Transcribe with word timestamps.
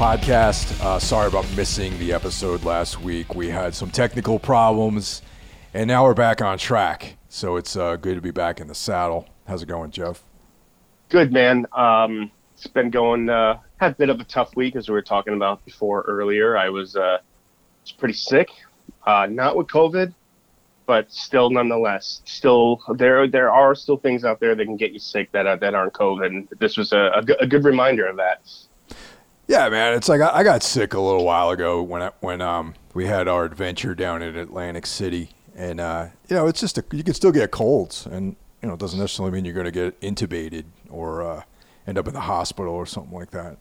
podcast. 0.00 0.82
Uh, 0.82 0.98
sorry 0.98 1.28
about 1.28 1.44
missing 1.54 1.98
the 1.98 2.14
episode 2.14 2.64
last 2.64 3.02
week. 3.02 3.34
We 3.34 3.50
had 3.50 3.74
some 3.74 3.90
technical 3.90 4.38
problems, 4.38 5.20
and 5.74 5.88
now 5.88 6.04
we're 6.04 6.14
back 6.14 6.40
on 6.40 6.56
track. 6.56 7.18
So 7.28 7.56
it's 7.56 7.76
uh, 7.76 7.96
good 7.96 8.14
to 8.14 8.22
be 8.22 8.30
back 8.30 8.60
in 8.60 8.66
the 8.66 8.74
saddle. 8.74 9.28
How's 9.46 9.62
it 9.62 9.66
going, 9.66 9.90
Jeff? 9.90 10.24
Good, 11.10 11.34
man. 11.34 11.66
Um, 11.74 12.30
it's 12.54 12.66
been 12.66 12.88
going. 12.88 13.28
Uh, 13.28 13.58
had 13.76 13.92
a 13.92 13.94
bit 13.94 14.08
of 14.08 14.20
a 14.20 14.24
tough 14.24 14.56
week, 14.56 14.74
as 14.74 14.88
we 14.88 14.94
were 14.94 15.02
talking 15.02 15.34
about 15.34 15.62
before 15.66 16.00
earlier. 16.08 16.56
I 16.56 16.70
was 16.70 16.96
uh, 16.96 17.18
was 17.82 17.92
pretty 17.92 18.14
sick, 18.14 18.48
uh, 19.06 19.26
not 19.30 19.54
with 19.54 19.66
COVID, 19.66 20.14
but 20.86 21.12
still, 21.12 21.50
nonetheless, 21.50 22.22
still 22.24 22.80
there. 22.96 23.28
There 23.28 23.52
are 23.52 23.74
still 23.74 23.98
things 23.98 24.24
out 24.24 24.40
there 24.40 24.54
that 24.54 24.64
can 24.64 24.78
get 24.78 24.92
you 24.92 24.98
sick 24.98 25.30
that 25.32 25.46
uh, 25.46 25.56
that 25.56 25.74
aren't 25.74 25.92
COVID. 25.92 26.24
And 26.24 26.48
this 26.58 26.78
was 26.78 26.94
a, 26.94 27.22
good 27.22 27.64
reminder 27.64 28.06
of 28.06 28.16
that. 28.16 28.40
Yeah, 29.50 29.68
man. 29.68 29.94
It's 29.94 30.08
like 30.08 30.20
I, 30.20 30.30
I 30.32 30.42
got 30.44 30.62
sick 30.62 30.94
a 30.94 31.00
little 31.00 31.24
while 31.24 31.50
ago 31.50 31.82
when 31.82 32.02
I, 32.02 32.12
when 32.20 32.40
um 32.40 32.74
we 32.94 33.06
had 33.06 33.26
our 33.26 33.44
adventure 33.44 33.96
down 33.96 34.22
in 34.22 34.36
Atlantic 34.36 34.86
City, 34.86 35.30
and 35.56 35.80
uh, 35.80 36.06
you 36.28 36.36
know 36.36 36.46
it's 36.46 36.60
just 36.60 36.78
a, 36.78 36.84
you 36.92 37.02
can 37.02 37.14
still 37.14 37.32
get 37.32 37.50
colds, 37.50 38.06
and 38.06 38.36
you 38.62 38.68
know 38.68 38.74
it 38.74 38.80
doesn't 38.80 39.00
necessarily 39.00 39.32
mean 39.32 39.44
you're 39.44 39.52
going 39.52 39.64
to 39.64 39.72
get 39.72 40.00
intubated 40.02 40.66
or 40.88 41.24
uh, 41.24 41.42
end 41.84 41.98
up 41.98 42.06
in 42.06 42.14
the 42.14 42.20
hospital 42.20 42.72
or 42.72 42.86
something 42.86 43.12
like 43.12 43.32
that. 43.32 43.56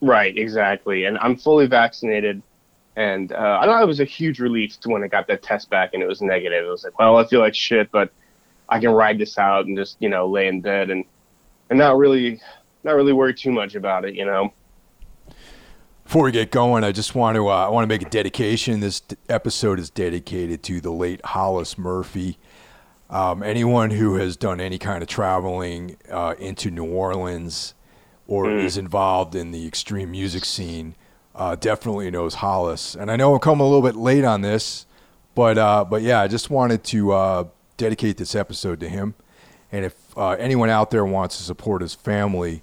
Right, 0.00 0.36
exactly. 0.36 1.04
And 1.04 1.16
I'm 1.18 1.36
fully 1.36 1.66
vaccinated. 1.68 2.42
And 2.96 3.30
uh, 3.32 3.60
I 3.62 3.66
know 3.66 3.80
it 3.80 3.86
was 3.86 4.00
a 4.00 4.04
huge 4.04 4.40
relief 4.40 4.80
to 4.80 4.88
when 4.88 5.04
I 5.04 5.06
got 5.06 5.28
that 5.28 5.44
test 5.44 5.70
back 5.70 5.90
and 5.94 6.02
it 6.02 6.06
was 6.06 6.22
negative. 6.22 6.64
It 6.64 6.68
was 6.68 6.82
like, 6.82 6.98
well, 6.98 7.18
I 7.18 7.24
feel 7.24 7.40
like 7.40 7.54
shit, 7.54 7.90
but 7.92 8.12
I 8.68 8.80
can 8.80 8.90
ride 8.90 9.18
this 9.18 9.38
out 9.38 9.66
and 9.66 9.76
just, 9.76 9.96
you 10.00 10.08
know, 10.08 10.26
lay 10.26 10.48
in 10.48 10.60
bed 10.60 10.90
and, 10.90 11.04
and 11.70 11.78
not 11.78 11.98
really, 11.98 12.40
not 12.82 12.96
really 12.96 13.12
worry 13.12 13.32
too 13.32 13.52
much 13.52 13.76
about 13.76 14.04
it, 14.04 14.14
you 14.14 14.24
know? 14.24 14.52
Before 16.14 16.26
we 16.26 16.30
get 16.30 16.52
going, 16.52 16.84
I 16.84 16.92
just 16.92 17.16
want 17.16 17.34
to 17.34 17.48
uh, 17.48 17.66
I 17.66 17.68
want 17.70 17.82
to 17.82 17.88
make 17.88 18.02
a 18.02 18.08
dedication. 18.08 18.78
This 18.78 19.00
d- 19.00 19.16
episode 19.28 19.80
is 19.80 19.90
dedicated 19.90 20.62
to 20.62 20.80
the 20.80 20.92
late 20.92 21.20
Hollis 21.24 21.76
Murphy. 21.76 22.38
Um, 23.10 23.42
anyone 23.42 23.90
who 23.90 24.14
has 24.14 24.36
done 24.36 24.60
any 24.60 24.78
kind 24.78 25.02
of 25.02 25.08
traveling 25.08 25.96
uh, 26.08 26.36
into 26.38 26.70
New 26.70 26.84
Orleans 26.84 27.74
or 28.28 28.48
is 28.48 28.76
involved 28.76 29.34
in 29.34 29.50
the 29.50 29.66
extreme 29.66 30.12
music 30.12 30.44
scene 30.44 30.94
uh, 31.34 31.56
definitely 31.56 32.12
knows 32.12 32.34
Hollis. 32.34 32.94
And 32.94 33.10
I 33.10 33.16
know 33.16 33.34
I'm 33.34 33.40
coming 33.40 33.62
a 33.62 33.64
little 33.64 33.82
bit 33.82 33.96
late 33.96 34.22
on 34.22 34.40
this, 34.40 34.86
but 35.34 35.58
uh, 35.58 35.84
but 35.84 36.02
yeah, 36.02 36.20
I 36.20 36.28
just 36.28 36.48
wanted 36.48 36.84
to 36.84 37.10
uh, 37.10 37.44
dedicate 37.76 38.18
this 38.18 38.36
episode 38.36 38.78
to 38.78 38.88
him. 38.88 39.16
And 39.72 39.84
if 39.84 39.96
uh, 40.16 40.30
anyone 40.38 40.70
out 40.70 40.92
there 40.92 41.04
wants 41.04 41.38
to 41.38 41.42
support 41.42 41.82
his 41.82 41.96
family, 41.96 42.62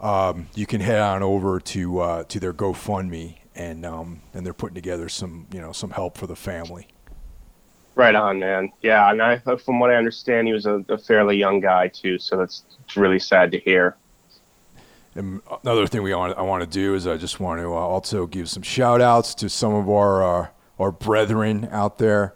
um, 0.00 0.48
you 0.54 0.66
can 0.66 0.80
head 0.80 1.00
on 1.00 1.22
over 1.22 1.60
to 1.60 1.98
uh, 2.00 2.24
to 2.24 2.40
their 2.40 2.52
GoFundMe, 2.52 3.38
and 3.54 3.86
um, 3.86 4.22
and 4.34 4.44
they're 4.44 4.54
putting 4.54 4.74
together 4.74 5.08
some 5.08 5.46
you 5.52 5.60
know 5.60 5.72
some 5.72 5.90
help 5.90 6.18
for 6.18 6.26
the 6.26 6.36
family. 6.36 6.88
Right 7.96 8.14
on, 8.14 8.38
man. 8.38 8.70
Yeah. 8.82 9.10
And 9.10 9.22
I, 9.22 9.38
from 9.38 9.80
what 9.80 9.90
I 9.90 9.94
understand, 9.94 10.46
he 10.46 10.52
was 10.52 10.66
a, 10.66 10.84
a 10.90 10.98
fairly 10.98 11.38
young 11.38 11.60
guy 11.60 11.88
too. 11.88 12.18
So 12.18 12.36
that's 12.36 12.64
it's 12.84 12.96
really 12.96 13.18
sad 13.18 13.50
to 13.52 13.58
hear. 13.58 13.96
And 15.14 15.40
another 15.64 15.86
thing 15.86 16.02
we 16.02 16.14
want, 16.14 16.36
I 16.36 16.42
want 16.42 16.62
to 16.62 16.68
do 16.68 16.94
is 16.94 17.06
I 17.06 17.16
just 17.16 17.40
want 17.40 17.58
to 17.62 17.68
uh, 17.68 17.78
also 17.78 18.26
give 18.26 18.50
some 18.50 18.62
shout 18.62 19.00
outs 19.00 19.34
to 19.36 19.48
some 19.48 19.74
of 19.74 19.88
our 19.88 20.22
uh, 20.22 20.48
our 20.78 20.92
brethren 20.92 21.70
out 21.72 21.96
there. 21.96 22.34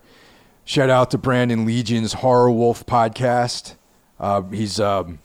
Shout 0.65 0.89
out 0.89 1.11
to 1.11 1.19
Brandon 1.19 1.67
Legion's 1.67 2.15
Horror 2.15 2.51
Wolf 2.51 2.87
podcast. 2.87 3.75
Uh, 4.19 4.43
he's 4.43 4.81
um, 4.81 5.19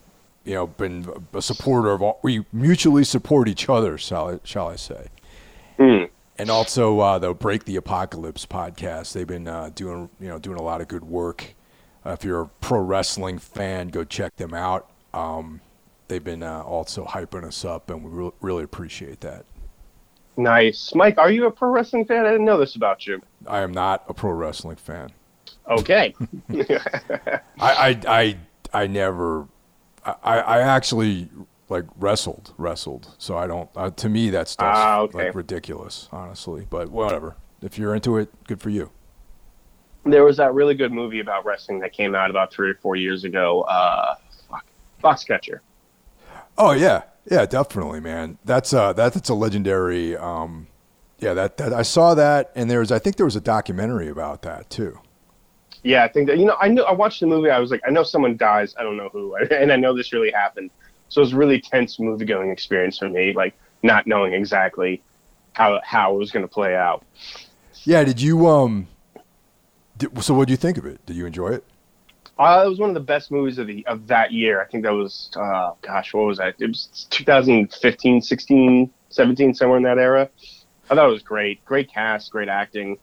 you 0.46 0.54
know 0.54 0.68
been 0.68 1.08
a 1.34 1.42
supporter 1.42 1.92
of 1.92 2.02
all, 2.02 2.20
we 2.24 2.46
mutually 2.54 3.04
support 3.04 3.48
each 3.48 3.68
other, 3.68 3.98
shall 3.98 4.30
I, 4.30 4.40
shall 4.44 4.70
I 4.70 4.76
say? 4.78 5.08
Hmm. 5.78 6.04
And 6.38 6.50
also 6.50 7.00
uh, 7.00 7.20
the 7.20 7.34
Break 7.34 7.66
the 7.66 7.76
Apocalypse 7.76 8.46
podcast. 8.46 9.14
They've 9.14 9.28
been 9.28 9.48
uh, 9.48 9.72
doing 9.74 10.10
you 10.20 10.30
know 10.30 10.40
doing 10.40 10.58
a 10.58 10.64
lot 10.64 10.82
of 10.82 10.88
good 10.88 11.04
work. 11.04 11.56
Uh, 12.06 12.12
if 12.12 12.24
you're 12.24 12.42
a 12.42 12.48
pro 12.62 12.80
wrestling 12.80 13.40
fan, 13.40 13.88
go 13.88 14.04
check 14.04 14.36
them 14.36 14.54
out. 14.54 14.90
Um, 15.14 15.62
they've 16.08 16.24
been 16.24 16.44
uh, 16.44 16.62
also 16.62 17.04
hyping 17.04 17.44
us 17.44 17.66
up, 17.66 17.90
and 17.90 18.04
we 18.04 18.12
re- 18.12 18.32
really 18.42 18.64
appreciate 18.64 19.22
that. 19.22 19.46
Nice. 20.38 20.94
Mike, 20.94 21.18
are 21.18 21.32
you 21.32 21.46
a 21.46 21.52
pro 21.52 21.70
wrestling 21.70 22.06
fan? 22.06 22.26
I 22.26 22.32
didn't 22.32 22.46
know 22.46 22.60
this 22.60 22.76
about 22.76 23.08
you. 23.08 23.22
I 23.48 23.62
am 23.62 23.72
not 23.72 24.04
a 24.08 24.14
pro 24.14 24.32
wrestling 24.32 24.76
fan. 24.76 25.12
Okay. 25.70 26.14
I 26.50 27.40
I 27.60 28.00
I, 28.08 28.38
I 28.74 28.88
never. 28.88 29.48
I, 30.24 30.40
I 30.40 30.60
actually 30.62 31.30
like 31.70 31.86
wrestled 31.98 32.54
wrestled, 32.58 33.14
so 33.18 33.38
I 33.38 33.48
don't. 33.48 33.70
Uh, 33.76 33.90
to 33.92 34.10
me, 34.10 34.30
that 34.30 34.48
stuff's 34.48 34.78
Ah, 34.80 35.00
okay. 35.02 35.26
like 35.26 35.36
ridiculous, 35.36 36.08
honestly. 36.12 36.68
But 36.70 36.90
whatever. 36.90 37.36
If 37.62 37.78
you're 37.80 37.96
into 37.96 38.18
it, 38.18 38.30
good 38.48 38.62
for 38.62 38.70
you. 38.70 38.92
there 40.04 40.24
was 40.24 40.38
that 40.38 40.54
really 40.54 40.76
good 40.76 40.92
movie 40.92 41.20
about 41.20 41.46
wrestling 41.46 41.80
that 41.80 41.92
came 41.94 42.14
out 42.14 42.30
about 42.30 42.54
three 42.54 42.70
or 42.70 42.76
four 42.76 42.96
years 42.96 43.24
ago. 43.24 43.62
Uh, 43.62 44.16
fuck. 44.50 44.66
Foxcatcher. 45.04 45.60
Oh 46.58 46.72
yeah, 46.72 47.04
yeah, 47.30 47.46
definitely, 47.48 48.00
man. 48.00 48.38
That's 48.46 48.74
uh 48.74 48.94
that, 48.94 49.14
that's 49.14 49.30
a 49.30 49.34
legendary. 49.34 50.16
Um, 50.16 50.68
yeah, 51.18 51.34
that, 51.34 51.58
that 51.58 51.74
I 51.74 51.82
saw 51.82 52.14
that, 52.14 52.52
and 52.56 52.70
there 52.70 52.80
was 52.80 52.92
I 52.92 53.00
think 53.00 53.16
there 53.16 53.26
was 53.26 53.36
a 53.36 53.42
documentary 53.42 54.10
about 54.10 54.44
that 54.44 54.70
too. 54.70 55.00
Yeah, 55.86 56.04
I 56.04 56.08
think 56.08 56.28
that 56.28 56.40
you 56.40 56.46
know 56.46 56.58
I 56.60 56.68
knew 56.68 56.82
I 56.82 56.94
watched 56.94 57.20
the 57.20 57.28
movie. 57.28 57.52
I 57.52 57.60
was 57.60 57.70
like, 57.70 57.82
I 57.86 57.92
know 57.92 58.02
someone 58.02 58.38
dies. 58.38 58.74
I 58.78 58.82
don't 58.82 58.98
know 58.98 59.10
who, 59.10 59.36
and 59.52 59.72
I 59.72 59.76
know 59.76 59.96
this 59.96 60.12
really 60.12 60.32
happened. 60.32 60.72
So 61.10 61.22
it 61.22 61.26
was 61.26 61.34
a 61.34 61.38
really 61.38 61.62
tense 61.62 62.00
movie 62.00 62.26
going 62.26 62.50
experience 62.50 62.98
for 62.98 63.08
me, 63.08 63.34
like 63.34 63.54
not 63.84 64.08
knowing 64.08 64.34
exactly 64.34 65.04
how 65.54 65.80
how 65.84 66.16
it 66.16 66.18
was 66.18 66.32
going 66.32 66.42
to 66.44 66.52
play 66.52 66.76
out. 66.76 67.06
Yeah, 67.84 68.04
did 68.04 68.20
you 68.20 68.48
um? 68.48 68.88
Did, 69.98 70.24
so 70.24 70.34
what 70.34 70.48
do 70.48 70.54
you 70.54 70.58
think 70.58 70.80
of 70.80 70.88
it? 70.88 71.06
Did 71.06 71.18
you 71.18 71.28
enjoy 71.28 71.50
it? 71.50 71.64
Uh, 72.40 72.64
it 72.66 72.70
was 72.70 72.80
one 72.80 72.90
of 72.90 72.96
the 72.96 73.00
best 73.00 73.30
movies 73.30 73.60
of 73.60 73.68
the 73.68 73.86
of 73.86 74.08
that 74.08 74.32
year. 74.32 74.60
I 74.60 74.66
think 74.66 74.84
that 74.86 74.94
was 74.94 75.30
uh, 75.36 75.74
gosh, 75.84 76.16
what 76.16 76.26
was 76.26 76.40
that? 76.40 76.56
It 76.60 76.66
was 76.68 77.06
2015, 77.12 78.24
16, 78.24 78.90
17, 79.10 79.54
somewhere 79.54 79.78
in 79.78 79.84
that 79.84 80.00
era. 80.00 80.32
I 80.90 80.96
thought 80.96 81.08
it 81.08 81.14
was 81.14 81.22
great. 81.22 81.64
Great 81.64 81.94
cast, 81.94 82.32
great 82.32 82.50
acting. 82.50 82.98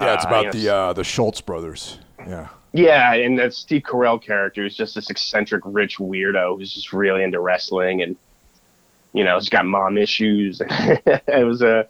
Yeah, 0.00 0.14
it's 0.14 0.24
Uh, 0.24 0.28
about 0.28 0.44
know, 0.46 0.50
the 0.52 0.74
uh, 0.74 0.92
the 0.92 1.04
Schultz 1.04 1.40
brothers. 1.40 1.98
Yeah. 2.18 2.48
Yeah, 2.72 3.14
and 3.14 3.38
that 3.38 3.54
Steve 3.54 3.82
Carell 3.82 4.20
character 4.20 4.64
is 4.64 4.76
just 4.76 4.96
this 4.96 5.08
eccentric, 5.08 5.62
rich 5.64 5.98
weirdo 5.98 6.58
who's 6.58 6.74
just 6.74 6.92
really 6.92 7.22
into 7.22 7.38
wrestling, 7.38 8.02
and 8.02 8.16
you 9.12 9.22
know, 9.22 9.38
he's 9.38 9.48
got 9.48 9.64
mom 9.64 9.96
issues. 9.96 10.60
it 10.68 11.46
was 11.46 11.62
a 11.62 11.86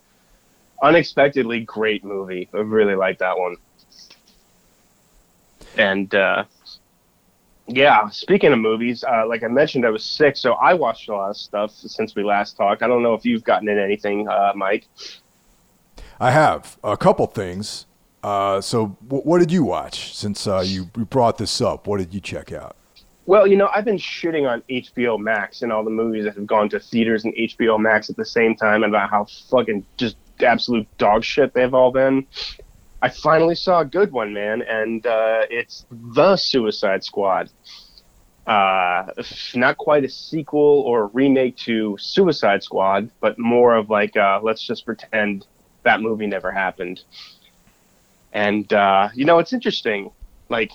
unexpectedly 0.83 1.61
great 1.61 2.05
movie. 2.05 2.51
I 2.53 2.59
really 2.59 2.95
liked 2.95 3.21
that 3.21 3.39
one. 3.39 3.57
And 5.79 6.15
uh, 6.15 6.45
yeah, 7.67 8.11
speaking 8.11 8.53
of 8.53 8.59
movies, 8.59 9.05
uh, 9.05 9.27
like 9.27 9.43
I 9.43 9.49
mentioned, 9.49 9.87
I 9.87 9.91
was 9.91 10.05
sick, 10.05 10.37
so 10.37 10.53
I 10.53 10.75
watched 10.75 11.09
a 11.09 11.13
lot 11.13 11.31
of 11.31 11.37
stuff 11.39 11.73
since 11.73 12.15
we 12.15 12.23
last 12.23 12.59
talked. 12.59 12.83
I 12.83 12.89
don't 12.89 13.03
know 13.03 13.15
if 13.15 13.25
you've 13.25 13.43
gotten 13.43 13.69
in 13.69 13.79
anything, 13.79 14.29
uh, 14.29 14.53
Mike. 14.55 14.87
I 16.21 16.31
have 16.31 16.79
a 16.85 16.97
couple 16.97 17.27
things. 17.27 17.87
Uh, 18.25 18.59
so, 18.59 18.97
w- 19.07 19.23
what 19.23 19.39
did 19.39 19.53
you 19.53 19.63
watch 19.63 20.17
since 20.17 20.47
uh, 20.47 20.65
you, 20.65 20.87
brought 20.87 21.37
this 21.37 21.61
up? 21.61 21.87
What 21.87 21.99
did 21.99 22.15
you 22.15 22.21
check 22.21 22.53
out? 22.53 22.75
Well, 23.27 23.47
you 23.47 23.55
know, 23.55 23.69
I've 23.75 23.85
been 23.85 23.99
shitting 23.99 24.49
on 24.51 24.63
HBO 24.71 25.21
Max 25.21 25.61
and 25.61 25.71
all 25.71 25.85
the 25.85 25.91
movies 25.91 26.25
that 26.25 26.35
have 26.35 26.47
gone 26.47 26.71
to 26.71 26.81
theaters 26.81 27.27
and 27.27 27.35
HBO 27.35 27.79
Max 27.79 28.09
at 28.09 28.17
the 28.17 28.25
same 28.25 28.57
time 28.57 28.83
about 28.83 29.11
how 29.11 29.27
fucking 29.51 29.85
just 29.99 30.17
absolute 30.41 30.89
dog 30.97 31.23
shit 31.23 31.53
they've 31.53 31.75
all 31.75 31.93
been. 31.93 32.27
I 33.03 33.11
finally 33.11 33.55
saw 33.55 33.81
a 33.81 33.85
good 33.85 34.11
one, 34.11 34.33
man, 34.33 34.63
and 34.63 35.07
uh, 35.07 35.43
it's 35.51 35.85
The 35.91 36.37
Suicide 36.37 37.05
Squad. 37.05 37.51
Uh, 38.47 39.05
not 39.55 39.77
quite 39.77 40.05
a 40.05 40.09
sequel 40.09 40.83
or 40.87 41.03
a 41.03 41.07
remake 41.09 41.59
to 41.59 41.99
Suicide 42.01 42.63
Squad, 42.63 43.11
but 43.21 43.39
more 43.39 43.75
of 43.75 43.91
like, 43.91 44.17
uh, 44.17 44.41
let's 44.43 44.67
just 44.67 44.87
pretend 44.87 45.47
that 45.83 46.01
movie 46.01 46.27
never 46.27 46.51
happened. 46.51 47.03
And, 48.35 48.71
uh, 48.73 49.09
you 49.15 49.25
know, 49.25 49.39
it's 49.39 49.53
interesting. 49.53 50.11
Like, 50.49 50.73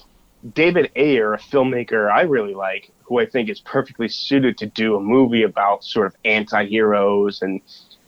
David 0.53 0.89
Ayer, 0.95 1.33
a 1.33 1.37
filmmaker 1.37 2.09
I 2.09 2.21
really 2.21 2.53
like, 2.53 2.91
who 3.03 3.19
I 3.19 3.25
think 3.25 3.49
is 3.49 3.59
perfectly 3.59 4.07
suited 4.07 4.57
to 4.59 4.67
do 4.67 4.95
a 4.95 5.01
movie 5.01 5.43
about 5.43 5.83
sort 5.83 6.07
of 6.07 6.15
anti-heroes. 6.23 7.41
And 7.41 7.59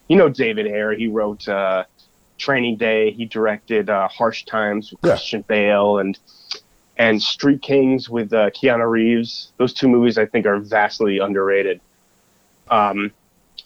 you 0.08 0.16
know 0.16 0.30
David 0.30 0.66
Ayer, 0.68 0.94
he 0.94 1.08
wrote 1.08 1.46
uh, 1.50 1.84
Training 2.38 2.78
Day, 2.78 3.12
he 3.12 3.26
directed 3.26 3.90
uh, 3.90 4.08
Harsh 4.08 4.46
Times 4.46 4.92
with 4.92 5.00
Yeah. 5.04 5.12
Christian 5.12 5.42
Bale, 5.42 6.00
and 6.00 6.18
and 6.98 7.22
Street 7.22 7.62
Kings 7.62 8.10
with 8.10 8.32
uh, 8.32 8.50
Keanu 8.52 8.90
Reeves. 8.90 9.52
Those 9.58 9.74
two 9.74 9.90
movies 9.90 10.18
I 10.18 10.26
think 10.26 10.46
are 10.46 10.60
vastly 10.60 11.20
underrated. 11.20 11.82
Um, 12.70 13.12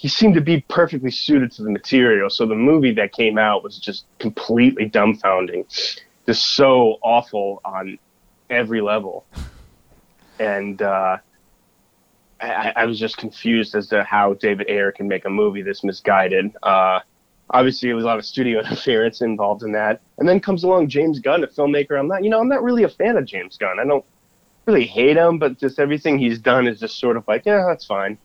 he 0.06 0.10
seemed 0.10 0.36
to 0.36 0.42
be 0.42 0.62
perfectly 0.70 1.10
suited 1.10 1.52
to 1.52 1.64
the 1.64 1.72
material. 1.72 2.30
So 2.30 2.46
the 2.46 2.54
movie 2.54 2.94
that 2.94 3.12
came 3.12 3.40
out 3.40 3.64
was 3.64 3.80
just 3.80 4.06
completely 4.20 4.88
dumbfounding, 4.88 5.66
just 6.28 6.46
so 6.46 6.98
awful 7.02 7.60
on 7.66 7.98
every 8.48 8.82
level. 8.82 9.26
And 10.38 10.80
uh, 10.80 11.18
I, 12.40 12.74
I 12.76 12.86
was 12.86 13.00
just 13.00 13.18
confused 13.18 13.74
as 13.74 13.88
to 13.88 14.04
how 14.04 14.36
David 14.36 14.70
Ayer 14.70 14.92
can 14.92 15.08
make 15.08 15.26
a 15.26 15.30
movie 15.32 15.64
this 15.64 15.84
misguided. 15.84 16.56
Uh, 16.62 17.00
obviously, 17.50 17.90
there 17.90 17.96
was 17.96 18.06
a 18.06 18.08
lot 18.08 18.20
of 18.20 18.26
studio 18.26 18.60
interference 18.64 19.22
involved 19.22 19.64
in 19.64 19.72
that. 19.72 20.02
And 20.20 20.30
then 20.30 20.40
comes 20.40 20.64
along 20.64 20.90
James 20.90 21.20
Gunn, 21.20 21.44
a 21.44 21.48
filmmaker. 21.48 21.98
I'm 22.00 22.08
not, 22.08 22.24
you 22.24 22.30
know, 22.30 22.40
I'm 22.40 22.48
not 22.48 22.62
really 22.62 22.84
a 22.84 22.90
fan 22.90 23.18
of 23.18 23.26
James 23.26 23.58
Gunn. 23.58 23.80
I 23.80 23.86
don't 23.86 24.06
really 24.68 24.86
hate 24.86 25.18
him, 25.18 25.40
but 25.40 25.58
just 25.58 25.80
everything 25.80 26.20
he's 26.20 26.38
done 26.38 26.68
is 26.68 26.80
just 26.80 27.00
sort 27.00 27.18
of 27.18 27.28
like, 27.28 27.48
yeah, 27.48 27.66
that's 27.68 27.88
fine. 27.88 28.20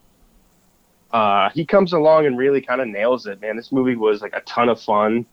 Uh, 1.13 1.51
he 1.51 1.65
comes 1.65 1.93
along 1.93 2.27
and 2.27 2.39
really 2.39 2.61
kind 2.61 2.81
of 2.81 2.89
nails 2.89 3.27
it, 3.27 3.41
man. 3.41 3.57
This 3.57 3.73
movie 3.73 3.97
was 3.97 4.23
like 4.23 4.35
a 4.35 4.41
ton 4.43 4.69
of 4.69 4.81
fun. 4.81 5.27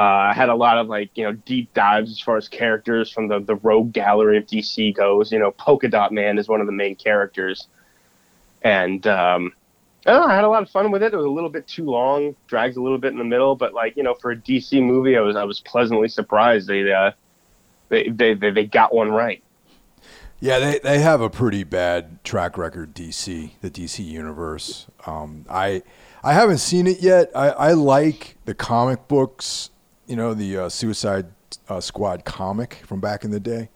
Uh, 0.00 0.30
I 0.30 0.32
had 0.32 0.48
a 0.48 0.54
lot 0.54 0.78
of 0.78 0.86
like 0.86 1.10
you 1.14 1.24
know 1.24 1.32
deep 1.32 1.74
dives 1.74 2.10
as 2.10 2.20
far 2.20 2.36
as 2.36 2.48
characters 2.48 3.10
from 3.10 3.28
the 3.28 3.40
the 3.40 3.56
rogue 3.56 3.92
gallery 3.92 4.38
of 4.38 4.46
DC 4.46 4.94
goes. 4.94 5.32
You 5.32 5.40
know, 5.40 5.50
Polka 5.50 5.88
Dot 5.88 6.12
Man 6.12 6.38
is 6.38 6.48
one 6.48 6.60
of 6.60 6.66
the 6.66 6.72
main 6.72 6.94
characters, 6.94 7.66
and 8.62 9.04
um, 9.06 9.52
I, 10.06 10.12
know, 10.12 10.22
I 10.24 10.34
had 10.34 10.44
a 10.44 10.48
lot 10.48 10.62
of 10.62 10.70
fun 10.70 10.90
with 10.90 11.02
it. 11.02 11.12
It 11.12 11.16
was 11.16 11.26
a 11.26 11.30
little 11.30 11.50
bit 11.50 11.66
too 11.66 11.84
long, 11.84 12.36
drags 12.46 12.76
a 12.76 12.80
little 12.80 12.98
bit 12.98 13.12
in 13.12 13.18
the 13.18 13.24
middle, 13.24 13.56
but 13.56 13.74
like 13.74 13.96
you 13.96 14.04
know, 14.04 14.14
for 14.14 14.30
a 14.30 14.36
DC 14.36 14.80
movie, 14.82 15.16
I 15.16 15.20
was 15.20 15.36
I 15.36 15.44
was 15.44 15.60
pleasantly 15.60 16.08
surprised 16.08 16.68
they 16.68 16.90
uh, 16.92 17.10
they, 17.88 18.08
they 18.08 18.34
they 18.34 18.50
they 18.50 18.66
got 18.66 18.94
one 18.94 19.10
right. 19.10 19.42
Yeah, 20.40 20.58
they, 20.60 20.78
they 20.78 21.00
have 21.00 21.20
a 21.20 21.28
pretty 21.28 21.64
bad 21.64 22.22
track 22.22 22.56
record. 22.56 22.94
DC, 22.94 23.50
the 23.60 23.70
DC 23.70 24.04
universe. 24.04 24.86
Um, 25.06 25.44
I 25.50 25.82
I 26.22 26.32
haven't 26.32 26.58
seen 26.58 26.86
it 26.86 27.00
yet. 27.00 27.30
I, 27.34 27.48
I 27.50 27.72
like 27.72 28.36
the 28.44 28.54
comic 28.54 29.08
books. 29.08 29.70
You 30.06 30.16
know, 30.16 30.34
the 30.34 30.56
uh, 30.56 30.68
Suicide 30.68 31.26
uh, 31.68 31.80
Squad 31.80 32.24
comic 32.24 32.82
from 32.86 33.00
back 33.00 33.24
in 33.24 33.30
the 33.30 33.40
day. 33.40 33.68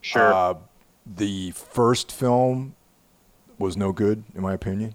Sure. 0.00 0.32
Uh, 0.32 0.54
the 1.04 1.50
first 1.52 2.10
film 2.10 2.74
was 3.58 3.76
no 3.76 3.92
good, 3.92 4.24
in 4.34 4.40
my 4.42 4.54
opinion. 4.54 4.94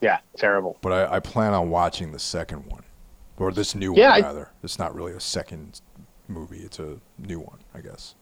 yeah, 0.00 0.18
terrible. 0.36 0.78
But 0.80 0.92
I, 0.92 1.16
I 1.16 1.20
plan 1.20 1.52
on 1.52 1.68
watching 1.70 2.12
the 2.12 2.18
second 2.18 2.64
one, 2.70 2.84
or 3.38 3.50
this 3.52 3.74
new 3.74 3.94
Yeah, 3.96 4.10
one 4.10 4.24
I- 4.24 4.26
rather. 4.26 4.50
It's 4.62 4.78
not 4.78 4.94
really 4.94 5.12
a 5.12 5.20
second 5.20 5.80
movie; 6.28 6.58
it's 6.60 6.78
a 6.78 6.98
new 7.18 7.40
one, 7.40 7.58
I 7.74 7.80
guess. 7.80 8.14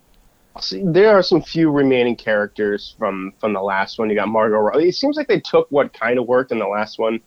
See, 0.60 0.82
there 0.84 1.16
are 1.16 1.22
some 1.22 1.42
few 1.42 1.70
remaining 1.70 2.16
characters 2.16 2.94
from 2.98 3.32
from 3.40 3.52
the 3.52 3.60
last 3.60 3.98
one. 3.98 4.08
You 4.08 4.16
got 4.16 4.28
Margot. 4.28 4.58
Robbie. 4.58 4.88
It 4.88 4.94
seems 4.94 5.16
like 5.16 5.28
they 5.28 5.40
took 5.40 5.66
what 5.70 5.92
kind 5.92 6.18
of 6.18 6.26
worked 6.26 6.52
in 6.52 6.58
the 6.58 6.66
last 6.66 6.98
one. 6.98 7.20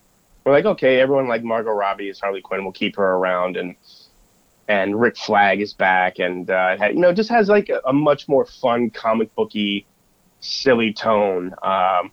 We're 0.44 0.52
like, 0.52 0.64
okay, 0.64 1.00
everyone 1.00 1.28
like 1.28 1.44
Margot 1.44 1.70
Robbie 1.70 2.08
is 2.08 2.18
Harley 2.18 2.40
Quinn. 2.40 2.62
We'll 2.62 2.72
keep 2.72 2.96
her 2.96 3.12
around, 3.12 3.56
and 3.56 3.76
and 4.68 5.00
Rick 5.00 5.16
Flag 5.16 5.60
is 5.60 5.72
back, 5.74 6.18
and 6.18 6.50
uh, 6.50 6.76
it 6.80 6.94
you 6.94 7.00
know, 7.00 7.12
just 7.12 7.30
has 7.30 7.48
like 7.48 7.68
a, 7.68 7.80
a 7.86 7.92
much 7.92 8.28
more 8.28 8.46
fun 8.46 8.90
comic 8.90 9.34
booky, 9.34 9.86
silly 10.40 10.92
tone. 10.92 11.54
Um, 11.62 12.10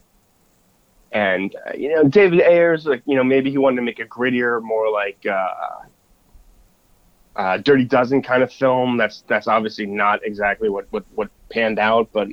and 1.11 1.55
uh, 1.67 1.71
you 1.75 1.93
know, 1.95 2.03
David 2.03 2.41
Ayers, 2.41 2.85
like 2.85 3.01
you 3.05 3.15
know, 3.15 3.23
maybe 3.23 3.49
he 3.49 3.57
wanted 3.57 3.77
to 3.77 3.81
make 3.81 3.99
a 3.99 4.05
grittier, 4.05 4.61
more 4.61 4.91
like. 4.91 5.25
Uh, 5.25 5.86
uh, 7.37 7.57
Dirty 7.57 7.85
Dozen 7.85 8.23
kind 8.23 8.43
of 8.43 8.51
film. 8.51 8.97
That's 8.97 9.23
that's 9.27 9.47
obviously 9.47 9.85
not 9.85 10.25
exactly 10.25 10.69
what, 10.69 10.87
what, 10.89 11.05
what 11.13 11.29
panned 11.49 11.79
out, 11.79 12.09
but 12.11 12.27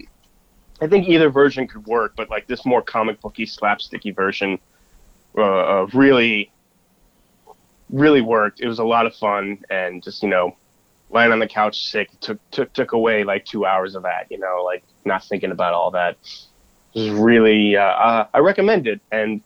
I 0.81 0.89
think 0.89 1.09
either 1.09 1.29
version 1.31 1.69
could 1.69 1.87
work. 1.87 2.15
But 2.17 2.31
like 2.31 2.47
this 2.47 2.65
more 2.65 2.83
comic 2.83 3.21
booky, 3.21 3.47
slapsticky 3.47 4.17
version, 4.17 4.59
uh, 5.37 5.87
really, 5.93 6.51
really 7.91 8.23
worked. 8.23 8.61
It 8.61 8.67
was 8.67 8.79
a 8.79 8.85
lot 8.85 9.07
of 9.07 9.15
fun, 9.15 9.63
and 9.69 10.03
just 10.03 10.23
you 10.23 10.29
know, 10.31 10.57
lying 11.11 11.33
on 11.33 11.39
the 11.39 11.49
couch 11.49 11.91
sick 11.91 12.09
took 12.21 12.39
took 12.51 12.73
took 12.73 12.93
away 12.93 13.25
like 13.25 13.45
two 13.45 13.67
hours 13.67 13.95
of 13.95 14.05
that. 14.05 14.27
You 14.31 14.39
know, 14.39 14.63
like 14.65 14.85
not 15.05 15.23
thinking 15.25 15.53
about 15.53 15.75
all 15.75 15.91
that. 15.91 16.17
It 16.95 17.11
was 17.11 17.11
really, 17.11 17.77
uh, 17.77 17.83
uh, 17.83 18.27
I 18.33 18.39
recommend 18.39 18.87
it, 18.87 19.01
and 19.11 19.43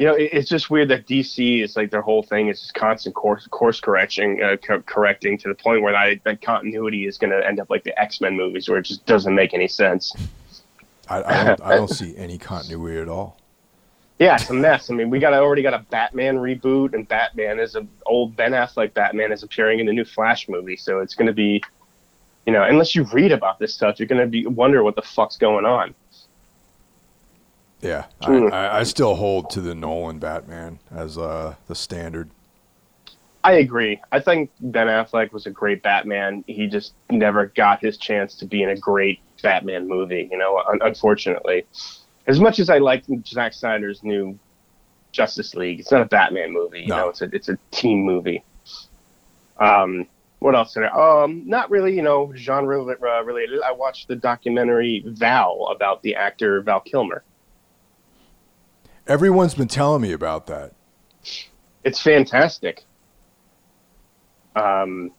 you 0.00 0.06
know, 0.06 0.14
it, 0.14 0.30
it's 0.32 0.48
just 0.48 0.70
weird 0.70 0.88
that 0.88 1.06
DC 1.06 1.62
is 1.62 1.76
like 1.76 1.90
their 1.90 2.00
whole 2.00 2.22
thing 2.22 2.48
is 2.48 2.58
just 2.58 2.72
constant 2.72 3.14
course 3.14 3.46
course 3.48 3.80
correcting, 3.80 4.42
uh, 4.42 4.56
co- 4.56 4.80
correcting 4.80 5.36
to 5.36 5.48
the 5.48 5.54
point 5.54 5.82
where 5.82 5.92
that, 5.92 6.24
that 6.24 6.40
continuity 6.40 7.06
is 7.06 7.18
going 7.18 7.30
to 7.30 7.46
end 7.46 7.60
up 7.60 7.68
like 7.68 7.84
the 7.84 8.00
X 8.00 8.18
Men 8.18 8.34
movies, 8.34 8.66
where 8.66 8.78
it 8.78 8.86
just 8.86 9.04
doesn't 9.04 9.34
make 9.34 9.52
any 9.52 9.68
sense. 9.68 10.16
I, 11.06 11.22
I 11.22 11.44
don't 11.44 11.60
I 11.60 11.76
don't 11.76 11.90
see 11.90 12.16
any 12.16 12.38
continuity 12.38 12.98
at 12.98 13.08
all. 13.08 13.36
Yeah, 14.18 14.34
it's 14.34 14.50
a 14.50 14.52
mess. 14.52 14.90
I 14.90 14.92
mean, 14.92 15.08
we 15.08 15.18
got 15.18 15.32
already 15.32 15.62
got 15.62 15.72
a 15.72 15.78
Batman 15.78 16.36
reboot, 16.36 16.92
and 16.92 17.08
Batman 17.08 17.58
is 17.58 17.74
a 17.74 17.86
old 18.04 18.36
Ben 18.36 18.52
Affleck 18.52 18.92
Batman 18.92 19.32
is 19.32 19.42
appearing 19.42 19.80
in 19.80 19.86
the 19.86 19.94
new 19.94 20.04
Flash 20.04 20.46
movie, 20.46 20.76
so 20.76 21.00
it's 21.00 21.14
going 21.14 21.28
to 21.28 21.32
be, 21.32 21.62
you 22.44 22.52
know, 22.52 22.62
unless 22.62 22.94
you 22.94 23.04
read 23.14 23.32
about 23.32 23.58
this 23.58 23.72
stuff, 23.72 23.98
you're 23.98 24.06
going 24.06 24.20
to 24.20 24.26
be 24.26 24.46
wonder 24.46 24.84
what 24.84 24.94
the 24.94 25.00
fuck's 25.00 25.38
going 25.38 25.64
on. 25.64 25.94
Yeah, 27.82 28.06
I, 28.20 28.26
Hmm. 28.26 28.52
I, 28.52 28.78
I 28.78 28.82
still 28.82 29.14
hold 29.14 29.50
to 29.50 29.60
the 29.60 29.74
Nolan 29.74 30.18
Batman 30.18 30.78
as 30.90 31.16
uh, 31.16 31.54
the 31.66 31.74
standard. 31.74 32.30
I 33.42 33.52
agree. 33.52 34.00
I 34.12 34.20
think 34.20 34.50
Ben 34.60 34.86
Affleck 34.88 35.32
was 35.32 35.46
a 35.46 35.50
great 35.50 35.82
Batman. 35.82 36.44
He 36.46 36.66
just 36.66 36.92
never 37.10 37.46
got 37.46 37.80
his 37.80 37.96
chance 37.96 38.34
to 38.36 38.44
be 38.44 38.62
in 38.62 38.68
a 38.68 38.76
great 38.76 39.20
Batman 39.42 39.88
movie. 39.88 40.28
You 40.30 40.36
know, 40.36 40.58
un- 40.68 40.80
unfortunately, 40.82 41.64
as 42.26 42.38
much 42.38 42.58
as 42.58 42.68
I 42.68 42.78
like 42.78 43.04
Zack 43.26 43.54
Snyder's 43.54 44.02
new 44.02 44.38
Justice 45.12 45.54
League, 45.54 45.80
it's 45.80 45.90
not 45.90 46.02
a 46.02 46.06
Batman 46.06 46.52
movie. 46.52 46.80
You 46.82 46.88
No. 46.88 46.96
know, 46.96 47.08
it's 47.08 47.22
a 47.22 47.34
it's 47.34 47.48
a 47.48 47.56
team 47.70 48.02
movie. 48.04 48.44
Um, 49.58 50.06
what 50.40 50.54
else? 50.54 50.74
Did 50.74 50.84
I, 50.84 51.22
um, 51.24 51.42
not 51.46 51.70
really. 51.70 51.94
You 51.96 52.02
know, 52.02 52.32
genre 52.36 52.82
uh, 52.82 53.24
related. 53.24 53.60
I 53.62 53.72
watched 53.72 54.08
the 54.08 54.16
documentary 54.16 55.02
Val 55.06 55.68
about 55.74 56.02
the 56.02 56.14
actor 56.14 56.60
Val 56.60 56.80
Kilmer. 56.80 57.22
Everyone's 59.10 59.54
been 59.54 59.66
telling 59.66 60.02
me 60.02 60.12
about 60.12 60.46
that. 60.46 60.72
it's 61.82 62.00
fantastic. 62.00 62.84
Um, 64.54 65.10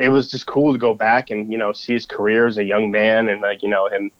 it 0.00 0.08
was 0.08 0.28
just 0.32 0.46
cool 0.46 0.72
to 0.72 0.78
go 0.80 0.94
back 0.94 1.30
and 1.30 1.52
you 1.52 1.56
know 1.56 1.72
see 1.72 1.92
his 1.92 2.06
career 2.06 2.48
as 2.48 2.58
a 2.58 2.64
young 2.64 2.90
man 2.90 3.28
and 3.28 3.40
like 3.40 3.62
you 3.62 3.68
know 3.68 3.88
him 3.88 4.10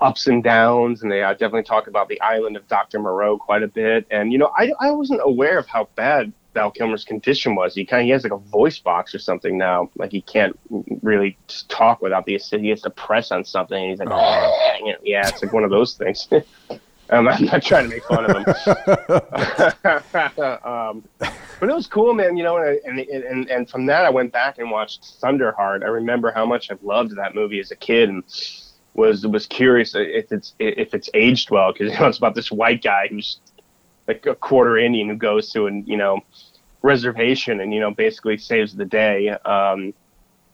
ups 0.00 0.26
and 0.26 0.42
downs, 0.42 1.02
and 1.02 1.12
they 1.12 1.22
uh, 1.22 1.32
definitely 1.32 1.64
talk 1.64 1.86
about 1.86 2.08
the 2.08 2.18
island 2.22 2.56
of 2.56 2.66
Dr. 2.66 2.98
Moreau 2.98 3.36
quite 3.36 3.62
a 3.62 3.68
bit. 3.68 4.06
And 4.10 4.32
you 4.32 4.38
know, 4.38 4.50
I 4.56 4.72
I 4.80 4.90
wasn't 4.92 5.20
aware 5.22 5.58
of 5.58 5.66
how 5.66 5.86
bad 5.94 6.32
Val 6.54 6.70
Kilmer's 6.70 7.04
condition 7.04 7.54
was. 7.54 7.74
He 7.74 7.84
kind 7.84 8.00
of 8.00 8.04
he 8.06 8.10
has 8.12 8.22
like 8.22 8.32
a 8.32 8.38
voice 8.38 8.78
box 8.78 9.14
or 9.14 9.18
something 9.18 9.58
now. 9.58 9.90
Like 9.96 10.12
he 10.12 10.22
can't 10.22 10.58
really 11.02 11.36
just 11.46 11.68
talk 11.68 12.00
without 12.00 12.24
the 12.24 12.38
he 12.38 12.70
has 12.70 12.80
to 12.80 12.90
press 12.90 13.30
on 13.32 13.44
something. 13.44 13.76
And 13.76 13.90
he's 13.90 13.98
like, 13.98 14.08
Oh. 14.10 14.80
yeah, 15.02 15.28
it's 15.28 15.42
like 15.42 15.52
one 15.52 15.64
of 15.64 15.70
those 15.70 15.92
things. 15.92 16.26
Um, 17.12 17.28
I'm 17.28 17.44
not 17.44 17.62
trying 17.62 17.84
to 17.84 17.90
make 17.90 18.02
fun 18.04 18.24
of 18.24 18.36
him. 18.36 18.44
um, 20.64 21.04
but 21.60 21.68
it 21.68 21.74
was 21.74 21.86
cool, 21.86 22.14
man. 22.14 22.38
You 22.38 22.44
know, 22.44 22.56
and, 22.56 22.98
and 22.98 23.00
and 23.00 23.50
and 23.50 23.70
from 23.70 23.84
that, 23.86 24.06
I 24.06 24.10
went 24.10 24.32
back 24.32 24.58
and 24.58 24.70
watched 24.70 25.02
Thunderheart. 25.20 25.84
I 25.84 25.88
remember 25.88 26.32
how 26.32 26.46
much 26.46 26.70
I 26.70 26.76
loved 26.82 27.14
that 27.16 27.34
movie 27.34 27.60
as 27.60 27.70
a 27.70 27.76
kid, 27.76 28.08
and 28.08 28.24
was 28.94 29.26
was 29.26 29.46
curious 29.46 29.94
if 29.94 30.32
it's 30.32 30.54
if 30.58 30.94
it's 30.94 31.10
aged 31.12 31.50
well 31.50 31.72
because 31.72 31.88
you 31.92 32.00
know 32.00 32.06
it's 32.06 32.18
about 32.18 32.34
this 32.34 32.50
white 32.50 32.82
guy 32.82 33.08
who's 33.08 33.40
like 34.08 34.24
a 34.26 34.34
quarter 34.34 34.78
Indian 34.78 35.08
who 35.08 35.16
goes 35.16 35.52
to 35.52 35.66
an 35.66 35.84
you 35.86 35.98
know 35.98 36.20
reservation 36.80 37.60
and 37.60 37.74
you 37.74 37.80
know 37.80 37.90
basically 37.90 38.38
saves 38.38 38.74
the 38.74 38.86
day. 38.86 39.28
Um, 39.28 39.92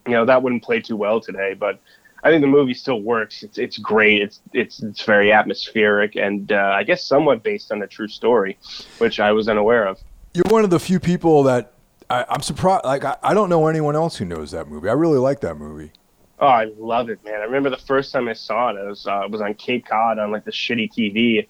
you 0.07 0.13
know 0.13 0.25
that 0.25 0.43
wouldn't 0.43 0.65
play 0.65 0.81
too 0.81 0.97
well 0.97 1.21
today, 1.21 1.55
but 1.55 1.79
I 2.23 2.31
think 2.31 2.41
the 2.41 2.49
movie 2.49 2.75
still 2.75 3.01
works. 3.01 3.43
It's 3.43 3.59
it's 3.59 3.79
great. 3.79 4.23
It's 4.23 4.41
it's 4.53 4.83
it's 4.83 5.03
very 5.05 5.33
atmospheric 5.33 6.17
and 6.17 6.51
uh, 6.51 6.73
I 6.75 6.83
guess 6.83 7.05
somewhat 7.05 7.43
based 7.43 7.71
on 7.71 7.83
a 7.83 7.87
true 7.87 8.09
story, 8.09 8.59
which 8.99 9.21
I 9.21 9.33
was 9.33 9.49
unaware 9.49 9.87
of. 9.87 10.01
You're 10.35 10.45
one 10.49 10.65
of 10.65 10.71
the 10.71 10.81
few 10.81 11.01
people 11.01 11.45
that 11.45 11.73
I, 12.11 12.25
I'm 12.29 12.43
surprised. 12.43 12.85
Like 12.85 13.05
I, 13.05 13.17
I 13.23 13.35
don't 13.35 13.49
know 13.49 13.67
anyone 13.69 13.95
else 13.95 14.17
who 14.17 14.25
knows 14.25 14.51
that 14.51 14.69
movie. 14.69 14.89
I 14.89 14.93
really 14.93 15.19
like 15.19 15.41
that 15.41 15.57
movie. 15.57 15.93
Oh, 16.41 16.47
I 16.47 16.67
love 16.77 17.11
it, 17.11 17.25
man. 17.25 17.41
I 17.41 17.45
remember 17.45 17.71
the 17.71 17.77
first 17.77 18.13
time 18.13 18.29
I 18.29 18.33
saw 18.33 18.71
it. 18.71 18.77
It 18.77 18.87
was 18.87 19.07
uh, 19.07 19.23
it 19.25 19.31
was 19.31 19.41
on 19.41 19.55
Cape 19.55 19.87
Cod 19.87 20.19
on 20.19 20.31
like 20.31 20.45
the 20.45 20.53
shitty 20.53 20.93
TV 20.93 21.47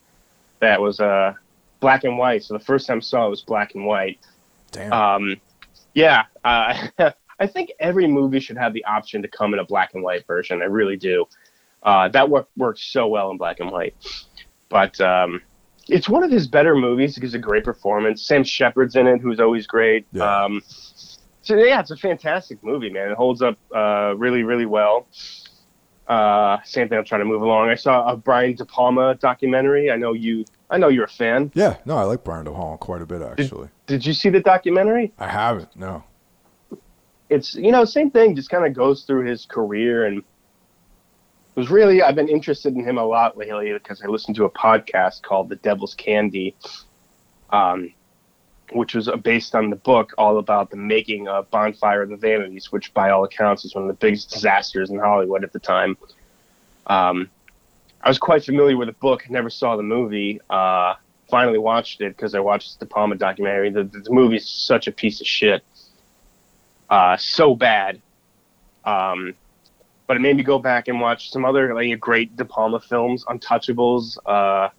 that 0.61 0.81
was 0.81 1.01
uh 1.01 1.35
black 1.81 2.05
and 2.05 2.19
white. 2.19 2.45
So 2.45 2.55
the 2.55 2.65
first 2.65 2.87
time 2.87 2.99
I 2.99 3.01
saw 3.01 3.27
it 3.27 3.31
was 3.31 3.43
black 3.43 3.75
and 3.75 3.87
white. 3.87 4.19
Damn. 4.71 4.93
Um, 4.93 5.41
yeah, 5.95 6.25
uh, 6.45 6.89
I 7.41 7.47
think 7.47 7.73
every 7.79 8.07
movie 8.07 8.41
should 8.41 8.59
have 8.59 8.73
the 8.73 8.85
option 8.85 9.23
to 9.23 9.29
come 9.29 9.55
in 9.55 9.61
a 9.61 9.65
black 9.65 9.95
and 9.95 10.03
white 10.03 10.27
version. 10.27 10.61
I 10.63 10.67
really 10.67 10.97
do. 10.97 11.27
Uh, 11.83 12.09
that 12.09 12.29
work, 12.29 12.49
works 12.57 12.83
so 12.83 13.07
well 13.07 13.31
in 13.31 13.37
black 13.37 13.61
and 13.61 13.71
white. 13.71 13.95
But 14.69 15.01
um, 15.01 15.41
it's 15.89 16.09
one 16.09 16.23
of 16.25 16.31
his 16.31 16.47
better 16.47 16.75
movies. 16.75 17.15
He 17.15 17.21
gives 17.21 17.35
a 17.35 17.39
great 17.39 17.65
performance. 17.65 18.27
Sam 18.27 18.45
Shepard's 18.45 18.97
in 18.97 19.07
it, 19.07 19.21
who's 19.21 19.41
always 19.41 19.67
great. 19.67 20.07
Yeah. 20.13 20.45
Um, 20.45 20.63
so 21.43 21.57
yeah, 21.57 21.81
it's 21.81 21.91
a 21.91 21.97
fantastic 21.97 22.63
movie, 22.63 22.91
man. 22.91 23.11
It 23.11 23.17
holds 23.17 23.41
up 23.41 23.57
uh, 23.75 24.15
really, 24.17 24.43
really 24.43 24.67
well. 24.67 25.07
Uh, 26.07 26.59
same 26.65 26.89
thing. 26.89 26.99
I'm 26.99 27.05
trying 27.05 27.21
to 27.21 27.27
move 27.27 27.43
along. 27.43 27.69
I 27.69 27.75
saw 27.75 28.11
a 28.11 28.17
Brian 28.17 28.55
De 28.55 28.65
Palma 28.65 29.15
documentary. 29.15 29.91
I 29.91 29.97
know 29.97 30.15
you. 30.15 30.45
I 30.71 30.79
know 30.79 30.89
you're 30.89 31.05
a 31.05 31.09
fan. 31.09 31.51
yeah, 31.55 31.77
no, 31.87 31.97
I 31.97 32.03
like 32.03 32.25
Brian 32.25 32.45
De 32.45 32.51
Palma 32.51 32.77
quite 32.79 33.01
a 33.01 33.07
bit 33.07 33.23
actually. 33.23 33.69
Did 33.87 34.05
you 34.05 34.13
see 34.13 34.29
the 34.29 34.41
documentary? 34.41 35.13
I 35.19 35.29
haven't. 35.29 35.75
No. 35.77 36.05
It's 37.29 37.55
you 37.55 37.73
know 37.73 37.85
same 37.85 38.11
thing 38.11 38.35
just 38.35 38.51
kind 38.51 38.67
of 38.67 38.75
goes 38.75 39.03
through 39.03 39.25
his 39.25 39.47
career 39.47 40.07
and 40.07 40.23
was 41.55 41.71
really 41.71 42.03
I've 42.03 42.15
been 42.15 42.29
interested 42.29 42.75
in 42.75 42.85
him 42.85 42.99
a 42.99 43.05
lot 43.05 43.37
lately 43.37 43.73
because 43.73 44.01
I 44.03 44.07
listened 44.07 44.37
to 44.37 44.45
a 44.45 44.51
podcast 44.51 45.23
called 45.23 45.49
The 45.49 45.57
Devil's 45.57 45.95
Candy, 45.95 46.55
um, 47.51 47.93
which 48.73 48.95
was 48.95 49.11
based 49.25 49.55
on 49.55 49.69
the 49.71 49.77
book 49.77 50.15
all 50.17 50.39
about 50.39 50.71
the 50.71 50.77
making 50.77 51.27
of 51.27 51.51
Bonfire 51.51 52.03
of 52.03 52.11
the 52.11 52.17
Vanities, 52.17 52.71
which 52.71 52.95
by 52.95 53.11
all 53.11 53.25
accounts 53.25 53.65
is 53.65 53.75
one 53.75 53.85
of 53.85 53.89
the 53.89 53.95
biggest 53.95 54.31
disasters 54.31 54.91
in 54.91 54.99
Hollywood 54.99 55.43
at 55.43 55.53
the 55.53 55.59
time. 55.59 55.97
Um, 56.87 57.29
I 58.03 58.09
was 58.09 58.19
quite 58.19 58.45
familiar 58.45 58.77
with 58.77 58.87
the 58.87 58.95
book, 58.95 59.29
never 59.29 59.51
saw 59.51 59.77
the 59.77 59.83
movie. 59.83 60.41
Uh, 60.49 60.95
finally 61.29 61.59
watched 61.59 62.01
it 62.01 62.17
because 62.17 62.35
I 62.35 62.41
watched 62.41 62.79
the 62.81 62.87
Palma 62.87 63.17
documentary. 63.17 63.71
The, 63.71 63.85
the 63.85 64.11
movie's 64.11 64.49
such 64.49 64.87
a 64.87 64.93
piece 64.93 65.21
of 65.21 65.27
shit, 65.27 65.63
uh, 66.91 67.17
so 67.17 67.55
bad. 67.55 68.01
Um, 68.85 69.35
but 70.07 70.17
it 70.17 70.21
made 70.21 70.37
me 70.37 70.43
go 70.43 70.59
back 70.59 70.89
and 70.89 71.01
watch 71.01 71.31
some 71.31 71.45
other 71.45 71.75
like 71.75 72.01
great 72.01 72.37
De 72.37 72.45
Palma 72.45 72.81
films, 72.81 73.25
Untouchables, 73.27 74.17
uh, 74.25 74.71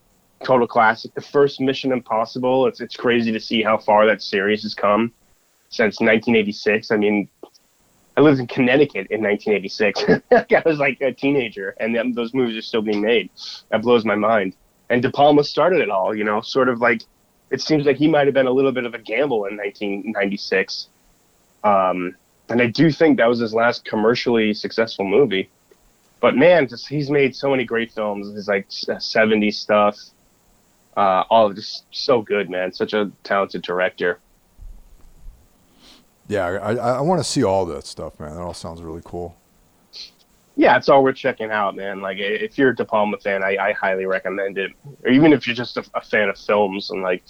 total 0.43 0.67
classic. 0.67 1.13
The 1.13 1.21
first 1.21 1.61
Mission 1.61 1.91
Impossible. 1.91 2.65
It's 2.67 2.81
it's 2.81 2.95
crazy 2.95 3.31
to 3.31 3.39
see 3.39 3.61
how 3.61 3.77
far 3.77 4.05
that 4.07 4.21
series 4.21 4.63
has 4.63 4.73
come 4.73 5.13
since 5.69 5.99
1986. 5.99 6.91
I 6.91 6.97
mean, 6.97 7.29
I 8.17 8.21
lived 8.21 8.39
in 8.39 8.47
Connecticut 8.47 9.07
in 9.11 9.21
1986. 9.21 10.03
I 10.31 10.63
was 10.65 10.79
like 10.79 10.99
a 11.01 11.13
teenager, 11.13 11.75
and 11.79 12.15
those 12.15 12.33
movies 12.33 12.57
are 12.57 12.61
still 12.61 12.81
being 12.81 13.01
made. 13.01 13.29
That 13.69 13.81
blows 13.81 14.03
my 14.03 14.15
mind. 14.15 14.55
And 14.89 15.01
De 15.03 15.11
Palma 15.11 15.43
started 15.43 15.81
it 15.81 15.89
all. 15.89 16.15
You 16.15 16.23
know, 16.23 16.41
sort 16.41 16.69
of 16.69 16.81
like 16.81 17.03
it 17.51 17.61
seems 17.61 17.85
like 17.85 17.97
he 17.97 18.07
might 18.07 18.27
have 18.27 18.33
been 18.33 18.47
a 18.47 18.51
little 18.51 18.71
bit 18.71 18.85
of 18.85 18.93
a 18.93 18.99
gamble 18.99 19.45
in 19.45 19.57
1996. 19.57 20.89
Um, 21.63 22.15
and 22.49 22.61
I 22.61 22.67
do 22.67 22.91
think 22.91 23.17
that 23.17 23.27
was 23.27 23.39
his 23.39 23.53
last 23.53 23.85
commercially 23.85 24.53
successful 24.53 25.05
movie. 25.05 25.49
But 26.21 26.35
man, 26.35 26.67
just 26.67 26.87
he's 26.87 27.09
made 27.09 27.35
so 27.35 27.49
many 27.49 27.63
great 27.63 27.91
films. 27.91 28.33
His 28.33 28.47
like 28.47 28.67
'70s 28.69 29.53
stuff, 29.53 29.97
uh, 30.97 31.23
all 31.29 31.53
just 31.53 31.85
so 31.91 32.21
good, 32.21 32.49
man. 32.49 32.73
Such 32.73 32.93
a 32.93 33.11
talented 33.23 33.61
director. 33.61 34.19
Yeah, 36.27 36.45
I, 36.45 36.75
I 36.75 37.01
want 37.01 37.19
to 37.19 37.23
see 37.23 37.43
all 37.43 37.65
that 37.67 37.85
stuff, 37.87 38.19
man. 38.19 38.35
That 38.35 38.41
all 38.41 38.53
sounds 38.53 38.81
really 38.81 39.01
cool. 39.03 39.35
Yeah, 40.55 40.75
it's 40.75 40.89
all 40.89 41.03
worth 41.03 41.15
checking 41.15 41.51
out, 41.51 41.75
man. 41.75 42.01
Like, 42.01 42.17
if 42.19 42.57
you're 42.57 42.71
a 42.71 42.75
De 42.75 42.83
Palma 42.83 43.17
fan, 43.17 43.43
I, 43.43 43.55
I 43.55 43.71
highly 43.71 44.05
recommend 44.05 44.57
it. 44.57 44.73
Or 45.05 45.09
even 45.09 45.31
if 45.31 45.47
you're 45.47 45.55
just 45.55 45.77
a, 45.77 45.85
a 45.93 46.01
fan 46.01 46.27
of 46.27 46.37
films, 46.37 46.91
and 46.91 47.01
like, 47.01 47.23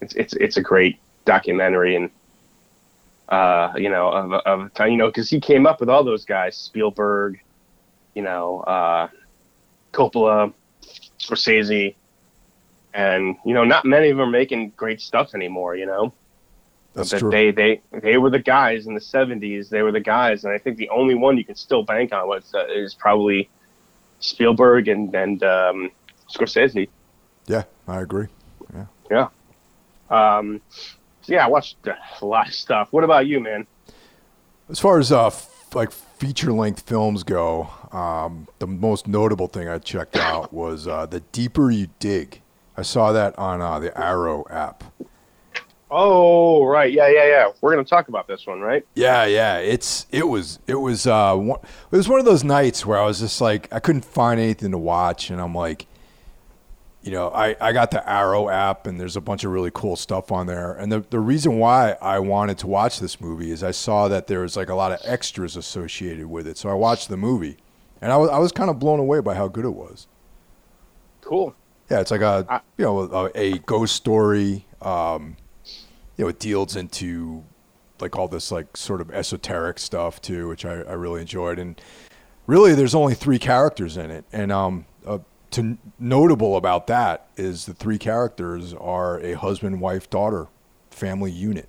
it's 0.00 0.14
it's 0.14 0.32
it's 0.34 0.56
a 0.56 0.62
great 0.62 0.98
documentary, 1.24 1.96
and 1.96 2.08
uh, 3.28 3.72
you 3.76 3.90
know, 3.90 4.08
of 4.08 4.32
of 4.32 4.74
time, 4.74 4.90
you 4.90 4.96
know, 4.96 5.06
because 5.08 5.28
he 5.28 5.40
came 5.40 5.66
up 5.66 5.80
with 5.80 5.88
all 5.88 6.04
those 6.04 6.24
guys, 6.24 6.56
Spielberg, 6.56 7.40
you 8.14 8.22
know, 8.22 8.60
uh, 8.60 9.08
Coppola, 9.92 10.52
Scorsese, 11.18 11.94
and 12.94 13.36
you 13.44 13.54
know, 13.54 13.64
not 13.64 13.84
many 13.84 14.08
of 14.10 14.16
them 14.16 14.28
are 14.28 14.30
making 14.30 14.70
great 14.76 15.00
stuff 15.00 15.34
anymore. 15.34 15.76
You 15.76 15.86
know, 15.86 16.12
That's 16.94 17.10
but 17.10 17.18
true. 17.18 17.30
they 17.30 17.50
they 17.50 17.80
they 17.92 18.16
were 18.16 18.30
the 18.30 18.38
guys 18.38 18.86
in 18.86 18.94
the 18.94 19.00
'70s. 19.00 19.68
They 19.68 19.82
were 19.82 19.92
the 19.92 20.00
guys, 20.00 20.44
and 20.44 20.52
I 20.52 20.58
think 20.58 20.76
the 20.78 20.88
only 20.88 21.14
one 21.14 21.36
you 21.36 21.44
can 21.44 21.54
still 21.54 21.82
bank 21.82 22.12
on 22.12 22.28
was 22.28 22.54
uh, 22.54 22.66
is 22.66 22.94
probably 22.94 23.50
Spielberg 24.20 24.88
and 24.88 25.14
and 25.14 25.42
um, 25.42 25.90
Scorsese. 26.30 26.88
yeah, 27.46 27.64
I 27.86 28.00
agree. 28.00 28.28
Yeah. 28.74 28.86
Yeah. 29.10 29.28
Um, 30.10 30.60
yeah, 31.28 31.44
I 31.44 31.48
watched 31.48 31.76
a 31.86 32.24
lot 32.24 32.48
of 32.48 32.54
stuff. 32.54 32.88
What 32.90 33.04
about 33.04 33.26
you, 33.26 33.40
man? 33.40 33.66
As 34.68 34.78
far 34.78 34.98
as 34.98 35.10
uh, 35.12 35.26
f- 35.28 35.74
like 35.74 35.90
feature 35.92 36.52
length 36.52 36.82
films 36.82 37.22
go, 37.22 37.70
um, 37.92 38.48
the 38.58 38.66
most 38.66 39.06
notable 39.06 39.46
thing 39.46 39.68
I 39.68 39.78
checked 39.78 40.16
out 40.16 40.52
was 40.52 40.86
uh, 40.86 41.06
The 41.06 41.20
Deeper 41.20 41.70
You 41.70 41.88
Dig. 41.98 42.42
I 42.76 42.82
saw 42.82 43.12
that 43.12 43.38
on 43.38 43.60
uh, 43.60 43.78
the 43.78 43.98
Arrow 43.98 44.46
app. 44.50 44.84
Oh, 45.90 46.66
right. 46.66 46.92
Yeah, 46.92 47.08
yeah, 47.08 47.26
yeah. 47.26 47.50
We're 47.60 47.70
gonna 47.72 47.84
talk 47.84 48.08
about 48.08 48.28
this 48.28 48.46
one, 48.46 48.60
right? 48.60 48.86
Yeah, 48.94 49.24
yeah. 49.24 49.56
It's 49.56 50.06
it 50.12 50.28
was 50.28 50.58
it 50.66 50.74
was 50.74 51.06
uh 51.06 51.34
one, 51.34 51.60
it 51.90 51.96
was 51.96 52.08
one 52.08 52.18
of 52.20 52.26
those 52.26 52.44
nights 52.44 52.84
where 52.84 52.98
I 52.98 53.06
was 53.06 53.20
just 53.20 53.40
like 53.40 53.72
I 53.72 53.80
couldn't 53.80 54.04
find 54.04 54.38
anything 54.38 54.70
to 54.72 54.78
watch, 54.78 55.30
and 55.30 55.40
I'm 55.40 55.54
like, 55.54 55.86
you 57.02 57.12
know, 57.12 57.28
I 57.30 57.56
I 57.60 57.72
got 57.72 57.90
the 57.90 58.08
Arrow 58.08 58.48
app, 58.48 58.86
and 58.86 59.00
there's 59.00 59.16
a 59.16 59.20
bunch 59.20 59.44
of 59.44 59.52
really 59.52 59.70
cool 59.72 59.96
stuff 59.96 60.32
on 60.32 60.46
there. 60.46 60.72
And 60.72 60.90
the 60.90 61.00
the 61.00 61.20
reason 61.20 61.58
why 61.58 61.96
I 62.02 62.18
wanted 62.18 62.58
to 62.58 62.66
watch 62.66 63.00
this 63.00 63.20
movie 63.20 63.50
is 63.50 63.62
I 63.62 63.70
saw 63.70 64.08
that 64.08 64.26
there 64.26 64.40
was 64.40 64.56
like 64.56 64.68
a 64.68 64.74
lot 64.74 64.92
of 64.92 65.00
extras 65.04 65.56
associated 65.56 66.26
with 66.26 66.46
it, 66.46 66.58
so 66.58 66.68
I 66.68 66.74
watched 66.74 67.08
the 67.08 67.16
movie, 67.16 67.56
and 68.00 68.12
I 68.12 68.16
was 68.16 68.30
I 68.30 68.38
was 68.38 68.52
kind 68.52 68.68
of 68.68 68.78
blown 68.78 68.98
away 68.98 69.20
by 69.20 69.34
how 69.34 69.48
good 69.48 69.64
it 69.64 69.74
was. 69.74 70.06
Cool. 71.20 71.54
Yeah, 71.90 72.00
it's 72.00 72.10
like 72.10 72.20
a, 72.20 72.62
you 72.76 72.84
know 72.84 73.00
a, 73.00 73.30
a 73.34 73.58
ghost 73.58 73.94
story. 73.94 74.66
Um, 74.82 75.36
you 76.16 76.24
know, 76.24 76.28
it 76.28 76.38
deals 76.38 76.76
into 76.76 77.44
like 78.00 78.16
all 78.16 78.28
this 78.28 78.50
like 78.50 78.76
sort 78.76 79.00
of 79.00 79.10
esoteric 79.10 79.78
stuff 79.78 80.20
too, 80.20 80.48
which 80.48 80.64
I, 80.64 80.82
I 80.82 80.92
really 80.94 81.20
enjoyed. 81.20 81.58
And 81.58 81.80
really, 82.46 82.74
there's 82.74 82.94
only 82.94 83.14
three 83.14 83.38
characters 83.38 83.96
in 83.96 84.10
it, 84.10 84.24
and 84.32 84.50
um, 84.52 84.84
uh, 85.06 85.18
to 85.52 85.78
notable 85.98 86.56
about 86.56 86.86
that 86.88 87.28
is 87.36 87.66
the 87.66 87.74
three 87.74 87.98
characters 87.98 88.74
are 88.74 89.18
a 89.20 89.32
husband, 89.34 89.80
wife, 89.80 90.08
daughter 90.10 90.48
family 90.90 91.30
unit. 91.30 91.68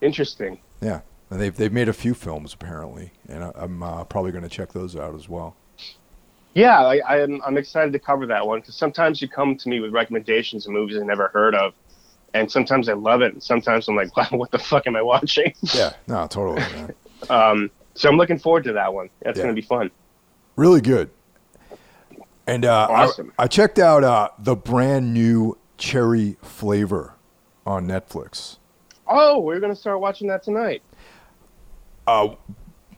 Interesting. 0.00 0.58
Yeah, 0.80 1.00
and 1.30 1.40
they've 1.40 1.54
they've 1.54 1.72
made 1.72 1.88
a 1.88 1.92
few 1.92 2.14
films 2.14 2.54
apparently, 2.54 3.12
and 3.28 3.44
I, 3.44 3.52
I'm 3.56 3.82
uh, 3.82 4.04
probably 4.04 4.32
going 4.32 4.44
to 4.44 4.50
check 4.50 4.72
those 4.72 4.96
out 4.96 5.14
as 5.14 5.28
well. 5.28 5.56
Yeah, 6.54 6.80
I, 6.80 7.22
I'm 7.22 7.40
I'm 7.44 7.56
excited 7.56 7.92
to 7.92 7.98
cover 7.98 8.26
that 8.26 8.46
one 8.46 8.60
because 8.60 8.74
sometimes 8.76 9.20
you 9.22 9.28
come 9.28 9.56
to 9.56 9.68
me 9.68 9.80
with 9.80 9.92
recommendations 9.92 10.66
of 10.66 10.72
movies 10.72 10.96
I 11.00 11.04
never 11.04 11.28
heard 11.28 11.54
of, 11.54 11.74
and 12.34 12.50
sometimes 12.50 12.88
I 12.88 12.94
love 12.94 13.22
it, 13.22 13.32
and 13.32 13.42
sometimes 13.42 13.88
I'm 13.88 13.96
like, 13.96 14.16
wow, 14.16 14.26
what 14.30 14.50
the 14.50 14.58
fuck 14.58 14.86
am 14.86 14.96
I 14.96 15.02
watching? 15.02 15.52
Yeah, 15.74 15.92
no, 16.06 16.26
totally. 16.26 16.62
Um, 17.28 17.70
so 17.94 18.08
I'm 18.08 18.16
looking 18.16 18.38
forward 18.38 18.64
to 18.64 18.72
that 18.74 18.92
one. 18.94 19.10
That's 19.22 19.36
Yeah. 19.36 19.44
gonna 19.44 19.54
be 19.54 19.62
fun. 19.62 19.90
really 20.56 20.80
good. 20.80 21.10
And 22.48 22.64
uh, 22.64 22.86
I- 22.90 23.04
Awesome. 23.04 23.32
I, 23.38 23.46
checked 23.46 23.78
out 23.78 24.02
uh, 24.02 24.30
the 24.38 24.56
brand 24.56 25.12
new 25.12 25.58
cherry 25.76 26.36
flavor 26.42 27.14
on 27.66 27.86
Netflix. 27.86 28.56
Oh, 29.06 29.38
we're 29.40 29.60
gonna 29.60 29.76
start 29.76 30.00
watching 30.00 30.28
that 30.28 30.42
tonight. 30.42 30.82
Uh, 32.06 32.34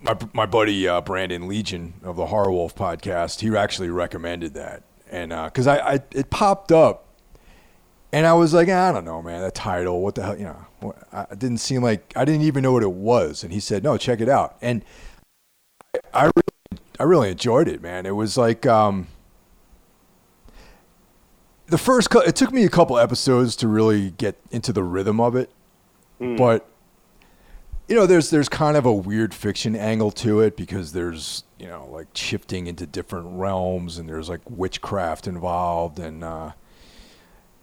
my 0.00 0.16
my 0.32 0.46
buddy 0.46 0.86
uh, 0.86 1.00
Brandon 1.00 1.48
Legion 1.48 1.94
of 2.04 2.14
the 2.16 2.26
Horror 2.26 2.52
Wolf 2.52 2.74
podcast, 2.74 3.40
he 3.40 3.54
actually 3.56 3.90
recommended 3.90 4.54
that, 4.54 4.84
and 5.10 5.30
because 5.30 5.66
I, 5.66 5.78
I 5.78 6.00
it 6.12 6.30
popped 6.30 6.72
up, 6.72 7.06
and 8.12 8.26
I 8.26 8.32
was 8.34 8.54
like, 8.54 8.68
I 8.68 8.92
don't 8.92 9.04
know, 9.04 9.20
man, 9.20 9.40
that 9.42 9.54
title, 9.54 10.00
what 10.00 10.14
the 10.14 10.22
hell, 10.22 10.38
you 10.38 10.44
know, 10.44 10.94
I 11.12 11.34
didn't 11.34 11.58
seem 11.58 11.82
like 11.82 12.12
I 12.16 12.24
didn't 12.24 12.42
even 12.42 12.62
know 12.62 12.72
what 12.72 12.82
it 12.84 12.92
was, 12.92 13.42
and 13.44 13.52
he 13.52 13.60
said, 13.60 13.82
no, 13.82 13.96
check 13.96 14.20
it 14.20 14.28
out, 14.28 14.56
and 14.62 14.84
I, 15.94 15.98
I 16.14 16.22
really, 16.24 16.80
I 17.00 17.02
really 17.02 17.30
enjoyed 17.30 17.68
it, 17.68 17.82
man. 17.82 18.06
It 18.06 18.16
was 18.16 18.36
like 18.36 18.64
um, 18.66 19.06
the 21.70 21.78
first, 21.78 22.08
it 22.14 22.36
took 22.36 22.52
me 22.52 22.64
a 22.64 22.68
couple 22.68 22.98
episodes 22.98 23.56
to 23.56 23.68
really 23.68 24.10
get 24.10 24.36
into 24.50 24.72
the 24.72 24.82
rhythm 24.82 25.20
of 25.20 25.34
it, 25.36 25.50
Hmm. 26.18 26.36
but 26.36 26.66
you 27.88 27.96
know, 27.96 28.06
there's 28.06 28.30
there's 28.30 28.48
kind 28.48 28.76
of 28.76 28.86
a 28.86 28.92
weird 28.92 29.34
fiction 29.34 29.74
angle 29.74 30.12
to 30.12 30.40
it 30.40 30.56
because 30.56 30.92
there's 30.92 31.42
you 31.58 31.66
know 31.66 31.88
like 31.90 32.06
shifting 32.14 32.66
into 32.68 32.86
different 32.86 33.26
realms 33.38 33.98
and 33.98 34.08
there's 34.08 34.28
like 34.28 34.40
witchcraft 34.48 35.26
involved 35.26 35.98
and 35.98 36.22
uh, 36.22 36.52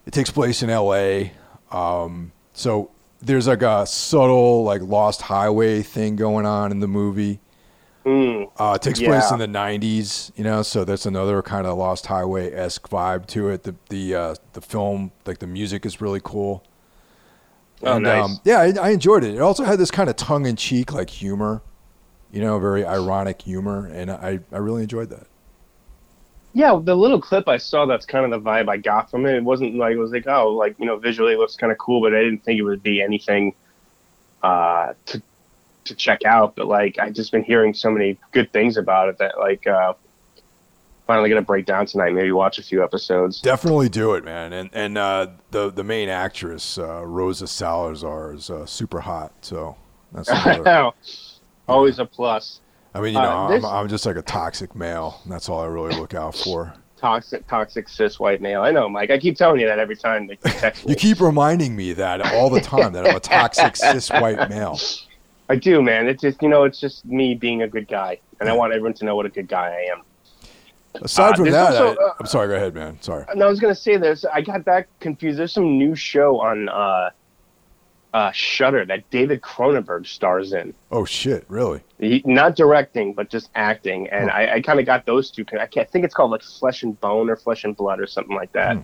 it 0.06 0.12
takes 0.12 0.30
place 0.30 0.62
in 0.62 0.70
L.A. 0.70 1.32
Um, 1.72 2.32
so 2.52 2.92
there's 3.22 3.48
like 3.48 3.62
a 3.62 3.86
subtle 3.86 4.64
like 4.64 4.82
lost 4.82 5.22
highway 5.24 5.82
thing 5.82 6.16
going 6.18 6.46
on 6.46 6.72
in 6.72 6.80
the 6.82 6.88
movie. 6.90 7.40
Mm. 8.08 8.50
Uh, 8.56 8.76
it 8.76 8.82
takes 8.82 9.02
place 9.02 9.30
in 9.32 9.40
the 9.40 9.48
'90s, 9.48 10.32
you 10.38 10.44
know, 10.46 10.62
so 10.62 10.86
that's 10.86 11.06
another 11.06 11.42
kind 11.42 11.68
of 11.68 11.78
Lost 11.78 12.06
Highway 12.06 12.54
esque 12.54 12.88
vibe 12.90 13.26
to 13.28 13.50
it. 13.50 13.64
The 13.64 13.76
the 13.90 14.16
uh, 14.16 14.36
the 14.54 14.62
film, 14.62 15.12
like 15.26 15.40
the 15.40 15.48
music, 15.48 15.86
is 15.86 16.00
really 16.00 16.22
cool. 16.24 16.64
Oh, 17.84 18.00
nice. 18.00 18.40
yeah, 18.46 18.62
I, 18.62 18.74
I 18.82 18.90
enjoyed 18.92 19.26
it. 19.26 19.36
It 19.36 19.42
also 19.42 19.66
had 19.66 19.78
this 19.78 19.92
kind 19.92 20.10
of 20.10 20.16
tongue 20.16 20.46
in 20.46 20.56
cheek 20.56 20.94
like 20.94 21.10
humor, 21.10 21.62
you 22.32 22.40
know, 22.40 22.58
very 22.60 22.86
ironic 22.86 23.42
humor, 23.42 23.88
and 23.88 24.10
I 24.10 24.40
I 24.54 24.58
really 24.60 24.84
enjoyed 24.84 25.10
that. 25.10 25.28
Yeah, 26.54 26.80
the 26.82 26.96
little 26.96 27.20
clip 27.20 27.50
I 27.50 27.58
saw, 27.58 27.86
that's 27.86 28.06
kind 28.06 28.24
of 28.24 28.32
the 28.32 28.50
vibe 28.50 28.70
I 28.70 28.78
got 28.78 29.12
from 29.12 29.26
it. 29.26 29.36
It 29.36 29.44
wasn't 29.44 29.76
like 29.76 29.96
it 29.96 30.00
was 30.00 30.12
like, 30.12 30.28
oh, 30.28 30.52
like 30.52 30.80
you 30.80 30.86
know, 30.86 30.96
visually 30.96 31.34
it 31.34 31.40
looks 31.40 31.58
kind 31.58 31.74
of 31.74 31.78
cool, 31.78 32.00
but 32.00 32.16
I 32.16 32.24
didn't 32.24 32.46
think 32.46 32.58
it 32.58 32.64
would 32.64 32.82
be 32.82 33.02
anything 33.02 33.54
uh, 34.44 34.94
to 35.08 35.22
to 35.88 35.96
check 35.96 36.24
out. 36.26 36.56
But 36.56 36.68
like, 36.68 36.98
I've 37.00 37.14
just 37.14 37.32
been 37.32 37.44
hearing 37.44 37.74
so 37.74 37.90
many 37.92 38.18
good 38.32 38.52
things 38.54 38.78
about 38.78 39.10
it 39.10 39.18
that 39.18 39.38
like, 39.40 39.66
uh, 39.68 39.94
finally 41.06 41.30
gonna 41.30 41.42
break 41.42 41.66
down 41.66 41.86
tonight. 41.86 42.14
Maybe 42.14 42.32
watch 42.32 42.60
a 42.60 42.64
few 42.64 42.84
episodes. 42.84 43.42
Definitely 43.42 43.90
do 43.90 44.14
it, 44.14 44.24
man. 44.26 44.54
And 44.54 44.70
and 44.74 44.98
uh, 44.98 45.28
the 45.52 45.72
the 45.72 45.84
main 45.84 46.10
actress 46.10 46.78
uh, 46.78 47.06
Rosa 47.06 47.48
Salazar 47.48 48.34
is 48.34 48.50
uh, 48.50 48.66
super 48.66 49.00
hot, 49.02 49.32
so 49.42 49.78
that's 50.12 50.30
another, 50.30 50.92
Always 51.68 52.00
a 52.00 52.06
plus. 52.06 52.62
I 52.94 53.02
mean, 53.02 53.14
you 53.14 53.20
Uh, 53.20 53.50
know, 53.50 53.56
I'm, 53.56 53.66
I'm 53.66 53.88
just 53.90 54.06
like 54.06 54.16
a 54.16 54.22
toxic 54.22 54.74
male. 54.76 55.20
And 55.24 55.32
that's 55.32 55.50
all 55.50 55.60
I 55.60 55.66
really 55.66 55.96
look 55.96 56.14
out 56.14 56.34
for. 56.44 56.74
Toxic, 56.98 57.46
toxic 57.48 57.88
cis 57.90 58.20
white 58.20 58.42
male. 58.42 58.62
I 58.62 58.72
know, 58.72 58.90
Mike. 58.90 59.12
I 59.12 59.18
keep 59.20 59.36
telling 59.36 59.60
you 59.60 59.68
that 59.68 59.78
every 59.78 59.96
time 59.96 60.30
you 60.30 60.36
text 60.44 60.86
me. 60.86 60.92
You 60.92 60.96
keep 60.96 61.20
reminding 61.20 61.76
me 61.76 61.94
that 61.94 62.22
all 62.34 62.50
the 62.50 62.62
time 62.62 62.94
that 62.94 63.06
I'm 63.06 63.16
a 63.16 63.20
toxic 63.20 63.76
cis 63.76 64.10
white 64.10 64.50
male. 64.50 64.80
I 65.50 65.56
do, 65.56 65.82
man. 65.82 66.08
It's 66.08 66.22
just 66.22 66.42
you 66.42 66.50
know, 66.50 66.64
it's 66.64 66.80
just 66.80 67.06
me 67.06 67.36
being 67.36 67.62
a 67.62 67.68
good 67.68 67.88
guy, 67.88 68.20
and 68.40 68.50
I 68.50 68.54
want 68.54 68.74
everyone 68.74 68.94
to 68.96 69.06
know 69.06 69.16
what 69.16 69.26
a 69.26 69.30
good 69.30 69.48
guy 69.48 69.70
I 69.70 69.92
am. 69.94 70.02
Aside 71.02 71.34
Uh, 71.34 71.36
from 71.36 71.52
that, 71.52 71.72
also, 71.74 71.96
I, 72.02 72.06
uh, 72.06 72.14
I'm 72.20 72.26
sorry. 72.26 72.48
Go 72.48 72.56
ahead, 72.56 72.74
man. 72.74 72.98
Sorry. 73.02 73.24
And 73.30 73.42
I 73.44 73.48
was 73.48 73.60
gonna 73.60 73.76
say 73.76 73.98
this. 73.98 74.26
I 74.26 74.42
got 74.42 74.66
that 74.66 74.88
confused. 75.00 75.38
There's 75.40 75.54
some 75.54 75.78
new 75.78 75.96
show 75.96 76.40
on 76.40 76.70
uh, 76.70 77.12
uh, 78.14 78.32
Shudder 78.32 78.84
that 78.86 79.10
David 79.10 79.42
Cronenberg 79.42 80.08
stars 80.08 80.54
in. 80.54 80.74
Oh 80.92 81.06
shit! 81.06 81.46
Really? 81.48 81.82
He, 82.00 82.22
not 82.26 82.56
directing, 82.56 83.14
but 83.14 83.30
just 83.30 83.50
acting. 83.56 84.08
And 84.10 84.32
I, 84.32 84.56
I 84.56 84.62
kind 84.62 84.80
of 84.80 84.86
got 84.86 85.06
those 85.06 85.30
two. 85.30 85.46
I 85.60 85.68
can't 85.68 85.90
think 85.90 86.04
it's 86.04 86.14
called 86.14 86.32
like 86.32 86.42
Flesh 86.44 86.84
and 86.84 87.00
Bone 87.00 87.30
or 87.30 87.36
Flesh 87.36 87.64
and 87.64 87.76
Blood 87.78 88.00
or 88.00 88.08
something 88.08 88.36
like 88.36 88.52
that. 88.54 88.78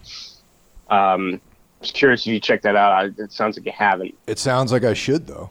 Um, 0.89 1.35
I 1.35 1.39
was 1.81 1.91
curious 1.91 2.21
if 2.21 2.27
you 2.27 2.39
check 2.39 2.61
that 2.61 2.75
out. 2.75 3.11
It 3.17 3.31
sounds 3.31 3.57
like 3.57 3.65
you 3.65 3.71
haven't. 3.71 4.15
It 4.27 4.39
sounds 4.39 4.71
like 4.71 4.83
I 4.83 4.93
should 4.93 5.27
though. 5.27 5.49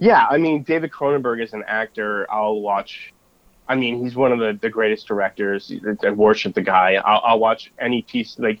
Yeah, 0.00 0.26
I 0.28 0.38
mean, 0.38 0.62
David 0.62 0.90
Cronenberg 0.90 1.42
is 1.42 1.52
an 1.52 1.62
actor. 1.66 2.26
I'll 2.32 2.60
watch. 2.60 3.12
I 3.68 3.76
mean, 3.76 4.02
he's 4.02 4.16
one 4.16 4.32
of 4.32 4.38
the, 4.40 4.58
the 4.60 4.70
greatest 4.70 5.06
directors. 5.06 5.72
I 6.02 6.10
worship 6.10 6.54
the 6.54 6.62
guy. 6.62 6.94
I'll, 6.94 7.20
I'll 7.24 7.38
watch 7.38 7.70
any 7.78 8.02
piece. 8.02 8.38
Like, 8.38 8.60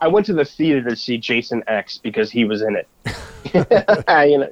I 0.00 0.08
went 0.08 0.26
to 0.26 0.34
the 0.34 0.44
theater 0.44 0.88
to 0.88 0.94
see 0.94 1.18
Jason 1.18 1.64
X 1.66 1.98
because 1.98 2.30
he 2.30 2.44
was 2.44 2.62
in 2.62 2.76
it. 2.76 2.88
you 3.54 4.38
know, 4.38 4.48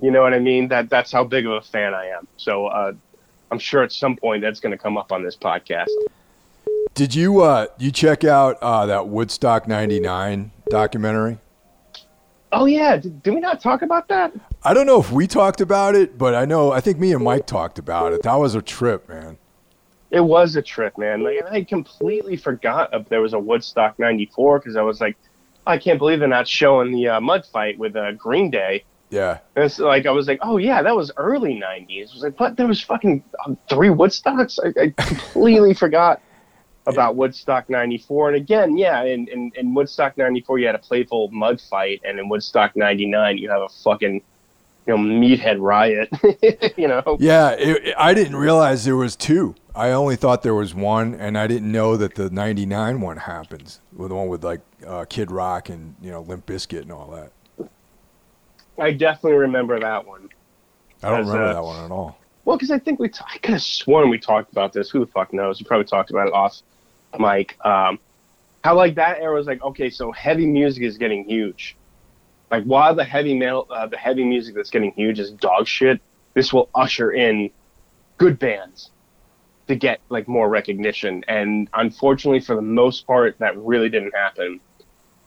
you 0.00 0.10
know 0.10 0.22
what 0.22 0.32
I 0.32 0.38
mean. 0.38 0.68
That 0.68 0.88
that's 0.88 1.12
how 1.12 1.24
big 1.24 1.46
of 1.46 1.52
a 1.52 1.60
fan 1.60 1.92
I 1.92 2.06
am. 2.06 2.26
So 2.36 2.66
uh, 2.66 2.92
I'm 3.50 3.58
sure 3.58 3.82
at 3.82 3.92
some 3.92 4.16
point 4.16 4.42
that's 4.42 4.60
going 4.60 4.72
to 4.72 4.78
come 4.78 4.96
up 4.96 5.12
on 5.12 5.22
this 5.22 5.36
podcast. 5.36 5.88
Did 6.94 7.14
you 7.14 7.42
uh 7.42 7.66
you 7.78 7.90
check 7.90 8.22
out 8.22 8.58
uh 8.62 8.86
that 8.86 9.08
Woodstock 9.08 9.66
'99 9.66 10.50
documentary? 10.68 11.38
Oh 12.52 12.66
yeah, 12.66 12.98
did, 12.98 13.22
did 13.22 13.34
we 13.34 13.40
not 13.40 13.60
talk 13.60 13.80
about 13.80 14.08
that? 14.08 14.32
I 14.62 14.74
don't 14.74 14.86
know 14.86 15.00
if 15.00 15.10
we 15.10 15.26
talked 15.26 15.62
about 15.62 15.94
it, 15.94 16.18
but 16.18 16.34
I 16.34 16.44
know 16.44 16.70
I 16.70 16.80
think 16.80 16.98
me 16.98 17.12
and 17.12 17.24
Mike 17.24 17.46
talked 17.46 17.78
about 17.78 18.12
it. 18.12 18.22
That 18.22 18.34
was 18.34 18.54
a 18.54 18.60
trip, 18.60 19.08
man. 19.08 19.38
It 20.10 20.20
was 20.20 20.54
a 20.56 20.62
trip, 20.62 20.98
man. 20.98 21.22
Like, 21.22 21.38
and 21.38 21.48
I 21.48 21.64
completely 21.64 22.36
forgot 22.36 22.90
if 22.92 23.08
there 23.08 23.22
was 23.22 23.32
a 23.32 23.38
Woodstock 23.38 23.98
'94 23.98 24.58
because 24.58 24.76
I 24.76 24.82
was 24.82 25.00
like, 25.00 25.16
I 25.66 25.78
can't 25.78 25.98
believe 25.98 26.18
they're 26.18 26.28
not 26.28 26.46
showing 26.46 26.92
the 26.92 27.08
uh, 27.08 27.20
mud 27.20 27.46
fight 27.46 27.78
with 27.78 27.96
uh, 27.96 28.12
Green 28.12 28.50
Day. 28.50 28.84
Yeah. 29.08 29.38
And 29.56 29.64
it's 29.64 29.78
like 29.78 30.04
I 30.04 30.10
was 30.10 30.28
like, 30.28 30.40
oh 30.42 30.58
yeah, 30.58 30.82
that 30.82 30.94
was 30.94 31.10
early 31.16 31.54
'90s. 31.54 32.10
I 32.10 32.14
was 32.14 32.22
like, 32.22 32.36
but 32.36 32.58
there 32.58 32.66
was 32.66 32.82
fucking 32.82 33.24
um, 33.46 33.56
three 33.70 33.88
Woodstocks. 33.88 34.58
I, 34.62 34.78
I 34.78 35.06
completely 35.06 35.72
forgot 35.84 36.20
about 36.86 37.16
Woodstock 37.16 37.68
'94. 37.70 38.28
And 38.28 38.36
again, 38.36 38.76
yeah, 38.76 39.02
in, 39.04 39.28
in 39.28 39.52
in 39.54 39.74
Woodstock 39.74 40.16
'94 40.16 40.58
you 40.58 40.66
had 40.66 40.74
a 40.74 40.78
playful 40.78 41.28
mud 41.30 41.60
fight, 41.60 42.00
and 42.04 42.18
in 42.18 42.28
Woodstock 42.28 42.76
'99 42.76 43.38
you 43.38 43.50
have 43.50 43.62
a 43.62 43.68
fucking 43.68 44.14
you 44.86 44.96
know 44.96 44.98
meathead 44.98 45.60
riot. 45.60 46.08
you 46.76 46.88
know. 46.88 47.16
Yeah, 47.20 47.50
it, 47.52 47.86
it- 47.86 47.94
I 47.98 48.14
didn't 48.14 48.36
realize 48.36 48.84
there 48.84 48.96
was 48.96 49.16
two. 49.16 49.54
I 49.74 49.90
only 49.92 50.16
thought 50.16 50.42
there 50.42 50.54
was 50.54 50.74
one, 50.74 51.14
and 51.14 51.38
I 51.38 51.46
didn't 51.46 51.70
know 51.70 51.96
that 51.96 52.14
the 52.16 52.28
'99 52.30 53.00
one 53.00 53.16
happens. 53.18 53.80
With 53.94 54.10
the 54.10 54.14
one 54.16 54.28
with 54.28 54.44
like 54.44 54.60
uh, 54.86 55.04
Kid 55.08 55.30
Rock 55.30 55.68
and 55.68 55.94
you 56.02 56.10
know 56.10 56.20
Limp 56.22 56.46
Bizkit 56.46 56.82
and 56.82 56.92
all 56.92 57.10
that. 57.10 57.32
I 58.78 58.90
definitely 58.90 59.38
remember 59.38 59.78
that 59.78 60.06
one. 60.06 60.28
I 61.02 61.10
don't 61.10 61.20
remember 61.26 61.44
uh, 61.44 61.52
that 61.54 61.62
one 61.62 61.84
at 61.84 61.90
all. 61.90 62.18
Well, 62.44 62.56
because 62.56 62.70
I 62.70 62.78
think 62.78 62.98
we, 62.98 63.08
t- 63.08 63.20
I 63.32 63.38
could 63.38 63.52
have 63.52 63.62
sworn 63.62 64.08
we 64.10 64.18
talked 64.18 64.50
about 64.50 64.72
this. 64.72 64.90
Who 64.90 65.00
the 65.00 65.06
fuck 65.06 65.32
knows? 65.32 65.60
We 65.60 65.64
probably 65.66 65.84
talked 65.84 66.10
about 66.10 66.26
it 66.26 66.32
off 66.32 66.60
mic. 67.18 67.56
Um, 67.64 67.98
how 68.64 68.76
like 68.76 68.94
that 68.94 69.20
era 69.20 69.34
was 69.34 69.46
like, 69.46 69.62
okay, 69.62 69.90
so 69.90 70.12
heavy 70.12 70.46
music 70.46 70.82
is 70.82 70.96
getting 70.96 71.24
huge. 71.24 71.76
Like 72.50 72.64
while 72.64 72.94
the 72.94 73.04
heavy 73.04 73.36
metal, 73.36 73.66
uh, 73.70 73.86
the 73.86 73.96
heavy 73.96 74.24
music 74.24 74.54
that's 74.54 74.70
getting 74.70 74.92
huge 74.92 75.18
is 75.18 75.30
dog 75.32 75.66
shit. 75.66 76.00
This 76.34 76.52
will 76.52 76.68
usher 76.74 77.12
in 77.12 77.50
good 78.18 78.38
bands 78.38 78.90
to 79.68 79.74
get 79.74 80.00
like 80.08 80.28
more 80.28 80.48
recognition. 80.48 81.24
And 81.28 81.68
unfortunately, 81.74 82.40
for 82.40 82.54
the 82.54 82.62
most 82.62 83.06
part, 83.06 83.38
that 83.38 83.56
really 83.56 83.88
didn't 83.88 84.14
happen. 84.14 84.60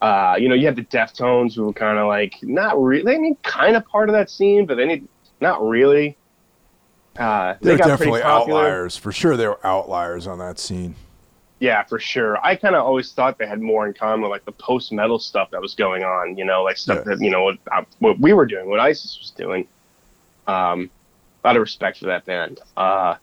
Uh, 0.02 0.36
you 0.38 0.50
know, 0.50 0.56
you 0.56 0.66
had 0.66 0.76
the 0.76 0.84
Deftones 0.84 1.56
who 1.56 1.66
were 1.66 1.74
kind 1.74 1.98
of 1.98 2.08
like 2.08 2.36
not 2.42 2.82
really. 2.82 3.16
I 3.16 3.18
mean, 3.18 3.36
kind 3.44 3.76
of 3.76 3.86
part 3.88 4.08
of 4.10 4.14
that 4.14 4.30
scene, 4.30 4.66
but 4.66 4.78
then 4.78 4.90
it, 4.90 5.04
not 5.42 5.68
really. 5.68 6.18
Uh, 7.18 7.56
they 7.62 7.70
They're 7.70 7.78
got 7.78 7.88
definitely 7.88 8.22
outliers 8.22 8.98
for 8.98 9.12
sure. 9.12 9.36
They 9.38 9.48
were 9.48 9.66
outliers 9.66 10.28
on 10.28 10.38
that 10.40 10.60
scene. 10.60 10.96
Yeah, 11.60 11.84
for 11.84 12.00
sure. 12.00 12.38
I 12.46 12.56
kind 12.56 12.76
of 12.76 12.84
always 12.84 13.14
thought 13.14 13.38
they 13.38 13.48
had 13.48 13.62
more 13.62 13.88
in 13.88 13.94
common 13.94 14.22
with 14.24 14.32
like 14.32 14.46
the 14.46 14.52
post 14.52 14.92
metal 14.92 15.18
stuff 15.20 15.52
that 15.52 15.62
was 15.62 15.74
going 15.74 16.04
on. 16.04 16.38
You 16.38 16.46
know, 16.46 16.64
like 16.64 16.78
stuff 16.78 17.00
Yeah. 17.06 17.16
that 17.16 17.22
you 17.24 17.32
know 17.32 17.44
what, 17.44 17.58
uh, 17.72 17.84
what 18.00 18.20
we 18.20 18.34
were 18.34 18.46
doing, 18.46 18.70
what 18.70 18.80
ISIS 18.80 19.18
was 19.20 19.32
doing. 19.32 19.68
Um, 20.48 20.90
a 21.44 21.48
lot 21.48 21.56
of 21.56 21.62
respect 21.62 22.00
for 22.00 22.06
that 22.08 22.26
band. 22.26 22.60
Uh, 22.76 23.16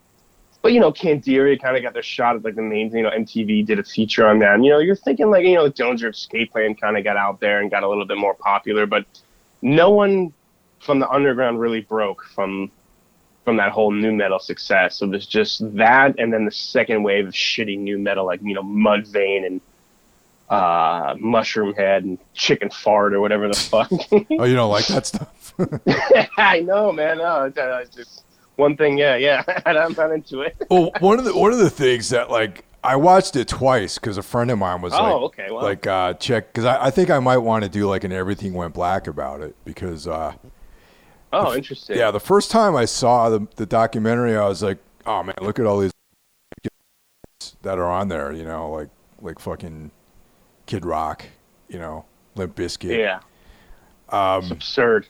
but 0.63 0.73
you 0.73 0.81
know, 0.81 0.93
Candiria 0.93 1.61
kind 1.61 1.77
of 1.77 1.83
got 1.83 1.93
their 1.93 2.03
shot 2.03 2.37
at 2.37 2.45
like 2.45 2.55
the 2.55 2.63
main. 2.63 2.91
You 2.95 3.03
know, 3.03 3.11
MTV 3.11 3.67
did 3.67 3.79
a 3.79 3.85
feature 3.85 4.27
on 4.27 4.39
them. 4.39 4.63
You 4.63 4.71
know, 4.71 4.79
you're 4.79 4.97
thinking 4.97 5.31
like 5.31 5.45
you 5.45 5.55
know, 5.55 5.69
Dillinger 5.69 6.11
Escape 6.11 6.53
Plan 6.53 6.75
kind 6.75 6.97
of 6.97 7.05
got 7.05 7.17
out 7.17 7.41
there 7.41 7.61
and 7.61 7.71
got 7.71 7.83
a 7.83 7.89
little 7.89 8.07
bit 8.07 8.17
more 8.17 8.35
popular, 8.35 8.87
but 8.87 9.05
no 9.61 9.91
one 9.91 10.33
from 10.81 10.99
the 11.01 11.09
underground 11.11 11.61
really 11.61 11.81
broke 11.83 12.25
from 12.25 12.71
from 13.45 13.57
that 13.57 13.73
whole 13.73 13.91
nu 13.91 14.13
metal 14.13 14.39
success. 14.39 15.03
It 15.03 15.07
was 15.09 15.27
just 15.27 15.61
that, 15.77 16.15
and 16.19 16.33
then 16.33 16.45
the 16.45 16.51
second 16.53 17.03
wave 17.03 17.27
of 17.29 17.35
shitty 17.35 17.79
nu 17.79 17.99
metal, 17.99 18.25
like 18.27 18.41
you 18.43 18.55
know 18.55 18.63
Mudvayne 18.63 19.45
and 19.47 19.61
uh, 20.49 21.15
Mushroom 21.19 21.75
Head 21.75 22.05
and 22.05 22.19
Chicken 22.35 22.71
Fart 22.71 23.15
or 23.15 23.21
whatever 23.21 23.49
the 23.49 23.55
fuck. 23.55 23.91
Oh, 24.39 24.45
you 24.45 24.55
don't 24.55 24.71
like 24.71 24.87
that 24.89 25.07
stuff? 25.07 25.55
I 26.39 26.61
know, 26.61 26.93
man. 26.93 27.19
No, 27.19 27.45
it's, 27.45 27.57
it's 27.59 27.97
just 27.97 28.25
one 28.57 28.77
thing. 28.77 28.99
Yeah, 28.99 29.17
yeah. 29.17 29.43
I'm 29.67 29.93
not 29.95 30.11
into 30.13 30.41
it. 30.43 30.57
well, 30.71 30.91
one 31.01 31.19
of 31.19 31.25
the 31.25 31.37
one 31.37 31.53
of 31.53 31.59
the 31.59 31.71
things 31.71 32.11
that 32.11 32.31
like 32.31 32.65
I 32.85 32.97
watched 32.97 33.37
it 33.37 33.49
twice 33.49 33.97
because 33.99 34.19
a 34.19 34.23
friend 34.23 34.51
of 34.51 34.59
mine 34.59 34.83
was 34.83 34.93
Oh, 34.93 35.03
like, 35.03 35.15
okay, 35.15 35.47
well. 35.51 35.63
like 35.63 35.87
uh, 35.87 36.15
check 36.15 36.53
because 36.53 36.65
I, 36.65 36.87
I 36.87 36.91
think 36.91 37.11
I 37.11 37.19
might 37.19 37.39
want 37.39 37.65
to 37.65 37.71
do 37.71 37.89
like 37.89 38.05
an 38.05 38.13
everything 38.13 38.53
went 38.55 38.75
black 38.75 39.07
about 39.07 39.41
it 39.41 39.55
because 39.65 40.07
uh, 40.07 40.33
Oh, 41.33 41.55
interesting. 41.55 41.97
yeah, 41.97 42.11
the 42.11 42.21
first 42.21 42.51
time 42.51 42.77
I 42.77 42.85
saw 42.85 43.31
the 43.31 43.47
the 43.57 43.67
documentary, 43.67 44.37
I 44.37 44.47
was 44.49 44.63
like, 44.63 44.79
oh 45.07 45.23
man, 45.23 45.35
look 45.41 45.59
at 45.59 45.67
all 45.67 45.79
these 45.81 45.93
that 47.63 47.79
are 47.79 47.91
on 47.91 48.09
there, 48.09 48.33
you 48.33 48.45
know, 48.45 48.71
like 48.71 48.89
like 49.21 49.39
fucking 49.39 49.91
Kid 50.67 50.85
Rock, 50.85 51.25
you 51.69 51.79
know, 51.79 52.05
Limp 52.35 52.55
Bizkit. 52.57 52.99
Yeah. 52.99 53.21
Um, 54.11 54.43
It's 54.43 54.51
absurd. 54.51 55.09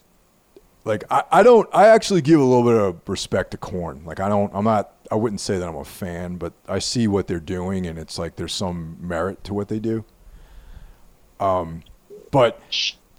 like 0.85 1.05
I, 1.11 1.25
I 1.33 1.43
don't 1.43 1.69
I 1.73 1.87
actually 1.89 2.23
give 2.23 2.41
a 2.41 2.45
little 2.45 2.65
bit 2.65 2.81
of 2.81 3.09
respect 3.09 3.51
to 3.53 3.57
Korn. 3.57 4.05
Like 4.05 4.21
I 4.21 4.29
don't 4.29 4.51
I'm 4.55 4.65
not 4.65 4.93
I 5.11 5.15
wouldn't 5.17 5.41
say 5.41 5.59
that 5.59 5.69
I'm 5.69 5.77
a 5.77 5.85
fan, 5.85 6.37
but 6.37 6.53
I 6.69 6.79
see 6.79 7.09
what 7.09 7.27
they're 7.27 7.41
doing 7.41 7.87
and 7.87 7.99
it's 7.99 8.19
like 8.19 8.37
there's 8.37 8.53
some 8.55 8.97
merit 9.01 9.43
to 9.45 9.55
what 9.55 9.69
they 9.69 9.79
do. 9.81 10.05
Um 11.41 11.83
but 12.31 12.61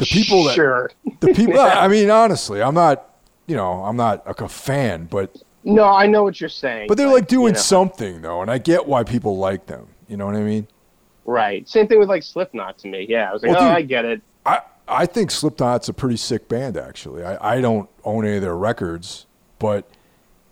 the 0.04 0.13
people 0.13 0.44
that 0.46 0.56
Sure. 0.56 0.92
the 1.20 1.34
people 1.34 1.60
I 1.60 1.88
mean 1.88 2.10
honestly, 2.10 2.62
I'm 2.62 2.76
not 2.76 3.10
you 3.48 3.56
know, 3.58 3.84
I'm 3.84 3.98
not 3.98 4.26
like 4.26 4.39
a 4.42 4.48
fan, 4.48 5.06
but 5.12 5.36
No, 5.63 5.84
I 5.84 6.08
know 6.08 6.24
what 6.24 6.39
you're 6.39 6.50
saying. 6.50 6.88
but 6.88 6.98
they're 6.98 7.08
like 7.08 7.24
you 7.32 7.38
doing 7.39 7.54
know. 7.54 7.60
something 7.60 8.22
though, 8.22 8.42
and 8.42 8.50
I 8.50 8.58
get 8.58 8.86
why 8.88 9.04
people 9.04 9.38
like 9.38 9.66
them. 9.66 9.88
You 10.08 10.18
know 10.18 10.26
what 10.26 10.36
I 10.36 10.42
mean? 10.42 10.68
Right. 11.26 11.68
Same 11.68 11.88
thing 11.88 12.00
with 12.00 12.10
like 12.10 12.24
Slipknot 12.24 12.78
to 12.80 12.88
me. 12.88 13.06
Yeah, 13.10 13.30
I 13.30 13.34
was 13.34 13.44
like, 13.44 13.52
Well, 13.54 13.62
oh, 13.62 13.68
dude- 13.68 13.78
I 13.78 13.82
get 13.82 14.06
it. 14.06 14.22
I 14.46 14.60
I 14.88 15.06
think 15.06 15.32
Slipknot's 15.32 15.88
a 15.89 15.94
pretty 15.94 16.18
sick 16.18 16.48
band 16.50 16.78
actually. 16.78 17.24
I, 17.24 17.56
I 17.58 17.62
don't 17.62 17.89
own 18.04 18.26
any 18.26 18.36
of 18.38 18.42
their 18.42 18.56
records, 18.58 19.26
but 19.60 19.89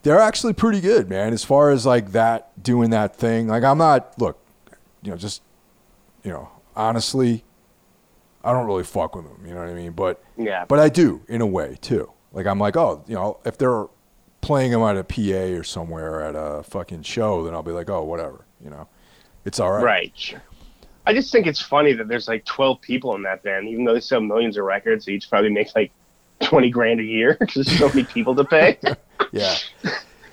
they're 0.03 0.19
actually 0.19 0.53
pretty 0.53 0.81
good, 0.81 1.09
man. 1.09 1.31
As 1.33 1.43
far 1.43 1.69
as 1.69 1.85
like 1.85 2.11
that 2.13 2.61
doing 2.63 2.89
that 2.91 3.15
thing. 3.15 3.47
Like 3.47 3.63
I'm 3.63 3.77
not 3.77 4.17
look, 4.19 4.37
you 5.03 5.11
know, 5.11 5.17
just 5.17 5.41
you 6.23 6.31
know, 6.31 6.49
honestly, 6.75 7.43
I 8.43 8.51
don't 8.53 8.65
really 8.65 8.83
fuck 8.83 9.15
with 9.15 9.25
them, 9.25 9.45
you 9.45 9.53
know 9.53 9.59
what 9.61 9.69
I 9.69 9.73
mean? 9.73 9.91
But 9.91 10.23
Yeah. 10.37 10.65
but 10.67 10.79
I 10.79 10.89
do 10.89 11.21
in 11.27 11.41
a 11.41 11.45
way 11.45 11.77
too. 11.81 12.11
Like 12.33 12.45
I'm 12.47 12.59
like, 12.59 12.75
oh, 12.77 13.03
you 13.07 13.15
know, 13.15 13.39
if 13.45 13.57
they're 13.57 13.87
playing 14.41 14.71
them 14.71 14.81
at 14.81 14.97
a 14.97 15.03
PA 15.03 15.57
or 15.57 15.63
somewhere 15.63 16.23
at 16.23 16.35
a 16.35 16.63
fucking 16.63 17.03
show, 17.03 17.43
then 17.43 17.53
I'll 17.53 17.61
be 17.63 17.71
like, 17.71 17.89
oh, 17.89 18.03
whatever, 18.03 18.45
you 18.63 18.69
know. 18.69 18.87
It's 19.45 19.59
all 19.59 19.71
right. 19.71 19.83
Right. 19.83 20.35
I 21.05 21.13
just 21.13 21.31
think 21.31 21.47
it's 21.47 21.61
funny 21.61 21.93
that 21.93 22.07
there's 22.07 22.27
like 22.27 22.45
12 22.45 22.79
people 22.81 23.15
in 23.15 23.23
that 23.23 23.41
band, 23.43 23.67
even 23.67 23.85
though 23.85 23.93
they 23.95 23.99
sell 23.99 24.21
millions 24.21 24.55
of 24.57 24.65
records. 24.65 25.05
They 25.05 25.13
each 25.13 25.29
probably 25.29 25.49
make 25.49 25.75
like 25.75 25.91
20 26.41 26.69
grand 26.69 26.99
a 26.99 27.03
year 27.03 27.35
because 27.39 27.65
there's 27.65 27.79
so 27.79 27.87
many 27.89 28.03
people 28.03 28.35
to 28.35 28.43
pay. 28.43 28.77
Yeah. 29.31 29.55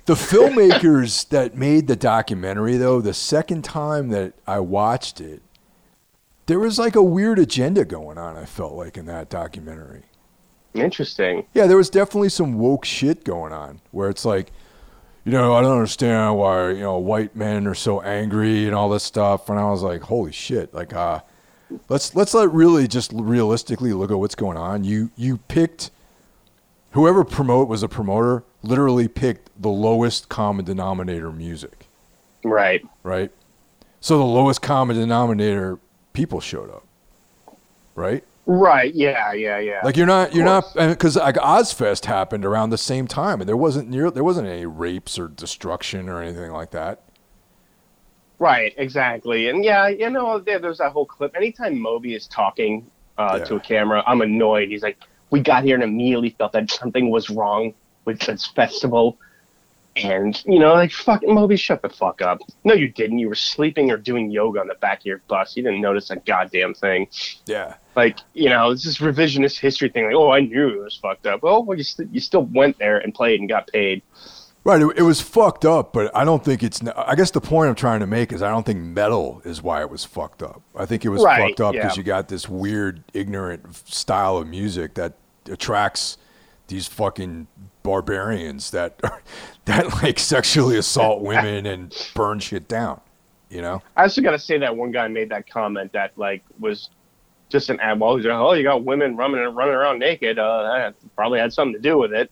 The 0.07 0.15
filmmakers 0.15 1.29
that 1.29 1.55
made 1.57 1.87
the 1.87 1.95
documentary, 1.95 2.77
though, 2.79 3.01
the 3.01 3.15
second 3.15 3.63
time 3.63 4.09
that 4.09 4.33
I 4.47 4.59
watched 4.61 5.21
it, 5.21 5.43
there 6.49 6.59
was 6.59 6.79
like 6.79 6.97
a 6.97 7.03
weird 7.03 7.39
agenda 7.39 7.85
going 7.85 8.19
on, 8.19 8.37
I 8.37 8.47
felt 8.47 8.73
like, 8.73 8.97
in 8.97 9.05
that 9.07 9.29
documentary. 9.29 10.03
Interesting. 10.75 11.45
Yeah, 11.55 11.67
there 11.67 11.77
was 11.77 11.91
definitely 11.91 12.31
some 12.31 12.59
woke 12.59 12.85
shit 12.85 13.23
going 13.23 13.53
on 13.53 13.81
where 13.91 14.09
it's 14.09 14.25
like, 14.25 14.51
you 15.25 15.33
know, 15.33 15.55
I 15.55 15.61
don't 15.61 15.73
understand 15.73 16.37
why 16.39 16.71
you 16.71 16.81
know 16.81 16.97
white 16.99 17.37
men 17.37 17.67
are 17.67 17.75
so 17.75 18.01
angry 18.01 18.65
and 18.67 18.75
all 18.75 18.89
this 18.89 19.05
stuff. 19.05 19.51
And 19.51 19.59
I 19.59 19.65
was 19.71 19.83
like, 19.83 20.03
holy 20.03 20.33
shit! 20.33 20.73
Like, 20.73 20.95
uh, 20.95 21.21
let's 21.91 22.15
let's 22.15 22.33
let 22.33 22.51
really 22.51 22.89
just 22.89 23.13
realistically 23.15 23.93
look 23.93 24.11
at 24.11 24.19
what's 24.19 24.35
going 24.35 24.57
on. 24.57 24.85
You 24.85 25.11
you 25.17 25.37
picked 25.49 25.91
whoever 26.93 27.25
promote 27.25 27.69
was 27.69 27.83
a 27.83 27.89
promoter 27.89 28.43
literally 28.63 29.07
picked 29.07 29.51
the 29.61 29.69
lowest 29.69 30.29
common 30.31 30.65
denominator 30.65 31.31
music, 31.31 31.87
Right. 32.43 32.83
right? 33.03 33.31
So 34.01 34.17
the 34.17 34.25
lowest 34.25 34.63
common 34.63 34.97
denominator 34.97 35.79
people 36.19 36.41
showed 36.41 36.69
up, 36.69 36.85
right? 37.95 38.25
Right. 38.45 38.93
Yeah. 38.93 39.33
Yeah. 39.35 39.59
Yeah. 39.59 39.81
Like 39.85 39.97
you're 39.97 40.07
not 40.07 40.35
you're 40.35 40.45
not 40.45 40.65
because 40.75 41.15
like 41.15 41.37
Ozzfest 41.37 42.07
happened 42.07 42.45
around 42.45 42.71
the 42.71 42.79
same 42.79 43.07
time 43.07 43.41
and 43.41 43.49
there 43.49 43.57
wasn't 43.57 43.89
near 43.89 44.11
there 44.11 44.25
wasn't 44.25 44.49
any 44.49 44.67
rapes 44.67 45.17
or 45.17 45.29
destruction 45.29 46.09
or 46.09 46.21
anything 46.21 46.51
like 46.51 46.73
that. 46.73 47.03
Right, 48.41 48.73
exactly. 48.77 49.49
And 49.49 49.65
yeah, 49.65 49.89
you 49.89 50.11
know, 50.11 50.39
there, 50.39 50.59
there's 50.61 50.79
that 50.79 50.93
whole 50.93 51.07
clip. 51.07 51.37
Anytime 51.37 51.79
Moby 51.79 52.15
is 52.15 52.27
talking 52.29 52.89
uh, 53.17 53.37
Yeah. 53.39 53.45
to 53.47 53.57
a 53.57 53.61
camera, 53.61 54.03
I'm 54.07 54.21
annoyed. 54.21 54.69
He's 54.69 54.83
like, 54.83 54.99
we 55.31 55.41
got 55.41 55.65
here 55.65 55.75
and 55.75 55.83
immediately 55.85 56.31
felt 56.31 56.53
that 56.53 56.71
something 56.71 57.11
was 57.11 57.31
wrong 57.31 57.75
with 58.05 58.21
this 58.21 58.47
festival. 58.47 59.19
And, 60.05 60.43
you 60.45 60.59
know, 60.59 60.75
like, 60.75 60.93
fucking 60.93 61.35
Moby, 61.35 61.57
shut 61.57 61.83
the 61.83 61.89
fuck 61.89 62.23
up. 62.23 62.41
No, 62.65 62.75
you 62.75 62.89
didn't. 62.89 63.19
You 63.19 63.29
were 63.29 63.35
sleeping 63.35 63.91
or 63.91 63.97
doing 63.97 64.31
yoga 64.31 64.61
on 64.61 64.69
the 64.69 64.75
back 64.75 65.01
of 65.01 65.07
your 65.07 65.23
bus. 65.29 65.57
You 65.57 65.63
didn't 65.63 65.81
notice 65.81 66.11
a 66.11 66.17
goddamn 66.17 66.75
thing. 66.75 67.09
Yeah. 67.47 67.75
Like, 67.97 68.19
you 68.35 68.49
know, 68.49 68.71
it's 68.71 68.85
this 68.85 68.99
revisionist 68.99 69.59
history 69.59 69.89
thing. 69.89 70.05
Like, 70.05 70.15
oh, 70.15 70.31
I 70.31 70.41
knew 70.41 70.69
it 70.69 70.85
was 70.85 70.97
fucked 70.97 71.27
up. 71.27 71.43
Well, 71.43 71.65
well 71.65 71.77
you, 71.77 71.85
st- 71.85 72.13
you 72.13 72.21
still 72.21 72.45
went 72.45 72.79
there 72.79 72.99
and 72.99 73.15
played 73.15 73.41
and 73.41 73.49
got 73.49 73.67
paid. 73.69 74.03
Right. 74.65 74.83
It, 74.83 74.99
it 74.99 75.03
was 75.03 75.21
fucked 75.21 75.65
up, 75.65 75.93
but 75.93 76.15
I 76.15 76.25
don't 76.25 76.45
think 76.45 76.63
it's. 76.63 76.83
I 76.95 77.15
guess 77.15 77.31
the 77.31 77.41
point 77.41 77.69
I'm 77.71 77.75
trying 77.75 78.01
to 78.01 78.07
make 78.07 78.33
is 78.33 78.43
I 78.43 78.51
don't 78.51 78.67
think 78.67 78.81
metal 78.81 79.41
is 79.45 79.63
why 79.63 79.81
it 79.81 79.89
was 79.89 80.05
fucked 80.05 80.43
up. 80.43 80.63
I 80.77 80.85
think 80.85 81.05
it 81.05 81.09
was 81.09 81.25
Right, 81.25 81.49
fucked 81.49 81.61
up 81.61 81.73
because 81.73 81.97
yeah. 81.97 82.01
you 82.01 82.05
got 82.05 82.29
this 82.29 82.49
weird, 82.49 83.03
ignorant 83.15 83.75
style 83.89 84.37
of 84.37 84.47
music 84.47 84.95
that 84.95 85.15
attracts 85.51 86.19
these 86.67 86.87
fucking 86.87 87.47
barbarians 87.89 88.71
that 88.73 89.01
that 89.65 90.03
like 90.03 90.19
sexually 90.19 90.77
assault 90.77 91.23
women 91.33 91.65
and 91.65 91.95
burn 92.15 92.39
shit 92.39 92.69
down. 92.69 93.01
You 93.49 93.63
know. 93.63 93.83
I 93.97 94.03
also 94.03 94.21
got 94.21 94.33
to 94.33 94.39
say 94.39 94.59
that 94.59 94.77
one 94.77 94.91
guy 94.91 95.09
made 95.09 95.31
that 95.31 95.49
comment 95.49 95.93
that 95.95 96.13
like 96.17 96.45
was 96.59 96.91
just 97.49 97.71
an 97.71 97.81
ad. 97.81 97.99
Well, 97.99 98.17
he's 98.17 98.27
like, 98.27 98.35
oh, 98.35 98.53
you 98.53 98.63
got 98.63 98.85
women 98.85 99.17
running 99.17 99.41
running 99.55 99.75
around 99.75 100.01
naked. 100.01 100.39
Uh, 100.39 100.65
that 100.65 100.95
probably 101.17 101.39
had 101.39 101.51
something 101.51 101.73
to 101.73 101.81
do 101.81 101.97
with 101.97 102.13
it. 102.13 102.31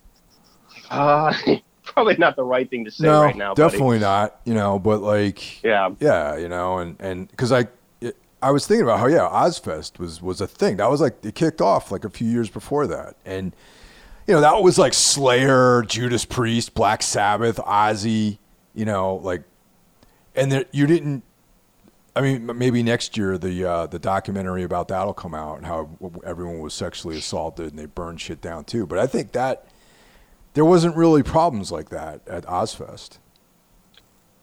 Uh, 0.90 1.33
probably 1.85 2.16
not 2.19 2.37
the 2.37 2.45
right 2.45 2.69
thing 2.69 2.85
to 2.85 2.90
say 2.90 3.05
no, 3.05 3.23
right 3.23 3.35
now. 3.35 3.55
buddy. 3.55 3.71
definitely 3.71 3.99
not. 3.99 4.38
You 4.45 4.53
know, 4.53 4.79
but 4.79 5.01
like. 5.01 5.64
Yeah. 5.64 5.88
Yeah, 6.01 6.37
you 6.37 6.51
know, 6.51 6.79
and 6.79 6.97
and 7.01 7.31
because 7.31 7.51
I, 7.51 7.66
it, 8.03 8.14
I 8.42 8.51
was 8.51 8.66
thinking 8.66 8.83
about 8.83 8.99
how 8.99 9.07
yeah, 9.07 9.21
Ozzfest 9.21 9.99
was 9.99 10.21
was 10.21 10.42
a 10.42 10.47
thing. 10.47 10.77
That 10.77 10.90
was 10.90 11.01
like 11.01 11.25
it 11.25 11.35
kicked 11.35 11.62
off 11.62 11.90
like 11.90 12.05
a 12.05 12.11
few 12.11 12.29
years 12.29 12.51
before 12.51 12.87
that, 12.88 13.16
and 13.25 13.57
you 14.27 14.35
know 14.35 14.41
that 14.41 14.62
was 14.62 14.79
like 14.79 14.93
Slayer, 14.95 15.83
Judas 15.83 16.25
Priest, 16.25 16.75
Black 16.75 17.03
Sabbath, 17.03 17.57
Ozzy. 17.57 18.39
You 18.75 18.85
know, 18.85 19.17
like, 19.17 19.43
and 20.35 20.51
there, 20.51 20.65
you 20.73 20.87
didn't. 20.87 21.23
I 22.15 22.23
mean, 22.23 22.47
maybe 22.59 22.83
next 22.83 23.17
year 23.17 23.39
the 23.39 23.65
uh, 23.65 23.87
the 23.87 23.99
documentary 23.99 24.62
about 24.62 24.89
that'll 24.89 25.15
come 25.15 25.35
out 25.35 25.59
and 25.59 25.67
how 25.67 25.91
everyone 26.25 26.61
was 26.61 26.75
sexually 26.75 27.19
assaulted 27.19 27.71
and 27.71 27.79
they 27.79 27.87
burned 27.87 28.21
shit 28.21 28.41
down 28.41 28.65
too. 28.65 28.87
But 28.87 28.99
I 28.99 29.07
think 29.07 29.33
that 29.33 29.67
there 30.55 30.65
wasn't 30.65 30.97
really 30.97 31.23
problems 31.23 31.71
like 31.71 31.91
that 31.91 32.27
at 32.27 32.45
Ozzfest. 32.47 33.19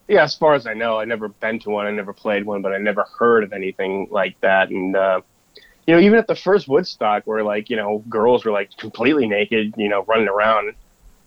Yeah, 0.07 0.23
as 0.23 0.35
far 0.35 0.53
as 0.53 0.67
I 0.67 0.73
know, 0.73 0.99
I 0.99 1.05
never 1.05 1.29
been 1.29 1.59
to 1.59 1.71
one. 1.71 1.87
I 1.87 1.91
never 1.91 2.13
played 2.13 2.45
one, 2.45 2.61
but 2.61 2.73
I 2.73 2.77
never 2.77 3.05
heard 3.17 3.43
of 3.43 3.53
anything 3.53 4.07
like 4.11 4.39
that. 4.41 4.69
And 4.69 4.95
uh, 4.95 5.21
you 5.87 5.93
know, 5.93 5.99
even 5.99 6.17
at 6.17 6.27
the 6.27 6.35
first 6.35 6.67
Woodstock, 6.67 7.23
where 7.25 7.43
like 7.43 7.69
you 7.69 7.75
know 7.75 8.03
girls 8.09 8.45
were 8.45 8.51
like 8.51 8.75
completely 8.77 9.27
naked, 9.27 9.73
you 9.77 9.89
know, 9.89 10.03
running 10.03 10.27
around. 10.27 10.73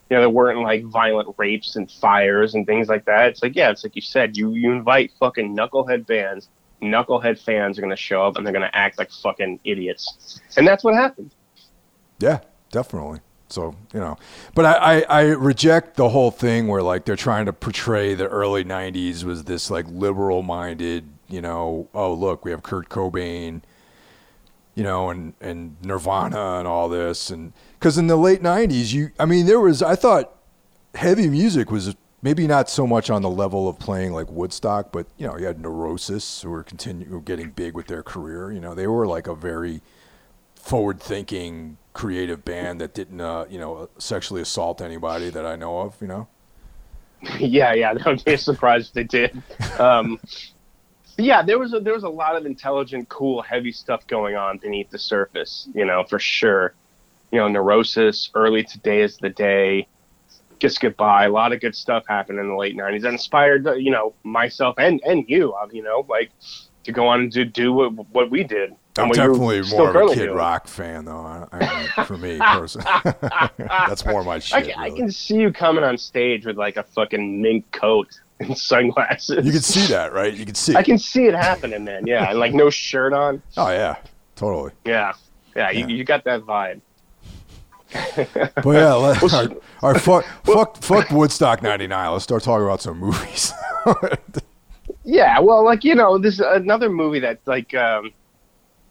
You 0.08 0.16
know, 0.16 0.20
there 0.20 0.30
weren't 0.30 0.60
like 0.60 0.84
violent 0.84 1.34
rapes 1.36 1.74
and 1.74 1.90
fires 1.90 2.54
and 2.54 2.64
things 2.64 2.88
like 2.88 3.04
that. 3.06 3.30
It's 3.30 3.42
like, 3.42 3.56
yeah, 3.56 3.70
it's 3.70 3.82
like 3.82 3.96
you 3.96 4.02
said, 4.02 4.36
you 4.36 4.52
you 4.52 4.72
invite 4.72 5.12
fucking 5.18 5.56
knucklehead 5.56 6.06
bands, 6.06 6.48
knucklehead 6.80 7.38
fans 7.40 7.78
are 7.78 7.82
gonna 7.82 7.96
show 7.96 8.22
up 8.22 8.36
and 8.36 8.46
they're 8.46 8.52
gonna 8.52 8.70
act 8.72 8.98
like 8.98 9.10
fucking 9.10 9.60
idiots, 9.64 10.40
and 10.56 10.66
that's 10.66 10.84
what 10.84 10.94
happened. 10.94 11.34
Yeah, 12.18 12.40
definitely. 12.70 13.20
So 13.48 13.76
you 13.92 14.00
know, 14.00 14.16
but 14.54 14.64
I, 14.64 14.72
I 14.72 15.02
I 15.02 15.22
reject 15.32 15.96
the 15.96 16.08
whole 16.08 16.30
thing 16.30 16.66
where 16.66 16.82
like 16.82 17.04
they're 17.04 17.16
trying 17.16 17.46
to 17.46 17.52
portray 17.52 18.14
the 18.14 18.28
early 18.28 18.64
'90s 18.64 19.22
was 19.24 19.44
this 19.44 19.70
like 19.70 19.86
liberal-minded, 19.88 21.08
you 21.28 21.40
know, 21.40 21.88
oh 21.94 22.12
look, 22.12 22.44
we 22.44 22.50
have 22.50 22.62
Kurt 22.62 22.88
Cobain, 22.88 23.62
you 24.76 24.84
know, 24.84 25.10
and 25.10 25.34
and 25.40 25.76
Nirvana 25.82 26.58
and 26.58 26.68
all 26.68 26.88
this, 26.88 27.30
and 27.30 27.52
because 27.80 27.98
in 27.98 28.06
the 28.06 28.16
late 28.16 28.42
'90s, 28.42 28.92
you, 28.92 29.10
I 29.18 29.24
mean, 29.24 29.46
there 29.46 29.58
was 29.58 29.82
I 29.82 29.96
thought 29.96 30.32
heavy 30.94 31.28
music 31.28 31.70
was 31.70 31.96
maybe 32.22 32.46
not 32.46 32.68
so 32.68 32.86
much 32.86 33.10
on 33.10 33.22
the 33.22 33.30
level 33.30 33.68
of 33.68 33.78
playing 33.78 34.12
like 34.12 34.30
Woodstock, 34.30 34.92
but 34.92 35.06
you 35.16 35.26
know, 35.26 35.38
you 35.38 35.46
had 35.46 35.60
Neurosis 35.60 36.42
who 36.42 36.50
were 36.50 36.64
were 37.08 37.20
getting 37.20 37.50
big 37.50 37.74
with 37.74 37.86
their 37.86 38.02
career. 38.02 38.52
You 38.52 38.60
know, 38.60 38.74
they 38.74 38.86
were 38.86 39.06
like 39.06 39.26
a 39.26 39.34
very 39.34 39.80
forward-thinking, 40.54 41.78
creative 41.92 42.44
band 42.44 42.80
that 42.80 42.92
didn't, 42.92 43.20
uh, 43.20 43.46
you 43.48 43.58
know, 43.58 43.88
sexually 43.98 44.42
assault 44.42 44.80
anybody 44.82 45.30
that 45.30 45.46
I 45.46 45.56
know 45.56 45.80
of. 45.80 45.96
You 46.00 46.08
know. 46.08 46.28
yeah, 47.38 47.72
yeah, 47.72 47.92
would 48.06 48.24
be 48.24 48.32
if 48.32 48.92
they 48.92 49.04
did. 49.04 49.42
Um, 49.78 50.20
yeah, 51.18 51.42
there 51.42 51.58
was 51.58 51.72
a, 51.72 51.80
there 51.80 51.94
was 51.94 52.02
a 52.04 52.08
lot 52.08 52.36
of 52.36 52.46
intelligent, 52.46 53.08
cool, 53.08 53.42
heavy 53.42 53.72
stuff 53.72 54.06
going 54.06 54.36
on 54.36 54.58
beneath 54.58 54.90
the 54.90 54.98
surface. 54.98 55.68
You 55.74 55.84
know, 55.84 56.04
for 56.04 56.18
sure. 56.18 56.74
You 57.32 57.40
know, 57.40 57.48
neurosis, 57.48 58.30
early 58.34 58.62
today 58.62 59.02
is 59.02 59.16
the 59.16 59.30
day. 59.30 59.88
Just 60.58 60.80
goodbye. 60.80 61.24
A 61.24 61.30
lot 61.30 61.52
of 61.52 61.60
good 61.60 61.74
stuff 61.74 62.04
happened 62.08 62.38
in 62.38 62.48
the 62.48 62.54
late 62.56 62.76
'90s. 62.76 63.02
That 63.02 63.12
inspired, 63.12 63.66
uh, 63.66 63.74
you 63.74 63.90
know, 63.90 64.14
myself 64.22 64.76
and 64.78 65.00
and 65.04 65.24
you. 65.28 65.52
uh, 65.52 65.66
You 65.70 65.82
know, 65.82 66.06
like 66.08 66.30
to 66.84 66.92
go 66.92 67.06
on 67.08 67.20
and 67.22 67.32
do 67.32 67.44
do 67.44 67.72
what, 67.72 67.92
what 68.10 68.30
we 68.30 68.44
did. 68.44 68.74
I'm 68.98 69.10
definitely 69.10 69.60
more 69.76 69.90
of 69.90 70.10
a 70.10 70.14
Kid 70.14 70.20
doing. 70.26 70.36
Rock 70.36 70.66
fan, 70.68 71.04
though. 71.04 71.46
I, 71.52 71.90
I, 71.98 72.04
for 72.04 72.16
me 72.16 72.38
personally, 72.40 72.86
that's 73.58 74.06
more 74.06 74.24
my 74.24 74.38
shit. 74.38 74.76
I 74.78 74.86
really. 74.86 74.98
can 74.98 75.10
see 75.10 75.36
you 75.36 75.52
coming 75.52 75.84
on 75.84 75.98
stage 75.98 76.46
with 76.46 76.56
like 76.56 76.78
a 76.78 76.82
fucking 76.82 77.42
mink 77.42 77.70
coat 77.72 78.18
and 78.40 78.56
sunglasses. 78.56 79.44
You 79.44 79.52
can 79.52 79.62
see 79.62 79.86
that, 79.92 80.12
right? 80.12 80.32
You 80.32 80.44
can 80.44 80.54
see. 80.54 80.76
I 80.76 80.82
can 80.82 80.98
see 80.98 81.24
it 81.24 81.34
happening, 81.34 81.84
man. 81.84 82.06
Yeah, 82.06 82.30
and 82.30 82.38
like 82.38 82.52
no 82.52 82.70
shirt 82.70 83.12
on. 83.12 83.42
Oh 83.56 83.70
yeah, 83.70 83.96
totally. 84.34 84.72
Yeah, 84.84 85.14
yeah, 85.54 85.70
Yeah. 85.70 85.86
You, 85.86 85.96
you 85.96 86.04
got 86.04 86.24
that 86.24 86.42
vibe. 86.42 86.80
But 88.16 88.70
yeah, 88.72 88.94
let, 88.94 89.22
Well, 89.22 89.34
all 89.34 89.46
right, 89.46 89.62
all 89.82 89.92
right, 89.92 90.00
fuck, 90.00 90.24
fuck, 90.44 90.76
fuck 90.82 91.10
Woodstock 91.10 91.62
'99. 91.62 92.12
Let's 92.12 92.24
start 92.24 92.42
talking 92.42 92.64
about 92.64 92.82
some 92.82 92.98
movies. 92.98 93.52
Yeah, 95.06 95.38
well, 95.38 95.64
like 95.64 95.84
you 95.84 95.94
know, 95.94 96.18
this 96.18 96.34
is 96.34 96.40
another 96.40 96.90
movie 96.90 97.20
that 97.20 97.38
like 97.46 97.72
um, 97.74 98.12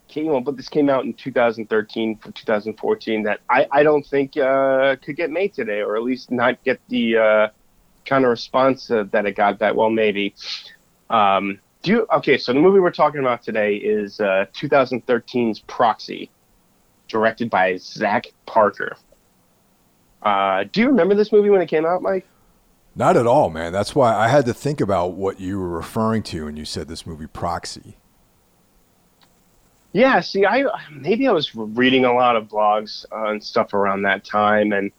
came 0.08 0.30
on, 0.30 0.46
but 0.46 0.56
this 0.56 0.70
came 0.70 0.90
out 0.90 1.04
in 1.04 1.14
2013 1.14 2.18
for 2.18 2.32
2014 2.32 3.24
that 3.24 3.42
I 3.50 3.68
I 3.70 3.84
don't 3.84 4.06
think 4.06 4.38
uh, 4.38 4.96
could 5.04 5.18
get 5.18 5.30
made 5.30 5.54
today, 5.54 5.82
or 5.82 5.98
at 5.98 6.04
least 6.04 6.32
not 6.32 6.64
get 6.64 6.80
the 6.88 7.18
uh, 7.18 7.48
kind 8.06 8.24
of 8.24 8.30
response 8.30 8.90
uh, 8.92 9.06
that 9.12 9.26
it 9.26 9.34
got. 9.34 9.60
That 9.60 9.76
well, 9.76 9.90
maybe. 9.90 10.36
Um, 11.10 11.60
do 11.84 11.92
you 11.92 12.08
okay? 12.14 12.38
So 12.38 12.54
the 12.54 12.60
movie 12.60 12.80
we're 12.80 12.92
talking 12.92 13.20
about 13.20 13.44
today 13.44 13.76
is 13.76 14.20
uh, 14.20 14.46
2013's 14.54 15.60
Proxy, 15.62 16.30
directed 17.08 17.50
by 17.50 17.78
Zack 17.78 18.28
Parker. 18.46 18.98
Uh, 20.22 20.66
do 20.72 20.82
you 20.82 20.88
remember 20.88 21.14
this 21.14 21.32
movie 21.32 21.50
when 21.50 21.62
it 21.62 21.68
came 21.68 21.86
out, 21.86 22.02
Mike? 22.02 22.28
Not 22.96 23.18
at 23.18 23.28
all, 23.28 23.50
man. 23.50 23.74
That's 23.74 23.94
why 23.94 24.16
I 24.16 24.30
had 24.30 24.46
to 24.46 24.54
think 24.54 24.82
about 24.82 25.14
what 25.14 25.40
you 25.40 25.60
were 25.60 25.70
referring 25.70 26.24
to 26.24 26.46
when 26.46 26.56
you 26.58 26.66
said 26.66 26.88
this 26.88 27.06
movie 27.06 27.28
Proxy. 27.28 27.98
Yeah, 29.92 30.20
see, 30.22 30.46
I 30.46 30.66
maybe 30.92 31.28
I 31.28 31.32
was 31.32 31.56
reading 31.56 32.04
a 32.04 32.14
lot 32.14 32.36
of 32.36 32.48
blogs 32.48 33.06
uh, 33.12 33.32
and 33.32 33.44
stuff 33.44 33.74
around 33.74 34.02
that 34.02 34.26
time, 34.26 34.74
and 34.74 34.92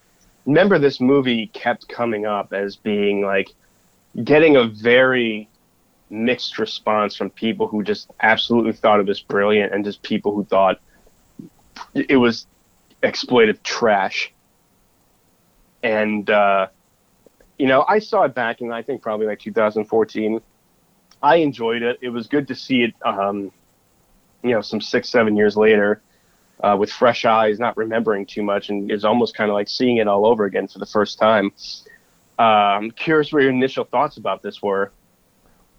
remember 0.47 0.79
this 0.79 1.01
movie 1.01 1.49
kept 1.49 1.89
coming 1.89 2.25
up 2.25 2.53
as 2.53 2.77
being 2.77 3.23
like 3.23 3.51
getting 4.25 4.57
a 4.57 4.65
very 4.65 5.49
mixed 6.09 6.59
response 6.59 7.17
from 7.17 7.31
people 7.31 7.67
who 7.67 7.83
just 7.83 8.11
absolutely 8.21 8.73
thought 8.73 9.01
it 9.01 9.07
was 9.07 9.21
brilliant, 9.21 9.75
and 9.75 9.85
just 9.85 10.03
people 10.03 10.35
who 10.35 10.45
thought 10.45 10.81
it 11.95 12.17
was 12.17 12.47
exploitive 13.03 13.63
trash. 13.63 14.33
And 15.83 16.29
uh, 16.31 16.69
you 17.59 17.67
know, 17.67 17.85
I 17.89 17.99
saw 17.99 18.23
it 18.23 18.35
back 18.35 18.61
in 18.61 18.73
I 18.73 18.83
think 18.83 19.03
probably 19.03 19.27
like 19.27 19.41
2014. 19.41 20.41
I 21.23 21.37
enjoyed 21.37 21.83
it. 21.83 21.99
It 22.03 22.11
was 22.11 22.27
good 22.29 22.49
to 22.49 22.55
see 22.55 22.85
it. 22.85 22.95
Um, 23.05 23.51
you 24.43 24.51
know, 24.53 24.61
some 24.61 24.81
six, 24.81 25.09
seven 25.09 25.35
years 25.37 25.57
later, 25.57 26.03
uh, 26.63 26.77
with 26.79 26.91
fresh 26.91 27.25
eyes, 27.25 27.59
not 27.59 27.77
remembering 27.77 28.27
too 28.27 28.43
much, 28.43 28.69
and 28.69 28.91
it's 28.91 29.05
almost 29.05 29.37
kind 29.37 29.51
of 29.51 29.55
like 29.55 29.69
seeing 29.69 29.99
it 29.99 30.09
all 30.09 30.27
over 30.27 30.45
again 30.45 30.69
for 30.69 30.79
the 30.79 30.87
first 30.87 31.19
time. 31.19 31.53
Uh, 32.39 32.43
I'm 32.43 32.91
curious 32.91 33.33
what 33.33 33.43
your 33.43 33.51
initial 33.51 33.85
thoughts 33.85 34.17
about 34.17 34.43
this 34.43 34.63
were. 34.63 34.93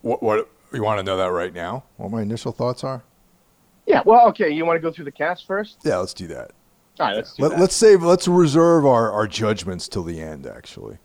What, 0.01 0.21
what 0.21 0.49
you 0.73 0.83
want 0.83 0.99
to 0.99 1.03
know 1.03 1.17
that 1.17 1.31
right 1.31 1.53
now? 1.53 1.83
What 1.97 2.11
my 2.11 2.21
initial 2.21 2.51
thoughts 2.51 2.83
are? 2.83 3.03
Yeah, 3.85 4.01
well, 4.05 4.27
okay. 4.29 4.49
You 4.49 4.65
want 4.65 4.77
to 4.77 4.81
go 4.81 4.91
through 4.91 5.05
the 5.05 5.11
cast 5.11 5.47
first? 5.47 5.77
Yeah, 5.83 5.97
let's 5.97 6.13
do 6.13 6.27
that. 6.27 6.51
All 6.99 7.07
right, 7.07 7.15
let's 7.15 7.33
do 7.33 7.43
Let, 7.43 7.51
that. 7.51 7.59
let's 7.59 7.75
save. 7.75 8.03
Let's 8.03 8.27
reserve 8.27 8.85
our, 8.85 9.11
our 9.11 9.27
judgments 9.27 9.87
till 9.87 10.03
the 10.03 10.19
end. 10.19 10.45
Actually. 10.45 10.97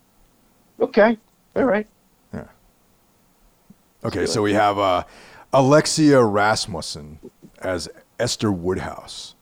Okay, 0.81 1.17
all 1.55 1.65
right. 1.65 1.87
Yeah. 2.35 2.47
Okay, 4.05 4.27
so 4.27 4.41
it. 4.41 4.45
we 4.45 4.53
have 4.55 4.79
uh, 4.79 5.05
Alexia 5.53 6.23
Rasmussen 6.25 7.19
as 7.61 7.89
Esther 8.19 8.51
Woodhouse, 8.51 9.35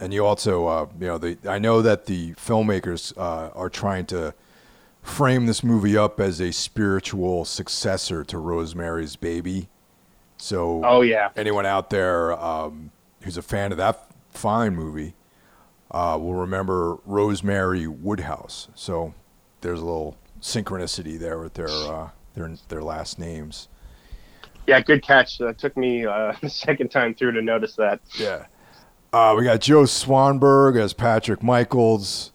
and 0.00 0.12
you 0.12 0.24
also, 0.24 0.66
uh, 0.66 0.86
you 1.00 1.06
know, 1.06 1.18
the 1.18 1.38
I 1.46 1.58
know 1.58 1.82
that 1.82 2.06
the 2.06 2.32
filmmakers 2.34 3.16
uh, 3.16 3.50
are 3.54 3.68
trying 3.70 4.06
to 4.06 4.34
frame 5.02 5.46
this 5.46 5.64
movie 5.64 5.96
up 5.96 6.20
as 6.20 6.40
a 6.40 6.52
spiritual 6.52 7.44
successor 7.44 8.24
to 8.24 8.38
Rosemary's 8.38 9.16
Baby. 9.16 9.68
So, 10.36 10.82
Oh 10.84 11.00
yeah, 11.00 11.30
anyone 11.36 11.66
out 11.66 11.90
there 11.90 12.32
um, 12.38 12.90
who's 13.22 13.36
a 13.36 13.42
fan 13.42 13.72
of 13.72 13.78
that 13.78 14.10
fine 14.30 14.74
movie 14.76 15.14
uh, 15.90 16.16
will 16.20 16.34
remember 16.34 16.98
Rosemary 17.06 17.86
Woodhouse. 17.86 18.68
So 18.74 19.14
there's 19.62 19.80
a 19.80 19.84
little 19.84 20.16
synchronicity 20.40 21.18
there 21.18 21.38
with 21.38 21.54
their 21.54 21.68
uh, 21.68 22.10
their 22.34 22.54
their 22.68 22.82
last 22.82 23.18
names. 23.18 23.68
yeah. 24.66 24.80
Good 24.80 25.02
catch. 25.02 25.38
That 25.38 25.58
took 25.58 25.76
me 25.76 26.06
uh, 26.06 26.34
the 26.42 26.50
second 26.50 26.90
time 26.90 27.14
through 27.14 27.32
to 27.32 27.42
notice 27.42 27.74
that. 27.76 28.00
Yeah. 28.18 28.46
Uh, 29.10 29.34
we 29.38 29.44
got 29.44 29.62
Joe 29.62 29.84
Swanberg 29.84 30.78
as 30.78 30.92
Patrick 30.92 31.42
Michaels, 31.42 32.30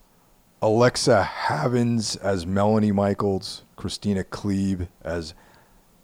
Alexa 0.60 1.30
Havins 1.46 2.20
as 2.20 2.48
Melanie 2.48 2.92
Michaels, 2.92 3.64
Kristina 3.78 4.24
Klebe 4.24 4.88
as 5.04 5.36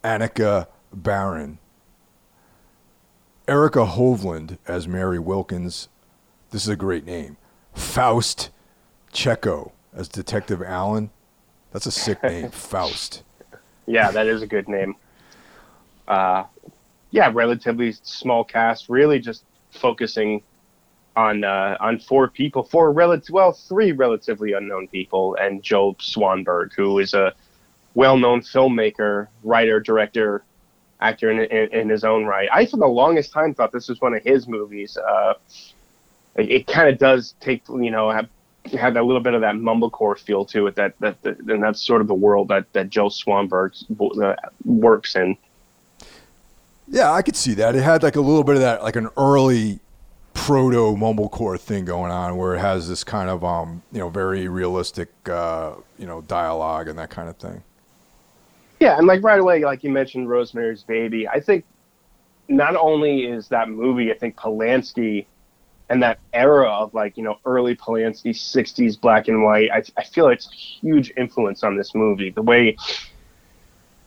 Annika 0.03 0.67
Barron, 0.93 1.57
Erica 3.47 3.79
Hovland 3.79 4.59
as 4.67 4.87
Mary 4.87 5.17
Wilkins. 5.17 5.89
This 6.51 6.61
is 6.63 6.69
a 6.69 6.75
great 6.75 7.03
name. 7.03 7.37
Faust 7.73 8.51
Checo 9.11 9.71
as 9.91 10.07
Detective 10.07 10.61
Allen. 10.61 11.09
That's 11.71 11.87
a 11.87 11.91
sick 11.91 12.21
name, 12.21 12.51
Faust. 12.51 13.23
Yeah, 13.87 14.11
that 14.11 14.27
is 14.27 14.43
a 14.43 14.47
good 14.47 14.67
name. 14.67 14.95
Uh, 16.07 16.43
yeah, 17.09 17.31
relatively 17.33 17.91
small 18.03 18.43
cast. 18.43 18.87
Really, 18.87 19.17
just 19.17 19.45
focusing 19.71 20.43
on 21.19 21.43
uh, 21.43 21.75
on 21.81 21.99
four 21.99 22.29
people, 22.29 22.63
four 22.63 22.93
relative, 22.93 23.33
well, 23.33 23.51
three 23.51 23.91
relatively 23.91 24.53
unknown 24.53 24.87
people, 24.87 25.35
and 25.35 25.61
Joe 25.61 25.95
Swanberg, 25.99 26.71
who 26.73 26.99
is 26.99 27.13
a 27.13 27.33
well-known 27.93 28.39
filmmaker, 28.39 29.27
writer, 29.43 29.81
director, 29.81 30.43
actor 31.01 31.29
in, 31.29 31.39
in, 31.51 31.73
in 31.73 31.89
his 31.89 32.05
own 32.05 32.23
right. 32.25 32.47
I, 32.53 32.65
for 32.65 32.77
the 32.77 32.87
longest 32.87 33.33
time, 33.33 33.53
thought 33.53 33.73
this 33.73 33.89
was 33.89 33.99
one 33.99 34.13
of 34.13 34.23
his 34.23 34.47
movies. 34.47 34.95
Uh, 34.95 35.33
it 36.35 36.49
it 36.49 36.67
kind 36.67 36.87
of 36.87 36.97
does 36.97 37.35
take, 37.41 37.67
you 37.67 37.91
know, 37.91 38.09
have, 38.11 38.29
have 38.79 38.95
a 38.95 39.01
little 39.01 39.21
bit 39.21 39.33
of 39.33 39.41
that 39.41 39.55
mumblecore 39.55 40.17
feel 40.17 40.45
to 40.45 40.67
it. 40.67 40.75
That 40.75 40.93
that, 41.01 41.21
that 41.23 41.39
and 41.39 41.61
that's 41.61 41.85
sort 41.85 41.99
of 41.99 42.07
the 42.07 42.19
world 42.27 42.47
that 42.47 42.71
that 42.71 42.89
Joe 42.89 43.09
Swanberg 43.09 43.71
uh, 44.23 44.35
works 44.63 45.17
in. 45.17 45.35
Yeah, 46.87 47.11
I 47.11 47.21
could 47.23 47.35
see 47.35 47.55
that. 47.55 47.75
It 47.75 47.83
had 47.83 48.03
like 48.03 48.15
a 48.15 48.21
little 48.21 48.45
bit 48.45 48.55
of 48.55 48.61
that, 48.61 48.83
like 48.83 48.95
an 48.95 49.09
early 49.17 49.79
proto 50.39 50.95
mumblecore 50.95 51.59
thing 51.59 51.85
going 51.85 52.11
on, 52.11 52.37
where 52.37 52.55
it 52.55 52.59
has 52.59 52.87
this 52.87 53.03
kind 53.03 53.29
of, 53.29 53.43
um, 53.43 53.83
you 53.91 53.99
know, 53.99 54.09
very 54.09 54.47
realistic, 54.47 55.09
uh, 55.29 55.73
you 55.97 56.05
know, 56.05 56.21
dialogue 56.21 56.87
and 56.87 56.97
that 56.97 57.09
kind 57.09 57.29
of 57.29 57.37
thing. 57.37 57.63
Yeah, 58.79 58.97
and 58.97 59.05
like 59.05 59.21
right 59.23 59.39
away, 59.39 59.63
like 59.65 59.83
you 59.83 59.89
mentioned, 59.89 60.29
Rosemary's 60.29 60.83
Baby. 60.83 61.27
I 61.27 61.39
think 61.39 61.65
not 62.47 62.75
only 62.75 63.25
is 63.25 63.49
that 63.49 63.69
movie, 63.69 64.11
I 64.11 64.17
think 64.17 64.37
Polanski 64.37 65.25
and 65.89 66.01
that 66.03 66.19
era 66.33 66.69
of 66.69 66.93
like 66.93 67.17
you 67.17 67.23
know 67.23 67.37
early 67.45 67.75
Polanski 67.75 68.29
'60s 68.29 68.99
black 68.99 69.27
and 69.27 69.43
white. 69.43 69.69
I, 69.71 69.83
I 69.97 70.03
feel 70.03 70.29
it's 70.29 70.47
a 70.47 70.55
huge 70.55 71.11
influence 71.17 71.63
on 71.63 71.75
this 71.75 71.93
movie. 71.93 72.29
The 72.29 72.41
way 72.41 72.77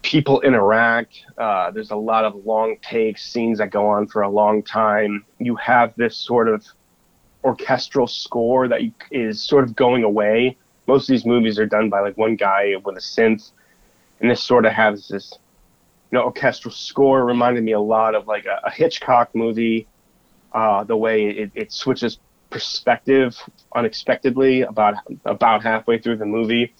people 0.03 0.41
interact. 0.41 1.23
Uh, 1.37 1.71
there's 1.71 1.91
a 1.91 1.95
lot 1.95 2.25
of 2.25 2.45
long 2.45 2.77
takes, 2.81 3.25
scenes 3.25 3.57
that 3.57 3.71
go 3.71 3.87
on 3.87 4.05
for 4.07 4.21
a 4.21 4.29
long 4.29 4.61
time. 4.61 5.25
You 5.39 5.55
have 5.55 5.93
this 5.95 6.15
sort 6.15 6.47
of 6.47 6.65
orchestral 7.43 8.07
score 8.07 8.67
that 8.67 8.81
is 9.11 9.41
sort 9.41 9.63
of 9.63 9.75
going 9.75 10.03
away. 10.03 10.57
Most 10.87 11.03
of 11.03 11.13
these 11.13 11.25
movies 11.25 11.57
are 11.57 11.65
done 11.65 11.89
by 11.89 12.01
like 12.01 12.17
one 12.17 12.35
guy 12.35 12.73
with 12.83 12.97
a 12.97 12.99
synth, 12.99 13.51
and 14.19 14.29
this 14.29 14.43
sort 14.43 14.65
of 14.65 14.73
has 14.73 15.07
this, 15.07 15.33
you 16.11 16.17
know, 16.17 16.25
orchestral 16.25 16.73
score. 16.73 17.25
Reminded 17.25 17.63
me 17.63 17.71
a 17.71 17.79
lot 17.79 18.13
of 18.13 18.27
like 18.27 18.45
a, 18.45 18.59
a 18.65 18.69
Hitchcock 18.69 19.33
movie. 19.33 19.87
Uh, 20.53 20.83
the 20.83 20.95
way 20.95 21.29
it, 21.29 21.51
it 21.55 21.71
switches 21.71 22.19
perspective 22.51 23.35
unexpectedly 23.73 24.61
about 24.61 24.95
about 25.25 25.63
halfway 25.63 25.97
through 25.97 26.17
the 26.17 26.25
movie. 26.25 26.73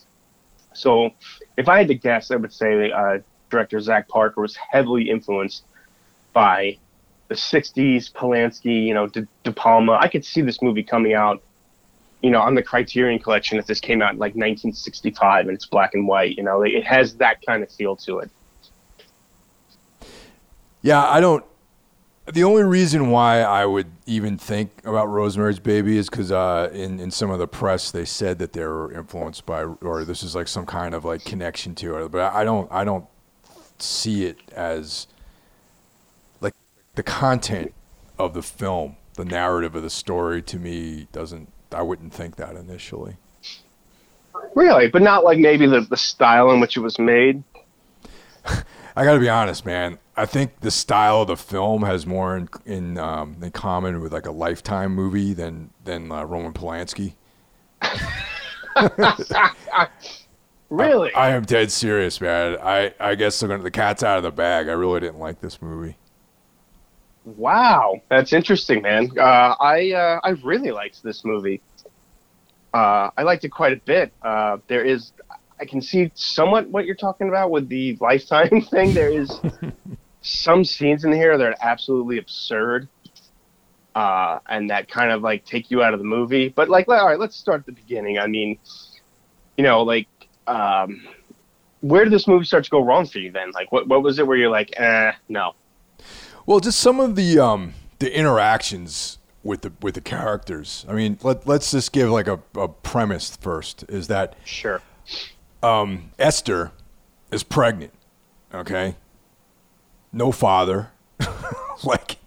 So, 0.73 1.11
if 1.57 1.69
I 1.69 1.77
had 1.77 1.87
to 1.87 1.95
guess, 1.95 2.31
I 2.31 2.35
would 2.35 2.53
say 2.53 2.91
uh, 2.91 3.19
director 3.49 3.79
Zack 3.79 4.07
Parker 4.07 4.41
was 4.41 4.55
heavily 4.55 5.09
influenced 5.09 5.63
by 6.33 6.77
the 7.27 7.35
'60s 7.35 8.11
Polanski, 8.11 8.85
you 8.85 8.93
know, 8.93 9.07
De, 9.07 9.27
De 9.43 9.51
Palma. 9.51 9.93
I 9.93 10.07
could 10.07 10.25
see 10.25 10.41
this 10.41 10.61
movie 10.61 10.83
coming 10.83 11.13
out, 11.13 11.41
you 12.21 12.29
know, 12.29 12.41
on 12.41 12.55
the 12.55 12.63
Criterion 12.63 13.19
Collection 13.19 13.57
if 13.57 13.65
this 13.65 13.79
came 13.79 14.01
out 14.01 14.13
in 14.13 14.19
like 14.19 14.35
1965 14.35 15.47
and 15.47 15.55
it's 15.55 15.65
black 15.65 15.93
and 15.93 16.07
white. 16.07 16.37
You 16.37 16.43
know, 16.43 16.63
it 16.63 16.85
has 16.85 17.15
that 17.15 17.45
kind 17.45 17.63
of 17.63 17.71
feel 17.71 17.95
to 17.97 18.19
it. 18.19 18.31
Yeah, 20.81 21.03
I 21.03 21.21
don't. 21.21 21.45
The 22.31 22.45
only 22.45 22.63
reason 22.63 23.09
why 23.09 23.41
I 23.41 23.65
would 23.65 23.91
even 24.05 24.37
think 24.37 24.71
about 24.85 25.07
Rosemary's 25.07 25.59
Baby 25.59 25.97
is 25.97 26.09
because 26.09 26.31
uh, 26.31 26.69
in 26.71 26.99
in 27.01 27.11
some 27.11 27.29
of 27.29 27.39
the 27.39 27.47
press 27.47 27.91
they 27.91 28.05
said 28.05 28.39
that 28.39 28.53
they 28.53 28.63
were 28.63 28.93
influenced 28.93 29.45
by, 29.45 29.63
or 29.63 30.05
this 30.05 30.23
is 30.23 30.33
like 30.33 30.47
some 30.47 30.65
kind 30.65 30.95
of 30.95 31.03
like 31.03 31.25
connection 31.25 31.75
to 31.75 31.97
it. 31.97 32.11
But 32.11 32.33
I 32.33 32.45
don't, 32.45 32.71
I 32.71 32.85
don't 32.85 33.05
see 33.77 34.23
it 34.23 34.37
as 34.55 35.07
like 36.39 36.53
the 36.95 37.03
content 37.03 37.73
of 38.17 38.33
the 38.33 38.41
film, 38.41 38.95
the 39.15 39.25
narrative 39.25 39.75
of 39.75 39.83
the 39.83 39.89
story. 39.89 40.41
To 40.43 40.57
me, 40.57 41.09
doesn't. 41.11 41.51
I 41.73 41.81
wouldn't 41.81 42.13
think 42.13 42.37
that 42.37 42.55
initially. 42.55 43.17
Really, 44.55 44.87
but 44.87 45.01
not 45.01 45.25
like 45.25 45.39
maybe 45.39 45.67
the, 45.67 45.81
the 45.81 45.97
style 45.97 46.51
in 46.51 46.61
which 46.61 46.77
it 46.77 46.81
was 46.81 46.99
made. 46.99 47.43
I 48.95 49.03
got 49.03 49.13
to 49.13 49.19
be 49.19 49.29
honest, 49.29 49.65
man. 49.65 49.97
I 50.15 50.25
think 50.25 50.59
the 50.59 50.71
style 50.71 51.21
of 51.21 51.27
the 51.27 51.37
film 51.37 51.83
has 51.83 52.05
more 52.05 52.37
in 52.37 52.49
in, 52.65 52.97
um, 52.97 53.37
in 53.41 53.51
common 53.51 54.01
with 54.01 54.13
like 54.13 54.27
a 54.27 54.31
Lifetime 54.31 54.93
movie 54.93 55.33
than 55.33 55.71
than 55.83 56.11
uh, 56.11 56.23
Roman 56.23 56.53
Polanski. 56.53 57.15
Really? 60.73 61.13
I 61.13 61.29
am 61.29 61.43
dead 61.43 61.71
serious, 61.71 62.19
man. 62.19 62.57
I, 62.59 62.95
I 62.99 63.13
guess 63.13 63.39
they're 63.39 63.47
gonna, 63.47 63.61
the 63.61 63.69
cat's 63.69 64.01
out 64.01 64.17
of 64.17 64.23
the 64.23 64.31
bag. 64.31 64.69
I 64.69 64.71
really 64.71 65.01
didn't 65.01 65.19
like 65.19 65.39
this 65.39 65.61
movie. 65.61 65.97
Wow, 67.25 68.01
that's 68.09 68.33
interesting, 68.33 68.81
man. 68.81 69.11
Uh, 69.15 69.55
I 69.59 69.91
uh, 69.91 70.19
I 70.23 70.29
really 70.43 70.71
liked 70.71 71.03
this 71.03 71.23
movie. 71.23 71.61
Uh, 72.73 73.11
I 73.15 73.21
liked 73.21 73.43
it 73.43 73.49
quite 73.49 73.73
a 73.73 73.77
bit. 73.77 74.13
Uh, 74.23 74.57
there 74.67 74.83
is, 74.83 75.11
I 75.59 75.65
can 75.65 75.79
see 75.79 76.11
somewhat 76.15 76.67
what 76.69 76.85
you're 76.85 76.95
talking 76.95 77.29
about 77.29 77.51
with 77.51 77.69
the 77.69 77.95
lifetime 78.01 78.61
thing. 78.61 78.95
There 78.95 79.11
is 79.11 79.39
some 80.23 80.63
scenes 80.65 81.03
in 81.05 81.11
here 81.11 81.37
that 81.37 81.45
are 81.45 81.55
absolutely 81.61 82.17
absurd, 82.17 82.87
uh, 83.93 84.39
and 84.47 84.69
that 84.71 84.89
kind 84.89 85.11
of 85.11 85.21
like 85.21 85.45
take 85.45 85.69
you 85.69 85.83
out 85.83 85.93
of 85.93 85.99
the 85.99 86.05
movie. 86.05 86.49
But 86.49 86.69
like, 86.69 86.87
all 86.87 87.05
right, 87.07 87.19
let's 87.19 87.35
start 87.35 87.59
at 87.59 87.65
the 87.67 87.71
beginning. 87.73 88.17
I 88.17 88.25
mean, 88.27 88.57
you 89.57 89.63
know, 89.63 89.83
like, 89.83 90.07
um, 90.47 91.05
where 91.81 92.03
did 92.03 92.11
this 92.13 92.27
movie 92.27 92.45
start 92.45 92.63
to 92.63 92.69
go 92.71 92.79
wrong 92.83 93.05
for 93.05 93.19
you? 93.19 93.31
Then, 93.31 93.51
like, 93.51 93.71
what 93.71 93.87
what 93.87 94.01
was 94.01 94.17
it 94.17 94.25
where 94.25 94.37
you're 94.37 94.49
like, 94.49 94.73
eh, 94.79 95.11
no. 95.29 95.53
Well, 96.45 96.59
just 96.59 96.79
some 96.79 96.99
of 96.99 97.15
the 97.15 97.37
um, 97.39 97.73
the 97.99 98.17
interactions 98.17 99.19
with 99.43 99.61
the 99.61 99.73
with 99.81 99.95
the 99.95 100.01
characters. 100.01 100.85
I 100.89 100.93
mean, 100.93 101.19
let 101.21 101.45
let's 101.45 101.71
just 101.71 101.91
give 101.91 102.09
like 102.09 102.27
a, 102.27 102.39
a 102.55 102.67
premise 102.69 103.35
first. 103.35 103.83
Is 103.89 104.07
that 104.07 104.35
Sure. 104.45 104.81
um, 105.61 106.11
Esther 106.17 106.71
is 107.31 107.43
pregnant? 107.43 107.93
Okay, 108.53 108.95
no 110.13 110.31
father. 110.31 110.91
like 111.83 112.17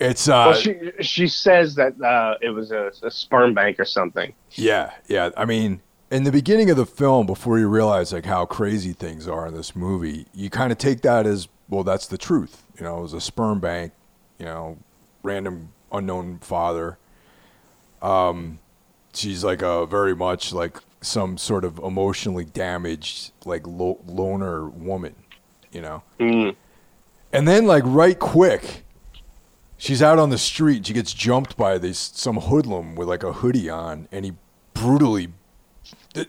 it's 0.00 0.28
uh, 0.28 0.50
Well, 0.50 0.54
she 0.54 0.90
she 1.00 1.28
says 1.28 1.74
that 1.76 2.00
uh, 2.00 2.36
it 2.40 2.50
was 2.50 2.72
a, 2.72 2.90
a 3.02 3.10
sperm 3.10 3.54
bank 3.54 3.78
or 3.78 3.84
something. 3.84 4.34
Yeah, 4.52 4.92
yeah. 5.06 5.30
I 5.36 5.44
mean, 5.44 5.80
in 6.10 6.24
the 6.24 6.32
beginning 6.32 6.70
of 6.70 6.76
the 6.76 6.86
film, 6.86 7.26
before 7.26 7.58
you 7.58 7.68
realize 7.68 8.12
like 8.12 8.24
how 8.26 8.44
crazy 8.46 8.92
things 8.92 9.28
are 9.28 9.46
in 9.46 9.54
this 9.54 9.76
movie, 9.76 10.26
you 10.34 10.50
kind 10.50 10.72
of 10.72 10.78
take 10.78 11.02
that 11.02 11.26
as 11.26 11.48
well. 11.68 11.84
That's 11.84 12.06
the 12.06 12.18
truth. 12.18 12.64
You 12.78 12.84
know, 12.84 12.98
it 12.98 13.02
was 13.02 13.12
a 13.12 13.20
sperm 13.20 13.60
bank. 13.60 13.92
You 14.38 14.46
know, 14.46 14.78
random 15.22 15.72
unknown 15.92 16.38
father. 16.38 16.98
Um, 18.02 18.58
she's 19.14 19.44
like 19.44 19.62
a 19.62 19.86
very 19.86 20.14
much 20.14 20.52
like 20.52 20.78
some 21.00 21.38
sort 21.38 21.64
of 21.64 21.78
emotionally 21.78 22.44
damaged 22.44 23.32
like 23.44 23.66
lo- 23.66 24.00
loner 24.06 24.68
woman, 24.68 25.14
you 25.74 25.82
know. 25.82 26.02
Mm. 26.18 26.56
And 27.32 27.46
then 27.48 27.66
like 27.66 27.82
right 27.86 28.18
quick, 28.18 28.84
she's 29.76 30.00
out 30.02 30.18
on 30.18 30.30
the 30.30 30.38
street. 30.38 30.86
She 30.86 30.92
gets 30.94 31.12
jumped 31.12 31.56
by 31.56 31.76
this 31.78 31.98
some 32.14 32.36
hoodlum 32.36 32.94
with 32.94 33.08
like 33.08 33.22
a 33.22 33.32
hoodie 33.34 33.68
on, 33.68 34.08
and 34.12 34.24
he 34.24 34.32
brutally. 34.72 35.28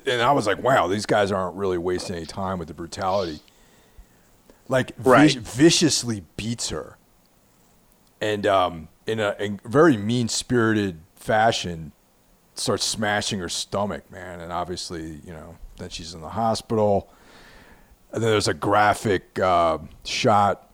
And 0.06 0.22
I 0.22 0.32
was 0.32 0.48
like, 0.48 0.62
wow, 0.64 0.88
these 0.88 1.06
guys 1.06 1.32
aren't 1.32 1.56
really 1.56 1.78
wasting 1.78 2.16
any 2.16 2.26
time 2.26 2.58
with 2.58 2.68
the 2.68 2.74
brutality. 2.74 3.40
Like 4.68 4.94
Right. 4.98 5.32
vic- 5.32 5.44
viciously 5.44 6.24
beats 6.38 6.70
her, 6.70 6.98
and 8.20 8.48
um, 8.48 8.88
in 9.06 9.20
a, 9.20 9.36
in 9.40 9.60
very 9.64 9.96
mean 9.96 10.28
spirited 10.28 11.02
fashion, 11.16 11.92
starts 12.56 12.84
smashing 12.84 13.40
her 13.40 13.50
stomach, 13.50 14.10
man. 14.12 14.40
And 14.40 14.52
obviously, 14.52 15.20
you 15.24 15.34
know, 15.34 15.58
then 15.78 15.90
she's 15.90 16.16
in 16.16 16.22
the 16.22 16.30
hospital. 16.30 17.08
And 18.16 18.24
then 18.24 18.32
there's 18.32 18.48
a 18.48 18.54
graphic 18.54 19.38
uh, 19.40 19.78
shot 20.06 20.72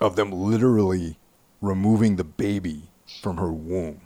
of 0.00 0.16
them 0.16 0.32
literally 0.32 1.16
removing 1.60 2.16
the 2.16 2.24
baby 2.24 2.90
from 3.22 3.36
her 3.36 3.52
womb. 3.52 4.00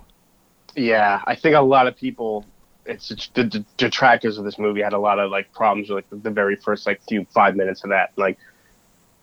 Yeah, 0.75 1.22
I 1.27 1.35
think 1.35 1.57
a 1.57 1.62
lot 1.62 1.87
of 1.87 1.96
people, 1.96 2.44
it's, 2.85 3.11
it's 3.11 3.29
the, 3.29 3.44
the 3.44 3.64
detractors 3.79 4.37
of 4.37 4.44
this 4.44 4.59
movie 4.59 4.83
had 4.83 4.92
a 4.92 4.99
lot 4.99 5.18
of 5.18 5.31
like 5.31 5.51
problems 5.55 5.88
with 5.88 5.96
like 5.96 6.11
the, 6.11 6.16
the 6.16 6.31
very 6.31 6.57
first 6.57 6.87
like 6.87 7.01
few 7.09 7.27
five 7.33 7.57
minutes 7.57 7.83
of 7.85 7.88
that, 7.88 8.12
like 8.16 8.37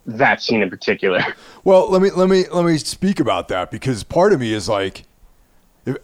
that 0.08 0.42
scene 0.42 0.64
in 0.64 0.72
particular. 0.72 1.24
Well, 1.64 1.90
let 1.92 2.02
me 2.02 2.10
let 2.10 2.28
me 2.28 2.46
let 2.52 2.66
me 2.66 2.78
speak 2.78 3.22
about 3.22 3.48
that 3.48 3.72
because 3.72 4.04
part 4.04 4.34
of 4.34 4.42
me 4.42 4.54
is 4.54 4.68
like, 4.68 5.04
if 5.86 5.98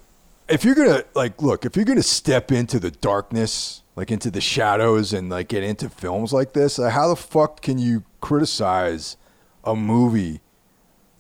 if 0.48 0.64
you're 0.64 0.76
gonna 0.76 1.04
like 1.16 1.42
look, 1.42 1.66
if 1.66 1.76
you're 1.76 1.84
gonna 1.84 2.02
step 2.02 2.50
into 2.50 2.80
the 2.80 2.92
darkness, 2.92 3.82
like 4.00 4.12
into 4.12 4.32
the 4.32 4.40
shadows, 4.40 5.12
and 5.12 5.30
like 5.30 5.50
get 5.50 5.62
into 5.62 5.90
films 5.90 6.32
like 6.32 6.54
this, 6.54 6.80
uh, 6.80 6.90
how 6.90 7.10
the 7.10 7.18
fuck 7.18 7.62
can 7.62 7.78
you 7.78 8.06
criticize 8.22 9.18
a 9.66 9.76
movie 9.76 10.40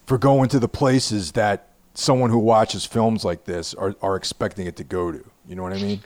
for 0.06 0.18
going 0.18 0.48
to 0.48 0.60
the 0.60 0.70
places 0.70 1.34
that 1.34 1.68
someone 1.94 2.30
who 2.30 2.40
watches 2.40 2.86
films 2.86 3.26
like 3.26 3.44
this 3.44 3.74
are 3.74 3.96
are 4.02 4.16
expecting 4.16 4.66
it 4.66 4.78
to 4.78 4.86
go 4.86 5.12
to? 5.12 5.22
You 5.46 5.58
know 5.58 5.64
what 5.64 5.74
I 5.74 5.82
mean? 5.82 6.00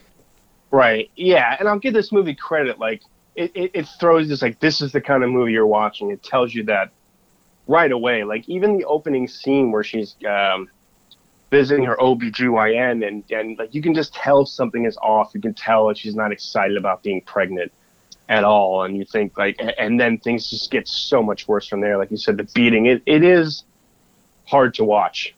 Right. 0.71 1.11
Yeah, 1.15 1.55
and 1.59 1.69
I'll 1.69 1.77
give 1.77 1.93
this 1.93 2.11
movie 2.11 2.33
credit. 2.33 2.79
Like 2.79 3.03
it, 3.35 3.51
it, 3.53 3.69
it 3.75 3.87
throws 3.99 4.27
this 4.27 4.41
like 4.41 4.59
this 4.59 4.81
is 4.81 4.91
the 4.93 5.01
kind 5.01 5.23
of 5.23 5.29
movie 5.29 5.51
you're 5.51 5.67
watching. 5.67 6.09
It 6.09 6.23
tells 6.23 6.55
you 6.55 6.63
that 6.63 6.89
right 7.67 7.91
away. 7.91 8.23
Like 8.23 8.49
even 8.49 8.79
the 8.79 8.85
opening 8.85 9.27
scene 9.27 9.71
where 9.71 9.83
she's 9.83 10.15
um, 10.27 10.71
visiting 11.53 11.85
her 11.85 11.95
OBGYN 11.97 13.07
and 13.07 13.23
and 13.29 13.57
like 13.59 13.75
you 13.75 13.81
can 13.81 13.93
just 13.93 14.11
tell 14.13 14.43
something 14.43 14.85
is 14.85 14.97
off. 14.97 15.31
You 15.35 15.39
can 15.39 15.53
tell 15.53 15.87
that 15.87 15.99
she's 15.99 16.15
not 16.15 16.31
excited 16.31 16.77
about 16.77 17.03
being 17.03 17.21
pregnant 17.21 17.71
at 18.27 18.43
all. 18.43 18.83
And 18.83 18.97
you 18.97 19.05
think 19.05 19.37
like 19.37 19.61
and 19.77 19.99
then 19.99 20.17
things 20.17 20.49
just 20.49 20.71
get 20.71 20.87
so 20.87 21.21
much 21.21 21.47
worse 21.47 21.67
from 21.67 21.79
there. 21.81 21.97
Like 21.97 22.09
you 22.09 22.17
said, 22.17 22.37
the 22.37 22.49
beating. 22.55 22.87
It 22.87 23.03
it 23.05 23.23
is 23.23 23.65
hard 24.45 24.73
to 24.75 24.83
watch. 24.83 25.35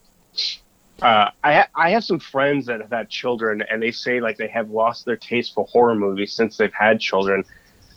Uh, 1.02 1.30
I 1.44 1.54
ha- 1.54 1.70
I 1.76 1.90
have 1.90 2.06
some 2.06 2.20
friends 2.20 2.66
that 2.68 2.80
have 2.80 2.92
had 2.92 3.10
children, 3.10 3.62
and 3.70 3.84
they 3.84 3.92
say 3.92 4.22
like 4.22 4.38
they 4.38 4.48
have 4.48 4.70
lost 4.70 5.04
their 5.04 5.18
taste 5.18 5.54
for 5.54 5.66
horror 5.66 5.96
movies 5.96 6.32
since 6.32 6.56
they've 6.56 6.74
had 6.74 7.02
children. 7.02 7.44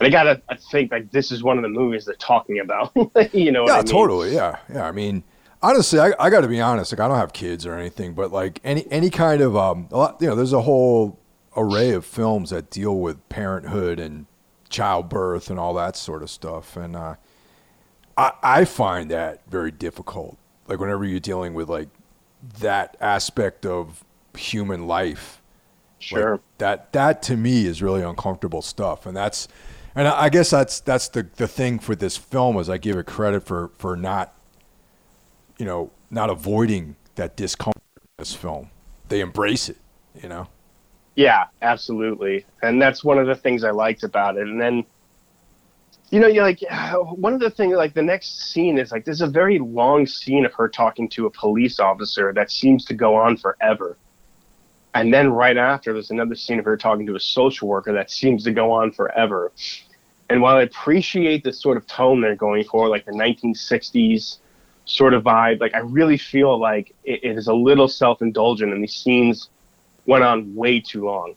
And 0.00 0.06
I 0.06 0.10
gotta 0.10 0.42
I 0.48 0.56
think 0.56 0.90
like 0.90 1.12
this 1.12 1.30
is 1.30 1.44
one 1.44 1.56
of 1.56 1.62
the 1.62 1.68
movies 1.68 2.06
they're 2.06 2.16
talking 2.16 2.58
about. 2.58 2.90
you 3.32 3.52
know? 3.52 3.66
Yeah, 3.68 3.74
I 3.74 3.76
mean? 3.76 3.86
totally. 3.86 4.34
Yeah, 4.34 4.58
yeah. 4.72 4.88
I 4.88 4.90
mean, 4.90 5.22
honestly, 5.62 5.98
I, 6.00 6.12
I 6.18 6.30
got 6.30 6.42
to 6.42 6.48
be 6.48 6.60
honest. 6.60 6.92
Like, 6.92 7.00
I 7.00 7.08
don't 7.08 7.18
have 7.18 7.32
kids 7.32 7.66
or 7.66 7.74
anything, 7.74 8.14
but 8.14 8.32
like 8.32 8.60
any 8.64 8.86
any 8.90 9.10
kind 9.10 9.40
of 9.40 9.56
um, 9.56 9.88
a 9.90 9.96
lot, 9.98 10.16
you 10.20 10.28
know, 10.28 10.34
there's 10.34 10.52
a 10.52 10.62
whole 10.62 11.18
array 11.56 11.90
of 11.92 12.04
films 12.04 12.50
that 12.50 12.70
deal 12.70 12.96
with 12.98 13.28
parenthood 13.28 13.98
and 13.98 14.26
childbirth 14.68 15.50
and 15.50 15.58
all 15.58 15.74
that 15.74 15.96
sort 15.96 16.22
of 16.22 16.30
stuff, 16.30 16.76
and 16.76 16.94
uh, 16.96 17.14
I 18.16 18.32
I 18.42 18.64
find 18.64 19.10
that 19.10 19.42
very 19.48 19.70
difficult. 19.70 20.36
Like 20.66 20.78
whenever 20.80 21.04
you're 21.04 21.20
dealing 21.20 21.54
with 21.54 21.68
like 21.68 21.88
that 22.60 22.96
aspect 23.00 23.66
of 23.66 24.04
human 24.36 24.86
life, 24.86 25.42
like, 26.12 26.28
Sure. 26.28 26.40
that 26.58 26.92
that 26.92 27.22
to 27.24 27.36
me 27.36 27.66
is 27.66 27.82
really 27.82 28.02
uncomfortable 28.02 28.62
stuff, 28.62 29.06
and 29.06 29.16
that's, 29.16 29.48
and 29.94 30.06
I 30.08 30.24
I 30.24 30.28
guess 30.28 30.50
that's 30.50 30.80
that's 30.80 31.08
the 31.08 31.26
the 31.36 31.48
thing 31.48 31.78
for 31.78 31.96
this 31.96 32.16
film 32.16 32.56
is 32.58 32.68
I 32.70 32.78
give 32.78 32.96
it 32.96 33.06
credit 33.06 33.42
for 33.44 33.70
for 33.78 33.96
not, 33.96 34.34
you 35.58 35.66
know, 35.66 35.90
not 36.10 36.30
avoiding 36.30 36.96
that 37.16 37.36
discomfort 37.36 37.82
in 37.96 38.08
this 38.18 38.34
film. 38.34 38.70
They 39.08 39.20
embrace 39.20 39.68
it, 39.68 39.76
you 40.20 40.28
know. 40.28 40.48
Yeah, 41.16 41.46
absolutely. 41.62 42.46
And 42.62 42.80
that's 42.80 43.02
one 43.02 43.18
of 43.18 43.26
the 43.26 43.34
things 43.34 43.64
I 43.64 43.70
liked 43.70 44.04
about 44.04 44.36
it. 44.36 44.46
And 44.46 44.60
then, 44.60 44.84
you 46.10 46.20
know, 46.20 46.28
you're 46.28 46.44
like, 46.44 46.62
one 46.92 47.34
of 47.34 47.40
the 47.40 47.50
things, 47.50 47.74
like 47.74 47.94
the 47.94 48.02
next 48.02 48.52
scene 48.52 48.78
is 48.78 48.92
like, 48.92 49.04
there's 49.04 49.20
a 49.20 49.26
very 49.26 49.58
long 49.58 50.06
scene 50.06 50.46
of 50.46 50.54
her 50.54 50.68
talking 50.68 51.08
to 51.10 51.26
a 51.26 51.30
police 51.30 51.80
officer 51.80 52.32
that 52.34 52.50
seems 52.50 52.84
to 52.86 52.94
go 52.94 53.16
on 53.16 53.36
forever. 53.36 53.96
And 54.94 55.12
then 55.12 55.30
right 55.30 55.56
after, 55.56 55.92
there's 55.92 56.10
another 56.10 56.34
scene 56.34 56.58
of 56.58 56.64
her 56.64 56.76
talking 56.76 57.06
to 57.06 57.16
a 57.16 57.20
social 57.20 57.68
worker 57.68 57.92
that 57.92 58.10
seems 58.10 58.44
to 58.44 58.52
go 58.52 58.72
on 58.72 58.92
forever. 58.92 59.52
And 60.30 60.40
while 60.40 60.56
I 60.56 60.62
appreciate 60.62 61.44
the 61.44 61.52
sort 61.52 61.76
of 61.76 61.86
tone 61.86 62.20
they're 62.20 62.36
going 62.36 62.64
for, 62.64 62.88
like 62.88 63.04
the 63.06 63.12
1960s 63.12 64.38
sort 64.88 65.14
of 65.14 65.22
vibe, 65.24 65.60
like 65.60 65.74
I 65.74 65.80
really 65.80 66.16
feel 66.16 66.58
like 66.58 66.94
it, 67.04 67.20
it 67.22 67.38
is 67.38 67.46
a 67.46 67.54
little 67.54 67.88
self 67.88 68.22
indulgent 68.22 68.72
and 68.72 68.82
these 68.82 68.94
scenes 68.94 69.50
went 70.06 70.24
on 70.24 70.54
way 70.54 70.80
too 70.80 71.04
long. 71.04 71.34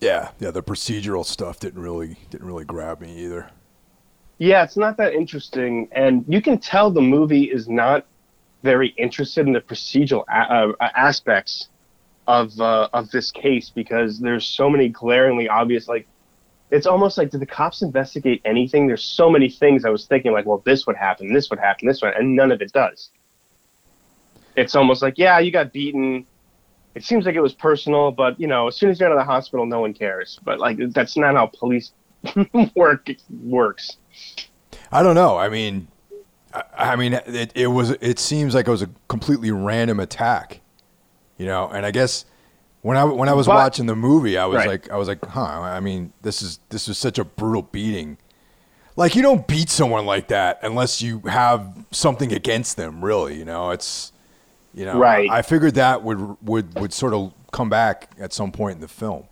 Yeah, 0.00 0.30
yeah. 0.38 0.50
The 0.50 0.62
procedural 0.62 1.24
stuff 1.24 1.58
didn't 1.60 1.80
really 1.80 2.16
didn't 2.30 2.46
really 2.46 2.64
grab 2.64 3.00
me 3.00 3.16
either. 3.24 3.50
Yeah, 4.38 4.64
it's 4.64 4.76
not 4.76 4.98
that 4.98 5.14
interesting, 5.14 5.88
and 5.92 6.24
you 6.28 6.42
can 6.42 6.58
tell 6.58 6.90
the 6.90 7.00
movie 7.00 7.44
is 7.44 7.68
not 7.68 8.04
very 8.62 8.88
interested 8.98 9.46
in 9.46 9.54
the 9.54 9.60
procedural 9.60 10.24
a- 10.28 10.74
uh, 10.78 10.88
aspects 10.94 11.68
of 12.26 12.58
uh, 12.60 12.88
of 12.92 13.10
this 13.10 13.30
case 13.30 13.70
because 13.70 14.18
there's 14.18 14.46
so 14.46 14.68
many 14.68 14.88
glaringly 14.88 15.48
obvious. 15.48 15.88
Like, 15.88 16.06
it's 16.70 16.86
almost 16.86 17.16
like 17.16 17.30
did 17.30 17.40
the 17.40 17.46
cops 17.46 17.82
investigate 17.82 18.40
anything? 18.44 18.86
There's 18.86 19.04
so 19.04 19.30
many 19.30 19.48
things 19.48 19.84
I 19.84 19.90
was 19.90 20.06
thinking 20.06 20.32
like, 20.32 20.46
well, 20.46 20.62
this 20.64 20.86
would 20.86 20.96
happen, 20.96 21.32
this 21.32 21.48
would 21.50 21.58
happen, 21.58 21.86
this 21.86 22.02
one, 22.02 22.12
and 22.14 22.34
none 22.34 22.50
of 22.50 22.60
it 22.60 22.72
does. 22.72 23.10
It's 24.56 24.74
almost 24.74 25.02
like, 25.02 25.18
yeah, 25.18 25.38
you 25.38 25.50
got 25.50 25.72
beaten. 25.72 26.26
It 26.94 27.04
seems 27.04 27.26
like 27.26 27.34
it 27.34 27.40
was 27.40 27.52
personal, 27.52 28.10
but 28.10 28.40
you 28.40 28.46
know, 28.46 28.68
as 28.68 28.76
soon 28.76 28.90
as 28.90 28.98
you're 28.98 29.08
out 29.08 29.12
of 29.12 29.18
the 29.18 29.30
hospital, 29.30 29.66
no 29.66 29.80
one 29.80 29.92
cares. 29.92 30.40
But 30.44 30.58
like, 30.58 30.78
that's 30.92 31.16
not 31.16 31.34
how 31.34 31.46
police 31.46 31.92
work 32.74 33.08
works. 33.44 33.98
I 34.90 35.02
don't 35.02 35.14
know. 35.14 35.36
I 35.36 35.48
mean, 35.48 35.88
I, 36.52 36.62
I 36.76 36.96
mean, 36.96 37.14
it, 37.14 37.52
it 37.54 37.66
was. 37.66 37.90
It 37.90 38.18
seems 38.18 38.54
like 38.54 38.66
it 38.66 38.70
was 38.70 38.82
a 38.82 38.90
completely 39.08 39.50
random 39.50 40.00
attack, 40.00 40.60
you 41.36 41.46
know. 41.46 41.68
And 41.68 41.84
I 41.84 41.90
guess 41.90 42.24
when 42.86 42.96
I 42.96 43.02
when 43.04 43.28
I 43.28 43.32
was 43.32 43.46
But- 43.48 43.56
watching 43.56 43.86
the 43.86 43.96
movie, 43.96 44.38
I 44.38 44.46
was 44.46 44.58
Right. 44.58 44.68
like, 44.68 44.90
I 44.90 44.96
was 44.96 45.08
like, 45.08 45.24
huh. 45.26 45.40
I 45.42 45.80
mean, 45.80 46.12
this 46.22 46.40
is 46.40 46.60
this 46.68 46.86
is 46.88 46.96
such 46.96 47.18
a 47.18 47.24
brutal 47.24 47.62
beating. 47.62 48.16
Like 48.94 49.16
you 49.16 49.22
don't 49.22 49.46
beat 49.46 49.68
someone 49.70 50.06
like 50.06 50.28
that 50.28 50.60
unless 50.62 51.02
you 51.02 51.18
have 51.26 51.66
something 51.90 52.32
against 52.32 52.76
them, 52.76 53.04
really. 53.04 53.34
You 53.36 53.44
know, 53.44 53.70
it's 53.72 54.12
you 54.72 54.84
know. 54.84 54.98
Right. 54.98 55.28
I 55.28 55.42
figured 55.42 55.74
that 55.74 56.04
would 56.04 56.36
would 56.42 56.78
would 56.78 56.92
sort 56.92 57.12
of 57.12 57.32
come 57.52 57.68
back 57.68 58.10
at 58.20 58.32
some 58.32 58.52
point 58.52 58.76
in 58.76 58.80
the 58.80 58.88
film. 58.88 59.24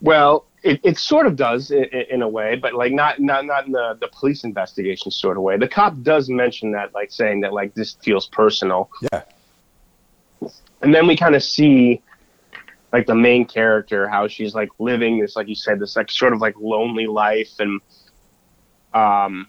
Well, 0.00 0.44
it, 0.62 0.80
it 0.82 0.98
sort 0.98 1.26
of 1.26 1.36
does 1.36 1.70
in, 1.70 1.84
in 1.84 2.22
a 2.22 2.28
way, 2.28 2.56
but 2.56 2.74
like 2.74 2.92
not 2.92 3.20
not 3.20 3.44
not 3.44 3.66
in 3.66 3.72
the, 3.72 3.96
the 4.00 4.08
police 4.08 4.44
investigation 4.44 5.10
sort 5.10 5.36
of 5.36 5.42
way. 5.42 5.56
The 5.58 5.68
cop 5.68 5.94
does 6.02 6.28
mention 6.28 6.72
that, 6.72 6.94
like 6.94 7.10
saying 7.12 7.40
that 7.42 7.52
like 7.52 7.74
this 7.74 7.96
feels 8.02 8.26
personal, 8.28 8.90
Yeah. 9.12 9.22
And 10.82 10.94
then 10.94 11.06
we 11.06 11.16
kind 11.16 11.34
of 11.34 11.42
see 11.42 12.02
like 12.92 13.06
the 13.06 13.14
main 13.14 13.44
character 13.44 14.08
how 14.08 14.28
she's 14.28 14.54
like 14.54 14.70
living 14.78 15.20
this, 15.20 15.36
like 15.36 15.48
you 15.48 15.54
said, 15.54 15.80
this 15.80 15.96
like 15.96 16.10
sort 16.10 16.32
of 16.32 16.40
like 16.40 16.54
lonely 16.58 17.06
life, 17.06 17.50
and 17.58 17.80
um, 18.94 19.48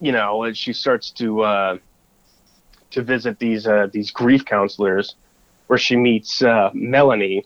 you 0.00 0.12
know, 0.12 0.44
and 0.44 0.56
she 0.56 0.72
starts 0.72 1.10
to 1.12 1.42
uh, 1.42 1.78
to 2.90 3.02
visit 3.02 3.38
these 3.38 3.66
uh, 3.66 3.88
these 3.92 4.10
grief 4.10 4.44
counselors, 4.44 5.16
where 5.68 5.78
she 5.78 5.96
meets 5.96 6.42
uh, 6.42 6.70
Melanie 6.74 7.44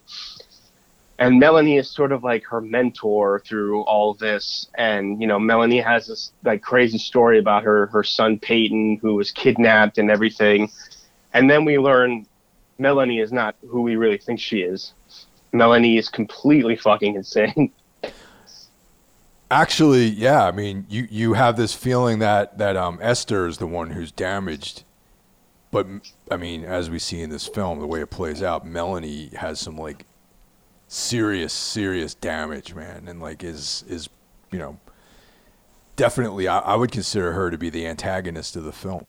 and 1.19 1.41
Melanie 1.41 1.77
is 1.77 1.91
sort 1.91 2.13
of 2.13 2.23
like 2.23 2.45
her 2.45 2.61
mentor 2.61 3.41
through 3.41 3.83
all 3.83 4.15
this. 4.15 4.69
And 4.77 5.21
you 5.21 5.27
know, 5.27 5.39
Melanie 5.39 5.81
has 5.81 6.07
this 6.07 6.33
like 6.45 6.63
crazy 6.63 6.99
story 6.99 7.39
about 7.39 7.65
her 7.65 7.87
her 7.89 8.05
son 8.05 8.39
Peyton, 8.39 8.99
who 9.03 9.17
was 9.17 9.33
kidnapped 9.33 9.99
and 9.99 10.11
everything. 10.11 10.71
And 11.35 11.51
then 11.51 11.65
we 11.65 11.79
learn 11.79 12.27
Melanie 12.79 13.19
is 13.19 13.33
not 13.33 13.57
who 13.67 13.83
we 13.83 13.97
really 13.97 14.19
think 14.19 14.41
she 14.41 14.61
is. 14.61 14.93
Melanie 15.53 15.97
is 15.97 16.09
completely 16.09 16.77
fucking 16.77 17.17
insane. 17.17 17.73
Actually, 19.51 20.07
yeah. 20.07 20.45
I 20.45 20.53
mean, 20.53 20.87
you, 20.89 21.09
you 21.11 21.33
have 21.33 21.57
this 21.57 21.73
feeling 21.73 22.19
that 22.19 22.59
that 22.59 22.77
um, 22.77 22.99
Esther 23.01 23.47
is 23.47 23.59
the 23.59 23.67
one 23.67 23.91
who's 23.91 24.13
damaged, 24.13 24.85
but 25.71 25.87
I 26.31 26.37
mean, 26.37 26.65
as 26.65 26.91
we 26.91 26.99
see 26.99 27.23
in 27.23 27.31
this 27.31 27.47
film, 27.47 27.81
the 27.81 27.87
way 27.87 28.01
it 28.01 28.11
plays 28.11 28.43
out, 28.43 28.67
Melanie 28.67 29.31
has 29.37 29.59
some 29.59 29.77
like 29.79 30.05
serious, 30.87 31.53
serious 31.55 32.15
damage, 32.15 32.75
man, 32.75 33.09
and 33.09 33.21
like 33.21 33.43
is 33.43 33.85
is 33.89 34.11
you 34.51 34.59
know 34.59 34.79
definitely 35.97 36.47
I, 36.47 36.59
I 36.59 36.77
would 36.77 36.93
consider 36.93 37.33
her 37.33 37.51
to 37.51 37.57
be 37.57 37.71
the 37.71 37.87
antagonist 37.87 38.55
of 38.55 38.65
the 38.65 38.73
film. 38.73 39.07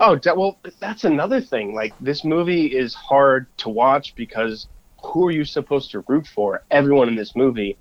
Oh, 0.00 0.18
well, 0.36 0.58
that's 0.78 1.04
another 1.04 1.40
thing. 1.40 1.74
Like 1.74 1.92
this 2.00 2.24
movie 2.24 2.66
is 2.66 2.94
hard 2.94 3.46
to 3.58 3.68
watch 3.68 4.14
because 4.14 4.68
who 5.02 5.26
are 5.26 5.30
you 5.30 5.44
supposed 5.44 5.90
to 5.92 6.04
root 6.06 6.26
for? 6.26 6.62
Everyone 6.70 7.08
in 7.08 7.16
this 7.16 7.34
movie 7.34 7.76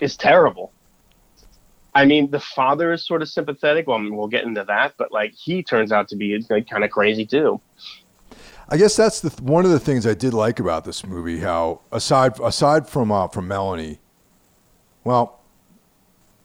is 0.00 0.16
terrible. 0.16 0.72
I 1.94 2.04
mean, 2.04 2.30
the 2.30 2.40
father 2.40 2.92
is 2.92 3.06
sort 3.06 3.22
of 3.22 3.28
sympathetic. 3.28 3.86
Well, 3.86 4.00
we'll 4.10 4.28
get 4.28 4.44
into 4.44 4.64
that, 4.64 4.94
but 4.96 5.10
like 5.10 5.32
he 5.32 5.62
turns 5.62 5.90
out 5.90 6.08
to 6.08 6.16
be 6.16 6.38
like, 6.48 6.68
kind 6.68 6.84
of 6.84 6.90
crazy 6.90 7.26
too. 7.26 7.60
I 8.68 8.76
guess 8.76 8.94
that's 8.94 9.20
the 9.20 9.30
one 9.42 9.64
of 9.64 9.72
the 9.72 9.80
things 9.80 10.06
I 10.06 10.14
did 10.14 10.32
like 10.32 10.60
about 10.60 10.84
this 10.84 11.04
movie. 11.04 11.40
How 11.40 11.80
aside 11.90 12.38
aside 12.40 12.88
from 12.88 13.10
uh, 13.10 13.26
from 13.26 13.48
Melanie, 13.48 13.98
well, 15.02 15.40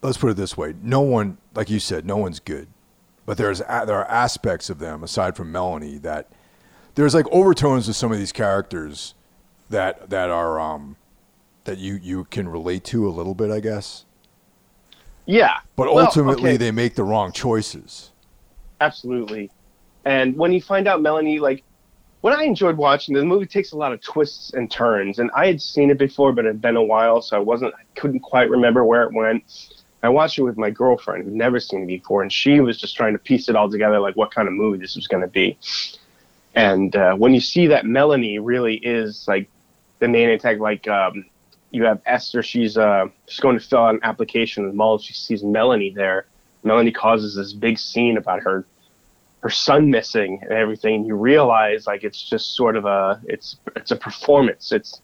let's 0.02 0.18
put 0.18 0.32
it 0.32 0.38
this 0.38 0.58
way: 0.58 0.74
no 0.82 1.02
one, 1.02 1.38
like 1.54 1.70
you 1.70 1.80
said, 1.80 2.04
no 2.04 2.18
one's 2.18 2.40
good, 2.40 2.68
but 3.26 3.38
there's 3.38 3.60
there 3.60 3.96
are 3.96 4.10
aspects 4.10 4.70
of 4.70 4.80
them 4.80 5.04
aside 5.04 5.36
from 5.36 5.52
Melanie 5.52 5.98
that 6.00 6.32
there's 6.96 7.14
like 7.14 7.28
overtones 7.32 7.86
to 7.88 7.94
some 7.94 8.12
of 8.12 8.18
these 8.18 8.32
characters 8.32 9.14
that 9.70 10.10
that 10.10 10.30
are 10.30 10.60
um 10.60 10.96
that 11.66 11.78
you 11.78 12.00
you 12.02 12.26
can 12.26 12.48
relate 12.48 12.84
to 12.86 13.08
a 13.08 13.12
little 13.12 13.36
bit, 13.36 13.52
I 13.52 13.60
guess. 13.60 14.06
Yeah, 15.26 15.58
but 15.76 15.88
ultimately 15.88 16.52
okay. 16.52 16.58
they 16.58 16.72
make 16.72 16.96
the 16.96 17.04
wrong 17.04 17.32
choices. 17.32 18.12
Absolutely, 18.80 19.50
and 20.06 20.38
when 20.38 20.54
you 20.54 20.62
find 20.62 20.88
out 20.88 21.02
Melanie 21.02 21.40
like 21.40 21.64
what 22.26 22.34
I 22.34 22.44
enjoyed 22.44 22.78
watching, 22.78 23.14
the 23.14 23.24
movie 23.24 23.46
takes 23.46 23.72
a 23.72 23.78
lot 23.78 23.94
of 23.94 24.02
twists 24.02 24.54
and 24.54 24.70
turns, 24.70 25.20
and 25.20 25.30
I 25.36 25.46
had 25.46 25.62
seen 25.62 25.92
it 25.92 26.00
before, 26.00 26.32
but 26.34 26.46
it 26.46 26.48
had 26.48 26.62
been 26.62 26.76
a 26.76 26.84
while, 26.84 27.22
so 27.22 27.38
I 27.38 27.40
wasn't, 27.40 27.76
I 27.76 27.84
couldn't 28.00 28.22
quite 28.22 28.50
remember 28.50 28.84
where 28.84 29.04
it 29.04 29.14
went. 29.14 29.44
I 30.06 30.10
watched 30.10 30.38
it 30.38 30.44
with 30.44 30.58
my 30.58 30.70
girlfriend 30.70 31.24
who'd 31.24 31.34
never 31.34 31.60
seen 31.60 31.84
it 31.84 31.88
before, 31.88 32.22
and 32.22 32.32
she 32.32 32.60
was 32.60 32.78
just 32.78 32.96
trying 32.96 33.14
to 33.14 33.20
piece 33.20 33.50
it 33.50 33.56
all 33.56 33.70
together, 33.70 34.00
like 34.00 34.16
what 34.16 34.34
kind 34.34 34.48
of 34.48 34.54
movie 34.54 34.78
this 34.78 34.96
was 34.96 35.08
going 35.08 35.22
to 35.22 35.28
be. 35.28 35.58
And 36.54 36.96
uh, 36.96 37.16
when 37.16 37.34
you 37.34 37.42
see 37.42 37.68
that 37.68 37.86
Melanie 37.86 38.40
really 38.40 38.76
is 38.76 39.28
like 39.28 39.50
the 40.00 40.08
main 40.08 40.30
attack, 40.30 40.60
like 40.60 40.88
um, 40.88 41.26
you 41.72 41.84
have 41.84 42.02
Esther, 42.06 42.42
she's 42.42 42.78
uh, 42.78 43.08
she's 43.28 43.40
going 43.40 43.60
to 43.60 43.66
fill 43.66 43.80
out 43.80 43.96
an 43.96 44.00
application 44.04 44.66
the 44.66 44.74
mall. 44.74 44.98
She 44.98 45.14
sees 45.14 45.44
Melanie 45.44 45.92
there. 45.92 46.28
Melanie 46.64 46.92
causes 46.92 47.36
this 47.36 47.54
big 47.54 47.78
scene 47.78 48.18
about 48.18 48.42
her 48.44 48.66
her 49.42 49.50
son 49.50 49.92
missing 49.92 50.40
and 50.42 50.52
everything, 50.54 50.96
And 50.96 51.08
you 51.08 51.16
realize 51.16 51.86
like 51.86 52.04
it's 52.04 52.22
just 52.22 52.56
sort 52.56 52.76
of 52.76 52.86
a 52.86 53.22
it's 53.26 53.58
it's 53.76 53.92
a 53.92 53.96
performance. 53.96 54.72
It's 54.72 55.02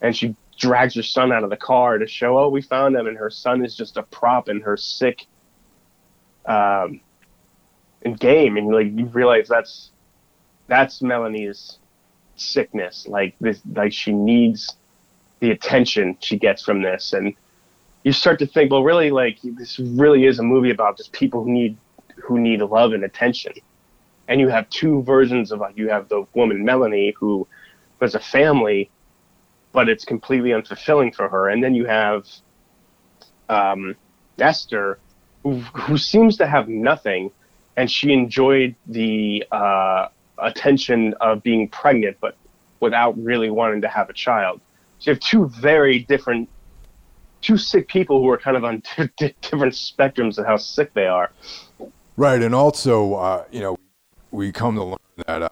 and 0.00 0.16
she 0.16 0.36
drags 0.62 0.94
her 0.94 1.02
son 1.02 1.32
out 1.32 1.42
of 1.42 1.50
the 1.50 1.56
car 1.56 1.98
to 1.98 2.06
show, 2.06 2.38
oh, 2.38 2.48
we 2.48 2.62
found 2.62 2.96
him, 2.96 3.06
and 3.08 3.18
her 3.18 3.30
son 3.30 3.64
is 3.64 3.76
just 3.76 3.96
a 3.96 4.02
prop 4.04 4.48
in 4.48 4.60
her 4.60 4.76
sick 4.76 5.26
um 6.46 7.00
game, 8.18 8.56
and 8.56 8.68
like 8.72 8.86
you 8.86 9.06
realize 9.06 9.48
that's 9.48 9.90
that's 10.68 11.02
Melanie's 11.02 11.78
sickness. 12.36 13.06
Like 13.06 13.34
this, 13.40 13.60
like 13.74 13.92
she 13.92 14.12
needs 14.12 14.76
the 15.40 15.50
attention 15.50 16.16
she 16.20 16.38
gets 16.38 16.62
from 16.62 16.82
this, 16.82 17.12
and 17.12 17.34
you 18.04 18.12
start 18.12 18.38
to 18.38 18.46
think, 18.46 18.70
well, 18.70 18.82
really, 18.82 19.10
like 19.10 19.38
this 19.42 19.78
really 19.78 20.26
is 20.26 20.38
a 20.38 20.42
movie 20.42 20.70
about 20.70 20.96
just 20.96 21.12
people 21.12 21.44
who 21.44 21.50
need 21.50 21.76
who 22.16 22.38
need 22.38 22.60
love 22.62 22.92
and 22.92 23.04
attention. 23.04 23.52
And 24.28 24.40
you 24.40 24.48
have 24.48 24.70
two 24.70 25.02
versions 25.02 25.50
of 25.52 25.60
like 25.60 25.76
you 25.76 25.88
have 25.88 26.08
the 26.08 26.24
woman 26.34 26.64
Melanie 26.64 27.14
who 27.18 27.46
has 28.00 28.14
a 28.14 28.20
family, 28.20 28.90
but 29.72 29.88
it's 29.88 30.04
completely 30.04 30.50
unfulfilling 30.50 31.14
for 31.14 31.28
her, 31.28 31.48
and 31.48 31.62
then 31.62 31.74
you 31.74 31.86
have 31.86 32.26
um, 33.48 33.96
Esther 34.38 34.98
who, 35.42 35.60
who 35.60 35.96
seems 35.96 36.36
to 36.36 36.46
have 36.46 36.68
nothing, 36.68 37.30
and 37.76 37.90
she 37.90 38.12
enjoyed 38.12 38.74
the 38.86 39.44
uh, 39.50 40.08
attention 40.38 41.14
of 41.20 41.42
being 41.42 41.68
pregnant, 41.68 42.16
but 42.20 42.36
without 42.80 43.20
really 43.22 43.50
wanting 43.50 43.80
to 43.80 43.88
have 43.88 44.10
a 44.10 44.12
child. 44.12 44.60
So 44.98 45.10
you 45.10 45.14
have 45.14 45.20
two 45.20 45.48
very 45.48 46.00
different, 46.00 46.48
two 47.40 47.56
sick 47.56 47.88
people 47.88 48.20
who 48.20 48.28
are 48.30 48.38
kind 48.38 48.56
of 48.56 48.64
on 48.64 48.82
different 49.16 49.74
spectrums 49.74 50.38
of 50.38 50.46
how 50.46 50.56
sick 50.56 50.92
they 50.94 51.06
are. 51.06 51.30
Right, 52.16 52.42
and 52.42 52.54
also, 52.54 53.14
uh, 53.14 53.44
you 53.50 53.60
know, 53.60 53.76
we 54.30 54.52
come 54.52 54.76
to 54.76 54.84
learn 54.84 54.98
that 55.26 55.42
uh, 55.42 55.48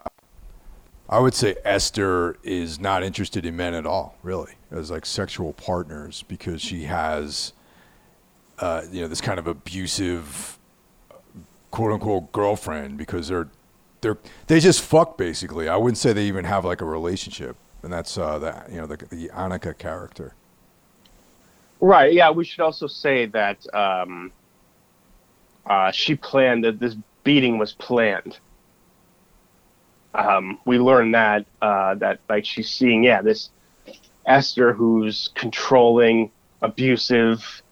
I 1.11 1.19
would 1.19 1.35
say 1.35 1.57
Esther 1.65 2.37
is 2.45 2.79
not 2.79 3.03
interested 3.03 3.45
in 3.45 3.57
men 3.57 3.75
at 3.75 3.85
all, 3.85 4.17
really, 4.23 4.53
as 4.71 4.93
like 4.93 5.05
sexual 5.05 5.53
partners, 5.53 6.25
because 6.29 6.63
she 6.63 6.85
has, 6.85 7.53
uh, 8.61 8.83
you 8.93 9.01
know, 9.03 9.09
this 9.09 9.21
kind 9.21 9.41
of 9.41 9.49
abusive, 9.49 10.57
quote 11.73 11.93
unquote, 11.93 12.31
girlfriend. 12.31 12.97
Because 12.97 13.27
they're 13.27 13.49
they're 14.03 14.19
they 14.47 14.61
just 14.61 14.83
fuck 14.83 15.19
basically. 15.19 15.69
I 15.69 15.77
wouldn't 15.77 15.99
say 15.99 16.13
they 16.13 16.27
even 16.27 16.45
have 16.45 16.65
like 16.65 16.81
a 16.81 16.85
relationship, 16.87 17.57
and 17.83 17.93
that's 17.93 18.17
uh, 18.17 18.39
the 18.39 18.63
you 18.71 18.77
know 18.77 18.87
the 18.87 18.97
the 18.97 19.31
Anika 19.31 19.77
character. 19.77 20.35
Right. 21.81 22.13
Yeah. 22.13 22.31
We 22.31 22.45
should 22.45 22.61
also 22.61 22.87
say 22.87 23.27
that 23.27 23.75
um, 23.75 24.31
uh, 25.67 25.91
she 25.91 26.15
planned 26.15 26.63
that 26.63 26.79
this 26.79 26.95
beating 27.25 27.59
was 27.59 27.73
planned 27.73 28.39
um, 30.15 30.59
we 30.65 30.79
learn 30.79 31.13
that 31.13 31.47
uh, 31.63 31.95
that 31.97 32.21
like 32.29 32.45
she's 32.45 32.69
seeing 32.69 33.05
yeah 33.05 33.23
this 33.23 33.51
Esther 34.27 34.73
who's 34.73 35.31
controlling, 35.35 36.31
abusive, 36.63 37.63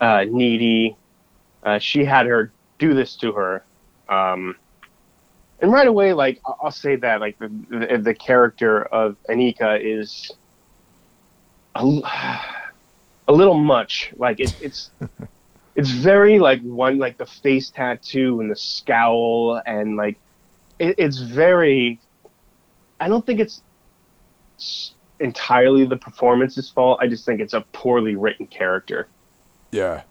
uh, 0.00 0.24
needy. 0.28 0.96
Uh, 1.62 1.78
she 1.78 2.04
had 2.04 2.26
her 2.26 2.52
do 2.78 2.94
this 2.94 3.14
to 3.16 3.32
her, 3.32 3.64
um, 4.08 4.56
and 5.60 5.72
right 5.72 5.86
away, 5.86 6.12
like 6.12 6.40
I'll 6.44 6.70
say 6.70 6.96
that 6.96 7.20
like 7.20 7.38
the 7.38 7.48
the, 7.68 7.98
the 7.98 8.14
character 8.14 8.82
of 8.84 9.16
Anika 9.28 9.78
is 9.80 10.32
a, 11.74 11.80
a 13.28 13.32
little 13.32 13.54
much. 13.54 14.12
Like 14.16 14.40
it, 14.40 14.54
it's. 14.60 14.90
it's 15.74 15.90
very 15.90 16.38
like 16.38 16.60
one 16.60 16.98
like 16.98 17.16
the 17.16 17.24
face 17.24 17.70
tattoo 17.70 18.40
and 18.40 18.50
the 18.50 18.56
scowl 18.56 19.60
and 19.64 19.96
like 19.96 20.18
it, 20.82 20.96
it's 20.98 21.18
very. 21.18 22.00
I 23.00 23.08
don't 23.08 23.24
think 23.24 23.40
it's 23.40 23.62
entirely 25.20 25.86
the 25.86 25.96
performance's 25.96 26.68
fault. 26.68 26.98
I 27.00 27.06
just 27.06 27.24
think 27.24 27.40
it's 27.40 27.54
a 27.54 27.62
poorly 27.72 28.16
written 28.16 28.46
character. 28.46 29.08
Yeah, 29.70 30.02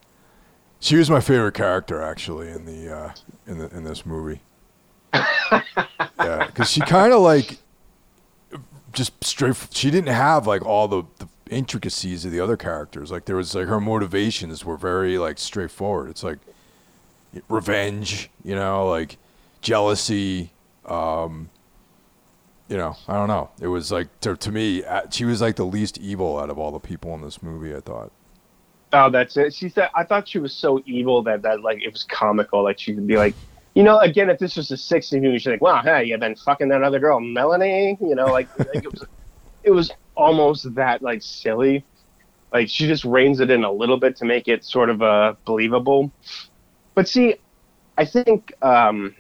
she 0.80 0.96
was 0.96 1.10
my 1.10 1.20
favorite 1.20 1.54
character 1.54 2.02
actually 2.02 2.50
in 2.50 2.66
the 2.66 2.96
uh, 2.96 3.14
in 3.46 3.58
the 3.60 3.70
in 3.76 3.84
this 3.84 4.06
movie. 4.06 4.42
yeah, 5.14 6.46
because 6.48 6.72
she 6.72 6.80
kind 6.82 7.12
of 7.12 7.22
like 7.22 7.58
just 8.94 9.22
straight. 9.24 9.56
She 9.72 9.92
didn't 9.92 10.14
have 10.14 10.48
like 10.48 10.66
all 10.66 10.88
the, 10.88 11.04
the 11.20 11.28
intricacies 11.50 12.24
of 12.24 12.32
the 12.32 12.40
other 12.40 12.56
characters. 12.56 13.12
Like 13.12 13.26
there 13.26 13.36
was 13.36 13.54
like 13.54 13.68
her 13.68 13.82
motivations 13.82 14.64
were 14.64 14.78
very 14.78 15.18
like 15.18 15.38
straightforward. 15.38 16.10
It's 16.10 16.24
like 16.24 16.40
revenge, 17.50 18.30
you 18.44 18.56
know, 18.56 18.88
like 18.88 19.18
jealousy, 19.62 20.52
um, 20.86 21.50
you 22.68 22.78
know, 22.78 22.96
I 23.08 23.14
don't 23.14 23.28
know. 23.28 23.50
It 23.60 23.68
was 23.68 23.92
like 23.92 24.20
to, 24.22 24.38
to 24.38 24.52
me, 24.52 24.84
she 25.12 25.26
was 25.26 25.42
like 25.42 25.58
the 25.58 25.66
least 25.66 25.98
evil 25.98 26.40
out 26.40 26.50
of 26.50 26.58
all 26.58 26.72
the 26.72 26.80
people 26.80 27.14
in 27.14 27.22
this 27.22 27.44
movie. 27.44 27.76
I 27.76 27.82
thought. 27.82 28.12
Oh, 28.94 29.10
that's 29.10 29.38
it. 29.38 29.54
She 29.54 29.70
said, 29.70 29.90
I 29.96 30.04
thought 30.04 30.28
she 30.28 30.40
was 30.40 30.54
so 30.54 30.82
evil 30.86 31.22
that 31.24 31.42
that 31.44 31.62
like 31.62 31.82
it 31.82 31.92
was 31.92 32.04
comical. 32.04 32.64
Like 32.64 32.80
she 32.80 32.94
could 32.94 33.08
be 33.08 33.18
like, 33.18 33.36
you 33.74 33.84
know, 33.84 34.00
again, 34.00 34.30
if 34.30 34.40
this 34.40 34.56
was 34.56 34.72
a 34.72 34.76
'60s 34.76 35.22
movie, 35.22 35.38
she's 35.38 35.48
like, 35.48 35.62
"Wow, 35.62 35.82
hey, 35.82 36.06
you've 36.06 36.20
been 36.20 36.36
fucking 36.36 36.70
that 36.70 36.84
other 36.84 37.00
girl, 37.00 37.20
Melanie." 37.20 37.98
You 38.02 38.16
know, 38.16 38.28
like, 38.28 38.48
like 38.58 38.84
it 38.84 38.92
was, 38.92 39.06
it 39.64 39.72
was 39.72 39.92
almost 40.16 40.74
that 40.76 41.02
like 41.02 41.22
silly. 41.22 41.86
Like 42.52 42.70
she 42.70 42.88
just 42.88 43.06
reins 43.06 43.40
it 43.40 43.50
in 43.50 43.64
a 43.64 43.72
little 43.72 43.98
bit 43.98 44.18
to 44.18 44.26
make 44.26 44.48
it 44.48 44.66
sort 44.66 44.90
of 44.90 45.02
uh, 45.02 45.36
believable. 45.46 46.12
But 46.96 47.08
see, 47.08 47.36
I 47.98 48.06
think 48.06 48.54
um, 48.62 49.16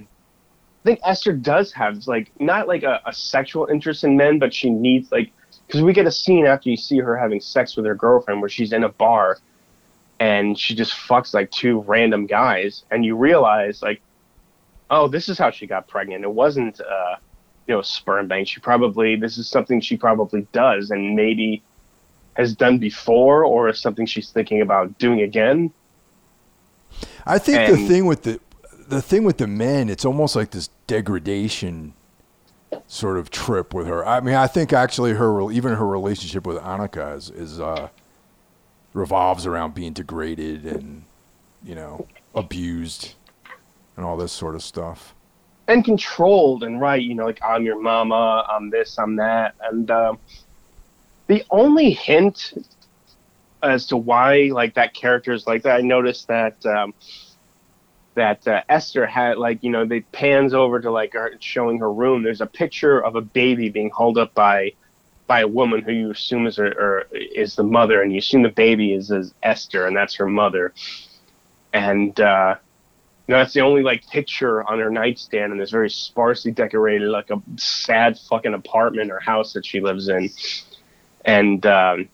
I 0.81 0.83
think 0.83 0.99
Esther 1.03 1.33
does 1.33 1.71
have 1.73 2.07
like 2.07 2.31
not 2.39 2.67
like 2.67 2.81
a, 2.83 3.01
a 3.05 3.13
sexual 3.13 3.67
interest 3.67 4.03
in 4.03 4.17
men, 4.17 4.39
but 4.39 4.53
she 4.53 4.69
needs 4.71 5.11
like 5.11 5.31
because 5.67 5.83
we 5.83 5.93
get 5.93 6.07
a 6.07 6.11
scene 6.11 6.47
after 6.47 6.69
you 6.69 6.77
see 6.77 6.99
her 6.99 7.15
having 7.15 7.39
sex 7.39 7.75
with 7.75 7.85
her 7.85 7.93
girlfriend 7.93 8.41
where 8.41 8.49
she's 8.49 8.73
in 8.73 8.83
a 8.83 8.89
bar 8.89 9.37
and 10.19 10.57
she 10.57 10.73
just 10.73 10.93
fucks 10.93 11.33
like 11.33 11.51
two 11.51 11.81
random 11.81 12.25
guys 12.25 12.83
and 12.89 13.05
you 13.05 13.15
realize 13.15 13.81
like 13.81 14.01
oh 14.89 15.07
this 15.07 15.29
is 15.29 15.37
how 15.37 15.51
she 15.51 15.67
got 15.67 15.87
pregnant. 15.87 16.23
It 16.23 16.31
wasn't 16.31 16.81
uh 16.81 17.15
you 17.67 17.75
know 17.75 17.83
sperm 17.83 18.27
bank. 18.27 18.47
She 18.47 18.59
probably 18.59 19.15
this 19.15 19.37
is 19.37 19.47
something 19.47 19.81
she 19.81 19.97
probably 19.97 20.47
does 20.51 20.89
and 20.89 21.15
maybe 21.15 21.61
has 22.33 22.55
done 22.55 22.79
before 22.79 23.43
or 23.45 23.69
is 23.69 23.79
something 23.79 24.07
she's 24.07 24.31
thinking 24.31 24.61
about 24.61 24.97
doing 24.97 25.21
again. 25.21 25.71
I 27.25 27.37
think 27.37 27.59
and, 27.59 27.73
the 27.77 27.87
thing 27.87 28.07
with 28.07 28.23
the 28.23 28.39
the 28.91 29.01
thing 29.01 29.23
with 29.23 29.37
the 29.37 29.47
men, 29.47 29.89
it's 29.89 30.05
almost 30.05 30.35
like 30.35 30.51
this 30.51 30.69
degradation 30.85 31.93
sort 32.87 33.17
of 33.17 33.29
trip 33.29 33.73
with 33.73 33.87
her. 33.87 34.05
I 34.05 34.19
mean, 34.19 34.35
I 34.35 34.47
think 34.47 34.73
actually 34.73 35.13
her 35.13 35.49
even 35.51 35.73
her 35.75 35.87
relationship 35.87 36.45
with 36.45 36.57
Anika 36.57 37.15
is, 37.15 37.29
is 37.29 37.59
uh, 37.59 37.87
revolves 38.93 39.45
around 39.45 39.73
being 39.73 39.93
degraded 39.93 40.65
and 40.65 41.03
you 41.63 41.75
know 41.75 42.05
abused 42.35 43.13
and 43.95 44.05
all 44.05 44.17
this 44.17 44.31
sort 44.31 44.55
of 44.55 44.63
stuff 44.63 45.15
and 45.67 45.85
controlled 45.85 46.63
and 46.63 46.81
right 46.81 47.01
you 47.01 47.13
know 47.13 47.25
like 47.25 47.39
i'm 47.43 47.63
your 47.63 47.79
mama 47.79 48.45
i'm 48.49 48.69
this 48.69 48.97
i'm 48.97 49.15
that 49.15 49.53
and 49.63 49.91
um, 49.91 50.17
the 51.27 51.43
only 51.51 51.91
hint 51.91 52.53
as 53.63 53.85
to 53.85 53.95
why 53.95 54.49
like 54.51 54.73
that 54.73 54.93
character 54.93 55.31
is 55.31 55.45
like 55.45 55.61
that 55.61 55.75
i 55.77 55.81
noticed 55.81 56.27
that 56.27 56.65
um, 56.65 56.93
that 58.15 58.45
uh, 58.47 58.61
esther 58.67 59.05
had 59.05 59.37
like 59.37 59.63
you 59.63 59.69
know 59.69 59.85
they 59.85 60.01
pans 60.01 60.53
over 60.53 60.79
to 60.79 60.91
like 60.91 61.13
her 61.13 61.33
showing 61.39 61.79
her 61.79 61.91
room 61.91 62.23
there's 62.23 62.41
a 62.41 62.45
picture 62.45 62.99
of 62.99 63.15
a 63.15 63.21
baby 63.21 63.69
being 63.69 63.91
held 63.95 64.17
up 64.17 64.33
by 64.33 64.71
by 65.27 65.41
a 65.41 65.47
woman 65.47 65.81
who 65.81 65.93
you 65.93 66.11
assume 66.11 66.45
is 66.45 66.57
her, 66.57 66.67
or 66.67 67.07
is 67.13 67.55
the 67.55 67.63
mother 67.63 68.01
and 68.01 68.11
you 68.11 68.19
assume 68.19 68.43
the 68.43 68.49
baby 68.49 68.93
is, 68.93 69.11
is 69.11 69.33
esther 69.43 69.87
and 69.87 69.95
that's 69.95 70.15
her 70.15 70.27
mother 70.27 70.73
and 71.73 72.19
uh, 72.19 72.55
you 73.31 73.33
know, 73.37 73.43
that's 73.43 73.53
the 73.53 73.61
only 73.61 73.81
like 73.81 74.05
picture 74.09 74.67
on 74.69 74.79
her 74.79 74.89
nightstand 74.89 75.53
in 75.53 75.57
this 75.57 75.71
very 75.71 75.89
sparsely 75.89 76.51
decorated, 76.51 77.07
like 77.07 77.29
a 77.29 77.41
sad 77.55 78.19
fucking 78.19 78.53
apartment 78.53 79.09
or 79.09 79.21
house 79.21 79.53
that 79.53 79.65
she 79.65 79.79
lives 79.79 80.09
in. 80.09 80.29
And 81.23 81.65
um, 81.65 82.09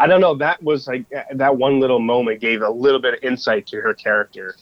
I 0.00 0.06
don't 0.08 0.20
know, 0.20 0.34
that 0.36 0.60
was 0.62 0.88
like 0.88 1.04
that 1.34 1.56
one 1.56 1.78
little 1.80 2.00
moment 2.00 2.40
gave 2.40 2.62
a 2.62 2.70
little 2.70 3.00
bit 3.00 3.14
of 3.14 3.22
insight 3.22 3.68
to 3.68 3.80
her 3.82 3.94
character. 3.94 4.56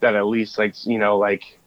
That 0.00 0.14
at 0.14 0.26
least 0.26 0.58
like 0.58 0.74
you 0.86 0.98
know 0.98 1.18
like 1.18 1.58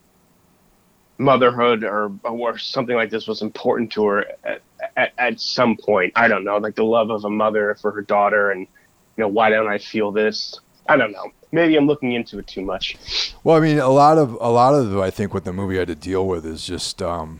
motherhood 1.18 1.84
or 1.84 2.12
or 2.24 2.58
something 2.58 2.96
like 2.96 3.10
this 3.10 3.28
was 3.28 3.42
important 3.42 3.92
to 3.92 4.06
her 4.06 4.26
at, 4.44 4.62
at, 4.96 5.14
at 5.18 5.40
some 5.40 5.78
point. 5.78 6.14
I 6.16 6.28
don't 6.28 6.44
know, 6.44 6.58
like 6.58 6.76
the 6.76 6.84
love 6.84 7.10
of 7.10 7.26
a 7.26 7.30
mother 7.30 7.76
for 7.82 7.92
her 7.92 8.02
daughter, 8.02 8.52
and 8.52 8.62
you 8.62 9.24
know 9.24 9.28
why 9.28 9.50
don't 9.50 9.68
I 9.68 9.78
feel 9.78 10.12
this? 10.12 10.60
I 10.88 10.98
don't 10.98 11.12
know 11.12 11.32
maybe 11.52 11.76
I'm 11.76 11.88
looking 11.88 12.14
into 12.14 12.40
it 12.40 12.48
too 12.48 12.62
much. 12.62 13.34
Well, 13.44 13.56
I 13.56 13.60
mean, 13.60 13.80
a 13.80 13.90
lot 13.90 14.18
of 14.18 14.34
a 14.40 14.50
lot 14.50 14.74
of 14.74 14.98
I 14.98 15.10
think 15.10 15.34
what 15.34 15.44
the 15.44 15.54
movie 15.54 15.78
had 15.78 15.88
to 15.88 15.96
deal 15.96 16.26
with 16.28 16.46
is 16.46 16.66
just 16.66 17.02
um, 17.02 17.40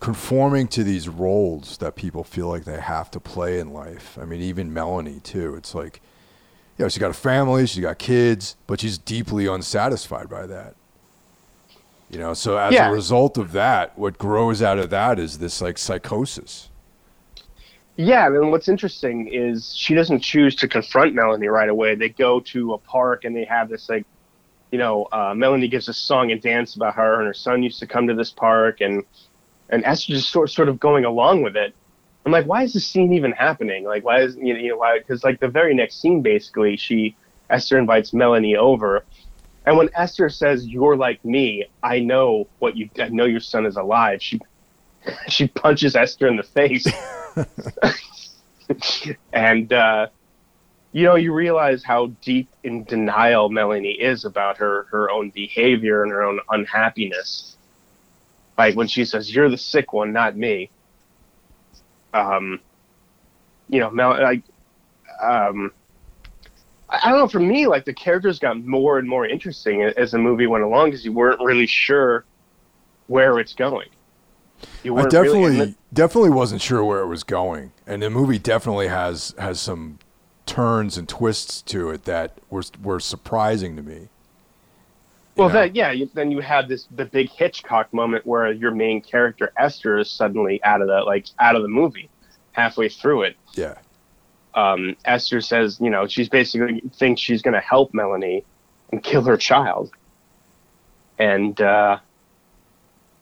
conforming 0.00 0.68
to 0.68 0.84
these 0.84 1.08
roles 1.08 1.78
that 1.78 1.96
people 1.96 2.24
feel 2.24 2.48
like 2.48 2.64
they 2.64 2.80
have 2.80 3.10
to 3.12 3.20
play 3.20 3.58
in 3.58 3.72
life. 3.72 4.18
I 4.20 4.24
mean, 4.24 4.40
even 4.40 4.72
Melanie 4.72 5.20
too. 5.20 5.54
It's 5.54 5.74
like, 5.74 6.00
you 6.78 6.84
know, 6.84 6.88
she 6.88 7.00
got 7.00 7.10
a 7.10 7.14
family, 7.14 7.66
she's 7.66 7.82
got 7.82 7.98
kids, 7.98 8.56
but 8.66 8.80
she's 8.80 8.98
deeply 8.98 9.46
unsatisfied 9.46 10.28
by 10.28 10.46
that. 10.46 10.74
You 12.10 12.18
know, 12.18 12.34
so 12.34 12.56
as 12.56 12.72
yeah. 12.72 12.88
a 12.88 12.92
result 12.92 13.36
of 13.38 13.52
that, 13.52 13.98
what 13.98 14.18
grows 14.18 14.62
out 14.62 14.78
of 14.78 14.90
that 14.90 15.18
is 15.18 15.38
this 15.38 15.60
like 15.60 15.78
psychosis. 15.78 16.68
Yeah, 17.96 18.26
and 18.26 18.50
what's 18.50 18.68
interesting 18.68 19.28
is 19.32 19.74
she 19.74 19.94
doesn't 19.94 20.20
choose 20.20 20.54
to 20.56 20.68
confront 20.68 21.14
Melanie 21.14 21.48
right 21.48 21.68
away. 21.68 21.94
They 21.94 22.10
go 22.10 22.40
to 22.40 22.74
a 22.74 22.78
park 22.78 23.24
and 23.24 23.34
they 23.34 23.44
have 23.44 23.70
this 23.70 23.88
like, 23.88 24.04
you 24.70 24.78
know, 24.78 25.08
uh, 25.12 25.34
Melanie 25.34 25.68
gives 25.68 25.88
a 25.88 25.94
song 25.94 26.30
and 26.30 26.40
dance 26.40 26.76
about 26.76 26.94
her 26.94 27.18
and 27.18 27.26
her 27.26 27.34
son 27.34 27.62
used 27.62 27.78
to 27.80 27.86
come 27.86 28.06
to 28.06 28.14
this 28.14 28.30
park 28.30 28.80
and 28.80 29.02
and 29.70 29.84
Esther 29.84 30.12
just 30.12 30.28
sort 30.28 30.50
sort 30.50 30.68
of 30.68 30.78
going 30.78 31.04
along 31.04 31.42
with 31.42 31.56
it. 31.56 31.74
I'm 32.26 32.32
like, 32.32 32.46
why 32.46 32.64
is 32.64 32.72
this 32.72 32.84
scene 32.84 33.12
even 33.12 33.30
happening? 33.30 33.84
Like, 33.84 34.04
why 34.04 34.20
is 34.20 34.36
you 34.36 34.52
know, 34.52 34.58
you 34.58 34.70
know 34.70 34.78
why? 34.78 34.98
Because 34.98 35.22
like 35.22 35.38
the 35.38 35.48
very 35.48 35.74
next 35.74 36.00
scene, 36.00 36.22
basically, 36.22 36.76
she 36.76 37.16
Esther 37.48 37.78
invites 37.78 38.12
Melanie 38.12 38.56
over, 38.56 39.04
and 39.64 39.76
when 39.78 39.88
Esther 39.94 40.28
says, 40.28 40.66
"You're 40.66 40.96
like 40.96 41.24
me," 41.24 41.66
I 41.84 42.00
know 42.00 42.48
what 42.58 42.76
you. 42.76 42.90
I 42.98 43.10
know 43.10 43.26
your 43.26 43.38
son 43.38 43.64
is 43.64 43.76
alive. 43.76 44.20
She 44.20 44.40
she 45.28 45.46
punches 45.46 45.94
Esther 45.94 46.26
in 46.26 46.36
the 46.36 46.42
face. 46.42 46.84
and 49.32 49.72
uh, 49.72 50.08
you 50.90 51.04
know, 51.04 51.14
you 51.14 51.32
realize 51.32 51.84
how 51.84 52.06
deep 52.22 52.48
in 52.64 52.82
denial 52.82 53.50
Melanie 53.50 54.00
is 54.00 54.24
about 54.24 54.56
her 54.56 54.88
her 54.90 55.08
own 55.12 55.30
behavior 55.30 56.02
and 56.02 56.10
her 56.10 56.24
own 56.24 56.40
unhappiness. 56.50 57.56
Like 58.58 58.74
when 58.74 58.88
she 58.88 59.04
says, 59.04 59.32
"You're 59.32 59.48
the 59.48 59.56
sick 59.56 59.92
one, 59.92 60.12
not 60.12 60.36
me." 60.36 60.70
Um, 62.16 62.60
you 63.68 63.80
know, 63.80 63.90
Mel, 63.90 64.10
like, 64.10 64.42
um, 65.22 65.72
I 66.88 67.10
don't 67.10 67.18
know. 67.18 67.28
For 67.28 67.40
me, 67.40 67.66
like 67.66 67.84
the 67.84 67.92
characters 67.92 68.38
got 68.38 68.62
more 68.64 68.98
and 68.98 69.08
more 69.08 69.26
interesting 69.26 69.82
as 69.82 70.12
the 70.12 70.18
movie 70.18 70.46
went 70.46 70.64
along 70.64 70.88
because 70.88 71.04
you 71.04 71.12
weren't 71.12 71.40
really 71.40 71.66
sure 71.66 72.24
where 73.08 73.38
it's 73.40 73.54
going. 73.54 73.88
I 74.84 75.08
definitely 75.08 75.58
really 75.58 75.74
definitely 75.92 76.30
wasn't 76.30 76.62
sure 76.62 76.84
where 76.84 77.00
it 77.00 77.08
was 77.08 77.24
going, 77.24 77.72
and 77.86 78.02
the 78.02 78.10
movie 78.10 78.38
definitely 78.38 78.88
has 78.88 79.34
has 79.36 79.60
some 79.60 79.98
turns 80.46 80.96
and 80.96 81.08
twists 81.08 81.60
to 81.62 81.90
it 81.90 82.04
that 82.04 82.38
were 82.50 82.62
were 82.82 83.00
surprising 83.00 83.74
to 83.76 83.82
me. 83.82 84.08
Well, 85.36 85.50
that 85.50 85.76
yeah, 85.76 85.92
you, 85.92 86.08
then 86.14 86.30
you 86.30 86.40
had 86.40 86.66
this 86.66 86.86
the 86.90 87.04
big 87.04 87.28
Hitchcock 87.30 87.92
moment 87.92 88.26
where 88.26 88.50
your 88.52 88.70
main 88.70 89.02
character 89.02 89.52
Esther 89.58 89.98
is 89.98 90.10
suddenly 90.10 90.62
out 90.64 90.80
of 90.80 90.88
the 90.88 91.02
like 91.02 91.26
out 91.38 91.56
of 91.56 91.62
the 91.62 91.68
movie, 91.68 92.08
halfway 92.52 92.88
through 92.88 93.22
it. 93.22 93.36
Yeah. 93.54 93.74
Um, 94.54 94.96
Esther 95.04 95.42
says, 95.42 95.78
you 95.78 95.90
know, 95.90 96.06
she's 96.06 96.30
basically 96.30 96.80
thinks 96.94 97.20
she's 97.20 97.42
going 97.42 97.52
to 97.52 97.60
help 97.60 97.92
Melanie 97.92 98.44
and 98.90 99.02
kill 99.02 99.22
her 99.24 99.36
child, 99.36 99.90
and 101.18 101.60
uh, 101.60 101.98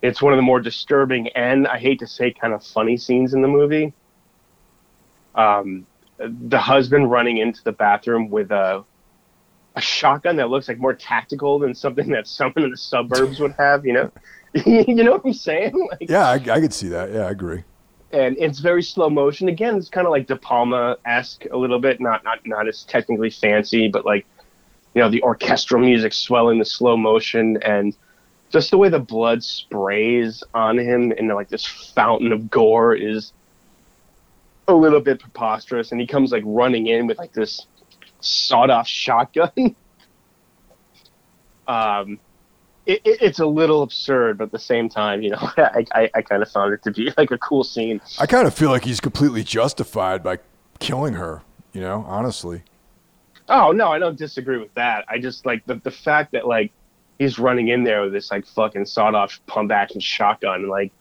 it's 0.04 0.20
one 0.20 0.32
of 0.32 0.36
the 0.36 0.42
more 0.42 0.60
disturbing 0.60 1.28
and 1.28 1.66
I 1.66 1.78
hate 1.78 1.98
to 2.00 2.06
say 2.06 2.30
kind 2.30 2.52
of 2.52 2.62
funny 2.64 2.98
scenes 2.98 3.32
in 3.32 3.40
the 3.40 3.48
movie. 3.48 3.94
Um, 5.34 5.86
the 6.18 6.58
husband 6.58 7.10
running 7.10 7.38
into 7.38 7.64
the 7.64 7.72
bathroom 7.72 8.28
with 8.28 8.52
a 8.52 8.84
a 9.74 9.80
shotgun 9.80 10.36
that 10.36 10.50
looks 10.50 10.68
like 10.68 10.78
more 10.78 10.94
tactical 10.94 11.58
than 11.58 11.74
something 11.74 12.08
that 12.10 12.28
someone 12.28 12.64
in 12.64 12.70
the 12.70 12.76
suburbs 12.76 13.40
would 13.40 13.52
have. 13.58 13.84
You 13.84 13.92
know, 13.94 14.12
you 14.66 14.94
know 14.94 15.12
what 15.12 15.24
I'm 15.24 15.32
saying? 15.32 15.72
Like, 15.90 16.08
yeah, 16.08 16.28
I, 16.28 16.34
I 16.34 16.60
could 16.60 16.72
see 16.72 16.88
that. 16.88 17.12
Yeah, 17.12 17.26
I 17.26 17.30
agree. 17.30 17.64
And 18.12 18.36
it's 18.38 18.60
very 18.60 18.82
slow 18.82 19.10
motion. 19.10 19.48
Again, 19.48 19.76
it's 19.76 19.88
kind 19.88 20.06
of 20.06 20.12
like 20.12 20.28
De 20.28 20.36
Palma 20.36 20.96
esque 21.04 21.46
a 21.50 21.56
little 21.56 21.80
bit. 21.80 22.00
Not 22.00 22.22
not 22.24 22.46
not 22.46 22.68
as 22.68 22.84
technically 22.84 23.30
fancy, 23.30 23.88
but 23.88 24.04
like 24.04 24.26
you 24.94 25.02
know 25.02 25.10
the 25.10 25.22
orchestral 25.22 25.82
music 25.82 26.12
swelling 26.12 26.58
the 26.58 26.64
slow 26.64 26.96
motion 26.96 27.58
and 27.62 27.96
just 28.50 28.70
the 28.70 28.78
way 28.78 28.88
the 28.88 29.00
blood 29.00 29.42
sprays 29.42 30.44
on 30.54 30.78
him 30.78 31.12
and 31.18 31.28
like 31.28 31.48
this 31.48 31.66
fountain 31.66 32.32
of 32.32 32.48
gore 32.48 32.94
is 32.94 33.32
a 34.68 34.74
little 34.74 35.00
bit 35.00 35.18
preposterous 35.18 35.90
and 35.90 36.00
he 36.00 36.06
comes 36.06 36.30
like 36.30 36.44
running 36.46 36.86
in 36.86 37.08
with 37.08 37.18
like 37.18 37.32
this 37.32 37.66
sawed 38.24 38.70
off 38.70 38.88
shotgun. 38.88 39.76
Um 41.66 42.18
it, 42.84 43.00
it, 43.06 43.22
it's 43.22 43.38
a 43.38 43.46
little 43.46 43.82
absurd 43.82 44.36
but 44.36 44.44
at 44.44 44.52
the 44.52 44.58
same 44.58 44.90
time 44.90 45.22
you 45.22 45.30
know 45.30 45.38
i 45.56 45.86
i, 45.92 46.10
I 46.14 46.20
kind 46.20 46.42
of 46.42 46.50
found 46.50 46.74
it 46.74 46.82
to 46.82 46.90
be 46.90 47.10
like 47.16 47.30
a 47.30 47.38
cool 47.38 47.64
scene. 47.64 48.02
I 48.20 48.26
kind 48.26 48.46
of 48.46 48.52
feel 48.52 48.68
like 48.68 48.84
he's 48.84 49.00
completely 49.00 49.42
justified 49.42 50.22
by 50.22 50.40
killing 50.78 51.14
her 51.14 51.40
you 51.72 51.80
know 51.80 52.04
honestly. 52.06 52.64
Oh 53.48 53.72
no 53.72 53.88
i 53.88 53.98
don't 53.98 54.18
disagree 54.18 54.58
with 54.58 54.74
that. 54.74 55.06
I 55.08 55.18
just 55.18 55.46
like 55.46 55.64
the, 55.64 55.76
the 55.76 55.90
fact 55.90 56.32
that 56.32 56.46
like 56.46 56.70
he's 57.18 57.38
running 57.38 57.68
in 57.68 57.84
there 57.84 58.02
with 58.02 58.12
this 58.12 58.30
like 58.30 58.46
fucking 58.46 58.84
sawed 58.84 59.14
off 59.14 59.40
pump 59.46 59.72
action 59.72 60.00
shotgun 60.00 60.60
and 60.60 60.68
like 60.68 60.92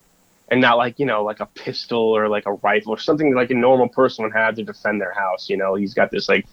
and 0.48 0.60
not 0.60 0.78
like 0.78 0.98
you 0.98 1.04
know 1.06 1.22
like 1.22 1.40
a 1.40 1.46
pistol 1.46 1.98
or 1.98 2.28
like 2.28 2.46
a 2.46 2.52
rifle 2.54 2.92
or 2.92 2.98
something 2.98 3.34
like 3.34 3.50
a 3.50 3.54
normal 3.54 3.88
person 3.88 4.24
would 4.24 4.32
have 4.32 4.54
to 4.54 4.62
defend 4.62 5.00
their 5.00 5.12
house 5.12 5.50
you 5.50 5.58
know? 5.58 5.74
He's 5.74 5.92
got 5.92 6.10
this 6.10 6.28
like 6.28 6.46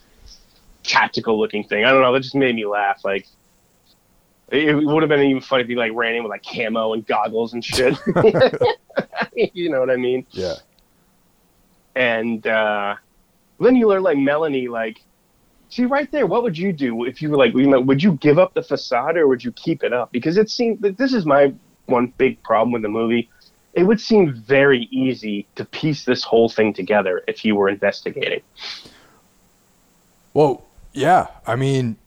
tactical 0.84 1.40
looking 1.40 1.64
thing. 1.64 1.86
I 1.86 1.92
don't 1.92 2.02
know 2.02 2.14
that 2.14 2.22
just 2.22 2.36
made 2.36 2.56
me 2.56 2.66
laugh 2.66 3.04
like 3.04 3.28
it 4.52 4.76
would 4.76 5.02
have 5.02 5.10
been 5.10 5.22
even 5.22 5.42
funny 5.42 5.64
if 5.64 5.70
he 5.70 5.76
like 5.76 5.94
ran 5.94 6.16
in 6.16 6.24
with 6.24 6.30
like 6.30 6.44
camo 6.44 6.94
and 6.94 7.06
goggles 7.08 7.54
and 7.54 7.64
shit. 7.64 7.98
You 9.54 9.70
know 9.70 9.80
what 9.80 9.90
i 9.90 9.96
mean? 9.96 10.26
Yeah. 10.32 10.56
And 11.96 12.46
uh 12.46 12.96
then 13.60 13.76
you 13.76 13.88
learn 13.88 14.04
like 14.04 14.18
melanie 14.18 14.68
like 14.68 15.02
see 15.70 15.86
right 15.86 16.12
there 16.12 16.28
what 16.28 16.44
would 16.44 16.58
you 16.58 16.74
do 16.74 17.06
if 17.06 17.22
you 17.22 17.30
were 17.30 17.38
like 17.38 17.54
would 17.54 18.04
you 18.04 18.14
give 18.14 18.38
up 18.38 18.54
the 18.54 18.64
facade 18.64 19.16
or 19.18 19.28
would 19.28 19.44
you 19.44 19.52
keep 19.54 19.84
it 19.84 19.94
up? 19.94 20.12
Because 20.12 20.38
it 20.38 20.50
seemed 20.50 20.82
that 20.82 20.98
this 20.98 21.14
is 21.14 21.26
my 21.26 21.54
one 21.86 22.14
big 22.18 22.42
problem 22.44 22.72
with 22.72 22.82
the 22.82 22.90
movie. 22.90 23.30
It 23.74 23.84
would 23.84 24.02
seem 24.02 24.34
very 24.34 24.90
easy 24.92 25.48
to 25.56 25.64
piece 25.64 26.04
this 26.04 26.24
whole 26.24 26.50
thing 26.50 26.74
together 26.74 27.24
if 27.28 27.46
you 27.46 27.56
were 27.56 27.70
investigating. 27.70 28.42
Well 30.34 30.66
yeah 30.94 31.28
i 31.46 31.56
mean 31.56 31.98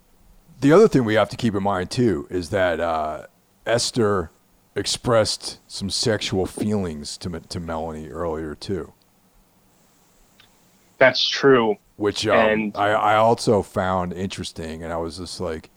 the 0.61 0.73
other 0.73 0.89
thing 0.89 1.05
we 1.05 1.15
have 1.15 1.29
to 1.29 1.37
keep 1.37 1.55
in 1.55 1.63
mind 1.63 1.91
too 1.91 2.27
is 2.31 2.51
that 2.51 2.81
uh, 2.81 3.27
esther 3.67 4.31
expressed 4.77 5.61
some 5.71 5.89
sexual 5.89 6.47
feelings 6.47 7.17
to, 7.17 7.41
to 7.41 7.61
melanie 7.61 8.09
earlier 8.09 8.55
too 8.55 8.93
that's 10.99 11.27
true 11.27 11.77
which 11.97 12.27
um, 12.27 12.49
and, 12.49 12.77
I, 12.77 12.91
I 12.91 13.17
also 13.17 13.63
found 13.63 14.13
interesting, 14.13 14.83
and 14.83 14.93
I 14.93 14.97
was 14.97 15.19
just 15.19 15.41
like, 15.41 15.71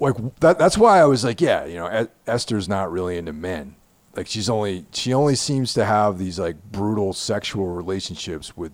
like 0.00 0.14
that. 0.40 0.58
That's 0.58 0.78
why 0.78 1.00
I 1.00 1.04
was 1.04 1.24
like, 1.24 1.40
yeah, 1.40 1.66
you 1.66 1.76
know, 1.76 2.08
Esther's 2.26 2.68
not 2.68 2.90
really 2.90 3.18
into 3.18 3.32
men, 3.32 3.76
like 4.14 4.26
she's 4.26 4.48
only 4.48 4.86
she 4.92 5.12
only 5.12 5.34
seems 5.34 5.74
to 5.74 5.84
have 5.84 6.18
these 6.18 6.38
like 6.38 6.56
brutal 6.72 7.12
sexual 7.12 7.66
relationships 7.66 8.56
with 8.56 8.72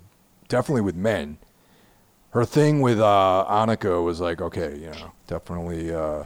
definitely 0.49 0.83
with 0.83 0.97
men. 0.97 1.39
Her 2.33 2.45
thing 2.47 2.81
with 2.81 2.99
uh, 2.99 3.47
Anika 3.49 4.03
was 4.03 4.21
like, 4.21 4.41
okay, 4.41 4.75
you 4.77 4.87
know, 4.87 5.13
definitely, 5.27 5.95
uh, 5.95 6.25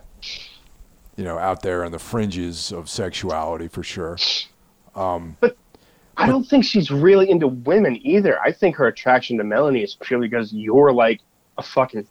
you 1.17 1.25
know, 1.25 1.37
out 1.37 1.63
there 1.63 1.85
on 1.85 1.91
the 1.91 1.99
fringes 1.99 2.73
of 2.73 2.89
sexuality 2.89 3.67
for 3.67 3.83
sure. 3.83 4.17
Um, 4.95 5.37
but 5.41 5.57
I 6.17 6.29
don't 6.29 6.45
think 6.45 6.65
she's 6.65 6.91
really 6.93 7.29
into 7.29 7.49
women 7.49 7.99
either. 8.07 8.41
I 8.41 8.53
think 8.53 8.77
her 8.77 8.87
attraction 8.87 9.37
to 9.39 9.45
Melanie 9.45 9.83
is 9.83 9.97
purely 9.97 10.29
because 10.29 10.53
you're 10.53 10.93
like 10.93 11.21
a 11.59 11.63
fucking 11.63 12.07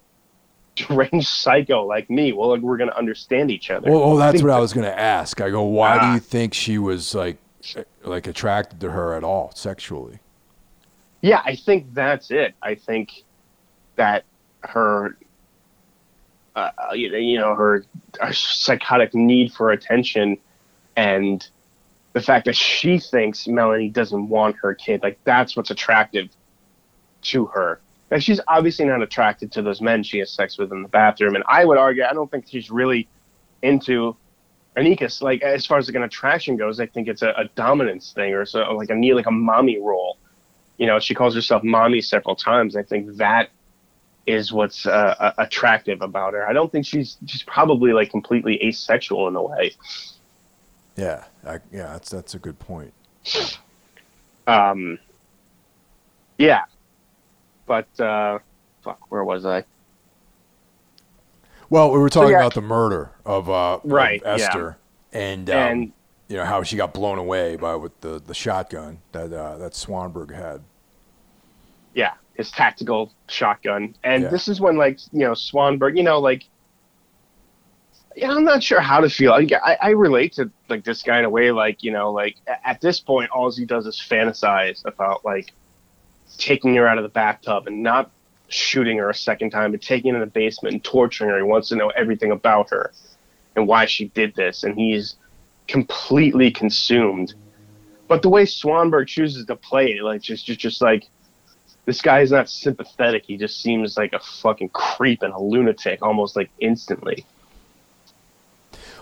deranged 0.74 1.26
psycho 1.26 1.84
like 1.86 2.10
me. 2.10 2.32
Well, 2.32 2.50
like, 2.50 2.60
we're 2.60 2.76
gonna 2.76 2.94
understand 2.94 3.50
each 3.50 3.70
other. 3.70 3.90
Well, 3.90 4.00
well 4.00 4.16
that's 4.16 4.42
what 4.42 4.50
I 4.50 4.60
was 4.60 4.74
gonna 4.74 4.88
ask. 4.88 5.40
I 5.40 5.48
go, 5.48 5.62
why 5.62 5.98
do 5.98 6.12
you 6.12 6.20
think 6.20 6.52
she 6.52 6.76
was 6.76 7.14
like, 7.14 7.38
like 8.04 8.26
attracted 8.26 8.78
to 8.80 8.90
her 8.90 9.14
at 9.14 9.24
all 9.24 9.52
sexually? 9.54 10.18
Yeah, 11.22 11.40
I 11.44 11.56
think 11.56 11.94
that's 11.94 12.30
it. 12.30 12.54
I 12.62 12.74
think 12.74 13.24
that 13.96 14.24
her, 14.60 15.16
uh, 16.54 16.70
you 16.94 17.38
know, 17.38 17.54
her, 17.54 17.84
her 18.20 18.32
psychotic 18.32 19.14
need 19.14 19.52
for 19.52 19.70
attention, 19.70 20.38
and 20.96 21.46
the 22.16 22.22
fact 22.22 22.46
that 22.46 22.56
she 22.56 22.98
thinks 22.98 23.46
Melanie 23.46 23.90
doesn't 23.90 24.30
want 24.30 24.56
her 24.56 24.74
kid, 24.74 25.02
like 25.02 25.18
that's 25.24 25.54
what's 25.54 25.70
attractive 25.70 26.30
to 27.22 27.44
her. 27.46 27.80
And 28.10 28.22
she's 28.22 28.40
obviously 28.48 28.86
not 28.86 29.02
attracted 29.02 29.52
to 29.52 29.62
those 29.62 29.82
men 29.82 30.02
she 30.02 30.18
has 30.20 30.30
sex 30.30 30.56
with 30.56 30.72
in 30.72 30.82
the 30.82 30.88
bathroom. 30.88 31.34
And 31.34 31.44
I 31.46 31.64
would 31.64 31.76
argue, 31.76 32.04
I 32.04 32.14
don't 32.14 32.30
think 32.30 32.46
she's 32.48 32.70
really 32.70 33.08
into 33.62 34.16
Anika's. 34.76 35.20
Like 35.20 35.42
as 35.42 35.66
far 35.66 35.76
as 35.78 35.88
like 35.88 35.96
an 35.96 36.04
attraction 36.04 36.56
goes, 36.56 36.80
I 36.80 36.86
think 36.86 37.08
it's 37.08 37.22
a, 37.22 37.34
a 37.36 37.44
dominance 37.54 38.12
thing 38.12 38.32
or 38.32 38.46
so 38.46 38.60
like 38.72 38.90
a 38.90 38.94
need 38.94 39.14
like 39.14 39.26
a 39.26 39.30
mommy 39.30 39.78
role. 39.78 40.18
You 40.78 40.86
know, 40.86 40.98
she 40.98 41.14
calls 41.14 41.34
herself 41.34 41.62
mommy 41.64 42.00
several 42.00 42.36
times. 42.36 42.76
I 42.76 42.82
think 42.82 43.16
that 43.16 43.50
is 44.26 44.52
what's 44.52 44.86
uh, 44.86 45.32
attractive 45.38 46.02
about 46.02 46.34
her. 46.34 46.46
I 46.46 46.52
don't 46.52 46.70
think 46.70 46.84
she's 46.84 47.16
she's 47.26 47.42
probably 47.42 47.92
like 47.92 48.10
completely 48.10 48.62
asexual 48.64 49.28
in 49.28 49.36
a 49.36 49.42
way. 49.42 49.72
Yeah, 50.96 51.24
I, 51.46 51.58
yeah, 51.72 51.92
that's 51.92 52.10
that's 52.10 52.34
a 52.34 52.38
good 52.38 52.58
point. 52.58 52.92
Um, 54.46 54.98
yeah, 56.38 56.64
but 57.66 57.88
uh, 58.00 58.38
fuck, 58.82 59.10
where 59.10 59.24
was 59.24 59.44
I? 59.44 59.64
Well, 61.68 61.90
we 61.90 61.98
were 61.98 62.08
talking 62.08 62.28
so, 62.28 62.32
yeah. 62.32 62.38
about 62.38 62.54
the 62.54 62.60
murder 62.60 63.10
of, 63.24 63.50
uh, 63.50 63.80
right, 63.82 64.22
of 64.22 64.40
Esther, 64.40 64.76
yeah. 65.12 65.18
and, 65.18 65.50
um, 65.50 65.56
and 65.56 65.92
you 66.28 66.36
know 66.36 66.44
how 66.44 66.62
she 66.62 66.76
got 66.76 66.94
blown 66.94 67.18
away 67.18 67.56
by 67.56 67.74
with 67.74 68.00
the, 68.00 68.20
the 68.24 68.34
shotgun 68.34 68.98
that 69.12 69.32
uh, 69.32 69.58
that 69.58 69.72
Swanberg 69.72 70.34
had. 70.34 70.62
Yeah, 71.94 72.14
his 72.36 72.50
tactical 72.50 73.12
shotgun, 73.28 73.94
and 74.04 74.24
yeah. 74.24 74.28
this 74.28 74.48
is 74.48 74.60
when 74.60 74.76
like 74.76 74.98
you 75.12 75.20
know 75.20 75.32
Swanberg, 75.32 75.96
you 75.96 76.02
know 76.02 76.20
like. 76.20 76.44
Yeah, 78.14 78.32
I'm 78.32 78.44
not 78.44 78.62
sure 78.62 78.80
how 78.80 79.00
to 79.00 79.10
feel. 79.10 79.32
I, 79.34 79.46
I, 79.62 79.76
I 79.82 79.90
relate 79.90 80.32
to 80.34 80.50
like 80.70 80.84
this 80.84 81.02
guy 81.02 81.18
in 81.18 81.26
a 81.26 81.30
way, 81.30 81.50
like 81.50 81.82
you 81.82 81.92
know, 81.92 82.10
like 82.12 82.36
at 82.64 82.80
this 82.80 82.98
point, 82.98 83.30
all 83.30 83.52
he 83.52 83.66
does 83.66 83.86
is 83.86 83.96
fantasize 83.96 84.82
about 84.86 85.22
like 85.22 85.52
taking 86.38 86.74
her 86.76 86.88
out 86.88 86.96
of 86.96 87.02
the 87.02 87.10
bathtub 87.10 87.66
and 87.66 87.82
not 87.82 88.10
shooting 88.48 88.96
her 88.98 89.10
a 89.10 89.14
second 89.14 89.50
time, 89.50 89.72
but 89.72 89.82
taking 89.82 90.14
her 90.14 90.22
in 90.22 90.26
the 90.26 90.32
basement 90.32 90.72
and 90.72 90.84
torturing 90.84 91.28
her. 91.30 91.36
He 91.36 91.42
wants 91.42 91.68
to 91.68 91.76
know 91.76 91.90
everything 91.90 92.30
about 92.30 92.70
her 92.70 92.92
and 93.54 93.66
why 93.66 93.86
she 93.86 94.06
did 94.08 94.34
this, 94.34 94.64
and 94.64 94.76
he's 94.76 95.16
completely 95.66 96.50
consumed. 96.50 97.34
But 98.08 98.22
the 98.22 98.28
way 98.28 98.44
Swanberg 98.44 99.08
chooses 99.08 99.46
to 99.46 99.56
play 99.56 99.96
it, 99.96 100.02
like 100.02 100.22
just 100.22 100.46
just 100.46 100.60
just 100.60 100.80
like 100.80 101.08
this 101.86 102.02
guy 102.02 102.20
is 102.20 102.32
not 102.32 102.50
sympathetic. 102.50 103.24
He 103.24 103.36
just 103.36 103.62
seems 103.62 103.96
like 103.96 104.12
a 104.12 104.18
fucking 104.18 104.70
creep 104.70 105.22
and 105.22 105.32
a 105.32 105.40
lunatic 105.40 106.02
almost 106.02 106.36
like 106.36 106.50
instantly. 106.58 107.24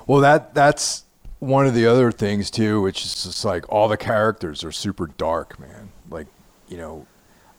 Well, 0.06 0.20
that 0.20 0.54
that's 0.54 1.04
one 1.40 1.66
of 1.66 1.74
the 1.74 1.86
other 1.86 2.12
things 2.12 2.50
too, 2.50 2.80
which 2.82 3.04
is 3.04 3.24
just 3.24 3.44
like 3.44 3.70
all 3.70 3.88
the 3.88 3.96
characters 3.96 4.62
are 4.62 4.72
super 4.72 5.06
dark, 5.06 5.58
man. 5.58 5.90
Like, 6.08 6.26
you 6.68 6.76
know, 6.76 7.06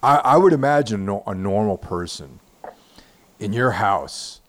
I, 0.01 0.17
I 0.17 0.37
would 0.37 0.53
imagine 0.53 1.09
a 1.25 1.33
normal 1.33 1.77
person 1.77 2.39
in 3.39 3.51
your 3.51 3.71
house, 3.71 4.41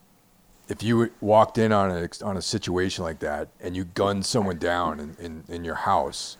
if 0.69 0.83
you 0.83 1.11
walked 1.21 1.59
in 1.59 1.73
on 1.73 1.91
a, 1.91 2.25
on 2.25 2.37
a 2.37 2.43
situation 2.43 3.05
like 3.05 3.21
that 3.21 3.49
and 3.61 3.77
you 3.77 3.85
gunned 3.85 4.27
someone 4.27 4.59
down 4.59 5.01
in, 5.01 5.17
in, 5.19 5.45
in 5.49 5.65
your 5.65 5.75
house, 5.75 6.37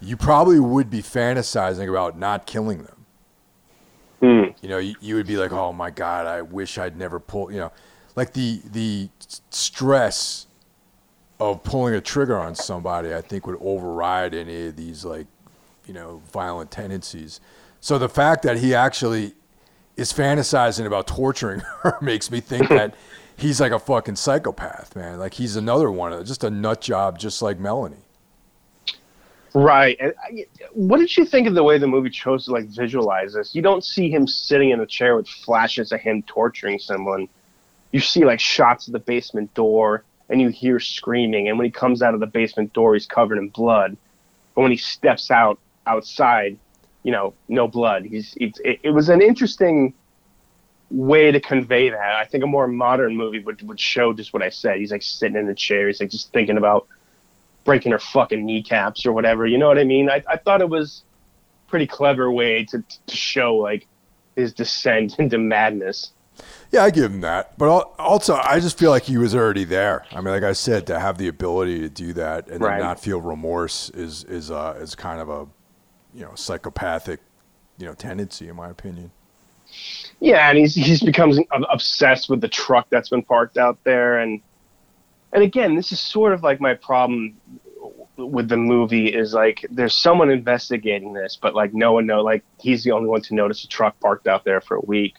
you 0.00 0.16
probably 0.16 0.60
would 0.60 0.90
be 0.90 1.02
fantasizing 1.02 1.88
about 1.88 2.18
not 2.18 2.46
killing 2.46 2.82
them. 2.84 2.95
Mm. 4.22 4.54
You 4.62 4.68
know, 4.68 4.78
you, 4.78 4.94
you 5.00 5.14
would 5.16 5.26
be 5.26 5.36
like, 5.36 5.52
oh 5.52 5.72
my 5.72 5.90
God, 5.90 6.26
I 6.26 6.42
wish 6.42 6.78
I'd 6.78 6.96
never 6.96 7.20
pulled, 7.20 7.52
you 7.52 7.60
know, 7.60 7.72
like 8.14 8.32
the, 8.32 8.60
the 8.72 9.08
stress 9.50 10.46
of 11.38 11.62
pulling 11.62 11.94
a 11.94 12.00
trigger 12.00 12.38
on 12.38 12.54
somebody, 12.54 13.14
I 13.14 13.20
think 13.20 13.46
would 13.46 13.58
override 13.60 14.34
any 14.34 14.68
of 14.68 14.76
these 14.76 15.04
like, 15.04 15.26
you 15.86 15.92
know, 15.92 16.22
violent 16.32 16.70
tendencies. 16.70 17.40
So 17.80 17.98
the 17.98 18.08
fact 18.08 18.42
that 18.44 18.58
he 18.58 18.74
actually 18.74 19.34
is 19.96 20.12
fantasizing 20.12 20.86
about 20.86 21.06
torturing 21.06 21.60
her 21.82 21.98
makes 22.00 22.30
me 22.30 22.40
think 22.40 22.68
that 22.68 22.94
he's 23.36 23.60
like 23.60 23.72
a 23.72 23.78
fucking 23.78 24.16
psychopath, 24.16 24.96
man. 24.96 25.18
Like 25.18 25.34
he's 25.34 25.56
another 25.56 25.90
one, 25.90 26.24
just 26.24 26.42
a 26.42 26.50
nut 26.50 26.80
job, 26.80 27.18
just 27.18 27.42
like 27.42 27.58
Melanie. 27.58 28.05
Right. 29.54 29.96
And 30.00 30.12
uh, 30.12 30.66
what 30.72 30.98
did 30.98 31.16
you 31.16 31.24
think 31.24 31.46
of 31.48 31.54
the 31.54 31.62
way 31.62 31.78
the 31.78 31.86
movie 31.86 32.10
chose 32.10 32.44
to 32.44 32.52
like 32.52 32.66
visualize 32.66 33.32
this? 33.34 33.54
You 33.54 33.62
don't 33.62 33.84
see 33.84 34.10
him 34.10 34.26
sitting 34.26 34.70
in 34.70 34.80
a 34.80 34.86
chair 34.86 35.16
with 35.16 35.28
flashes 35.28 35.92
of 35.92 36.00
him 36.00 36.22
torturing 36.24 36.78
someone. 36.78 37.28
You 37.92 38.00
see 38.00 38.24
like 38.24 38.40
shots 38.40 38.86
of 38.86 38.92
the 38.92 38.98
basement 38.98 39.54
door, 39.54 40.04
and 40.28 40.40
you 40.40 40.48
hear 40.48 40.78
screaming. 40.80 41.48
And 41.48 41.56
when 41.58 41.64
he 41.64 41.70
comes 41.70 42.02
out 42.02 42.14
of 42.14 42.20
the 42.20 42.26
basement 42.26 42.72
door, 42.72 42.94
he's 42.94 43.06
covered 43.06 43.38
in 43.38 43.48
blood. 43.48 43.96
But 44.54 44.62
when 44.62 44.70
he 44.70 44.76
steps 44.76 45.30
out 45.30 45.58
outside, 45.86 46.58
you 47.02 47.12
know, 47.12 47.34
no 47.48 47.68
blood. 47.68 48.04
He's 48.04 48.34
it, 48.36 48.58
it 48.82 48.90
was 48.90 49.08
an 49.08 49.22
interesting 49.22 49.94
way 50.90 51.30
to 51.30 51.40
convey 51.40 51.90
that. 51.90 52.16
I 52.16 52.24
think 52.24 52.44
a 52.44 52.46
more 52.46 52.66
modern 52.66 53.16
movie 53.16 53.38
would 53.38 53.62
would 53.66 53.80
show 53.80 54.12
just 54.12 54.32
what 54.32 54.42
I 54.42 54.50
said. 54.50 54.78
He's 54.78 54.90
like 54.90 55.02
sitting 55.02 55.36
in 55.36 55.46
the 55.46 55.54
chair. 55.54 55.86
He's 55.86 56.00
like 56.00 56.10
just 56.10 56.32
thinking 56.32 56.56
about 56.58 56.88
breaking 57.66 57.92
her 57.92 57.98
fucking 57.98 58.46
kneecaps 58.46 59.04
or 59.04 59.12
whatever. 59.12 59.46
You 59.46 59.58
know 59.58 59.68
what 59.68 59.78
I 59.78 59.84
mean? 59.84 60.08
I 60.08 60.22
I 60.28 60.38
thought 60.38 60.62
it 60.62 60.70
was 60.70 61.02
pretty 61.66 61.86
clever 61.86 62.30
way 62.32 62.64
to 62.64 62.82
to 63.06 63.16
show 63.16 63.56
like 63.56 63.86
his 64.34 64.54
descent 64.54 65.16
into 65.18 65.36
madness. 65.36 66.12
Yeah, 66.70 66.84
I 66.84 66.90
give 66.90 67.12
him 67.12 67.22
that. 67.22 67.56
But 67.56 67.68
also, 67.98 68.34
I 68.34 68.60
just 68.60 68.78
feel 68.78 68.90
like 68.90 69.04
he 69.04 69.16
was 69.16 69.34
already 69.34 69.64
there. 69.64 70.04
I 70.10 70.16
mean, 70.16 70.34
like 70.34 70.42
I 70.42 70.52
said, 70.52 70.86
to 70.88 71.00
have 71.00 71.16
the 71.16 71.28
ability 71.28 71.80
to 71.80 71.88
do 71.88 72.12
that 72.12 72.48
and 72.48 72.60
right. 72.60 72.78
not 72.78 73.00
feel 73.00 73.20
remorse 73.20 73.90
is 73.90 74.24
is 74.24 74.50
uh, 74.50 74.76
is 74.78 74.94
kind 74.94 75.20
of 75.20 75.28
a 75.28 75.46
you 76.14 76.24
know 76.24 76.34
psychopathic 76.34 77.20
you 77.78 77.86
know 77.86 77.94
tendency 77.94 78.48
in 78.48 78.56
my 78.56 78.68
opinion. 78.68 79.10
Yeah, 80.20 80.48
and 80.48 80.58
he's 80.58 80.74
he's 80.74 81.02
becomes 81.02 81.38
obsessed 81.70 82.28
with 82.28 82.40
the 82.40 82.48
truck 82.48 82.86
that's 82.90 83.08
been 83.08 83.22
parked 83.22 83.58
out 83.58 83.82
there, 83.84 84.18
and 84.18 84.40
and 85.36 85.44
again, 85.44 85.76
this 85.76 85.92
is 85.92 86.00
sort 86.00 86.32
of 86.32 86.42
like 86.42 86.62
my 86.62 86.72
problem 86.72 87.36
with 88.16 88.48
the 88.48 88.56
movie 88.56 89.08
is 89.08 89.34
like 89.34 89.66
there's 89.70 89.92
someone 89.94 90.30
investigating 90.30 91.12
this, 91.12 91.38
but 91.40 91.54
like 91.54 91.74
no 91.74 91.92
one 91.92 92.06
know 92.06 92.22
like 92.22 92.42
he's 92.58 92.82
the 92.82 92.90
only 92.90 93.06
one 93.06 93.20
to 93.20 93.34
notice 93.34 93.62
a 93.62 93.68
truck 93.68 94.00
parked 94.00 94.26
out 94.26 94.46
there 94.46 94.62
for 94.62 94.78
a 94.78 94.80
week. 94.80 95.16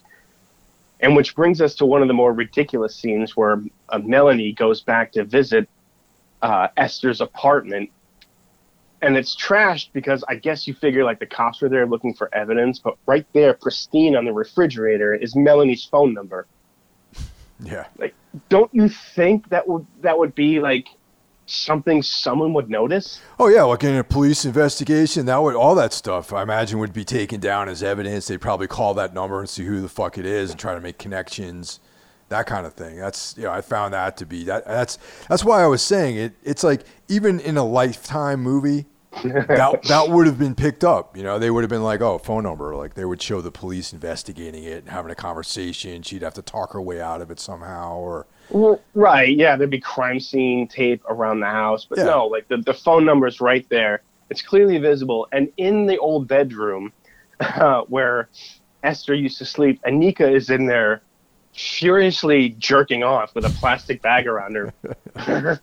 And 1.02 1.16
which 1.16 1.36
brings 1.36 1.62
us 1.62 1.76
to 1.76 1.86
one 1.86 2.02
of 2.02 2.08
the 2.08 2.16
more 2.16 2.34
ridiculous 2.34 2.96
scenes 2.96 3.38
where 3.38 3.62
uh, 3.90 4.00
Melanie 4.00 4.54
goes 4.54 4.82
back 4.82 5.12
to 5.12 5.24
visit 5.24 5.70
uh, 6.42 6.70
Esther's 6.76 7.22
apartment 7.22 7.92
and 9.04 9.16
it's 9.16 9.36
trashed 9.36 9.90
because 9.94 10.24
I 10.28 10.34
guess 10.34 10.68
you 10.68 10.74
figure 10.74 11.04
like 11.04 11.20
the 11.20 11.28
cops 11.28 11.62
were 11.62 11.70
there 11.70 11.86
looking 11.86 12.16
for 12.16 12.34
evidence, 12.34 12.80
but 12.80 12.98
right 13.06 13.28
there, 13.34 13.54
pristine 13.54 14.16
on 14.16 14.26
the 14.26 14.34
refrigerator, 14.34 15.14
is 15.14 15.36
Melanie's 15.36 15.86
phone 15.86 16.16
number. 16.16 16.48
Yeah. 17.60 17.86
Like, 17.98 18.14
don't 18.50 18.74
you 18.74 18.90
think 18.90 19.50
that 19.50 19.68
would 19.68 19.86
that 20.02 20.18
would 20.18 20.36
be 20.36 20.60
like 20.60 20.90
something 21.48 22.02
someone 22.04 22.54
would 22.54 22.70
notice? 22.70 23.20
Oh 23.40 23.48
yeah, 23.48 23.64
like 23.64 23.84
in 23.84 23.96
a 23.96 24.04
police 24.04 24.46
investigation, 24.46 25.26
that 25.26 25.42
would 25.42 25.56
all 25.56 25.76
that 25.76 25.94
stuff 25.94 26.34
I 26.34 26.44
imagine 26.44 26.80
would 26.80 26.94
be 26.94 27.06
taken 27.06 27.40
down 27.40 27.70
as 27.70 27.82
evidence. 27.82 28.28
They'd 28.28 28.42
probably 28.42 28.68
call 28.68 28.94
that 28.96 29.14
number 29.14 29.40
and 29.40 29.50
see 29.50 29.66
who 29.66 29.82
the 29.82 29.90
fuck 29.90 30.18
it 30.18 30.26
is 30.26 30.52
and 30.52 30.60
try 30.60 30.76
to 30.76 30.82
make 30.82 30.98
connections 30.98 31.80
that 32.30 32.46
kind 32.46 32.66
of 32.66 32.74
thing. 32.74 32.98
That's 32.98 33.36
you 33.38 33.44
know 33.44 33.52
I 33.52 33.62
found 33.62 33.94
that 33.94 34.18
to 34.18 34.26
be 34.26 34.44
that 34.46 34.66
that's 34.66 34.98
that's 35.30 35.44
why 35.44 35.64
I 35.64 35.68
was 35.68 35.82
saying 35.82 36.18
it. 36.18 36.34
It's 36.44 36.64
like 36.64 36.84
even 37.08 37.40
in 37.40 37.58
a 37.58 37.64
lifetime 37.64 38.42
movie, 38.42 38.86
that 39.24 39.84
that 39.88 40.10
would 40.10 40.28
have 40.28 40.38
been 40.38 40.56
picked 40.56 40.84
up. 40.84 41.16
You 41.18 41.24
know, 41.24 41.40
they 41.40 41.50
would 41.50 41.64
have 41.64 41.70
been 41.70 41.84
like, 41.84 42.02
oh, 42.02 42.18
phone 42.18 42.44
number. 42.44 42.76
Like 42.76 42.94
they 42.94 43.06
would 43.06 43.22
show 43.22 43.42
the 43.42 43.52
police 43.52 43.94
investigating 43.94 44.64
it 44.64 44.80
and 44.80 44.90
having 44.90 45.12
a 45.12 45.16
conversation. 45.16 46.02
She'd 46.04 46.22
have 46.22 46.34
to 46.36 46.42
talk 46.42 46.74
her 46.74 46.82
way 46.82 47.02
out 47.02 47.22
of 47.22 47.32
it 47.32 47.40
somehow, 47.40 47.98
or 47.98 48.28
Well, 48.50 48.82
right, 48.94 49.36
yeah, 49.36 49.56
there'd 49.56 49.70
be 49.70 49.80
crime 49.80 50.20
scene 50.20 50.68
tape 50.68 51.04
around 51.10 51.40
the 51.40 51.48
house, 51.48 51.86
but 51.86 51.98
Yeah. 52.00 52.06
no, 52.06 52.28
like 52.28 52.48
the, 52.48 52.58
the 52.58 52.74
phone 52.74 53.06
number's 53.06 53.42
right 53.42 53.68
there. 53.70 54.02
It's 54.30 54.42
clearly 54.42 54.78
visible. 54.78 55.28
And 55.32 55.52
in 55.58 55.86
the 55.86 55.98
old 55.98 56.28
bedroom 56.28 56.92
uh, 57.40 57.82
where 57.84 58.30
Esther 58.84 59.14
used 59.14 59.38
to 59.40 59.46
sleep, 59.46 59.82
Anika 59.84 60.30
is 60.32 60.50
in 60.50 60.66
there 60.66 61.02
furiously 61.54 62.50
jerking 62.60 63.04
off 63.04 63.34
with 63.34 63.44
a 63.46 63.50
plastic 63.50 64.02
bag 64.02 64.28
around 64.28 64.56
her. 65.16 65.60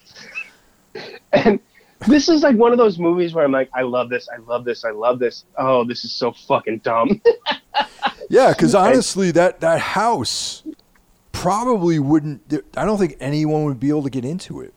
and 1.33 1.61
this 2.07 2.29
is 2.29 2.43
like 2.43 2.57
one 2.57 2.73
of 2.73 2.79
those 2.79 2.99
movies 2.99 3.35
where 3.35 3.45
I'm 3.45 3.53
like, 3.53 3.71
I 3.75 3.83
love 3.83 4.09
this, 4.09 4.29
I 4.29 4.39
love 4.39 4.65
this, 4.65 4.85
I 4.85 4.91
love 4.91 5.19
this. 5.19 5.45
Oh, 5.59 5.85
this 5.85 6.05
is 6.05 6.13
so 6.13 6.33
fucking 6.33 6.79
dumb. 6.79 7.21
Yeah, 8.31 8.51
because 8.51 8.75
honestly, 8.75 9.31
that 9.33 9.61
that 9.61 9.81
house 9.81 10.63
probably 11.33 11.99
wouldn't. 11.99 12.53
I 12.77 12.85
don't 12.85 12.99
think 12.99 13.17
anyone 13.21 13.65
would 13.65 13.79
be 13.79 13.91
able 13.91 14.03
to 14.05 14.11
get 14.11 14.25
into 14.25 14.61
it. 14.61 14.73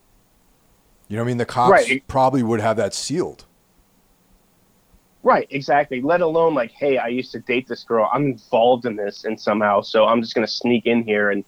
You 1.08 1.16
know 1.16 1.24
what 1.24 1.28
I 1.28 1.30
mean? 1.30 1.38
The 1.38 1.46
cops 1.46 1.72
Right. 1.72 2.08
probably 2.08 2.44
would 2.44 2.60
have 2.60 2.76
that 2.78 2.94
sealed. 2.94 3.46
Right, 5.24 5.48
exactly. 5.50 6.02
Let 6.02 6.22
alone 6.22 6.54
like, 6.56 6.72
hey, 6.72 6.98
I 6.98 7.08
used 7.08 7.32
to 7.32 7.40
date 7.40 7.68
this 7.68 7.84
girl. 7.84 8.10
I'm 8.14 8.26
involved 8.28 8.86
in 8.86 8.96
this 8.96 9.24
and 9.24 9.40
somehow, 9.40 9.82
so 9.82 10.06
I'm 10.06 10.22
just 10.22 10.36
gonna 10.36 10.46
sneak 10.48 10.86
in 10.86 11.04
here 11.04 11.32
and 11.32 11.44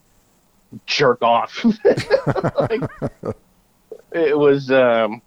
jerk 0.86 1.22
off. 1.22 1.64
like, 2.60 2.82
it 4.14 4.38
was. 4.38 4.72
Um, 4.72 5.22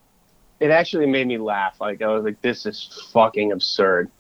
it 0.63 0.71
actually 0.71 1.07
made 1.07 1.27
me 1.27 1.39
laugh. 1.39 1.81
Like 1.81 2.01
I 2.03 2.07
was 2.07 2.23
like, 2.23 2.41
this 2.41 2.67
is 2.67 3.09
fucking 3.13 3.51
absurd. 3.51 4.13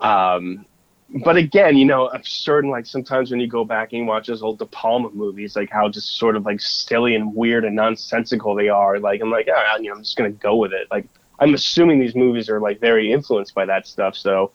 Um, 0.00 0.64
but 1.10 1.36
again, 1.36 1.76
you 1.76 1.84
know, 1.84 2.06
absurd. 2.06 2.64
And 2.64 2.70
like 2.70 2.86
sometimes 2.86 3.30
when 3.30 3.38
you 3.38 3.46
go 3.46 3.66
back 3.66 3.92
and 3.92 4.00
you 4.00 4.06
watch 4.06 4.28
those 4.28 4.42
old 4.42 4.58
De 4.58 4.64
Palma 4.64 5.10
movies, 5.10 5.56
like 5.56 5.68
how 5.68 5.90
just 5.90 6.16
sort 6.16 6.36
of 6.36 6.46
like 6.46 6.60
silly 6.60 7.14
and 7.14 7.34
weird 7.34 7.66
and 7.66 7.76
nonsensical 7.76 8.54
they 8.54 8.70
are. 8.70 8.98
Like 8.98 9.20
I'm 9.20 9.30
like, 9.30 9.46
ah, 9.54 9.76
you 9.76 9.90
know, 9.90 9.96
I'm 9.96 10.02
just 10.02 10.16
gonna 10.16 10.30
go 10.30 10.56
with 10.56 10.72
it. 10.72 10.88
Like 10.90 11.06
I'm 11.38 11.52
assuming 11.52 12.00
these 12.00 12.14
movies 12.14 12.48
are 12.48 12.58
like 12.58 12.80
very 12.80 13.12
influenced 13.12 13.54
by 13.54 13.66
that 13.66 13.86
stuff. 13.86 14.16
So, 14.16 14.52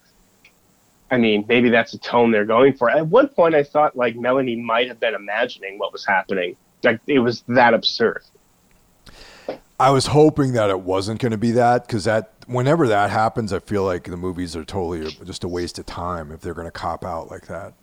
I 1.12 1.16
mean, 1.16 1.44
maybe 1.48 1.70
that's 1.70 1.92
the 1.92 1.98
tone 1.98 2.32
they're 2.32 2.44
going 2.44 2.72
for. 2.72 2.90
At 2.90 3.06
one 3.06 3.28
point, 3.28 3.54
I 3.54 3.62
thought 3.62 3.94
like 3.94 4.16
Melanie 4.16 4.56
might 4.56 4.88
have 4.88 4.98
been 4.98 5.14
imagining 5.14 5.78
what 5.78 5.92
was 5.92 6.04
happening. 6.04 6.56
Like 6.82 6.98
it 7.06 7.20
was 7.20 7.44
that 7.46 7.72
absurd. 7.72 8.24
I 9.78 9.90
was 9.90 10.06
hoping 10.06 10.52
that 10.52 10.70
it 10.70 10.80
wasn't 10.80 11.20
going 11.20 11.32
to 11.32 11.38
be 11.38 11.52
that 11.52 11.86
because 11.86 12.04
that 12.04 12.32
whenever 12.46 12.86
that 12.88 13.10
happens, 13.10 13.52
I 13.52 13.58
feel 13.58 13.84
like 13.84 14.04
the 14.04 14.16
movies 14.16 14.54
are 14.54 14.64
totally 14.64 15.10
just 15.24 15.42
a 15.44 15.48
waste 15.48 15.78
of 15.78 15.86
time 15.86 16.30
if 16.30 16.40
they're 16.40 16.54
going 16.54 16.66
to 16.66 16.70
cop 16.70 17.04
out 17.04 17.30
like 17.30 17.46
that. 17.48 17.74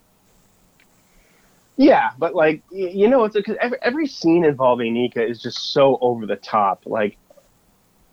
Yeah, 1.78 2.12
but 2.18 2.36
like 2.36 2.62
you 2.72 3.08
know, 3.08 3.24
it's 3.24 3.36
because 3.36 3.58
every, 3.60 3.78
every 3.82 4.08
scene 4.08 4.46
involving 4.46 4.94
Nika 4.94 5.26
is 5.26 5.42
just 5.42 5.74
so 5.74 5.98
over 6.00 6.26
the 6.26 6.36
top. 6.36 6.84
Like, 6.86 7.18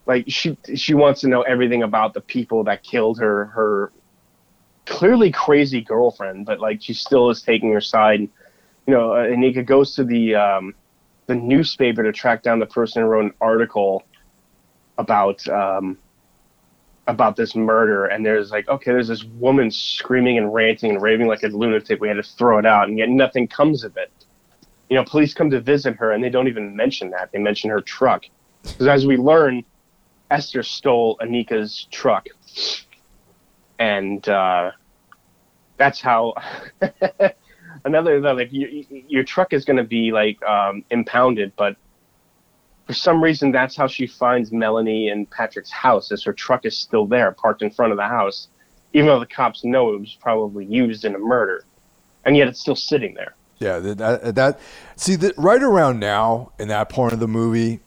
like 0.05 0.25
she 0.27 0.57
she 0.75 0.93
wants 0.93 1.21
to 1.21 1.27
know 1.27 1.43
everything 1.43 1.83
about 1.83 2.13
the 2.13 2.21
people 2.21 2.63
that 2.65 2.83
killed 2.83 3.19
her 3.19 3.45
her 3.45 3.91
clearly 4.85 5.31
crazy 5.31 5.81
girlfriend, 5.81 6.45
but 6.45 6.59
like 6.59 6.81
she 6.81 6.93
still 6.93 7.29
is 7.29 7.41
taking 7.43 7.71
her 7.71 7.81
side. 7.81 8.21
You 8.21 8.93
know, 8.93 9.13
uh, 9.13 9.27
Anika 9.27 9.63
goes 9.63 9.93
to 9.95 10.03
the 10.03 10.35
um, 10.35 10.73
the 11.29 11.35
newspaper 11.35 12.01
to 12.01 12.11
track 12.11 12.41
down 12.41 12.57
the 12.57 12.65
person 12.65 13.03
who 13.03 13.07
wrote 13.07 13.25
an 13.25 13.33
article 13.39 14.03
about 14.97 15.47
um, 15.47 15.95
about 17.05 17.35
this 17.35 17.55
murder, 17.55 18.05
and 18.05 18.25
there's 18.25 18.49
like, 18.49 18.67
okay, 18.67 18.91
there's 18.91 19.07
this 19.07 19.23
woman 19.23 19.69
screaming 19.69 20.39
and 20.39 20.51
ranting 20.51 20.89
and 20.89 21.01
raving 21.01 21.27
like 21.27 21.43
a 21.43 21.47
lunatic. 21.47 22.01
We 22.01 22.07
had 22.07 22.15
to 22.17 22.23
throw 22.23 22.57
it 22.57 22.65
out, 22.65 22.89
and 22.89 22.97
yet 22.97 23.09
nothing 23.09 23.47
comes 23.47 23.83
of 23.83 23.95
it. 23.95 24.11
You 24.89 24.95
know, 24.95 25.05
police 25.05 25.35
come 25.35 25.51
to 25.51 25.61
visit 25.61 25.95
her, 25.97 26.11
and 26.13 26.23
they 26.23 26.29
don't 26.29 26.47
even 26.47 26.75
mention 26.75 27.11
that. 27.11 27.31
They 27.31 27.37
mention 27.37 27.69
her 27.69 27.79
truck, 27.79 28.23
because 28.63 28.87
as 28.87 29.05
we 29.05 29.15
learn, 29.15 29.63
Esther 30.31 30.63
stole 30.63 31.15
Anika's 31.21 31.87
truck, 31.91 32.25
and 33.77 34.27
uh, 34.27 34.71
that's 35.77 36.01
how. 36.01 36.33
another 37.85 38.19
like 38.19 38.51
you, 38.51 38.85
your 39.07 39.23
truck 39.23 39.53
is 39.53 39.65
going 39.65 39.77
to 39.77 39.83
be 39.83 40.11
like 40.11 40.41
um, 40.43 40.83
impounded, 40.89 41.53
but 41.55 41.75
for 42.85 42.93
some 42.93 43.23
reason 43.23 43.51
that's 43.51 43.75
how 43.75 43.87
she 43.87 44.07
finds 44.07 44.51
Melanie 44.51 45.09
and 45.09 45.29
Patrick's 45.29 45.71
house. 45.71 46.11
Is 46.11 46.23
her 46.23 46.33
truck 46.33 46.65
is 46.65 46.77
still 46.77 47.05
there, 47.05 47.31
parked 47.31 47.61
in 47.61 47.71
front 47.71 47.91
of 47.91 47.97
the 47.97 48.05
house, 48.05 48.47
even 48.93 49.07
though 49.07 49.19
the 49.19 49.25
cops 49.25 49.63
know 49.63 49.93
it 49.93 49.99
was 49.99 50.17
probably 50.19 50.65
used 50.65 51.05
in 51.05 51.15
a 51.15 51.19
murder, 51.19 51.65
and 52.25 52.35
yet 52.35 52.47
it's 52.47 52.59
still 52.59 52.75
sitting 52.75 53.13
there. 53.13 53.35
Yeah, 53.59 53.79
that, 53.79 53.97
that, 53.97 54.35
that 54.35 54.59
see 54.95 55.15
that 55.17 55.37
right 55.37 55.61
around 55.61 55.99
now 55.99 56.51
in 56.59 56.69
that 56.69 56.89
part 56.89 57.13
of 57.13 57.19
the 57.19 57.27
movie, 57.27 57.81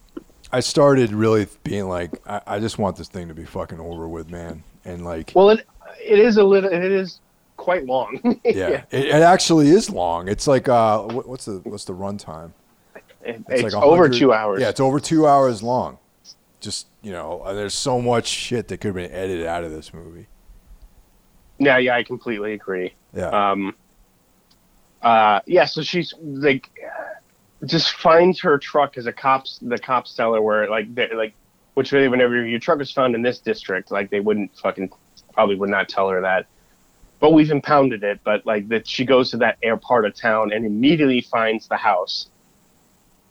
I 0.53 0.61
started 0.61 1.13
really 1.13 1.47
being 1.65 1.89
like, 1.89 2.11
I, 2.27 2.43
I 2.47 2.59
just 2.59 2.79
want 2.79 2.97
this 2.97 3.09
thing 3.09 3.29
to 3.29 3.35
be 3.35 3.45
fucking 3.45 3.81
over 3.81 4.07
with, 4.07 4.31
man. 4.31 4.65
And 4.85 5.05
like, 5.05 5.33
Well, 5.35 5.51
it 5.51 5.67
it 6.01 6.19
is 6.19 6.37
a 6.37 6.45
little, 6.45 6.71
it 6.71 6.83
is 6.83 7.21
quite 7.63 7.87
long. 7.87 8.41
yeah, 8.45 8.83
It, 8.91 9.07
it 9.07 9.23
actually 9.23 9.69
is 9.69 9.89
long. 9.89 10.29
It's 10.29 10.47
like, 10.49 10.69
uh, 10.69 11.03
what's 11.03 11.45
the 11.45 11.61
what's 11.65 11.85
the 11.85 11.95
runtime? 11.95 12.53
It- 13.25 13.45
it's, 13.49 13.63
like 13.63 13.75
over 13.75 14.09
two 14.09 14.33
hours. 14.33 14.61
Yeah, 14.61 14.69
it's 14.69 14.81
over 14.81 14.99
two 14.99 15.29
hours 15.29 15.63
long. 15.63 15.99
Just 16.61 16.89
you 17.03 17.13
know, 17.13 17.41
uh, 17.41 17.53
there's 17.55 17.75
so 17.75 18.01
much 18.01 18.27
shit 18.27 18.67
that 18.69 18.79
could 18.79 18.89
have 18.89 18.95
been 18.97 19.13
edited 19.13 19.47
out 19.47 19.63
of 19.63 19.71
this 19.71 19.95
movie. 19.95 20.27
Yeah, 21.59 21.79
yeah, 21.79 21.95
I 21.95 22.03
completely 22.03 22.55
agree. 22.55 22.95
Yeah, 23.15 23.29
Um, 23.29 23.77
uh, 25.03 25.41
yeah, 25.47 25.65
so 25.67 25.83
she's 25.83 26.13
like, 26.21 26.69
just 27.65 27.93
finds 27.93 28.41
her 28.41 28.59
truck 28.59 28.99
as 28.99 29.07
a 29.07 29.13
cops 29.13 29.61
the 29.63 29.79
cops 29.79 30.15
tell 30.17 30.35
her 30.35 30.43
where 30.43 30.69
like 30.69 30.93
they 30.95 31.09
like, 31.15 31.35
which 31.75 31.93
really 31.93 32.09
whenever 32.09 32.45
your 32.45 32.59
truck 32.59 32.81
is 32.81 32.91
found 32.91 33.15
in 33.15 33.23
this 33.23 33.39
district, 33.39 33.93
like 33.93 34.11
they 34.11 34.19
wouldn't 34.21 34.57
fucking 34.59 34.91
probably 35.33 35.55
would 35.55 35.71
not 35.71 35.89
tell 35.89 36.09
her 36.09 36.21
that. 36.21 36.47
But 37.23 37.35
we've 37.35 37.53
impounded 37.53 38.03
it. 38.03 38.19
But 38.25 38.45
like 38.45 38.69
that, 38.69 38.89
she 38.89 39.05
goes 39.05 39.31
to 39.31 39.37
that 39.39 39.57
air 39.63 39.77
part 39.77 40.05
of 40.05 40.15
town 40.15 40.53
and 40.53 40.67
immediately 40.67 41.21
finds 41.21 41.69
the 41.69 41.77
house. 41.77 42.29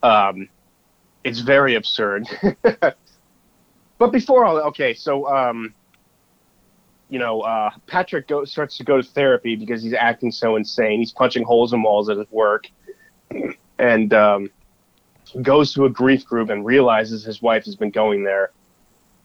Um, 0.01 0.47
it's 1.25 1.41
very 1.41 1.75
absurd. 1.75 2.25
but 3.97 4.11
before 4.13 4.45
all, 4.45 4.57
okay, 4.59 4.93
so 4.93 5.27
um, 5.27 5.75
you 7.09 7.19
know, 7.19 7.41
uh, 7.41 7.71
Patrick 7.85 8.29
go, 8.29 8.45
starts 8.45 8.77
to 8.77 8.85
go 8.85 9.01
to 9.01 9.03
therapy 9.03 9.57
because 9.57 9.83
he's 9.83 9.93
acting 9.93 10.31
so 10.31 10.55
insane. 10.55 10.99
He's 10.99 11.11
punching 11.11 11.43
holes 11.43 11.73
in 11.73 11.83
walls 11.83 12.09
at 12.09 12.15
his 12.15 12.31
work, 12.31 12.67
and 13.77 14.13
um, 14.13 14.49
goes 15.41 15.73
to 15.73 15.83
a 15.83 15.89
grief 15.89 16.25
group 16.25 16.49
and 16.49 16.65
realizes 16.65 17.25
his 17.25 17.41
wife 17.41 17.65
has 17.65 17.75
been 17.75 17.91
going 17.91 18.23
there 18.23 18.51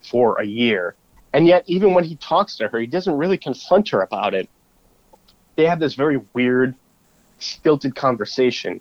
for 0.02 0.40
a 0.40 0.44
year. 0.44 0.96
And 1.32 1.46
yet, 1.46 1.62
even 1.66 1.94
when 1.94 2.02
he 2.02 2.16
talks 2.16 2.56
to 2.56 2.66
her, 2.66 2.80
he 2.80 2.88
doesn't 2.88 3.16
really 3.16 3.38
confront 3.38 3.90
her 3.90 4.00
about 4.00 4.34
it. 4.34 4.50
They 5.56 5.66
have 5.66 5.80
this 5.80 5.94
very 5.94 6.20
weird, 6.34 6.74
stilted 7.38 7.94
conversation 7.96 8.80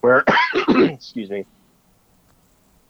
where, 0.00 0.24
excuse 0.68 1.30
me, 1.30 1.46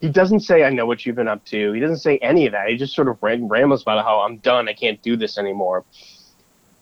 he 0.01 0.09
doesn't 0.09 0.41
say, 0.41 0.65
I 0.65 0.71
know 0.71 0.87
what 0.87 1.07
you've 1.07 1.17
been 1.17 1.29
up 1.29 1.45
to. 1.47 1.73
He 1.73 1.81
doesn't 1.81 1.99
say 1.99 2.19
any 2.19 2.47
of 2.47 2.53
that. 2.53 2.69
He 2.69 2.77
just 2.77 2.95
sort 2.95 3.09
of 3.09 3.23
ram- 3.23 3.49
rambles 3.49 3.83
about 3.83 4.05
how 4.05 4.21
I'm 4.21 4.39
done. 4.39 4.69
I 4.69 4.73
can't 4.73 5.01
do 5.03 5.17
this 5.17 5.39
anymore. 5.39 5.85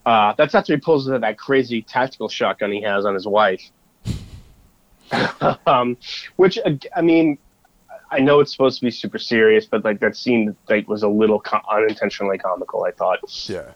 Uh, 0.05 0.35
that's 0.37 0.55
after 0.55 0.75
he 0.75 0.81
pulls 0.81 1.09
out 1.09 1.21
that 1.21 1.39
crazy 1.39 1.83
tactical 1.83 2.29
shotgun 2.29 2.73
he 2.73 2.83
has 2.83 3.05
on 3.05 3.15
his 3.15 3.27
wife. 3.27 3.63
um, 5.67 5.97
which, 6.37 6.59
I 6.97 7.03
mean, 7.03 7.39
I 8.11 8.19
know 8.19 8.41
it's 8.41 8.53
supposed 8.53 8.79
to 8.81 8.85
be 8.85 8.91
super 8.91 9.19
serious, 9.19 9.67
but 9.67 9.85
like 9.85 10.01
that 10.01 10.17
scene 10.17 10.57
like 10.69 10.89
was 10.89 11.03
a 11.03 11.09
little 11.09 11.41
co- 11.41 11.61
unintentionally 11.71 12.39
comical. 12.39 12.85
I 12.85 12.91
thought. 12.91 13.21
yeah. 13.49 13.71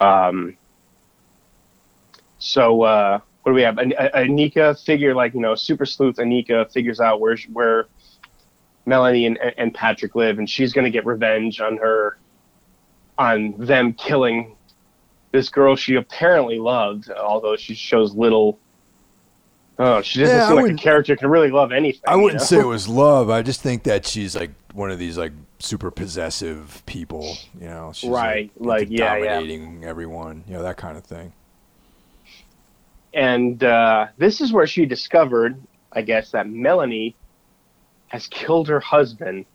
Um, 0.00 0.56
so 2.46 2.82
uh, 2.82 3.18
what 3.42 3.50
do 3.52 3.54
we 3.54 3.62
have? 3.62 3.78
An- 3.78 3.92
Anika 4.14 4.82
figure 4.84 5.14
like 5.14 5.34
you 5.34 5.40
know 5.40 5.54
super 5.54 5.84
sleuth 5.86 6.16
Anika 6.16 6.70
figures 6.72 7.00
out 7.00 7.20
where 7.20 7.36
sh- 7.36 7.48
where 7.52 7.86
Melanie 8.86 9.26
and, 9.26 9.38
and 9.58 9.74
Patrick 9.74 10.14
live, 10.14 10.38
and 10.38 10.48
she's 10.48 10.72
going 10.72 10.84
to 10.84 10.90
get 10.90 11.04
revenge 11.04 11.60
on 11.60 11.76
her 11.78 12.18
on 13.18 13.54
them 13.58 13.92
killing 13.94 14.56
this 15.32 15.48
girl 15.48 15.74
she 15.76 15.96
apparently 15.96 16.58
loved, 16.58 17.10
although 17.10 17.56
she 17.56 17.74
shows 17.74 18.14
little. 18.14 18.58
Oh, 19.78 20.00
she 20.00 20.20
doesn't 20.20 20.34
Yeah, 20.36 20.44
I 20.44 20.46
seem 20.46 20.54
like 20.56 20.60
a 20.60 20.62
wouldn't- 20.62 20.80
character 20.80 21.16
can 21.16 21.28
really 21.28 21.50
love 21.50 21.70
anything. 21.72 22.00
I 22.06 22.16
wouldn't 22.16 22.40
know? 22.40 22.46
say 22.46 22.60
it 22.60 22.66
was 22.66 22.88
love. 22.88 23.28
I 23.28 23.42
just 23.42 23.60
think 23.60 23.82
that 23.82 24.06
she's 24.06 24.34
like 24.34 24.50
one 24.72 24.90
of 24.90 24.98
these 24.98 25.18
like 25.18 25.32
super 25.58 25.90
possessive 25.90 26.82
people. 26.86 27.36
You 27.60 27.66
know, 27.68 27.92
she's 27.94 28.08
Right, 28.08 28.50
like, 28.56 28.66
like, 28.66 28.82
into 28.84 28.94
yeah, 28.94 29.16
yeah. 29.16 29.34
dominating 29.34 29.84
everyone. 29.84 30.44
You 30.46 30.54
know 30.54 30.62
that 30.62 30.76
kind 30.78 30.96
of 30.96 31.04
thing. 31.04 31.32
And 33.16 33.64
uh, 33.64 34.08
this 34.18 34.42
is 34.42 34.52
where 34.52 34.66
she 34.66 34.84
discovered, 34.84 35.58
I 35.90 36.02
guess, 36.02 36.32
that 36.32 36.46
Melanie 36.48 37.16
has 38.08 38.26
killed 38.26 38.68
her 38.68 38.78
husband, 38.78 39.46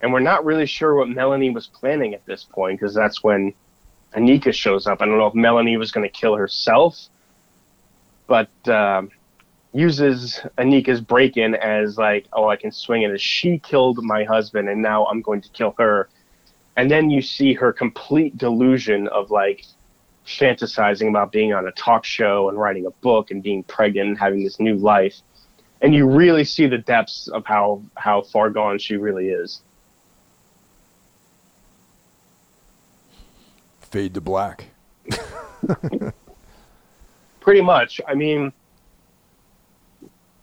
and 0.00 0.14
we're 0.14 0.20
not 0.20 0.46
really 0.46 0.64
sure 0.64 0.94
what 0.94 1.08
Melanie 1.10 1.50
was 1.50 1.66
planning 1.66 2.14
at 2.14 2.24
this 2.24 2.44
point 2.44 2.80
because 2.80 2.94
that's 2.94 3.22
when 3.22 3.52
Anika 4.14 4.52
shows 4.52 4.86
up. 4.86 5.02
I 5.02 5.04
don't 5.04 5.18
know 5.18 5.26
if 5.26 5.34
Melanie 5.34 5.76
was 5.76 5.92
going 5.92 6.08
to 6.08 6.12
kill 6.12 6.36
herself, 6.36 6.96
but 8.26 8.48
um, 8.66 9.10
uses 9.74 10.40
Anika's 10.56 11.02
break 11.02 11.36
in 11.36 11.54
as 11.54 11.98
like, 11.98 12.26
oh, 12.32 12.48
I 12.48 12.56
can 12.56 12.72
swing 12.72 13.02
it 13.02 13.10
as 13.10 13.20
she 13.20 13.58
killed 13.58 14.02
my 14.02 14.24
husband 14.24 14.70
and 14.70 14.80
now 14.80 15.04
I'm 15.04 15.20
going 15.20 15.42
to 15.42 15.50
kill 15.50 15.74
her. 15.78 16.08
And 16.76 16.90
then 16.90 17.10
you 17.10 17.20
see 17.20 17.52
her 17.52 17.74
complete 17.74 18.38
delusion 18.38 19.06
of 19.08 19.30
like 19.30 19.66
fantasizing 20.26 21.08
about 21.08 21.32
being 21.32 21.52
on 21.52 21.66
a 21.66 21.72
talk 21.72 22.04
show 22.04 22.48
and 22.48 22.58
writing 22.58 22.86
a 22.86 22.90
book 22.90 23.30
and 23.30 23.42
being 23.42 23.62
pregnant 23.62 24.08
and 24.08 24.18
having 24.18 24.42
this 24.44 24.58
new 24.60 24.74
life. 24.74 25.20
And 25.80 25.94
you 25.94 26.06
really 26.08 26.44
see 26.44 26.66
the 26.66 26.78
depths 26.78 27.28
of 27.28 27.46
how, 27.46 27.82
how 27.96 28.22
far 28.22 28.50
gone 28.50 28.78
she 28.78 28.96
really 28.96 29.28
is. 29.28 29.62
Fade 33.80 34.14
to 34.14 34.20
black. 34.20 34.66
Pretty 37.40 37.60
much. 37.60 38.00
I 38.08 38.14
mean, 38.14 38.52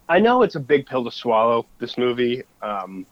I 0.07 0.19
know 0.19 0.43
it's 0.43 0.55
a 0.55 0.59
big 0.59 0.86
pill 0.86 1.03
to 1.03 1.11
swallow. 1.11 1.65
This 1.79 1.97
movie. 1.97 2.43
Um, 2.61 3.05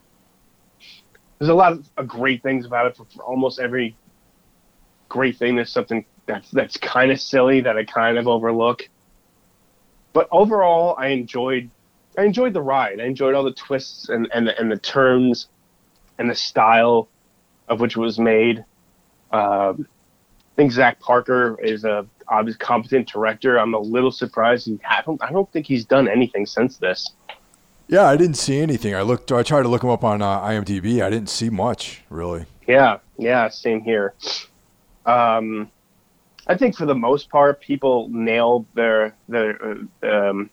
there's 1.38 1.50
a 1.50 1.54
lot 1.54 1.74
of 1.98 2.08
great 2.08 2.44
things 2.44 2.66
about 2.66 2.86
it. 2.86 2.96
For, 2.96 3.06
for 3.06 3.24
almost 3.24 3.60
every 3.60 3.96
great 5.10 5.38
thing, 5.38 5.56
there's 5.56 5.72
something 5.72 6.06
that's 6.32 6.52
that's 6.52 6.78
kind 6.78 7.12
of 7.12 7.20
silly 7.20 7.62
that 7.62 7.78
I 7.78 7.84
kind 7.84 8.18
of 8.18 8.28
overlook. 8.28 8.88
But 10.14 10.28
overall, 10.32 10.96
I 10.98 11.08
enjoyed 11.08 11.70
I 12.18 12.24
enjoyed 12.24 12.54
the 12.54 12.62
ride. 12.62 13.00
I 13.00 13.06
enjoyed 13.06 13.36
all 13.36 13.44
the 13.44 13.54
twists 13.54 14.10
and 14.10 14.28
and 14.34 14.48
the, 14.48 14.60
and 14.60 14.72
the 14.72 14.78
turns 14.78 15.48
and 16.18 16.30
the 16.30 16.36
style 16.36 17.10
of 17.68 17.80
which 17.80 17.96
it 17.96 18.00
was 18.00 18.20
made. 18.20 18.60
Um, 19.32 19.88
I 19.88 20.56
think 20.56 20.72
Zack 20.72 21.00
Parker 21.00 21.58
is 21.62 21.86
a 21.86 22.06
obvious 22.28 22.58
competent 22.58 23.10
director. 23.10 23.58
I'm 23.58 23.74
a 23.74 23.80
little 23.80 24.12
surprised. 24.12 24.68
He, 24.68 24.80
I 24.88 25.02
don't 25.02 25.22
I 25.24 25.32
don't 25.32 25.52
think 25.52 25.66
he's 25.66 25.86
done 25.86 26.08
anything 26.08 26.46
since 26.46 26.78
this. 26.78 27.10
Yeah, 27.88 28.06
I 28.06 28.16
didn't 28.16 28.38
see 28.38 28.60
anything. 28.60 28.96
I 28.96 29.02
looked. 29.02 29.32
I 29.32 29.44
tried 29.44 29.64
to 29.64 29.68
look 29.68 29.84
him 29.84 29.90
up 29.90 30.04
on 30.04 30.22
uh, 30.22 30.42
IMDb. 30.42 31.04
I 31.04 31.10
didn't 31.10 31.30
see 31.30 31.50
much 31.50 32.04
really. 32.10 32.46
Yeah, 32.68 33.00
yeah, 33.18 33.50
same 33.50 33.82
here. 33.82 34.14
Um, 35.06 35.70
I 36.48 36.58
think 36.58 36.76
for 36.76 36.86
the 36.86 36.96
most 36.96 37.30
part, 37.30 37.62
people 37.62 38.10
nail 38.10 38.66
their 38.74 39.16
their 39.30 39.60
uh, 40.04 40.08
um, 40.08 40.50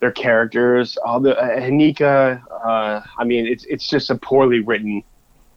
their 0.00 0.12
characters. 0.12 0.96
All 0.96 1.20
the 1.20 1.38
uh, 1.38 1.60
Hanika, 1.60 2.42
uh, 2.50 3.02
I 3.18 3.24
mean, 3.24 3.46
it's 3.46 3.64
it's 3.64 3.88
just 3.88 4.10
a 4.10 4.16
poorly 4.16 4.60
written 4.60 5.02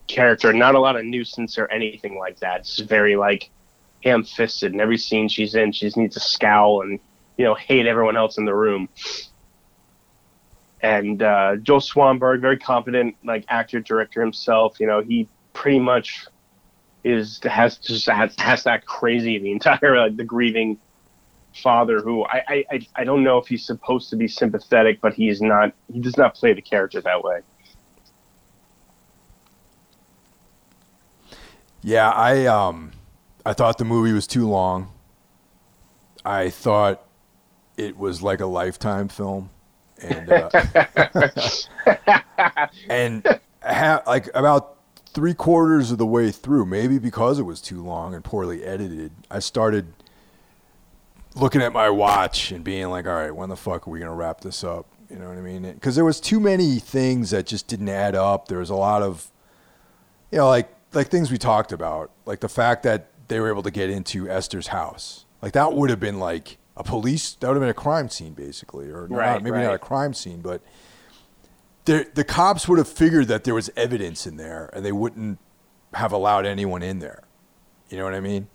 character. 0.07 0.51
Not 0.51 0.75
a 0.75 0.79
lot 0.79 0.97
of 0.97 1.05
nuisance 1.05 1.57
or 1.57 1.71
anything 1.71 2.17
like 2.17 2.39
that. 2.39 2.61
It's 2.61 2.79
very 2.79 3.15
like 3.15 3.49
ham 4.03 4.23
fisted. 4.23 4.75
Every 4.75 4.97
scene 4.97 5.29
she's 5.29 5.55
in, 5.55 5.71
she 5.71 5.85
just 5.85 5.97
needs 5.97 6.15
to 6.15 6.19
scowl 6.19 6.81
and 6.81 6.99
you 7.37 7.45
know 7.45 7.55
hate 7.55 7.85
everyone 7.85 8.17
else 8.17 8.37
in 8.37 8.45
the 8.45 8.55
room. 8.55 8.89
And 10.81 11.21
uh, 11.21 11.57
Joe 11.57 11.77
Swanberg, 11.77 12.41
very 12.41 12.57
competent 12.57 13.15
like 13.23 13.45
actor 13.49 13.79
director 13.79 14.21
himself. 14.21 14.79
You 14.79 14.87
know, 14.87 15.01
he 15.01 15.27
pretty 15.53 15.79
much 15.79 16.25
is 17.03 17.39
has 17.43 17.77
just 17.77 18.07
has, 18.07 18.35
has 18.37 18.63
that 18.63 18.85
crazy 18.85 19.39
the 19.39 19.51
entire 19.51 19.97
like 19.97 20.17
the 20.17 20.23
grieving 20.23 20.77
father 21.55 22.01
who 22.01 22.25
I, 22.25 22.65
I 22.69 22.87
I 22.95 23.03
don't 23.03 23.23
know 23.23 23.37
if 23.37 23.47
he's 23.47 23.65
supposed 23.65 24.09
to 24.11 24.15
be 24.15 24.27
sympathetic, 24.27 25.01
but 25.01 25.13
he 25.13 25.29
is 25.29 25.41
not. 25.41 25.73
He 25.91 25.99
does 25.99 26.17
not 26.17 26.35
play 26.35 26.53
the 26.53 26.61
character 26.61 27.01
that 27.01 27.23
way. 27.23 27.41
Yeah, 31.81 32.09
I 32.09 32.45
um, 32.45 32.91
I 33.45 33.53
thought 33.53 33.77
the 33.77 33.85
movie 33.85 34.13
was 34.13 34.27
too 34.27 34.47
long. 34.47 34.91
I 36.25 36.49
thought 36.49 37.05
it 37.77 37.97
was 37.97 38.21
like 38.21 38.41
a 38.41 38.45
lifetime 38.45 39.07
film, 39.07 39.49
and 40.01 40.29
uh, 40.31 40.49
and 42.89 43.39
ha- 43.63 44.03
like 44.05 44.29
about 44.35 44.78
three 45.13 45.33
quarters 45.33 45.91
of 45.91 45.97
the 45.97 46.05
way 46.05 46.31
through, 46.31 46.65
maybe 46.65 46.99
because 46.99 47.39
it 47.39 47.43
was 47.43 47.61
too 47.61 47.83
long 47.83 48.13
and 48.13 48.23
poorly 48.23 48.63
edited, 48.63 49.11
I 49.29 49.39
started 49.39 49.93
looking 51.35 51.61
at 51.61 51.73
my 51.73 51.89
watch 51.89 52.51
and 52.51 52.63
being 52.63 52.89
like, 52.89 53.05
"All 53.07 53.13
right, 53.13 53.35
when 53.35 53.49
the 53.49 53.55
fuck 53.55 53.87
are 53.87 53.91
we 53.91 53.99
gonna 53.99 54.13
wrap 54.15 54.41
this 54.41 54.63
up?" 54.63 54.85
You 55.09 55.17
know 55.17 55.27
what 55.29 55.37
I 55.37 55.41
mean? 55.41 55.63
Because 55.63 55.95
there 55.95 56.05
was 56.05 56.19
too 56.19 56.39
many 56.39 56.77
things 56.79 57.31
that 57.31 57.45
just 57.47 57.67
didn't 57.67 57.89
add 57.89 58.15
up. 58.15 58.47
There 58.47 58.59
was 58.59 58.69
a 58.69 58.75
lot 58.75 59.01
of, 59.01 59.31
you 60.31 60.37
know, 60.37 60.47
like 60.47 60.69
like 60.93 61.09
things 61.09 61.31
we 61.31 61.37
talked 61.37 61.71
about, 61.71 62.11
like 62.25 62.39
the 62.39 62.49
fact 62.49 62.83
that 62.83 63.09
they 63.27 63.39
were 63.39 63.49
able 63.49 63.63
to 63.63 63.71
get 63.71 63.89
into 63.89 64.27
Esther's 64.29 64.67
house. 64.67 65.25
Like 65.41 65.53
that 65.53 65.73
would 65.73 65.89
have 65.89 65.99
been 65.99 66.19
like 66.19 66.57
a 66.75 66.83
police. 66.83 67.33
That 67.35 67.47
would 67.47 67.55
have 67.55 67.61
been 67.61 67.69
a 67.69 67.73
crime 67.73 68.09
scene, 68.09 68.33
basically, 68.33 68.89
or 68.89 69.05
Right, 69.07 69.33
not, 69.33 69.43
maybe 69.43 69.55
right. 69.57 69.63
not 69.65 69.73
a 69.75 69.79
crime 69.79 70.13
scene, 70.13 70.41
but 70.41 70.61
the 71.89 72.07
the 72.13 72.23
cops 72.23 72.67
would 72.67 72.77
have 72.77 72.87
figured 72.87 73.27
that 73.29 73.43
there 73.45 73.55
was 73.55 73.71
evidence 73.75 74.27
in 74.27 74.37
there, 74.37 74.69
and 74.73 74.85
they 74.85 74.91
wouldn't 74.91 75.39
have 75.95 76.11
allowed 76.11 76.45
anyone 76.45 76.83
in 76.83 76.99
there. 76.99 77.23
You 77.89 77.97
know 77.97 78.03
what 78.03 78.13
I 78.13 78.19
mean? 78.19 78.47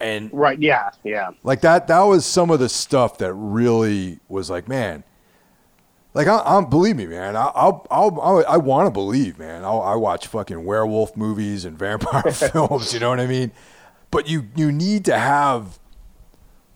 And 0.00 0.28
Right? 0.32 0.58
Yeah, 0.58 0.90
yeah. 1.04 1.30
like 1.44 1.60
that 1.60 1.86
that 1.86 2.00
was 2.00 2.26
some 2.26 2.50
of 2.50 2.58
the 2.58 2.68
stuff 2.68 3.18
that 3.18 3.32
really 3.32 4.18
was 4.28 4.50
like 4.50 4.66
man 4.66 5.04
like 6.12 6.26
I, 6.26 6.42
I'm 6.44 6.68
believe 6.68 6.96
me 6.96 7.06
man 7.06 7.36
I, 7.36 7.52
I'll, 7.54 7.86
I'll, 7.88 8.20
I'll 8.20 8.44
I 8.46 8.56
want 8.56 8.88
to 8.88 8.90
believe 8.90 9.38
man 9.38 9.64
I'll, 9.64 9.80
I 9.80 9.94
watch 9.94 10.26
fucking 10.26 10.64
werewolf 10.64 11.16
movies 11.16 11.64
and 11.64 11.78
vampire 11.78 12.32
films 12.32 12.92
you 12.92 12.98
know 12.98 13.10
what 13.10 13.20
I 13.20 13.28
mean 13.28 13.52
but 14.10 14.28
you 14.28 14.48
you 14.56 14.72
need 14.72 15.04
to 15.04 15.16
have 15.16 15.78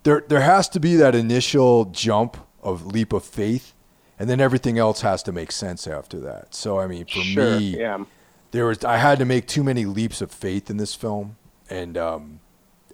there 0.05 0.23
there 0.29 0.43
has 0.43 0.69
to 0.71 0.81
be 0.81 0.95
that 0.95 1.17
initial 1.17 1.87
jump 1.87 2.37
of 2.63 2.87
leap 2.87 3.13
of 3.13 3.25
faith 3.25 3.75
and 4.19 4.29
then 4.31 4.41
everything 4.41 4.79
else 4.79 5.01
has 5.03 5.23
to 5.25 5.33
make 5.33 5.53
sense 5.53 5.87
after 5.87 6.19
that 6.21 6.55
so 6.55 6.79
I 6.79 6.87
mean 6.87 7.05
for 7.07 7.21
sure. 7.21 7.59
me 7.59 7.79
Yeah. 7.79 8.05
there 8.53 8.67
was 8.67 8.85
I 8.85 8.97
had 8.99 9.19
to 9.19 9.25
make 9.25 9.47
too 9.47 9.63
many 9.65 9.85
leaps 9.85 10.21
of 10.21 10.31
faith 10.31 10.71
in 10.71 10.77
this 10.77 10.95
film, 10.95 11.37
and 11.69 11.97
um, 11.99 12.41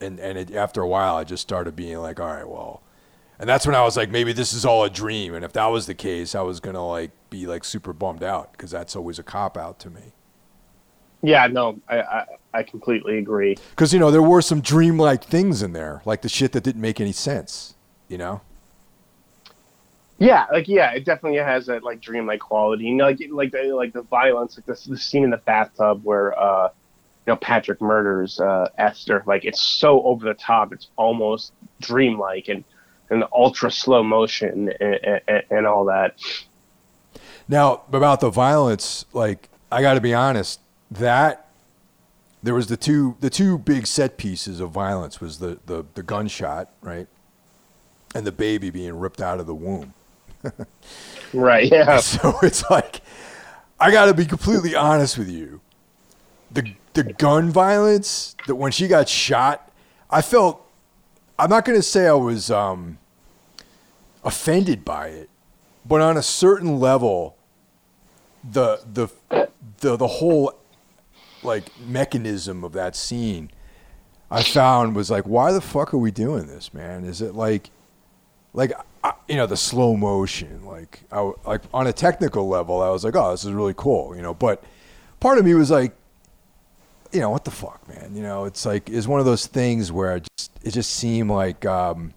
and 0.01 0.19
and 0.19 0.37
it, 0.39 0.55
after 0.55 0.81
a 0.83 0.89
while, 0.89 1.15
I 1.17 1.25
just 1.25 1.43
started 1.43 1.77
being 1.77 1.99
like, 1.99 2.19
all 2.19 2.27
right, 2.27 2.49
well, 2.49 2.83
and 3.39 3.49
that's 3.49 3.67
when 3.67 3.77
I 3.77 3.83
was 3.83 3.97
like, 3.97 4.11
maybe 4.11 4.33
this 4.33 4.53
is 4.53 4.65
all 4.65 4.83
a 4.83 4.91
dream, 4.91 5.35
and 5.35 5.45
if 5.45 5.53
that 5.53 5.67
was 5.67 5.87
the 5.87 5.95
case, 5.95 6.35
I 6.35 6.41
was 6.41 6.59
gonna 6.59 6.85
like 6.85 7.11
be 7.31 7.47
like 7.47 7.63
super 7.65 7.93
bummed 7.93 8.25
out 8.25 8.51
because 8.53 8.71
that's 8.73 8.97
always 8.97 9.19
a 9.21 9.23
cop 9.23 9.57
out 9.57 9.79
to 9.81 9.91
me. 9.91 10.13
Yeah. 11.23 11.47
No, 11.47 11.79
I, 11.89 12.01
I 12.01 12.25
I 12.55 12.63
completely 12.65 13.19
agree. 13.19 13.57
Because 13.71 13.93
you 13.93 14.01
know 14.01 14.11
there 14.11 14.23
were 14.23 14.43
some 14.43 14.61
dreamlike 14.61 15.23
things 15.23 15.63
in 15.63 15.73
there, 15.73 16.03
like 16.05 16.23
the 16.23 16.29
shit 16.29 16.51
that 16.53 16.65
didn't 16.65 16.81
make 16.83 17.01
any 17.01 17.13
sense. 17.13 17.75
You 18.09 18.19
know? 18.19 18.41
Yeah, 20.19 20.47
like 20.53 20.69
yeah, 20.69 20.93
it 20.93 21.05
definitely 21.05 21.39
has 21.39 21.67
that 21.67 21.83
like 21.83 22.01
dreamlike 22.01 22.41
quality. 22.41 22.85
You 22.85 22.95
know, 22.95 23.07
like 23.07 23.21
like 23.31 23.53
the 23.53 23.73
like 23.75 23.93
the 23.93 24.03
violence, 24.03 24.57
like 24.57 24.67
the, 24.67 24.91
the 24.91 24.97
scene 24.97 25.25
in 25.25 25.31
the 25.31 25.39
bathtub 25.39 26.03
where 26.05 26.39
uh, 26.39 26.69
you 27.27 27.33
know 27.33 27.37
Patrick 27.37 27.81
murders 27.81 28.39
uh, 28.39 28.69
Esther. 28.79 29.25
Like 29.27 29.45
it's 29.45 29.61
so 29.61 30.03
over 30.03 30.25
the 30.25 30.35
top, 30.35 30.73
it's 30.73 30.89
almost 30.97 31.53
dreamlike 31.81 32.49
and 32.49 32.65
and 33.11 33.25
ultra 33.33 33.71
slow 33.71 34.03
motion 34.03 34.73
and, 34.81 35.21
and, 35.29 35.43
and 35.51 35.67
all 35.67 35.85
that. 35.87 36.17
Now 37.49 37.83
about 37.93 38.21
the 38.21 38.31
violence, 38.31 39.05
like 39.13 39.49
I 39.71 39.83
got 39.83 39.95
to 39.95 40.01
be 40.01 40.15
honest, 40.15 40.61
that 40.91 41.49
there 42.43 42.55
was 42.55 42.67
the 42.69 42.77
two 42.77 43.17
the 43.21 43.31
two 43.31 43.59
big 43.59 43.87
set 43.87 44.17
pieces 44.17 44.61
of 44.61 44.71
violence 44.71 45.21
was 45.21 45.39
the 45.39 45.59
the 45.67 45.85
the 45.95 46.03
gunshot, 46.03 46.71
right, 46.81 47.07
and 48.15 48.27
the 48.27 48.33
baby 48.33 48.71
being 48.71 48.99
ripped 48.99 49.21
out 49.21 49.41
of 49.41 49.47
the 49.47 49.55
womb. 49.55 49.95
Right. 51.33 51.71
Yeah. 51.71 52.01
So 52.01 52.35
it's 52.43 52.69
like 52.71 53.01
I 53.81 53.91
got 53.91 54.07
to 54.07 54.15
be 54.15 54.27
completely 54.27 54.75
honest 54.75 55.19
with 55.19 55.29
you. 55.29 55.61
The 56.51 56.75
the 56.95 57.05
gun 57.05 57.51
violence 57.51 58.37
that 58.47 58.57
when 58.57 58.71
she 58.71 58.87
got 58.87 59.09
shot, 59.09 59.71
I 60.11 60.23
felt 60.23 60.67
I'm 61.39 61.51
not 61.51 61.65
going 61.65 61.79
to 61.79 61.83
say 61.83 62.07
I 62.07 62.13
was 62.13 62.51
um, 62.51 62.99
offended 64.23 64.85
by 64.85 65.09
it, 65.09 65.31
but 65.87 66.01
on 66.01 66.17
a 66.17 66.23
certain 66.23 66.79
level, 66.79 67.37
the 68.49 68.81
the 68.93 69.09
the 69.81 69.97
the 69.97 70.07
whole 70.07 70.55
like 71.43 71.65
mechanism 71.81 72.63
of 72.63 72.73
that 72.73 72.95
scene, 72.95 73.51
I 74.31 74.43
found 74.43 74.95
was 74.95 75.11
like, 75.11 75.25
why 75.25 75.53
the 75.53 75.61
fuck 75.61 75.93
are 75.93 75.99
we 75.99 76.11
doing 76.11 76.47
this, 76.47 76.73
man? 76.73 77.05
Is 77.05 77.21
it 77.21 77.35
like 77.35 77.71
like 78.53 78.73
I, 79.05 79.13
you 79.29 79.37
know 79.37 79.47
the 79.47 79.57
slow 79.57 79.97
motion 79.97 80.65
like 80.65 81.01
I, 81.11 81.33
like 81.45 81.63
on 81.75 81.87
a 81.87 81.93
technical 81.93 82.49
level 82.49 82.81
i 82.83 82.89
was 82.91 83.05
like 83.05 83.17
oh 83.17 83.31
this 83.33 83.45
is 83.45 83.51
really 83.53 83.75
cool 83.77 84.15
you 84.15 84.23
know 84.23 84.33
but 84.35 84.63
part 85.21 85.39
of 85.39 85.45
me 85.45 85.55
was 85.55 85.71
like 85.71 85.93
you 87.11 87.21
know 87.21 87.31
what 87.31 87.45
the 87.45 87.51
fuck 87.51 87.87
man 87.89 88.15
you 88.15 88.23
know 88.23 88.45
it's 88.45 88.65
like 88.65 88.89
it's 88.89 89.07
one 89.07 89.19
of 89.21 89.27
those 89.27 89.47
things 89.47 89.91
where 89.91 90.17
it 90.17 90.29
just 90.39 90.53
it 90.63 90.71
just 90.71 90.91
seemed 90.91 91.31
like 91.31 91.67
um 91.67 92.13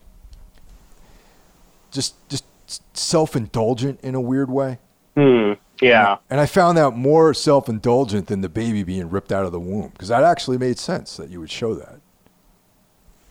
just 1.91 2.15
just 2.29 2.45
self-indulgent 2.93 3.99
in 4.01 4.15
a 4.15 4.21
weird 4.21 4.49
way 4.49 4.79
Hmm. 5.15 5.53
Yeah. 5.81 6.17
and 6.29 6.39
i 6.41 6.45
found 6.45 6.77
that 6.77 6.91
more 6.91 7.33
self-indulgent 7.33 8.27
than 8.27 8.41
the 8.41 8.49
baby 8.49 8.83
being 8.83 9.09
ripped 9.09 9.31
out 9.31 9.45
of 9.45 9.51
the 9.51 9.59
womb 9.59 9.89
because 9.89 10.09
that 10.09 10.23
actually 10.23 10.57
made 10.57 10.77
sense 10.77 11.17
that 11.17 11.29
you 11.29 11.39
would 11.39 11.49
show 11.51 11.73
that 11.73 11.94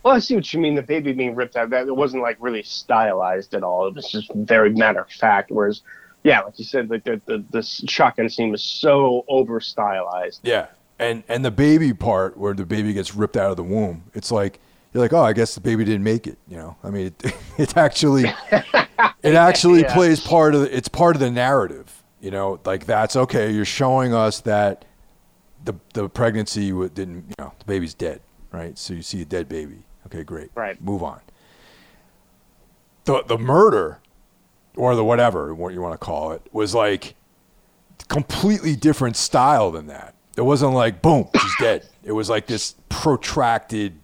Well, 0.05 0.13
I 0.13 0.19
see 0.19 0.35
what 0.35 0.53
you 0.53 0.59
mean. 0.59 0.75
The 0.75 0.83
baby 0.83 1.13
being 1.13 1.33
ripped 1.33 1.55
out, 1.55 1.71
that 1.71 1.87
it 1.87 1.95
wasn't 1.95 2.21
like 2.21 2.37
really 2.39 2.61
stylized 2.61 3.55
at 3.55 3.63
all. 3.63 3.87
It 3.87 3.95
was 3.95 4.07
just 4.07 4.31
very 4.35 4.71
matter 4.71 4.99
of 4.99 5.09
fact. 5.09 5.49
Whereas, 5.49 5.81
yeah, 6.23 6.41
like 6.41 6.59
you 6.59 6.63
said, 6.63 6.91
like 6.91 7.03
the 7.05 7.19
the, 7.25 7.43
the 7.49 7.63
shotgun 7.63 8.29
scene 8.29 8.51
was 8.51 8.61
so 8.61 9.25
over 9.27 9.59
stylized. 9.59 10.41
Yeah, 10.43 10.67
and 10.99 11.23
and 11.27 11.43
the 11.43 11.49
baby 11.49 11.91
part 11.91 12.37
where 12.37 12.53
the 12.53 12.67
baby 12.67 12.93
gets 12.93 13.15
ripped 13.15 13.35
out 13.35 13.49
of 13.49 13.57
the 13.57 13.63
womb, 13.63 14.03
it's 14.13 14.31
like 14.31 14.59
you're 14.93 15.01
like, 15.01 15.11
oh, 15.11 15.23
I 15.23 15.33
guess 15.33 15.55
the 15.55 15.61
baby 15.61 15.83
didn't 15.83 16.03
make 16.03 16.27
it. 16.27 16.37
You 16.47 16.57
know, 16.57 16.75
I 16.83 16.91
mean, 16.91 17.07
it, 17.07 17.35
it 17.57 17.75
actually 17.75 18.25
it 18.51 18.75
actually 19.33 19.81
Yeah. 19.81 19.93
plays 19.95 20.19
part 20.19 20.53
of 20.53 20.61
the, 20.61 20.77
it's 20.77 20.87
part 20.87 21.15
of 21.15 21.19
the 21.19 21.31
narrative. 21.31 22.03
You 22.21 22.29
know, 22.29 22.59
like 22.63 22.85
that's 22.85 23.15
okay. 23.15 23.49
You're 23.49 23.65
showing 23.65 24.13
us 24.13 24.39
that 24.41 24.85
the 25.63 25.73
the 25.95 26.09
pregnancy 26.09 26.67
didn't, 26.89 27.25
you 27.27 27.35
know, 27.39 27.53
the 27.57 27.65
baby's 27.65 27.95
dead, 27.95 28.21
right? 28.51 28.77
So 28.77 28.93
you 28.93 29.01
see 29.01 29.23
a 29.23 29.25
dead 29.25 29.49
baby. 29.49 29.84
Okay, 30.07 30.23
great. 30.23 30.51
Right. 30.55 30.81
Move 30.81 31.03
on. 31.03 31.19
The 33.05 33.23
the 33.23 33.37
murder 33.37 33.99
or 34.75 34.95
the 34.95 35.03
whatever 35.03 35.53
what 35.53 35.73
you 35.73 35.81
want 35.81 35.93
to 35.93 35.97
call 35.97 36.31
it 36.31 36.41
was 36.51 36.73
like 36.75 37.15
completely 38.07 38.75
different 38.75 39.15
style 39.15 39.71
than 39.71 39.87
that. 39.87 40.15
It 40.37 40.41
wasn't 40.41 40.73
like 40.73 41.01
boom, 41.01 41.29
she's 41.39 41.55
dead. 41.59 41.87
It 42.03 42.11
was 42.11 42.29
like 42.29 42.47
this 42.47 42.75
protracted 42.89 43.99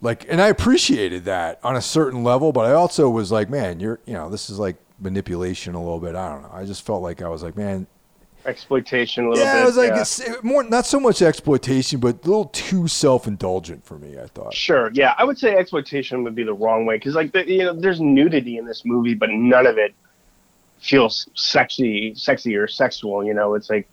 like 0.00 0.26
and 0.28 0.40
I 0.40 0.48
appreciated 0.48 1.24
that 1.24 1.60
on 1.62 1.76
a 1.76 1.80
certain 1.82 2.24
level, 2.24 2.52
but 2.52 2.66
I 2.66 2.72
also 2.72 3.08
was 3.08 3.30
like, 3.30 3.48
man, 3.48 3.80
you're 3.80 4.00
you 4.06 4.14
know, 4.14 4.28
this 4.28 4.50
is 4.50 4.58
like 4.58 4.76
manipulation 4.98 5.74
a 5.74 5.82
little 5.82 6.00
bit. 6.00 6.14
I 6.14 6.28
don't 6.28 6.42
know. 6.42 6.50
I 6.52 6.64
just 6.64 6.84
felt 6.84 7.02
like 7.02 7.22
I 7.22 7.28
was 7.28 7.42
like, 7.42 7.56
man, 7.56 7.86
Exploitation 8.44 9.26
a 9.26 9.30
little 9.30 9.44
yeah, 9.44 9.54
bit. 9.54 9.62
it 9.62 9.66
was 9.66 9.76
like 9.76 10.26
yeah. 10.28 10.34
more 10.42 10.64
not 10.64 10.84
so 10.84 10.98
much 10.98 11.22
exploitation, 11.22 12.00
but 12.00 12.24
a 12.24 12.28
little 12.28 12.46
too 12.46 12.88
self-indulgent 12.88 13.84
for 13.84 13.98
me, 13.98 14.18
I 14.18 14.26
thought. 14.26 14.52
Sure. 14.52 14.90
Yeah, 14.92 15.14
I 15.16 15.24
would 15.24 15.38
say 15.38 15.54
exploitation 15.54 16.24
would 16.24 16.34
be 16.34 16.42
the 16.42 16.52
wrong 16.52 16.84
way 16.84 16.96
because, 16.96 17.14
like, 17.14 17.32
the, 17.32 17.48
you 17.48 17.64
know, 17.64 17.72
there's 17.72 18.00
nudity 18.00 18.58
in 18.58 18.66
this 18.66 18.84
movie, 18.84 19.14
but 19.14 19.30
none 19.30 19.66
of 19.66 19.78
it 19.78 19.94
feels 20.80 21.28
sexy, 21.34 22.14
sexy 22.16 22.56
or 22.56 22.66
sexual. 22.66 23.24
You 23.24 23.34
know, 23.34 23.54
it's 23.54 23.70
like, 23.70 23.88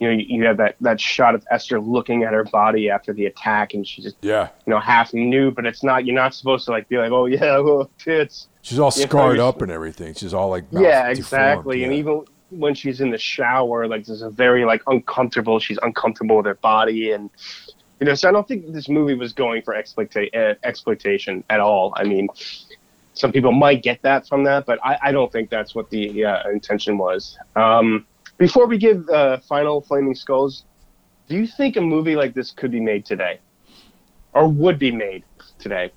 you 0.00 0.08
know, 0.08 0.14
you, 0.14 0.38
you 0.40 0.44
have 0.44 0.56
that 0.56 0.74
that 0.80 1.00
shot 1.00 1.36
of 1.36 1.46
Esther 1.52 1.80
looking 1.80 2.24
at 2.24 2.32
her 2.32 2.42
body 2.44 2.90
after 2.90 3.12
the 3.12 3.26
attack, 3.26 3.74
and 3.74 3.86
she's 3.86 4.04
just, 4.06 4.16
Yeah. 4.22 4.48
you 4.66 4.72
know, 4.72 4.80
half 4.80 5.14
nude, 5.14 5.54
but 5.54 5.66
it's 5.66 5.84
not. 5.84 6.04
You're 6.04 6.16
not 6.16 6.34
supposed 6.34 6.64
to 6.64 6.72
like 6.72 6.88
be 6.88 6.98
like, 6.98 7.12
oh 7.12 7.26
yeah, 7.26 7.38
oh, 7.44 7.88
tits. 7.98 8.48
She's 8.62 8.80
all 8.80 8.92
Yeah, 8.96 9.06
scarred 9.06 9.36
you're- 9.36 9.48
up 9.48 9.62
and 9.62 9.70
everything. 9.70 10.14
She's 10.14 10.34
all 10.34 10.48
like 10.50 10.64
yeah, 10.72 11.10
deformed, 11.10 11.18
exactly. 11.18 11.84
And 11.84 11.92
yeah. 11.92 11.98
even 12.00 12.24
when 12.58 12.74
she's 12.74 13.00
in 13.00 13.10
the 13.10 13.18
shower, 13.18 13.86
like 13.86 14.04
there's 14.04 14.22
a 14.22 14.30
very 14.30 14.64
like 14.64 14.82
uncomfortable. 14.86 15.58
She's 15.58 15.78
uncomfortable 15.82 16.36
with 16.38 16.46
her 16.46 16.54
body, 16.54 17.12
and 17.12 17.30
you 18.00 18.06
know. 18.06 18.14
So 18.14 18.28
I 18.28 18.32
don't 18.32 18.46
think 18.46 18.72
this 18.72 18.88
movie 18.88 19.14
was 19.14 19.32
going 19.32 19.62
for 19.62 19.74
exploita- 19.74 20.34
uh, 20.34 20.54
exploitation 20.64 21.44
at 21.50 21.60
all. 21.60 21.92
I 21.96 22.04
mean, 22.04 22.28
some 23.14 23.32
people 23.32 23.52
might 23.52 23.82
get 23.82 24.02
that 24.02 24.26
from 24.26 24.44
that, 24.44 24.66
but 24.66 24.78
I, 24.84 24.98
I 25.02 25.12
don't 25.12 25.30
think 25.30 25.50
that's 25.50 25.74
what 25.74 25.90
the 25.90 26.24
uh, 26.24 26.48
intention 26.50 26.98
was. 26.98 27.38
Um, 27.56 28.06
before 28.38 28.66
we 28.66 28.78
give 28.78 29.08
uh, 29.08 29.38
final 29.38 29.80
flaming 29.80 30.14
skulls, 30.14 30.64
do 31.28 31.36
you 31.36 31.46
think 31.46 31.76
a 31.76 31.80
movie 31.80 32.16
like 32.16 32.34
this 32.34 32.50
could 32.50 32.70
be 32.70 32.80
made 32.80 33.04
today, 33.04 33.40
or 34.32 34.48
would 34.48 34.78
be 34.78 34.90
made 34.90 35.24
today? 35.58 35.92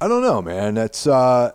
I 0.00 0.08
don't 0.08 0.22
know, 0.22 0.42
man. 0.42 0.74
That's 0.74 1.06
uh 1.06 1.52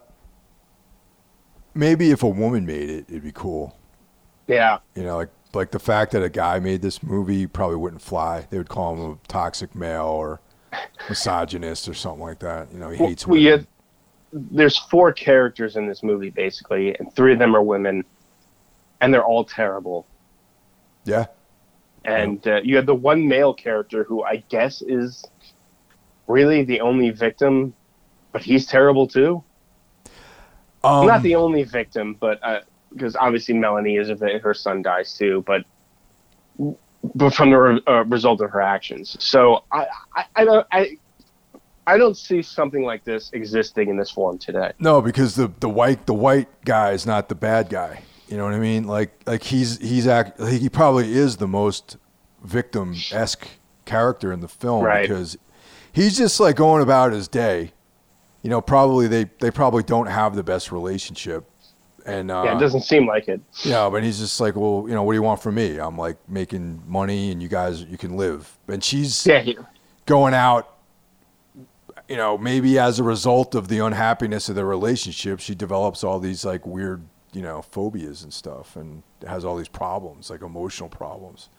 maybe 1.73 2.11
if 2.11 2.23
a 2.23 2.29
woman 2.29 2.65
made 2.65 2.89
it, 2.89 3.05
it'd 3.09 3.23
be 3.23 3.31
cool. 3.31 3.77
Yeah, 4.47 4.79
You 4.95 5.03
know, 5.03 5.17
like 5.17 5.29
like 5.53 5.71
the 5.71 5.79
fact 5.79 6.11
that 6.11 6.23
a 6.23 6.29
guy 6.29 6.59
made 6.59 6.81
this 6.81 7.01
movie 7.03 7.47
probably 7.47 7.77
wouldn't 7.77 8.01
fly. 8.01 8.47
They 8.49 8.57
would 8.57 8.69
call 8.69 8.95
him 8.95 9.11
a 9.11 9.27
toxic 9.27 9.75
male 9.75 10.05
or 10.05 10.39
misogynist 11.09 11.87
or 11.87 11.93
something 11.93 12.21
like 12.21 12.39
that. 12.39 12.71
You 12.71 12.79
know, 12.79 12.89
he 12.89 12.97
hates 12.97 13.25
well, 13.25 13.39
women. 13.39 13.59
yeah, 13.59 13.65
there's 14.31 14.77
four 14.77 15.11
characters 15.11 15.75
in 15.75 15.87
this 15.87 16.03
movie 16.03 16.29
basically, 16.29 16.97
and 16.97 17.13
three 17.13 17.33
of 17.33 17.39
them 17.39 17.55
are 17.55 17.61
women, 17.61 18.03
and 19.01 19.13
they're 19.13 19.25
all 19.25 19.43
terrible. 19.43 20.05
Yeah. 21.05 21.25
And 22.05 22.45
uh, 22.47 22.61
you 22.63 22.75
have 22.77 22.85
the 22.85 22.95
one 22.95 23.27
male 23.27 23.53
character 23.53 24.03
who 24.03 24.23
I 24.23 24.43
guess 24.49 24.81
is 24.81 25.25
really 26.27 26.63
the 26.63 26.81
only 26.81 27.09
victim, 27.09 27.73
but 28.31 28.41
he's 28.41 28.65
terrible 28.65 29.07
too. 29.07 29.43
Um, 30.83 31.07
Not 31.07 31.21
the 31.23 31.35
only 31.35 31.63
victim, 31.63 32.15
but 32.19 32.39
because 32.93 33.15
obviously 33.15 33.53
Melanie 33.55 33.97
is 33.97 34.09
if 34.09 34.19
her 34.41 34.53
son 34.53 34.81
dies 34.81 35.17
too, 35.17 35.43
but 35.47 35.63
but 37.15 37.33
from 37.33 37.51
the 37.51 37.57
re- 37.57 37.81
uh, 37.87 38.03
result 38.05 38.41
of 38.41 38.49
her 38.51 38.61
actions. 38.61 39.15
So 39.23 39.63
I, 39.71 39.85
I, 40.15 40.25
I 40.35 40.45
don't 40.45 40.67
I. 40.71 40.97
I 41.89 41.97
don't 41.97 42.17
see 42.17 42.41
something 42.41 42.83
like 42.83 43.05
this 43.05 43.29
existing 43.31 43.87
in 43.87 43.95
this 43.95 44.11
form 44.11 44.37
today. 44.37 44.73
No, 44.77 45.01
because 45.01 45.35
the 45.35 45.49
the 45.61 45.69
white 45.69 46.05
the 46.05 46.13
white 46.13 46.49
guy 46.65 46.91
is 46.91 47.05
not 47.05 47.29
the 47.29 47.35
bad 47.35 47.69
guy. 47.69 48.01
You 48.27 48.35
know 48.35 48.43
what 48.43 48.51
I 48.53 48.59
mean? 48.59 48.83
Like 48.83 49.11
like 49.25 49.43
he's 49.43 49.77
he's 49.79 50.05
act 50.05 50.37
he 50.49 50.67
probably 50.67 51.13
is 51.13 51.37
the 51.37 51.47
most 51.47 51.95
victim 52.43 52.93
esque 53.13 53.47
character 53.85 54.33
in 54.33 54.41
the 54.41 54.49
film 54.49 54.83
Right. 54.83 55.07
because 55.07 55.37
he's 55.93 56.17
just 56.17 56.41
like 56.41 56.57
going 56.57 56.83
about 56.83 57.13
his 57.13 57.29
day. 57.29 57.71
You 58.41 58.49
know, 58.49 58.59
probably 58.59 59.07
they 59.07 59.29
they 59.39 59.49
probably 59.49 59.83
don't 59.83 60.07
have 60.07 60.35
the 60.35 60.43
best 60.43 60.73
relationship, 60.73 61.49
and 62.07 62.31
uh, 62.31 62.43
yeah, 62.45 62.57
it 62.57 62.59
doesn't 62.59 62.81
seem 62.81 63.05
like 63.05 63.27
it. 63.27 63.41
Yeah, 63.63 63.89
but 63.89 64.03
he's 64.03 64.19
just 64.19 64.39
like, 64.39 64.55
well, 64.55 64.85
you 64.87 64.95
know, 64.95 65.03
what 65.03 65.13
do 65.13 65.17
you 65.17 65.23
want 65.23 65.41
from 65.41 65.55
me? 65.55 65.77
I'm 65.77 65.97
like 65.97 66.17
making 66.27 66.81
money, 66.87 67.31
and 67.31 67.41
you 67.41 67.49
guys 67.49 67.83
you 67.83 67.97
can 67.97 68.17
live, 68.17 68.57
and 68.67 68.83
she's 68.83 69.25
Yeah, 69.25 69.39
he, 69.41 69.57
going 70.05 70.33
out 70.33 70.73
you 72.07 72.15
know 72.15 72.37
maybe 72.37 72.79
as 72.79 72.99
a 72.99 73.03
result 73.03 73.53
of 73.53 73.67
the 73.67 73.79
unhappiness 73.79 74.47
of 74.47 74.55
their 74.55 74.65
relationship 74.65 75.41
she 75.41 75.53
develops 75.53 76.05
all 76.05 76.19
these 76.19 76.45
like 76.45 76.65
weird 76.65 77.03
you 77.33 77.41
know 77.41 77.61
phobias 77.61 78.23
and 78.23 78.31
stuff 78.31 78.77
and 78.77 79.03
has 79.27 79.43
all 79.43 79.57
these 79.57 79.67
problems 79.67 80.29
like 80.29 80.41
emotional 80.41 80.87
problems 80.87 81.49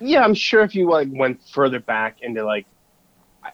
yeah, 0.00 0.22
I'm 0.22 0.34
sure 0.34 0.62
if 0.62 0.74
you 0.74 0.88
like 0.88 1.08
went 1.10 1.40
further 1.42 1.80
back 1.80 2.18
into 2.22 2.44
like, 2.44 2.66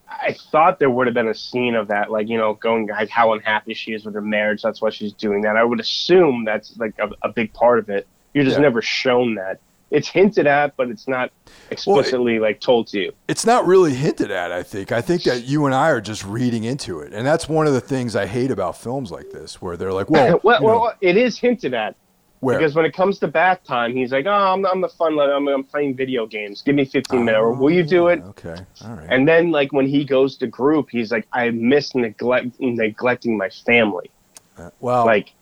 I, 0.09 0.33
thought 0.51 0.79
there 0.79 0.91
would 0.91 1.07
have 1.07 1.15
been 1.15 1.29
a 1.29 1.35
scene 1.35 1.75
of 1.75 1.89
that, 1.89 2.11
like 2.11 2.29
you 2.29 2.39
know, 2.39 2.55
going 2.55 2.87
like 2.89 3.09
how 3.11 3.33
unhappy 3.33 3.75
she 3.75 3.93
is 3.93 4.05
with 4.05 4.15
her 4.15 4.21
marriage. 4.23 4.63
That's 4.63 4.81
why 4.81 4.91
she's 4.91 5.13
doing 5.13 5.43
that. 5.43 5.57
I 5.57 5.65
would 5.65 5.81
assume 5.81 6.45
that's 6.45 6.77
like 6.79 6.95
a, 6.99 7.11
a 7.23 7.29
big 7.29 7.53
part 7.53 7.79
of 7.79 7.89
it. 7.91 8.07
You're 8.33 8.45
just 8.45 8.57
Yeah. 8.57 8.63
never 8.63 8.83
shown 8.83 9.35
that. 9.37 9.61
It's 9.91 10.09
hinted 10.09 10.47
at, 10.49 10.77
but 10.77 10.89
it's 10.91 11.07
not 11.07 11.31
explicitly 11.71 12.39
like 12.39 12.61
told 12.61 12.87
to 12.89 13.01
you. 13.01 13.13
it's 13.29 13.47
not 13.47 13.67
really 13.67 13.95
hinted 13.95 14.31
at 14.31 14.53
i 14.53 14.63
think 14.63 14.93
i 14.93 15.01
think 15.01 15.23
that 15.23 15.45
you 15.45 15.67
and 15.67 15.75
i 15.75 15.89
are 15.89 16.01
just 16.01 16.25
reading 16.25 16.65
into 16.65 17.01
it 17.01 17.13
and 17.13 17.27
that's 17.27 17.49
one 17.49 17.67
of 17.67 17.73
the 17.73 17.81
things 17.81 18.15
i 18.15 18.27
hate 18.27 18.51
about 18.51 18.77
films 18.77 19.11
like 19.11 19.31
this 19.31 19.61
where 19.63 19.77
they're 19.77 19.93
like 19.93 20.11
well, 20.11 20.41
well, 20.45 20.63
well, 20.63 20.93
it 21.01 21.17
is 21.17 21.39
hinted 21.39 21.75
at 21.75 21.97
where 22.45 22.59
because 22.59 22.75
when 22.75 22.85
it 22.85 22.95
comes 22.95 23.19
to 23.21 23.29
bath 23.29 23.61
time, 23.65 23.95
he's 23.97 24.13
like, 24.13 24.27
"Oh, 24.27 24.31
I'm, 24.53 24.65
I'm 24.67 24.81
the 24.81 24.89
fun. 24.89 25.19
I'm, 25.19 25.49
I'm 25.49 25.65
playing 25.65 25.97
video 25.97 26.27
games. 26.27 26.63
Give 26.63 26.75
me 26.75 26.85
15 26.85 27.25
minutes. 27.25 27.41
Or 27.41 27.53
will 27.53 27.71
you 27.71 27.83
do 27.85 28.09
it?" 28.09 28.21
okay 28.21 28.57
all 28.85 28.95
right 28.95 29.07
And 29.11 29.27
then, 29.27 29.51
like 29.51 29.73
when 29.73 29.87
he 29.87 30.05
goes 30.05 30.37
to 30.39 30.47
group, 30.47 30.89
he's 30.91 31.11
like, 31.11 31.27
"I 31.33 31.51
miss 31.51 31.95
neglect 31.95 32.61
neglecting 32.61 33.37
my 33.37 33.51
family." 33.51 34.11
Uh, 34.59 34.71
well 34.81 35.07
Like, 35.07 35.35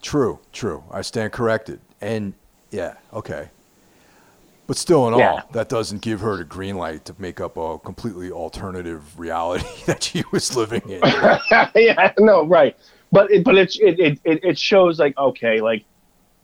True, 0.00 0.38
true. 0.52 0.84
I 0.92 1.02
stand 1.02 1.32
corrected. 1.32 1.80
And 2.00 2.34
yeah, 2.70 2.94
okay. 3.12 3.48
But 4.66 4.76
still, 4.76 5.08
in 5.08 5.14
Yeah. 5.18 5.30
all, 5.30 5.48
that 5.52 5.68
doesn't 5.68 6.02
give 6.02 6.20
her 6.20 6.36
the 6.36 6.44
green 6.44 6.76
light 6.76 7.04
to 7.06 7.14
make 7.18 7.40
up 7.40 7.56
a 7.56 7.78
completely 7.78 8.30
alternative 8.30 9.18
reality 9.18 9.64
that 9.86 10.02
she 10.02 10.22
was 10.30 10.54
living 10.56 10.82
in. 10.88 11.00
yeah, 11.74 12.12
no, 12.18 12.44
right. 12.46 12.76
But 13.10 13.30
it, 13.30 13.44
but 13.44 13.56
it, 13.56 13.74
it 13.76 14.20
it 14.24 14.44
it 14.44 14.58
shows 14.58 14.98
like 14.98 15.16
okay, 15.16 15.60
like 15.62 15.86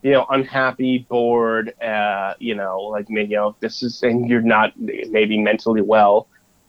you 0.05 0.12
know, 0.12 0.26
unhappy, 0.28 0.98
bored, 1.09 1.72
uh, 1.82 2.34
you 2.38 2.55
know, 2.55 2.78
like 2.78 3.09
you 3.09 3.26
know, 3.26 3.57
this 3.61 3.82
is 3.82 4.02
and 4.02 4.28
you're 4.28 4.42
not 4.42 4.78
maybe 4.78 5.38
mentally 5.38 5.80
well, 5.80 6.28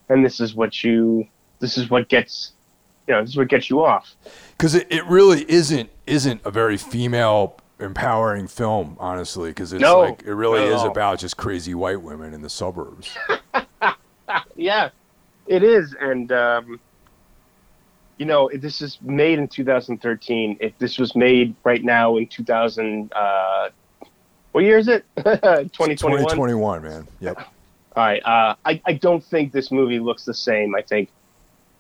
and 0.10 0.26
this 0.26 0.40
is 0.40 0.56
what 0.56 0.84
you 0.84 1.28
this 1.60 1.78
is 1.78 1.90
what 1.90 2.08
gets 2.08 2.54
you 3.08 3.14
know 3.14 3.22
this 3.22 3.32
is 3.32 3.38
what 3.38 3.50
gets 3.50 3.70
you 3.70 3.84
off. 3.84 4.16
Because 4.58 4.74
it, 4.74 4.88
it 4.90 5.06
really 5.06 5.46
isn't 5.52 5.90
isn't 6.08 6.42
a 6.46 6.50
very 6.50 6.78
female 6.78 7.58
empowering 7.78 8.48
film, 8.48 8.96
honestly. 9.02 9.50
Because 9.50 9.74
it's 9.74 9.82
No, 9.82 10.00
like 10.00 10.24
it 10.24 10.34
really 10.34 10.64
is 10.64 10.82
all. 10.82 10.90
about 10.90 11.20
just 11.20 11.36
crazy 11.36 11.76
white 11.76 12.02
women 12.02 12.34
in 12.34 12.42
the 12.42 12.50
suburbs. 12.50 13.16
Yeah, 14.56 14.90
it 15.48 15.64
is, 15.64 15.94
and 16.00 16.32
um, 16.32 16.80
you 18.18 18.26
know, 18.26 18.48
if 18.48 18.62
this 18.62 18.82
is 18.82 18.98
made 19.02 19.40
in 19.40 19.48
2013. 19.48 20.58
If 20.60 20.78
this 20.78 20.98
was 20.98 21.16
made 21.16 21.56
right 21.64 21.84
now 21.84 22.18
in 22.18 22.28
2000, 22.28 23.12
uh, 23.14 23.70
what 24.52 24.64
year 24.64 24.78
is 24.78 24.88
it? 24.88 25.06
2021. 25.18 26.20
2021, 26.20 26.84
man. 26.84 27.08
Yep. 27.20 27.38
All 27.38 27.46
right. 27.96 28.22
Uh, 28.24 28.56
I, 28.66 28.82
I 28.86 28.94
don't 28.94 29.24
think 29.24 29.52
this 29.52 29.72
movie 29.72 30.00
looks 30.00 30.24
the 30.24 30.34
same. 30.34 30.76
I 30.76 30.82
think, 30.82 31.10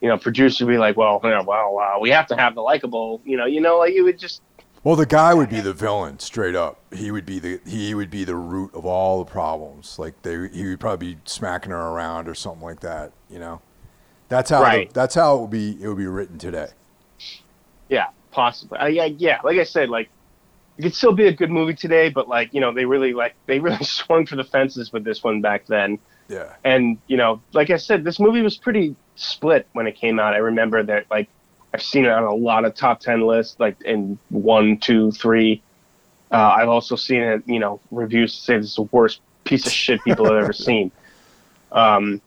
you 0.02 0.10
know, 0.10 0.18
producers 0.18 0.62
would 0.62 0.72
be 0.72 0.78
like, 0.78 0.98
well, 0.98 1.22
yeah, 1.24 1.42
well, 1.42 1.80
uh, 1.80 2.00
we 2.00 2.10
have 2.10 2.28
to 2.28 2.36
have 2.36 2.56
the 2.56 2.62
likable, 2.62 3.22
you 3.24 3.38
know, 3.38 3.46
you 3.46 3.62
know, 3.62 3.78
like 3.78 3.94
you 3.94 4.04
would 4.04 4.20
just, 4.20 4.42
Well, 4.84 4.98
the 4.98 5.06
guy 5.06 5.34
would 5.34 5.50
be 5.50 5.62
the 5.62 5.74
villain, 5.74 6.20
straight 6.20 6.56
up. 6.56 6.82
He 6.94 7.12
would 7.12 7.26
be 7.26 7.40
the 7.40 7.60
he 7.66 7.96
would 7.96 8.12
be 8.12 8.26
the 8.26 8.36
root 8.36 8.74
of 8.74 8.86
all 8.86 9.24
the 9.24 9.32
problems. 9.32 9.98
Like 9.98 10.22
they, 10.22 10.50
he 10.50 10.66
would 10.68 10.80
probably 10.80 11.16
be 11.16 11.22
smacking 11.26 11.72
her 11.72 11.78
around 11.78 12.28
or 12.28 12.36
something 12.36 12.64
like 12.64 12.82
that. 12.82 13.14
You 13.30 13.40
know. 13.40 13.62
That's 14.30 14.50
how 14.50 14.62
Right. 14.62 14.92
that's 14.94 15.16
how 15.16 15.36
it 15.38 15.42
would 15.42 15.50
be 15.52 15.78
it 15.82 15.88
would 15.88 15.98
be 15.98 16.08
written 16.08 16.38
today. 16.38 16.70
Yeah, 17.90 18.08
possibly. 18.32 18.78
Uh, 18.80 18.88
yeah, 18.88 19.06
yeah. 19.06 19.40
Like 19.44 19.58
I 19.58 19.64
said, 19.64 19.90
like 19.90 20.10
it 20.78 20.82
could 20.82 20.96
still 20.96 21.14
be 21.14 21.28
a 21.28 21.34
good 21.34 21.52
movie 21.52 21.74
today, 21.76 22.10
but 22.10 22.28
like 22.28 22.54
you 22.54 22.62
know, 22.62 22.74
they 22.74 22.86
really 22.86 23.14
like 23.14 23.36
they 23.46 23.60
really 23.60 23.84
swung 23.84 24.26
for 24.26 24.36
the 24.36 24.44
fences 24.44 24.92
with 24.92 25.04
this 25.04 25.24
one 25.24 25.42
back 25.42 25.68
then. 25.68 26.00
Yeah. 26.28 26.54
And 26.64 26.98
you 27.08 27.18
know, 27.18 27.42
like 27.54 27.70
I 27.70 27.78
said, 27.78 28.04
this 28.04 28.20
movie 28.20 28.42
was 28.42 28.58
pretty 28.58 28.96
split 29.16 29.68
when 29.74 29.86
it 29.88 29.96
came 29.96 30.20
out. 30.20 30.34
I 30.34 30.38
remember 30.38 30.82
that 30.84 31.06
like 31.12 31.30
I've 31.74 31.84
seen 31.84 32.06
it 32.06 32.10
on 32.12 32.24
a 32.24 32.34
lot 32.34 32.66
of 32.66 32.74
top 32.74 33.00
ten 33.00 33.22
lists, 33.22 33.58
like 33.60 33.80
in 33.82 34.18
one, 34.30 34.78
two, 34.78 35.12
three. 35.12 35.62
Uh, 36.32 36.56
I've 36.58 36.70
also 36.70 36.96
seen 36.96 37.22
it, 37.22 37.44
you 37.46 37.60
know, 37.60 37.80
reviews 37.92 38.34
say 38.34 38.58
this 38.58 38.70
is 38.72 38.76
the 38.76 38.82
worst 38.92 39.22
piece 39.44 39.66
of 39.68 39.72
shit 39.72 40.04
people 40.04 40.26
have 40.26 40.44
ever 40.44 40.54
seen. 40.68 40.92
Um, 41.72 42.20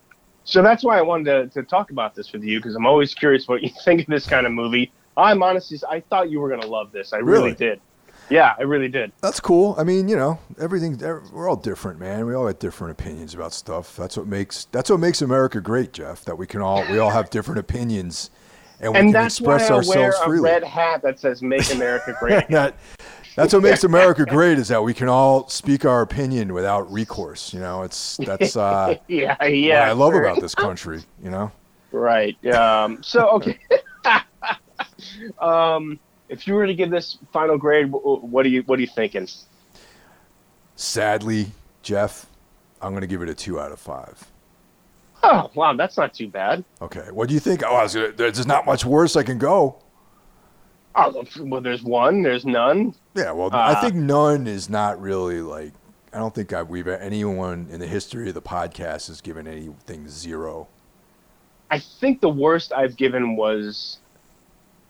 so 0.48 0.62
that's 0.62 0.82
why 0.82 0.98
I 0.98 1.02
wanted 1.02 1.52
to, 1.52 1.60
to 1.62 1.68
talk 1.68 1.90
about 1.90 2.14
this 2.14 2.32
with 2.32 2.42
you 2.42 2.58
because 2.58 2.74
I'm 2.74 2.86
always 2.86 3.14
curious 3.14 3.46
what 3.48 3.62
you 3.62 3.68
think 3.84 4.00
of 4.00 4.06
this 4.06 4.26
kind 4.26 4.46
of 4.46 4.52
movie. 4.52 4.90
I'm 5.16 5.42
honestly, 5.42 5.78
I 5.90 6.00
thought 6.00 6.30
you 6.30 6.40
were 6.40 6.48
gonna 6.48 6.66
love 6.66 6.90
this. 6.92 7.12
I 7.12 7.18
really, 7.18 7.50
Really? 7.50 7.54
did. 7.54 7.80
Yeah, 8.30 8.54
I 8.58 8.62
really 8.62 8.88
did. 8.88 9.10
That's 9.22 9.40
cool. 9.40 9.74
I 9.78 9.84
mean, 9.84 10.06
you 10.08 10.14
know, 10.16 10.38
everything. 10.60 10.98
We're 11.32 11.48
all 11.48 11.56
different, 11.56 11.98
man. 11.98 12.26
We 12.26 12.34
all 12.34 12.46
have 12.46 12.58
different 12.58 12.92
opinions 12.92 13.34
about 13.34 13.52
stuff. 13.54 13.96
That's 13.96 14.16
what 14.18 14.26
makes 14.26 14.66
that's 14.66 14.90
what 14.90 15.00
makes 15.00 15.22
America 15.22 15.60
great, 15.60 15.92
Jeff. 15.94 16.24
That 16.26 16.36
we 16.36 16.46
can 16.46 16.60
all 16.60 16.84
we 16.90 16.98
all 16.98 17.10
have 17.10 17.30
different 17.30 17.58
opinions, 17.58 18.30
and 18.80 18.92
we 18.92 18.98
And 18.98 19.06
can 19.06 19.12
that's 19.12 19.40
why 19.40 19.54
express 19.56 19.70
I 19.70 19.74
ourselves 19.76 19.96
wear 19.96 20.10
a 20.10 20.24
freely. 20.26 20.44
red 20.50 20.62
hat 20.64 21.00
that 21.02 21.18
says 21.18 21.40
"Make 21.42 21.72
America 21.72 22.14
Great." 22.20 22.46
That 22.50 22.74
that's 23.38 23.52
what 23.52 23.62
makes 23.62 23.84
America 23.84 24.24
great 24.24 24.58
is 24.58 24.68
that 24.68 24.82
we 24.82 24.92
can 24.94 25.08
all 25.08 25.48
speak 25.48 25.84
our 25.84 26.02
opinion 26.02 26.52
without 26.52 26.90
recourse. 26.92 27.52
You 27.54 27.60
know, 27.60 27.82
it's 27.82 28.16
that's 28.18 28.56
uh, 28.56 28.96
yeah, 29.08 29.36
what 29.38 29.54
yeah. 29.54 29.88
I 29.88 29.92
love 29.92 30.14
about 30.14 30.40
this 30.40 30.54
country. 30.54 31.02
You 31.22 31.30
know, 31.30 31.52
Right. 31.92 32.44
Um, 32.46 33.02
so 33.02 33.28
okay. 33.30 33.58
um, 35.38 35.98
if 36.28 36.46
you 36.46 36.54
were 36.54 36.66
to 36.66 36.74
give 36.74 36.90
this 36.90 37.18
final 37.32 37.56
grade, 37.56 37.86
what 37.90 38.44
are 38.44 38.50
you 38.50 38.62
what 38.62 38.78
are 38.78 38.82
you 38.82 38.88
thinking? 38.88 39.28
sadly, 40.78 41.50
Jeff, 41.82 42.26
I'm 42.80 42.92
going 42.92 43.02
to 43.02 43.06
give 43.06 43.20
it 43.20 43.28
a 43.28 43.34
two 43.34 43.60
out 43.60 43.72
of 43.72 43.78
five. 43.78 44.24
Oh 45.20 45.50
wow, 45.54 45.74
that's 45.74 45.96
not 45.96 46.14
too 46.14 46.28
bad. 46.28 46.64
Okay, 46.80 47.10
what 47.10 47.26
do 47.26 47.34
you 47.34 47.40
think? 47.40 47.64
Oh, 47.64 47.74
I 47.74 47.82
was 47.82 47.94
gonna, 47.94 48.12
there's 48.12 48.46
not 48.46 48.64
much 48.64 48.84
worse 48.84 49.16
I 49.16 49.24
can 49.24 49.36
go. 49.36 49.82
Oh, 51.00 51.24
well, 51.40 51.60
there's 51.60 51.82
one, 51.82 52.22
there's 52.22 52.44
none. 52.44 52.94
Yeah, 53.14 53.30
well, 53.32 53.50
I 53.52 53.72
Uh, 53.72 53.80
think 53.82 53.94
none 53.94 54.46
is 54.46 54.68
not 54.68 55.00
really 55.00 55.40
like. 55.40 55.72
I 56.12 56.18
don't 56.18 56.34
think 56.34 56.52
I've, 56.52 56.68
we've 56.68 56.88
anyone 56.88 57.68
in 57.70 57.80
the 57.80 57.86
history 57.86 58.28
of 58.28 58.34
the 58.34 58.42
podcast 58.42 59.08
has 59.08 59.20
given 59.20 59.46
anything 59.46 60.08
zero. 60.08 60.66
I 61.70 61.78
think 61.78 62.20
the 62.20 62.30
worst 62.30 62.72
I've 62.72 62.96
given 62.96 63.36
was 63.36 63.98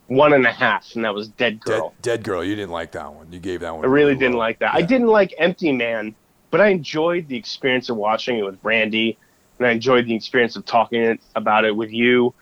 one 0.06 0.32
and 0.32 0.46
a 0.46 0.52
half, 0.52 0.94
and 0.94 1.04
that 1.04 1.12
was 1.14 1.28
Dead 1.28 1.60
Dead, 1.60 1.78
Girl. 1.78 1.94
Dead 2.00 2.22
Girl, 2.22 2.42
you 2.42 2.54
didn't 2.54 2.70
like 2.70 2.92
that 2.92 3.12
one. 3.12 3.30
You 3.32 3.40
gave 3.40 3.60
that 3.60 3.74
one. 3.74 3.84
I 3.84 3.88
really 3.88 4.14
didn't 4.14 4.34
low. 4.34 4.38
like 4.38 4.60
that. 4.60 4.74
I 4.74 4.80
didn't 4.82 5.08
like 5.08 5.34
Empty 5.38 5.72
Man, 5.72 6.14
but 6.50 6.60
I 6.60 6.68
enjoyed 6.68 7.28
the 7.28 7.36
experience 7.36 7.90
of 7.90 7.96
watching 7.96 8.38
it 8.38 8.44
with 8.44 8.58
Randy, 8.62 9.18
and 9.58 9.66
I 9.66 9.72
enjoyed 9.72 10.06
the 10.06 10.14
experience 10.14 10.56
of 10.56 10.64
talking 10.64 11.18
about 11.36 11.64
it 11.66 11.76
with 11.76 11.90
you 11.90 12.32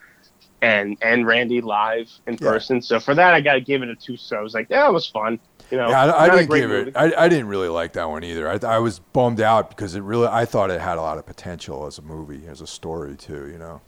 and 0.61 0.97
and 1.01 1.25
Randy 1.27 1.61
live 1.61 2.11
in 2.25 2.33
Yeah. 2.41 2.49
person. 2.51 2.81
So 2.81 2.99
for 2.99 3.13
that, 3.15 3.33
I 3.33 3.41
got 3.41 3.53
to 3.53 3.61
give 3.61 3.83
it 3.83 3.89
a 3.89 3.95
two. 3.95 4.17
So 4.17 4.37
I 4.37 4.41
was 4.41 4.53
like, 4.53 4.67
yeah, 4.69 4.87
it 4.87 4.93
was 4.93 5.07
fun. 5.07 5.39
You 5.69 5.77
know, 5.77 5.89
Yeah, 5.89 6.05
I, 6.05 6.23
I 6.25 6.29
didn't 6.29 6.49
give 6.53 6.69
movie. 6.69 6.89
it. 6.91 6.97
I, 6.97 7.25
I 7.25 7.27
didn't 7.29 7.47
really 7.47 7.67
like 7.67 7.93
that 7.93 8.09
one 8.09 8.23
either. 8.23 8.49
I, 8.49 8.57
I 8.75 8.79
was 8.79 8.99
bummed 8.99 9.41
out 9.41 9.69
because 9.69 9.95
it 9.95 10.01
really. 10.01 10.27
I 10.27 10.45
thought 10.45 10.71
it 10.71 10.79
had 10.81 10.97
a 10.97 11.01
lot 11.01 11.17
of 11.17 11.25
potential 11.25 11.85
as 11.85 11.97
a 11.97 12.01
movie, 12.01 12.47
as 12.47 12.61
a 12.61 12.67
story 12.67 13.15
too. 13.15 13.49
You 13.49 13.57
know. 13.57 13.81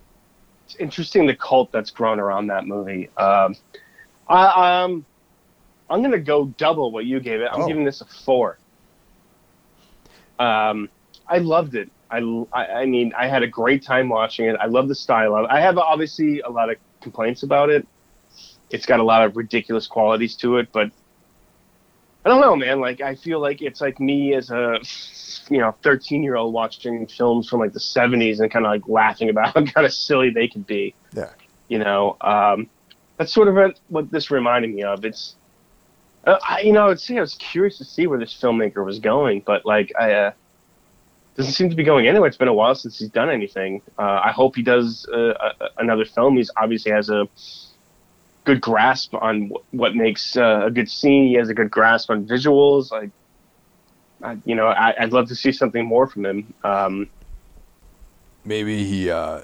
It's 0.65 0.75
interesting 0.75 1.25
the 1.25 1.35
cult 1.35 1.71
that's 1.71 1.89
grown 1.89 2.19
around 2.19 2.47
that 2.47 2.67
movie. 2.67 3.09
Um, 3.17 3.55
I, 4.27 4.83
um, 4.83 5.03
I'm 5.89 6.03
gonna 6.03 6.19
go 6.19 6.45
double 6.57 6.91
what 6.91 7.05
you 7.05 7.19
gave 7.19 7.41
it. 7.41 7.49
I'm 7.51 7.61
Oh. 7.61 7.67
giving 7.67 7.83
this 7.85 8.01
a 8.01 8.05
four. 8.05 8.59
Um, 10.37 10.89
I 11.27 11.39
loved 11.39 11.75
it. 11.75 11.89
I, 12.11 12.17
I, 12.53 12.65
I 12.81 12.85
mean, 12.85 13.13
I 13.17 13.27
had 13.27 13.43
a 13.43 13.47
great 13.47 13.83
time 13.83 14.09
watching 14.09 14.45
it. 14.45 14.55
I 14.59 14.65
love 14.65 14.87
the 14.87 14.95
style 14.95 15.35
of 15.35 15.45
it. 15.45 15.51
I 15.51 15.61
have 15.61 15.77
obviously 15.77 16.39
a 16.41 16.49
lot 16.49 16.69
of 16.69 16.77
complaints 17.01 17.43
about 17.43 17.69
it. 17.69 17.87
It's 18.71 18.85
got 18.85 18.99
a 18.99 19.03
lot 19.03 19.23
of 19.25 19.35
ridiculous 19.37 19.87
qualities 19.87 20.35
to 20.37 20.57
it, 20.57 20.69
but 20.71 20.91
I 22.25 22.29
don't 22.29 22.41
know, 22.41 22.55
man. 22.55 22.79
Like, 22.81 23.01
I 23.01 23.15
feel 23.15 23.39
like 23.39 23.61
it's 23.61 23.81
like 23.81 23.99
me 23.99 24.33
as 24.35 24.49
a, 24.51 24.79
you 25.49 25.59
know, 25.59 25.73
13 25.83 26.21
year 26.23 26.35
old 26.35 26.53
watching 26.53 27.07
films 27.07 27.47
from 27.49 27.59
like 27.59 27.73
the 27.73 27.79
70s 27.79 28.39
and 28.39 28.51
kind 28.51 28.65
of 28.65 28.71
like 28.71 28.87
laughing 28.87 29.29
about 29.29 29.47
how 29.55 29.63
kind 29.65 29.85
of 29.85 29.93
silly 29.93 30.29
they 30.29 30.47
could 30.47 30.67
be. 30.67 30.93
Yeah. 31.15 31.29
You 31.67 31.79
know, 31.79 32.17
um, 32.21 32.69
that's 33.17 33.33
sort 33.33 33.47
of 33.47 33.55
what- 33.55 33.79
what 33.89 34.11
this 34.11 34.31
reminded 34.31 34.73
me 34.73 34.83
of. 34.83 35.05
It's, 35.05 35.35
uh, 36.25 36.37
I, 36.47 36.61
you 36.61 36.73
know, 36.73 36.89
I'd 36.89 36.99
say 36.99 37.17
I 37.17 37.21
was 37.21 37.35
curious 37.35 37.77
to 37.77 37.85
see 37.85 38.05
where 38.07 38.19
this 38.19 38.37
filmmaker 38.39 38.83
was 38.85 38.99
going, 38.99 39.41
but 39.45 39.65
like, 39.65 39.91
I, 39.97 40.11
uh, 40.13 40.31
doesn't 41.35 41.53
seem 41.53 41.69
to 41.69 41.75
be 41.75 41.83
going 41.83 42.07
anywhere. 42.07 42.27
It's 42.27 42.37
been 42.37 42.47
a 42.47 42.53
while 42.53 42.75
since 42.75 42.99
he's 42.99 43.09
done 43.09 43.29
anything. 43.29 43.81
Uh, 43.97 44.21
I 44.23 44.31
hope 44.31 44.55
he 44.55 44.61
does 44.61 45.07
uh, 45.07 45.33
another 45.77 46.05
film. 46.05 46.35
He's 46.37 46.51
obviously 46.57 46.91
has 46.91 47.09
a 47.09 47.27
good 48.45 48.61
grasp 48.61 49.13
on 49.13 49.49
wh- 49.49 49.73
what 49.73 49.95
makes 49.95 50.35
uh, 50.35 50.63
a 50.65 50.71
good 50.71 50.89
scene. 50.89 51.27
He 51.27 51.35
has 51.35 51.49
a 51.49 51.53
good 51.53 51.71
grasp 51.71 52.09
on 52.09 52.25
visuals. 52.25 52.91
Like, 52.91 53.11
I, 54.21 54.37
you 54.43 54.55
know, 54.55 54.67
I, 54.67 54.93
I'd 55.01 55.13
love 55.13 55.27
to 55.29 55.35
see 55.35 55.51
something 55.51 55.85
more 55.85 56.07
from 56.07 56.25
him. 56.25 56.53
Um, 56.63 57.09
Maybe 58.43 58.83
he 58.83 59.09
uh, 59.11 59.41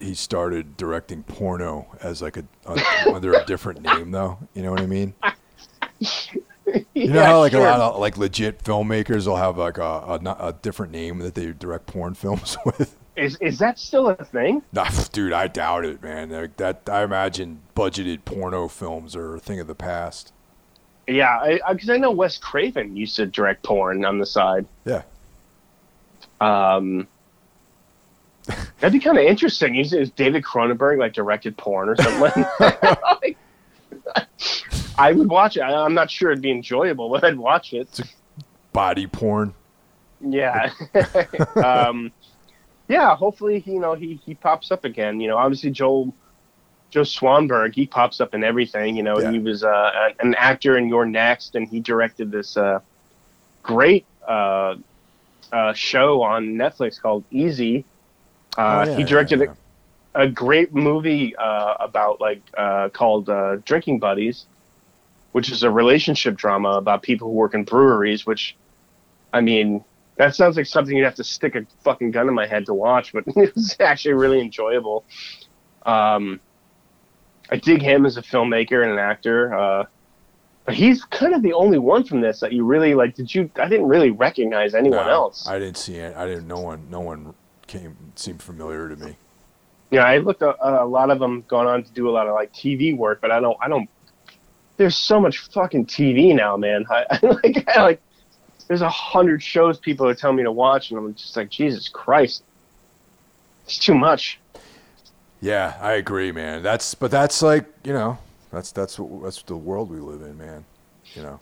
he 0.00 0.14
started 0.14 0.76
directing 0.76 1.22
porno 1.24 1.86
as 2.00 2.22
like 2.22 2.36
a 2.36 2.44
under 3.12 3.34
a 3.34 3.44
different 3.44 3.82
name 3.90 4.10
though. 4.10 4.38
You 4.54 4.62
know 4.62 4.70
what 4.70 4.80
I 4.80 4.86
mean? 4.86 5.14
You 6.94 7.08
know 7.12 7.24
how 7.24 7.38
like 7.38 7.52
a 7.52 7.58
lot 7.58 7.80
of 7.80 8.00
like 8.00 8.16
legit 8.16 8.62
filmmakers 8.64 9.26
will 9.26 9.36
have 9.36 9.56
like 9.56 9.78
a, 9.78 9.82
a, 9.82 10.48
a 10.48 10.52
different 10.60 10.92
name 10.92 11.20
that 11.20 11.34
they 11.34 11.52
direct 11.52 11.86
porn 11.86 12.14
films 12.14 12.56
with. 12.64 12.96
is 13.16 13.36
is 13.40 13.58
that 13.60 13.78
still 13.78 14.08
a 14.08 14.24
thing? 14.24 14.62
Nah, 14.72 14.90
dude, 15.12 15.32
I 15.32 15.46
doubt 15.48 15.84
it, 15.84 16.02
man. 16.02 16.30
Like 16.30 16.56
that, 16.56 16.88
I 16.90 17.04
imagine 17.04 17.60
budgeted 17.76 18.24
porno 18.24 18.68
films 18.68 19.14
are 19.14 19.36
a 19.36 19.40
thing 19.40 19.60
of 19.60 19.66
the 19.66 19.74
past. 19.74 20.32
Yeah, 21.06 21.38
because 21.46 21.60
I, 21.66 21.72
because 21.72 21.90
I 21.90 21.96
know 21.96 22.10
Wes 22.10 22.36
Craven 22.36 22.96
used 22.96 23.16
to 23.16 23.26
direct 23.26 23.62
porn 23.62 24.04
on 24.04 24.18
the 24.18 24.26
side. 24.26 24.66
Yeah. 24.84 25.02
Um, 26.40 27.06
that'd 28.80 28.92
be 28.92 29.00
kind 29.00 29.16
of 29.18 29.24
interesting. 29.24 29.76
Is, 29.76 29.92
is 29.92 30.10
David 30.10 30.42
Cronenberg 30.42 30.98
like 30.98 31.14
directed 31.14 31.56
porn 31.56 31.88
or 31.88 31.96
something? 31.96 32.44
Like, 33.22 33.38
I 34.98 35.12
would 35.12 35.28
watch 35.30 35.56
it. 35.56 35.60
I, 35.60 35.84
I'm 35.84 35.94
not 35.94 36.10
sure 36.10 36.30
it'd 36.30 36.42
be 36.42 36.50
enjoyable, 36.50 37.08
but 37.12 37.24
I'd 37.24 37.38
watch 37.38 37.72
it. 37.72 38.00
Body 38.72 39.06
porn. 39.06 39.54
Yeah. 40.20 40.70
um, 41.64 42.10
yeah. 42.88 43.14
Hopefully, 43.16 43.62
you 43.66 43.78
know, 43.80 43.94
he 43.94 44.20
he 44.26 44.34
pops 44.34 44.70
up 44.70 44.84
again. 44.84 45.20
You 45.20 45.28
know, 45.28 45.36
obviously 45.36 45.70
Joel 45.70 46.12
Joe 46.90 47.02
Swanberg, 47.02 47.74
he 47.74 47.86
pops 47.86 48.20
up 48.20 48.34
in 48.34 48.42
everything. 48.42 48.96
You 48.96 49.02
know, 49.02 49.18
Yeah. 49.20 49.30
he 49.30 49.38
was 49.38 49.62
uh, 49.62 50.10
an 50.20 50.34
actor 50.34 50.76
in 50.78 50.88
You're 50.88 51.04
Next, 51.06 51.54
and 51.54 51.68
he 51.68 51.80
directed 51.80 52.30
this 52.32 52.56
uh, 52.56 52.80
great 53.62 54.06
uh, 54.26 54.76
uh, 55.52 55.72
show 55.74 56.22
on 56.22 56.54
Netflix 56.54 57.00
called 57.00 57.24
Easy. 57.30 57.84
Uh, 58.56 58.84
Oh, 58.86 58.90
yeah, 58.90 58.96
he 58.96 59.04
directed 59.04 59.40
yeah. 59.40 59.54
a, 60.14 60.22
a 60.22 60.28
great 60.28 60.74
movie 60.74 61.36
uh, 61.36 61.74
about 61.78 62.20
like 62.20 62.42
uh, 62.56 62.88
called 62.88 63.28
uh, 63.28 63.56
Drinking 63.64 63.98
Buddies, 64.00 64.46
which 65.32 65.50
is 65.50 65.62
a 65.62 65.70
relationship 65.70 66.36
drama 66.36 66.70
about 66.70 67.02
people 67.02 67.28
who 67.28 67.34
work 67.34 67.54
in 67.54 67.64
breweries. 67.64 68.26
Which, 68.26 68.56
I 69.32 69.40
mean, 69.40 69.84
that 70.16 70.34
sounds 70.34 70.56
like 70.56 70.66
something 70.66 70.96
you'd 70.96 71.04
have 71.04 71.14
to 71.16 71.24
stick 71.24 71.54
a 71.54 71.66
fucking 71.82 72.10
gun 72.10 72.28
in 72.28 72.34
my 72.34 72.46
head 72.46 72.66
to 72.66 72.74
watch, 72.74 73.12
but 73.12 73.24
it 73.36 73.54
was 73.54 73.76
actually 73.80 74.14
really 74.14 74.40
enjoyable. 74.40 75.04
Um, 75.86 76.40
I 77.50 77.56
dig 77.56 77.80
him 77.80 78.04
as 78.04 78.16
a 78.16 78.22
filmmaker 78.22 78.82
and 78.82 78.92
an 78.92 78.98
actor. 78.98 79.54
Uh, 79.54 79.84
but 80.66 80.74
he's 80.74 81.02
kind 81.04 81.34
of 81.34 81.40
the 81.42 81.54
only 81.54 81.78
one 81.78 82.04
from 82.04 82.20
this 82.20 82.40
that 82.40 82.52
you 82.52 82.62
really 82.62 82.94
like. 82.94 83.14
Did 83.14 83.34
you? 83.34 83.50
I 83.56 83.68
didn't 83.68 83.88
really 83.88 84.10
recognize 84.10 84.74
anyone 84.74 85.06
No, 85.06 85.12
else. 85.12 85.48
I 85.48 85.58
didn't 85.58 85.78
see 85.78 85.94
it. 85.94 86.14
I 86.14 86.26
didn't. 86.26 86.46
No 86.46 86.60
one. 86.60 86.90
No 86.90 87.00
one 87.00 87.32
came. 87.66 87.96
Seemed 88.16 88.42
familiar 88.42 88.88
to 88.90 88.96
me. 88.96 89.16
Yeah, 89.90 90.04
I 90.04 90.18
looked 90.18 90.42
at 90.42 90.56
uh, 90.62 90.78
a 90.82 90.84
lot 90.84 91.08
of 91.10 91.20
them 91.20 91.42
going 91.48 91.66
on 91.66 91.84
to 91.84 91.92
do 91.92 92.06
a 92.10 92.12
lot 92.12 92.26
of 92.26 92.34
like 92.34 92.52
TV 92.52 92.94
work, 92.94 93.22
but 93.22 93.30
I 93.30 93.40
don't. 93.40 93.56
I 93.62 93.68
don't. 93.68 93.88
There's 94.78 94.96
so 94.96 95.20
much 95.20 95.38
fucking 95.38 95.86
TV 95.86 96.34
now, 96.34 96.56
man. 96.56 96.86
I, 96.88 97.04
I 97.10 97.26
like. 97.26 97.68
I 97.76 97.82
like. 97.82 98.02
There's 98.68 98.82
a 98.82 98.88
hundred 98.88 99.42
shows 99.42 99.78
people 99.78 100.06
are 100.06 100.14
telling 100.14 100.36
me 100.36 100.42
to 100.44 100.52
watch, 100.52 100.90
and 100.90 100.98
I'm 100.98 101.14
just 101.14 101.36
like, 101.36 101.50
Jesus 101.50 101.88
Christ, 101.88 102.42
it's 103.64 103.78
too 103.78 103.94
much. 103.94 104.38
Yeah, 105.40 105.76
I 105.80 105.92
agree, 105.94 106.32
man. 106.32 106.62
That's 106.62 106.94
but 106.94 107.10
that's 107.10 107.42
like 107.42 107.66
you 107.84 107.92
know 107.92 108.18
that's 108.52 108.72
that's 108.72 108.98
what 108.98 109.24
that's 109.24 109.42
the 109.42 109.56
world 109.56 109.90
we 109.90 109.98
live 109.98 110.22
in, 110.22 110.38
man. 110.38 110.64
You 111.14 111.22
know, 111.22 111.40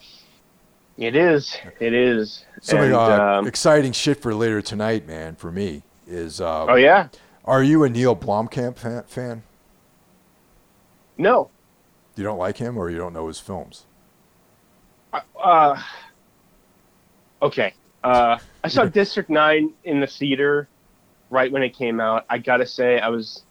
It 0.97 1.17
is. 1.17 1.57
It 1.81 1.93
is. 1.93 2.45
something 2.61 2.87
And, 2.87 2.95
uh, 2.95 3.39
um, 3.39 3.47
exciting 3.47 3.93
shit 3.93 4.23
for 4.23 4.35
later 4.35 4.63
tonight, 4.63 5.07
man. 5.07 5.37
For 5.37 5.51
me 5.51 5.83
is 6.07 6.41
uh, 6.41 6.67
oh 6.67 6.77
yeah. 6.77 7.09
Are 7.45 7.63
you 7.63 7.85
a 7.85 7.89
Neil 7.89 8.17
Blomkamp 8.17 8.77
fan? 8.77 9.05
fan? 9.07 9.43
No. 11.19 11.51
You 12.17 12.25
don't 12.25 12.39
like 12.39 12.57
him, 12.57 12.79
or 12.79 12.91
you 12.91 12.97
don't 12.97 13.13
know 13.13 13.29
his 13.29 13.39
films? 13.39 13.85
Uh, 15.39 15.81
okay. 17.43 17.75
Uh, 18.03 18.39
I 18.65 18.69
saw 18.69 18.85
District 18.85 19.29
Nine 19.29 19.73
in 19.85 20.01
the 20.01 20.07
theater 20.07 20.69
right 21.31 21.51
when 21.53 21.63
it 21.63 21.77
came 21.77 22.01
out. 22.01 22.25
I 22.31 22.39
gotta 22.39 22.67
say, 22.67 22.99
I 22.99 23.09
was 23.09 23.43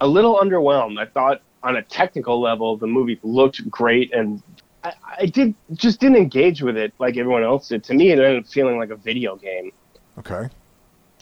a 0.00 0.06
little 0.06 0.36
underwhelmed. 0.36 0.98
I 0.98 1.06
thought, 1.06 1.42
on 1.62 1.76
a 1.76 1.82
technical 1.82 2.40
level, 2.40 2.76
the 2.76 2.86
movie 2.86 3.18
looked 3.22 3.68
great, 3.70 4.12
and 4.12 4.42
I, 4.84 4.92
I 5.20 5.26
did 5.26 5.54
just 5.72 5.98
didn't 5.98 6.18
engage 6.18 6.62
with 6.62 6.76
it 6.76 6.92
like 6.98 7.16
everyone 7.16 7.42
else 7.42 7.68
did. 7.68 7.82
To 7.84 7.94
me, 7.94 8.10
it 8.10 8.18
ended 8.18 8.44
up 8.44 8.46
feeling 8.46 8.78
like 8.78 8.90
a 8.90 8.96
video 8.96 9.34
game. 9.36 9.72
Okay. 10.18 10.48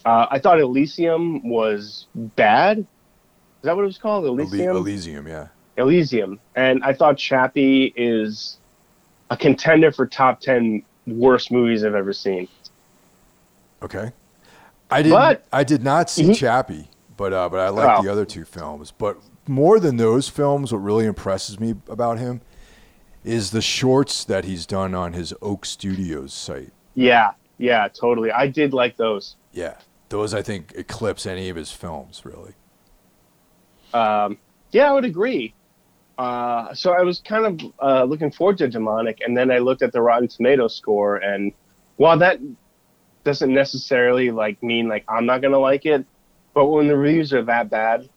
Uh, 0.05 0.27
I 0.31 0.39
thought 0.39 0.59
Elysium 0.61 1.49
was 1.49 2.09
bad. 2.15 2.79
Is 2.79 2.87
that 3.63 3.77
what 3.77 3.83
it 3.83 3.87
was 3.87 3.99
called? 3.99 4.27
Elysium. 4.27 4.77
Elysium, 4.77 5.29
yeah. 5.29 5.49
Elysium, 5.77 6.39
and 6.55 6.83
I 6.85 6.93
thought 6.93 7.17
Chappie 7.17 7.93
is 7.97 8.59
a 9.31 9.37
contender 9.37 9.91
for 9.93 10.07
top 10.07 10.41
ten 10.41 10.83
worst 11.07 11.51
movies 11.51 11.85
I've 11.85 11.95
ever 11.95 12.13
seen. 12.13 12.47
Okay. 13.83 14.13
I 14.91 15.03
did. 15.03 15.11
But- 15.11 15.45
I 15.53 15.65
did 15.65 15.83
not 15.83 16.11
see 16.11 16.25
Mhm. 16.25 16.37
Chappie, 16.37 16.89
but 17.17 17.33
uh, 17.33 17.49
but 17.49 17.61
I 17.61 17.69
like 17.71 17.99
Oh. 17.99 18.03
the 18.03 18.11
other 18.13 18.25
two 18.27 18.45
films. 18.45 18.93
But 18.97 19.17
more 19.49 19.81
than 19.81 19.97
those 19.97 20.29
films, 20.29 20.73
what 20.73 20.79
really 20.79 21.07
impresses 21.07 21.59
me 21.59 21.75
about 21.89 22.19
him 22.19 22.43
is 23.25 23.51
the 23.53 23.63
shorts 23.63 24.25
that 24.25 24.45
he's 24.45 24.67
done 24.67 24.95
on 24.95 25.15
his 25.15 25.33
Oats 25.41 25.71
Studios 25.71 26.35
site. 26.35 26.73
Yeah, 26.95 27.31
yeah, 27.57 27.89
totally. 27.89 28.31
I 28.31 28.47
did 28.49 28.75
like 28.75 28.97
those. 28.97 29.37
Yeah, 29.53 29.77
those 30.11 30.35
I 30.35 30.43
think 30.43 30.73
eclipse 30.77 31.25
any 31.25 31.49
of 31.49 31.57
his 31.57 31.73
films. 31.73 32.23
Really. 32.25 32.53
Um, 33.95 34.39
yeah, 34.73 34.91
I 34.91 34.93
would 34.93 35.05
agree. 35.05 35.55
Uh, 36.19 36.75
so 36.75 36.93
I 36.93 37.03
was 37.03 37.21
kind 37.21 37.47
of 37.47 37.73
uh, 37.81 38.05
looking 38.05 38.31
forward 38.31 38.59
to 38.59 38.69
Demonic, 38.69 39.21
and 39.25 39.37
then 39.37 39.51
I 39.51 39.59
looked 39.59 39.83
at 39.83 39.93
the 39.93 40.01
Rotten 40.03 40.29
Tomato 40.29 40.69
score, 40.69 41.17
and 41.17 41.53
while 41.97 42.19
that 42.19 42.39
doesn't 43.25 43.53
necessarily 43.53 44.31
like 44.31 44.63
mean 44.63 44.89
like 44.89 45.05
I'm 45.09 45.27
not 45.27 45.41
gonna 45.43 45.59
like 45.59 45.87
it, 45.87 46.05
but 46.55 46.67
when 46.67 46.89
the 46.89 46.97
reviews 46.97 47.33
are 47.33 47.43
that 47.43 47.71
bad, 47.71 48.09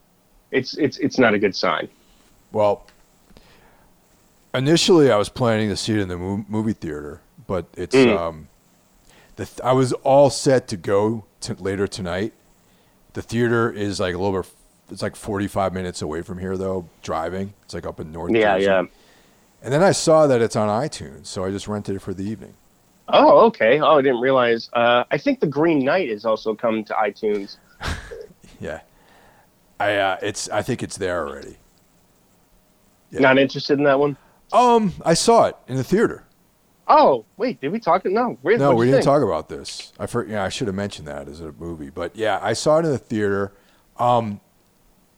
it's 0.51 0.75
it's 0.77 0.97
it's 0.97 1.17
not 1.17 1.33
a 1.33 1.39
good 1.39 1.55
sign. 1.55 1.87
Well, 2.51 2.85
initially 4.53 5.11
I 5.11 5.17
was 5.17 5.29
planning 5.29 5.69
to 5.69 5.75
see 5.77 5.93
it 5.93 5.99
in 5.99 6.07
the 6.09 6.17
movie 6.17 6.73
theater, 6.73 7.21
but 7.47 7.65
it's 7.75 7.95
Mm. 7.95 8.17
um, 8.17 8.47
the 9.35 9.45
th- 9.45 9.61
I 9.61 9.73
was 9.73 9.93
all 9.93 10.29
set 10.29 10.67
to 10.69 10.77
go 10.77 11.25
to 11.41 11.53
later 11.55 11.87
tonight. 11.87 12.33
The 13.13 13.21
theater 13.21 13.71
is 13.71 13.99
like 13.99 14.15
a 14.15 14.17
little 14.17 14.41
bit. 14.41 14.49
It's 14.91 15.01
like 15.01 15.15
45 15.15 15.73
minutes 15.73 16.01
away 16.01 16.21
from 16.21 16.37
here, 16.37 16.57
though. 16.57 16.87
Driving, 17.01 17.53
it's 17.63 17.73
like 17.73 17.85
up 17.85 17.99
in 17.99 18.11
North. 18.11 18.31
Yeah, 18.31 18.55
Jersey. 18.55 18.65
yeah. 18.65 18.83
And 19.63 19.73
then 19.73 19.81
I 19.81 19.91
saw 19.91 20.27
that 20.27 20.41
it's 20.41 20.55
on 20.55 20.69
iTunes, 20.69 21.25
so 21.25 21.43
I 21.43 21.49
just 21.49 21.67
rented 21.67 21.95
it 21.95 21.99
for 21.99 22.13
the 22.13 22.23
evening. 22.23 22.53
Oh, 23.07 23.45
okay. 23.47 23.79
Oh, 23.79 23.97
I 23.97 24.01
didn't 24.01 24.21
realize. 24.21 24.69
Uh, 24.73 25.03
I 25.11 25.17
think 25.17 25.39
The 25.39 25.47
Green 25.47 25.83
Knight 25.83 26.09
is 26.09 26.23
also 26.25 26.53
come 26.55 26.83
to 26.85 26.93
iTunes. 26.93 27.57
Yeah, 28.59 28.81
I 29.81 29.95
uh, 29.97 30.17
it's 30.21 30.47
I 30.49 30.61
think 30.61 30.81
it's 30.81 30.97
there 30.97 31.27
already. 31.27 31.57
Yeah. 33.11 33.19
Not 33.19 33.37
interested 33.37 33.77
in 33.77 33.83
that 33.83 33.99
one. 33.99 34.15
Um, 34.53 34.93
I 35.03 35.13
saw 35.13 35.45
it 35.47 35.57
in 35.67 35.75
the 35.75 35.83
theater. 35.83 36.23
Oh, 36.87 37.25
wait, 37.35 37.59
did 37.59 37.73
we 37.73 37.79
talk? 37.79 38.05
No, 38.05 38.37
No, 38.43 38.75
we 38.75 38.85
didn't 38.85 38.99
think? 38.99 39.03
talk 39.05 39.21
about 39.23 39.49
this. 39.49 39.91
I 39.99 40.05
for, 40.05 40.25
yeah, 40.25 40.43
I 40.43 40.49
should 40.49 40.67
have 40.67 40.75
mentioned 40.75 41.07
that 41.09 41.27
as 41.27 41.41
a 41.41 41.51
movie, 41.53 41.89
but 41.89 42.15
yeah, 42.15 42.39
I 42.41 42.53
saw 42.53 42.77
it 42.77 42.85
in 42.85 42.91
the 42.91 42.97
theater. 42.97 43.51
Um, 43.97 44.39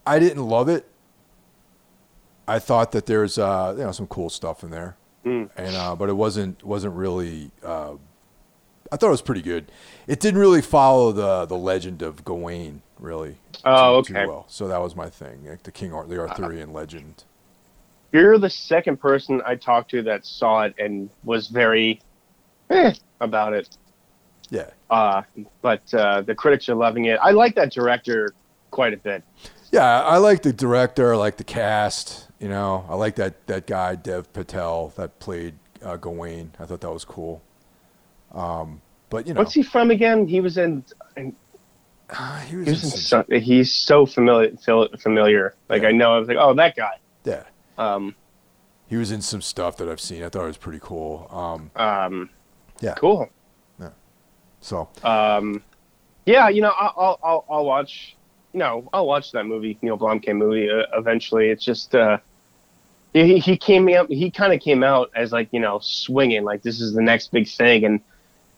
I 0.07 0.19
didn't 0.19 0.43
love 0.47 0.69
it. 0.69 0.85
I 2.47 2.59
thought 2.59 2.91
that 2.93 3.05
there's 3.05 3.38
uh, 3.38 3.75
you 3.77 3.84
know 3.84 3.91
some 3.91 4.07
cool 4.07 4.29
stuff 4.29 4.63
in 4.63 4.71
there, 4.71 4.95
Mm. 5.25 5.49
and 5.57 5.75
uh, 5.75 5.95
but 5.95 6.09
it 6.09 6.13
wasn't 6.15 6.63
wasn't 6.63 6.95
really. 6.95 7.51
Uh, 7.63 7.95
I 8.89 8.95
thought 8.95 9.07
it 9.07 9.11
was 9.11 9.21
pretty 9.21 9.41
good. 9.41 9.69
It 10.07 10.21
didn't 10.21 10.39
really 10.39 10.61
follow 10.61 11.11
the 11.11 11.45
the 11.45 11.57
legend 11.57 12.01
of 12.01 12.23
Gawain 12.23 12.81
really. 12.99 13.35
Oh, 13.65 14.01
too, 14.01 14.13
okay. 14.13 14.23
Too 14.23 14.29
well. 14.29 14.45
So 14.47 14.67
that 14.69 14.81
was 14.81 14.95
my 14.95 15.09
thing, 15.09 15.45
like 15.45 15.63
the 15.63 15.71
King 15.71 15.93
Ar- 15.93 16.05
the 16.07 16.19
Arthurian 16.19 16.71
legend. 16.71 17.25
You're 18.13 18.38
the 18.39 18.49
second 18.49 18.97
person 19.01 19.41
I 19.45 19.55
talked 19.55 19.91
to 19.91 20.01
that 20.03 20.25
saw 20.25 20.61
it 20.63 20.73
and 20.79 21.09
was 21.25 21.47
very 21.49 21.99
eh, 22.69 22.93
about 23.19 23.51
it. 23.53 23.67
Yeah, 24.49 24.69
Uh, 24.89 25.23
but 25.61 25.93
uh, 25.93 26.21
the 26.21 26.34
critics 26.34 26.69
are 26.69 26.75
loving 26.75 27.05
it. 27.05 27.19
I 27.21 27.31
like 27.31 27.53
that 27.55 27.69
director 27.73 28.34
quite 28.71 28.93
a 28.93 28.97
bit. 28.97 29.21
Yeah, 29.72 30.02
I 30.03 30.18
like 30.18 30.44
the 30.44 30.53
director. 30.53 31.14
I 31.14 31.18
like 31.18 31.38
the 31.38 31.44
cast. 31.44 32.27
You 32.39 32.48
know, 32.49 32.85
I 32.89 32.95
like 32.95 33.15
that 33.15 33.45
that 33.48 33.68
guy 33.68 33.95
Dev 33.95 34.31
Patel 34.34 34.94
that 34.95 35.19
played 35.19 35.56
uh, 35.84 35.98
Gawain. 35.98 36.52
I 36.60 36.65
thought 36.65 36.81
that 36.81 36.91
was 36.91 37.06
cool. 37.06 37.41
Um, 38.34 38.81
but 39.10 39.27
you 39.27 39.34
know, 39.34 39.39
What's 39.39 39.53
he 39.53 39.64
from 39.64 39.89
again? 39.91 40.27
He 40.27 40.39
was 40.41 40.57
in. 40.57 40.84
uh, 42.10 42.39
he 42.41 42.49
He 42.49 42.56
was, 42.57 42.68
was 42.68 42.84
in 42.84 42.89
in 42.89 42.91
some, 42.91 43.26
he's 43.41 43.73
so 43.73 44.06
familiar. 44.06 44.56
Familiar. 44.98 45.56
Like 45.69 45.81
Yeah. 45.81 45.89
I 45.89 45.91
know. 45.91 46.14
I 46.15 46.19
was 46.19 46.27
like, 46.27 46.38
oh, 46.39 46.53
that 46.53 46.76
guy. 46.76 46.94
yeah, 47.26 47.44
Um, 47.77 48.15
he 48.88 48.95
was 48.98 49.11
in 49.11 49.22
some 49.22 49.41
stuff 49.41 49.77
that 49.77 49.89
I've 49.89 49.99
seen. 50.02 50.23
I 50.23 50.30
thought 50.30 50.44
it 50.44 50.48
was 50.48 50.57
pretty 50.57 50.80
cool. 50.81 51.27
Um, 51.31 51.72
um, 51.76 52.30
Yeah. 52.81 52.94
Cool. 52.95 53.30
Yeah. 53.80 53.89
So 54.61 54.89
Um, 55.03 55.64
yeah, 56.26 56.49
you 56.49 56.61
know, 56.61 56.73
I'll, 56.77 57.19
I'll, 57.23 57.45
I'll 57.49 57.65
watch. 57.65 58.16
Know, 58.57 58.89
I'll 58.91 59.07
watch 59.07 59.31
that 59.34 59.45
movie, 59.45 59.77
Neil 59.81 59.97
Blomkamp 59.97 60.35
movie. 60.35 60.69
Uh, 60.69 60.84
eventually, 60.93 61.49
it's 61.49 61.63
just 61.63 61.93
uh, 61.93 62.17
he 63.13 63.39
he 63.39 63.55
came 63.57 63.88
out. 63.89 64.11
He 64.11 64.31
kind 64.31 64.53
of 64.53 64.59
came 64.59 64.84
out 64.84 65.11
as 65.15 65.31
like 65.31 65.49
you 65.51 65.59
know 65.59 65.79
swinging, 65.81 66.43
like 66.43 66.63
this 66.63 66.81
is 66.81 66.93
the 66.93 67.01
next 67.01 67.31
big 67.31 67.47
thing, 67.47 67.85
and 67.85 68.01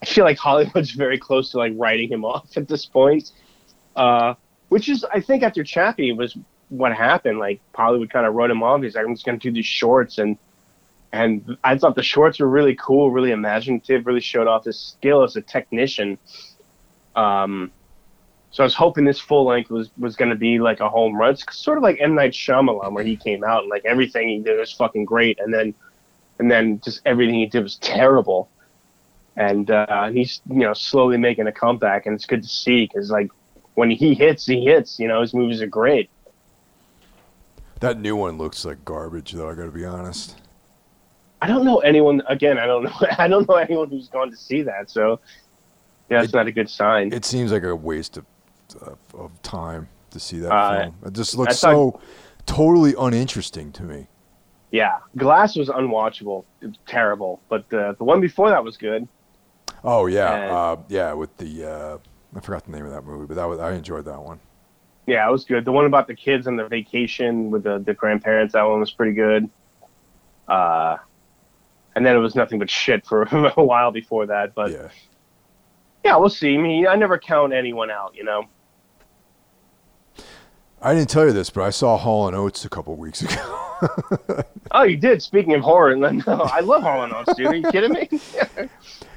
I 0.02 0.06
feel 0.06 0.24
like 0.24 0.38
Hollywood's 0.48 0.92
very 0.92 1.18
close 1.18 1.52
to 1.52 1.58
like 1.58 1.74
writing 1.76 2.10
him 2.10 2.26
off 2.34 2.58
at 2.58 2.68
this 2.68 2.86
point. 2.86 3.32
Uh, 3.96 4.36
which 4.70 4.88
is, 4.88 5.04
I 5.04 5.20
think, 5.20 5.44
after 5.44 5.64
Chappie 5.64 6.14
was 6.14 6.38
what 6.70 6.94
happened. 6.96 7.40
Like 7.40 7.60
Hollywood 7.76 8.10
kind 8.10 8.26
of 8.26 8.36
wrote 8.36 8.52
him 8.52 8.64
off. 8.64 8.82
He's 8.82 8.96
like, 8.96 9.06
I'm 9.06 9.16
just 9.16 9.26
gonna 9.26 9.38
do 9.38 9.52
these 9.52 9.66
shorts, 9.66 10.18
and 10.18 10.38
and 11.12 11.58
I 11.64 11.78
thought 11.78 11.96
the 11.96 12.04
shorts 12.04 12.40
were 12.40 12.48
really 12.48 12.76
cool, 12.76 13.12
really 13.12 13.32
imaginative, 13.32 14.06
really 14.06 14.22
showed 14.22 14.48
off 14.48 14.66
his 14.66 14.80
skill 14.80 15.24
as 15.24 15.36
a 15.36 15.42
technician. 15.42 16.18
Um, 17.16 17.72
so 18.52 18.64
I 18.64 18.66
was 18.66 18.74
hoping 18.74 19.06
this 19.06 19.20
full 19.20 19.46
length 19.46 19.70
was 19.70 19.90
was 19.98 20.16
going 20.16 20.30
to 20.30 20.36
be 20.36 20.60
like 20.60 20.80
a 20.80 20.90
home 20.90 21.16
run. 21.16 21.32
It's 21.34 21.46
sort 21.56 21.78
of 21.78 21.84
like 21.84 21.98
M 22.00 22.16
Night 22.16 22.32
Shyamalan, 22.32 22.94
where 22.94 23.04
he 23.04 23.16
came 23.16 23.44
out 23.44 23.62
and 23.64 23.70
like 23.70 23.86
everything 23.86 24.28
he 24.30 24.40
did 24.40 24.58
was 24.60 24.72
fucking 24.72 25.06
great, 25.06 25.40
and 25.40 25.54
then 25.54 25.74
and 26.40 26.50
then 26.50 26.80
just 26.84 27.02
everything 27.06 27.36
he 27.36 27.46
did 27.46 27.64
was 27.64 27.76
terrible. 27.78 28.50
And 29.36 29.70
uh, 29.72 30.10
he's 30.10 30.42
you 30.50 30.60
know 30.60 30.74
slowly 30.74 31.18
making 31.18 31.48
a 31.48 31.52
comeback, 31.52 32.06
and 32.06 32.16
it's 32.16 32.26
good 32.26 32.42
to 32.44 32.50
see 32.50 32.86
because 32.88 33.10
like 33.12 33.30
when 33.76 33.90
he 33.92 34.14
hits, 34.14 34.46
he 34.46 34.66
hits. 34.66 35.00
You 35.00 35.08
know 35.08 35.22
his 35.22 35.34
movies 35.34 35.62
are 35.62 35.68
great. 35.68 36.10
that 37.80 38.00
new 38.00 38.16
one 38.16 38.38
looks 38.38 38.66
like 38.66 38.84
garbage, 38.84 39.32
though. 39.32 39.50
I 39.50 39.54
got 39.54 39.66
to 39.66 39.72
be 39.72 39.86
honest. 39.86 40.36
I 41.42 41.48
don't 41.48 41.64
know 41.64 41.78
anyone. 41.80 42.22
Again, 42.28 42.58
I 42.58 42.66
don't 42.66 42.84
know. 42.84 42.92
I 43.18 43.28
don't 43.28 43.48
know 43.48 43.56
anyone 43.56 43.90
who's 43.90 44.10
gone 44.10 44.30
to 44.32 44.36
see 44.38 44.62
that. 44.64 44.90
So 44.90 45.20
yeah, 46.10 46.22
it's 46.24 46.34
It- 46.34 46.36
not 46.36 46.48
a 46.48 46.52
good 46.52 46.70
sign. 46.70 47.14
It 47.14 47.24
seems 47.24 47.52
like 47.52 47.64
a 47.64 47.76
waste 47.76 48.18
of 48.18 48.26
of, 48.76 48.98
of 49.14 49.42
time 49.42 49.88
to 50.12 50.20
see 50.20 50.40
that 50.40 50.52
Uh, 50.52 50.80
film. 50.82 50.96
It 51.06 51.14
just 51.14 51.36
looks 51.38 51.58
so 51.60 52.00
totally 52.46 52.94
uninteresting 52.98 53.72
to 53.74 53.84
me. 53.84 54.08
yeah, 54.72 55.00
Glass 55.18 55.56
was 55.56 55.70
unwatchable, 55.70 56.46
it 56.62 56.68
was 56.68 56.78
terrible. 56.88 57.40
But 57.50 57.70
the 57.70 57.96
the 57.98 58.04
one 58.04 58.22
before 58.22 58.50
that 58.50 58.64
was 58.64 58.78
good. 58.78 59.08
Oh 59.84 60.06
yeah, 60.08 60.34
And- 60.34 60.52
uh, 60.52 60.78
yeah. 60.90 61.14
With 61.14 61.36
the 61.38 61.66
uh, 61.66 61.98
I 62.36 62.40
forgot 62.42 62.66
the 62.66 62.72
name 62.72 62.86
of 62.86 62.92
that 62.92 63.04
movie, 63.06 63.26
but 63.26 63.36
that 63.36 63.46
was 63.46 63.60
I 63.60 63.74
enjoyed 63.74 64.06
that 64.06 64.22
one. 64.22 64.40
Yeah, 65.08 65.28
it 65.28 65.32
was 65.32 65.44
good. 65.46 65.66
The 65.66 65.72
one 65.72 65.86
about 65.86 66.06
the 66.08 66.14
kids 66.16 66.46
on 66.46 66.56
the 66.56 66.68
vacation 66.68 67.50
with 67.50 67.64
the, 67.64 67.80
the 67.80 67.96
grandparents, 67.96 68.54
that 68.54 68.62
one 68.62 68.80
was 68.80 68.92
pretty 68.92 69.14
good. 69.14 69.50
Uh, 70.48 70.98
and 71.96 72.06
then 72.06 72.16
it 72.16 72.20
was 72.20 72.36
nothing 72.36 72.60
but 72.60 72.70
shit 72.70 73.04
for 73.08 73.24
a 73.58 73.64
while 73.64 73.92
before 73.92 74.28
that. 74.28 74.54
But 74.54 74.72
yeah. 74.72 74.88
yeah, 76.04 76.16
we'll 76.18 76.30
see. 76.30 76.54
I 76.54 76.58
mean, 76.58 76.86
I 76.88 76.96
never 76.96 77.18
count 77.18 77.54
anyone 77.54 77.90
out, 77.90 78.16
you 78.16 78.24
know. 78.24 78.44
I 80.82 80.94
didn't 80.94 81.10
tell 81.10 81.26
you 81.26 81.34
this, 81.34 81.50
but 81.50 81.62
I 81.64 81.70
saw 81.72 81.98
Hall 81.98 82.28
and 82.28 82.36
Oates 82.36 82.64
a 82.66 82.70
couple 82.70 82.96
weeks 82.96 83.22
ago. 83.22 83.66
Oh, 84.72 84.84
you 84.84 84.98
did. 84.98 85.22
Speaking 85.24 85.54
of 85.56 85.62
horror, 85.62 85.96
no, 85.96 86.10
I 86.28 86.60
love 86.60 86.84
Hall 86.84 87.04
and 87.04 87.12
Oates, 87.14 87.34
dude. 87.36 87.48
Are 87.48 87.56
you 87.56 87.72
kidding 87.72 87.94
me? 87.94 88.08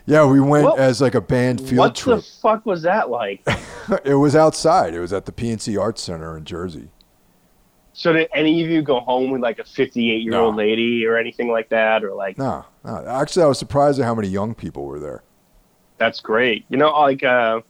yeah, 0.07 0.25
we 0.25 0.41
went 0.41 0.65
Well, 0.65 0.77
as 0.79 1.01
like 1.01 1.15
a 1.17 1.21
band 1.21 1.61
field 1.61 1.79
what 1.79 1.95
trip. 1.97 2.19
the 2.21 2.23
fuck 2.41 2.65
was 2.65 2.81
that 2.83 3.11
like? 3.11 3.43
it 4.05 4.15
was 4.15 4.35
outside. 4.37 4.95
It 4.95 5.01
was 5.01 5.13
at 5.13 5.27
the 5.27 5.33
PNC 5.33 5.79
Arts 5.79 6.01
Center 6.01 6.39
in 6.39 6.45
Jersey. 6.45 6.89
So 7.93 8.13
did 8.15 8.29
any 8.33 8.63
of 8.65 8.71
you 8.71 8.81
go 8.83 9.01
home 9.01 9.31
with 9.31 9.43
like 9.43 9.59
a 9.59 9.65
58 9.65 10.23
year 10.23 10.35
old 10.37 10.55
No. 10.55 10.59
lady 10.63 11.05
or 11.05 11.19
anything 11.19 11.51
like 11.51 11.69
that, 11.69 12.03
or 12.05 12.15
like 12.15 12.39
No, 12.39 12.65
no, 12.85 13.05
actually, 13.07 13.43
I 13.43 13.47
was 13.47 13.59
surprised 13.59 13.99
at 13.99 14.07
how 14.07 14.15
many 14.15 14.29
young 14.29 14.55
people 14.55 14.85
were 14.87 15.01
there. 15.01 15.23
That's 15.99 16.21
great. 16.21 16.65
You 16.71 16.79
know, 16.79 16.93
like 16.93 17.23
uh, 17.25 17.61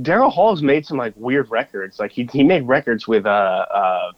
Daryl 0.00 0.30
Hall's 0.32 0.62
made 0.62 0.86
some 0.86 0.96
like 0.96 1.14
weird 1.16 1.50
records. 1.50 1.98
Like 1.98 2.12
he 2.12 2.28
he 2.32 2.42
made 2.44 2.66
records 2.68 3.08
with 3.08 3.26
uh 3.26 3.28
uh, 3.28 4.12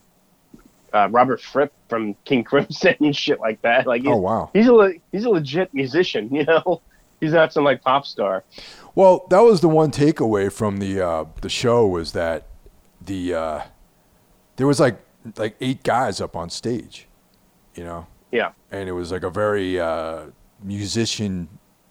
uh 0.93 1.07
Robert 1.11 1.41
Fripp 1.41 1.73
from 1.89 2.15
King 2.25 2.43
Crimson 2.49 2.95
and 2.99 3.15
shit 3.15 3.39
like 3.39 3.61
that. 3.63 3.87
Like 3.87 4.01
he's, 4.01 4.11
Oh 4.11 4.17
wow. 4.17 4.49
he's 4.53 4.67
a 4.67 4.73
le- 4.73 4.93
he's 5.11 5.25
a 5.25 5.29
legit 5.29 5.73
musician. 5.73 6.29
You 6.35 6.45
know, 6.45 6.81
he's 7.19 7.33
not 7.33 7.51
some 7.53 7.63
like 7.63 7.81
pop 7.81 8.05
star. 8.05 8.43
Well, 8.95 9.25
that 9.29 9.39
was 9.39 9.61
the 9.61 9.69
one 9.69 9.91
takeaway 9.91 10.51
from 10.51 10.77
the 10.77 11.01
uh, 11.01 11.25
the 11.41 11.49
show 11.49 11.87
was 11.87 12.11
that 12.13 12.47
the 12.99 13.33
uh, 13.33 13.61
there 14.57 14.67
was 14.67 14.79
like 14.79 14.99
like 15.37 15.55
eight 15.61 15.81
guys 15.83 16.19
up 16.21 16.35
on 16.35 16.49
stage, 16.49 17.07
you 17.75 17.83
know, 17.83 18.05
Yeah. 18.31 18.51
and 18.71 18.89
it 18.89 18.91
was 18.93 19.11
like 19.11 19.23
a 19.23 19.29
very 19.29 19.79
uh, 19.79 20.25
musician 20.63 21.47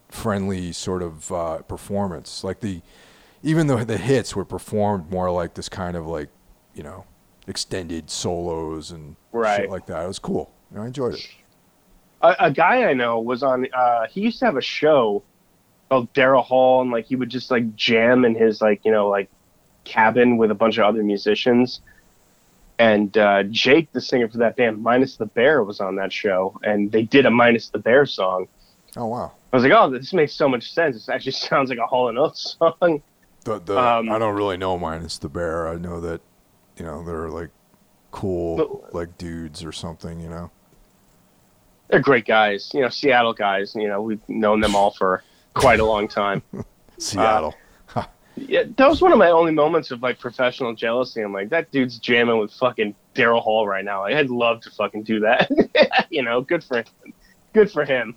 friendly 0.08 0.72
sort 0.72 1.02
of 1.02 1.30
uh, 1.32 1.58
performance. 1.62 2.42
Like 2.44 2.60
the 2.60 2.82
even 3.42 3.66
though 3.66 3.82
the 3.84 3.96
hits 3.98 4.34
were 4.36 4.44
performed 4.44 5.10
more 5.10 5.30
like 5.30 5.54
this 5.54 5.68
kind 5.68 5.96
of 5.96 6.06
like 6.06 6.28
you 6.74 6.82
know 6.82 7.04
extended 7.46 8.10
solos 8.10 8.90
and 8.90 9.16
Right. 9.32 9.62
shit 9.62 9.70
like 9.70 9.86
that. 9.86 10.04
It 10.04 10.08
was 10.08 10.18
cool. 10.18 10.52
You 10.70 10.76
know, 10.78 10.82
I 10.84 10.86
enjoyed 10.86 11.14
it. 11.14 11.28
a, 12.22 12.36
a 12.40 12.50
guy 12.50 12.84
I 12.84 12.94
know 12.94 13.20
was 13.20 13.42
on. 13.42 13.66
Uh, 13.72 14.06
he 14.08 14.20
used 14.20 14.38
to 14.40 14.44
have 14.46 14.56
a 14.56 14.60
show 14.62 15.22
called 15.88 16.12
Daryl 16.12 16.44
Hall, 16.44 16.82
and 16.82 16.90
like 16.90 17.06
he 17.06 17.16
would 17.16 17.28
just 17.30 17.50
like 17.50 17.74
jam 17.76 18.24
in 18.24 18.34
his 18.34 18.60
like 18.60 18.84
you 18.84 18.92
know 18.92 19.08
like 19.08 19.28
cabin 19.84 20.36
with 20.36 20.50
a 20.50 20.54
bunch 20.54 20.78
of 20.78 20.84
other 20.84 21.02
musicians. 21.02 21.80
And 22.78 23.16
uh, 23.18 23.42
Jake, 23.44 23.92
the 23.92 24.00
singer 24.00 24.26
for 24.28 24.38
that 24.38 24.56
band, 24.56 24.82
Minus 24.82 25.16
the 25.16 25.26
Bear, 25.26 25.62
was 25.64 25.80
on 25.80 25.96
that 25.96 26.12
show, 26.12 26.58
and 26.62 26.90
they 26.90 27.02
did 27.02 27.26
a 27.26 27.30
Minus 27.30 27.68
the 27.68 27.78
Bear 27.78 28.06
song. 28.06 28.48
Oh 28.96 29.06
wow. 29.06 29.32
I 29.52 29.56
was 29.56 29.62
like, 29.64 29.72
oh, 29.72 29.90
this 29.90 30.12
makes 30.12 30.32
so 30.32 30.48
much 30.48 30.72
sense. 30.72 30.94
This 30.96 31.08
actually 31.08 31.32
sounds 31.48 31.68
like 31.70 31.78
a 31.78 31.86
Hall 31.86 32.08
and 32.08 32.18
Oates 32.18 32.56
song. 32.58 33.02
The 33.44 33.58
the 33.58 33.78
Um, 33.78 34.10
I 34.10 34.18
don't 34.18 34.34
really 34.34 34.56
know 34.56 34.78
Minus 34.78 35.18
the 35.18 35.28
Bear. 35.28 35.68
I 35.68 35.76
know 35.76 36.00
that 36.00 36.20
you 36.76 36.84
know 36.84 37.04
they're 37.04 37.28
like 37.28 37.50
cool 38.10 38.56
But- 38.56 38.94
like 38.94 39.18
dudes 39.18 39.64
or 39.64 39.72
something. 39.72 40.20
You 40.20 40.28
know. 40.28 40.50
They're 41.88 41.98
great 42.00 42.24
guys, 42.24 42.70
you 42.72 42.82
know, 42.82 42.88
Seattle 42.88 43.32
guys. 43.32 43.74
You 43.74 43.88
know, 43.88 44.00
we've 44.00 44.20
known 44.28 44.60
them 44.60 44.76
all 44.76 44.92
for 44.92 45.24
quite 45.54 45.80
a 45.80 45.84
long 45.84 46.06
time. 46.06 46.40
Seattle. 46.98 47.54
Yeah, 48.36 48.62
that 48.76 48.88
was 48.88 49.02
one 49.02 49.12
of 49.12 49.18
my 49.18 49.30
only 49.30 49.52
moments 49.52 49.90
of 49.90 50.00
like 50.02 50.18
professional 50.18 50.72
jealousy. 50.74 51.20
I'm 51.20 51.32
like, 51.32 51.50
that 51.50 51.70
dude's 51.72 51.98
jamming 51.98 52.38
with 52.38 52.52
fucking 52.52 52.94
Daryl 53.14 53.42
Hall 53.42 53.66
right 53.66 53.84
now. 53.84 54.02
Like, 54.02 54.14
I'd 54.14 54.30
love 54.30 54.60
to 54.62 54.70
fucking 54.70 55.02
do 55.02 55.20
that. 55.20 55.50
you 56.10 56.22
know, 56.22 56.40
good 56.40 56.62
for 56.64 56.78
him. 56.78 57.12
Good 57.52 57.70
for 57.70 57.84
him. 57.84 58.14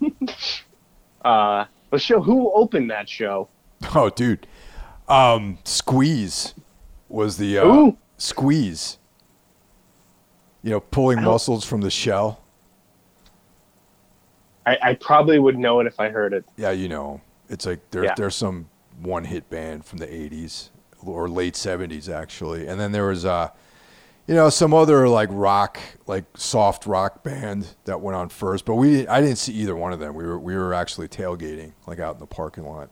uh, 1.24 1.64
the 1.90 1.98
show. 1.98 2.22
Who 2.22 2.52
opened 2.52 2.90
that 2.90 3.08
show? 3.08 3.48
oh, 3.94 4.08
dude. 4.08 4.46
Um, 5.08 5.58
Squeeze 5.64 6.54
was 7.08 7.36
the 7.36 7.58
uh, 7.58 7.92
Squeeze. 8.16 8.98
You 10.62 10.70
know, 10.70 10.80
pulling 10.80 11.22
mussels 11.22 11.64
from 11.64 11.82
the 11.82 11.90
shell. 11.90 12.40
I, 14.66 14.78
I 14.82 14.94
probably 14.94 15.38
would 15.38 15.58
know 15.58 15.80
it 15.80 15.86
if 15.86 16.00
I 16.00 16.08
heard 16.08 16.32
it. 16.32 16.44
Yeah, 16.56 16.70
you 16.70 16.88
know, 16.88 17.20
it's 17.50 17.66
like 17.66 17.80
there, 17.90 18.04
Yeah. 18.04 18.14
there's 18.16 18.34
some 18.34 18.70
one 19.02 19.24
hit 19.24 19.50
band 19.50 19.84
from 19.84 19.98
the 19.98 20.06
'80s 20.06 20.70
or 21.04 21.28
late 21.28 21.52
'70s 21.54 22.08
actually, 22.08 22.66
and 22.66 22.80
then 22.80 22.92
there 22.92 23.06
was 23.08 23.26
uh, 23.26 23.50
you 24.26 24.34
know, 24.34 24.48
some 24.48 24.72
other 24.72 25.06
like 25.06 25.28
rock, 25.32 25.78
like 26.06 26.24
soft 26.34 26.86
rock 26.86 27.22
band 27.22 27.68
that 27.84 28.00
went 28.00 28.16
on 28.16 28.30
first. 28.30 28.64
But 28.64 28.76
we, 28.76 29.06
I 29.06 29.20
didn't 29.20 29.36
see 29.36 29.52
either 29.52 29.76
one 29.76 29.92
of 29.92 30.00
them. 30.00 30.14
We 30.14 30.24
were 30.24 30.38
we 30.38 30.56
were 30.56 30.72
actually 30.72 31.08
tailgating, 31.08 31.72
like 31.86 31.98
out 31.98 32.14
in 32.14 32.20
the 32.20 32.26
parking 32.26 32.64
lot. 32.64 32.88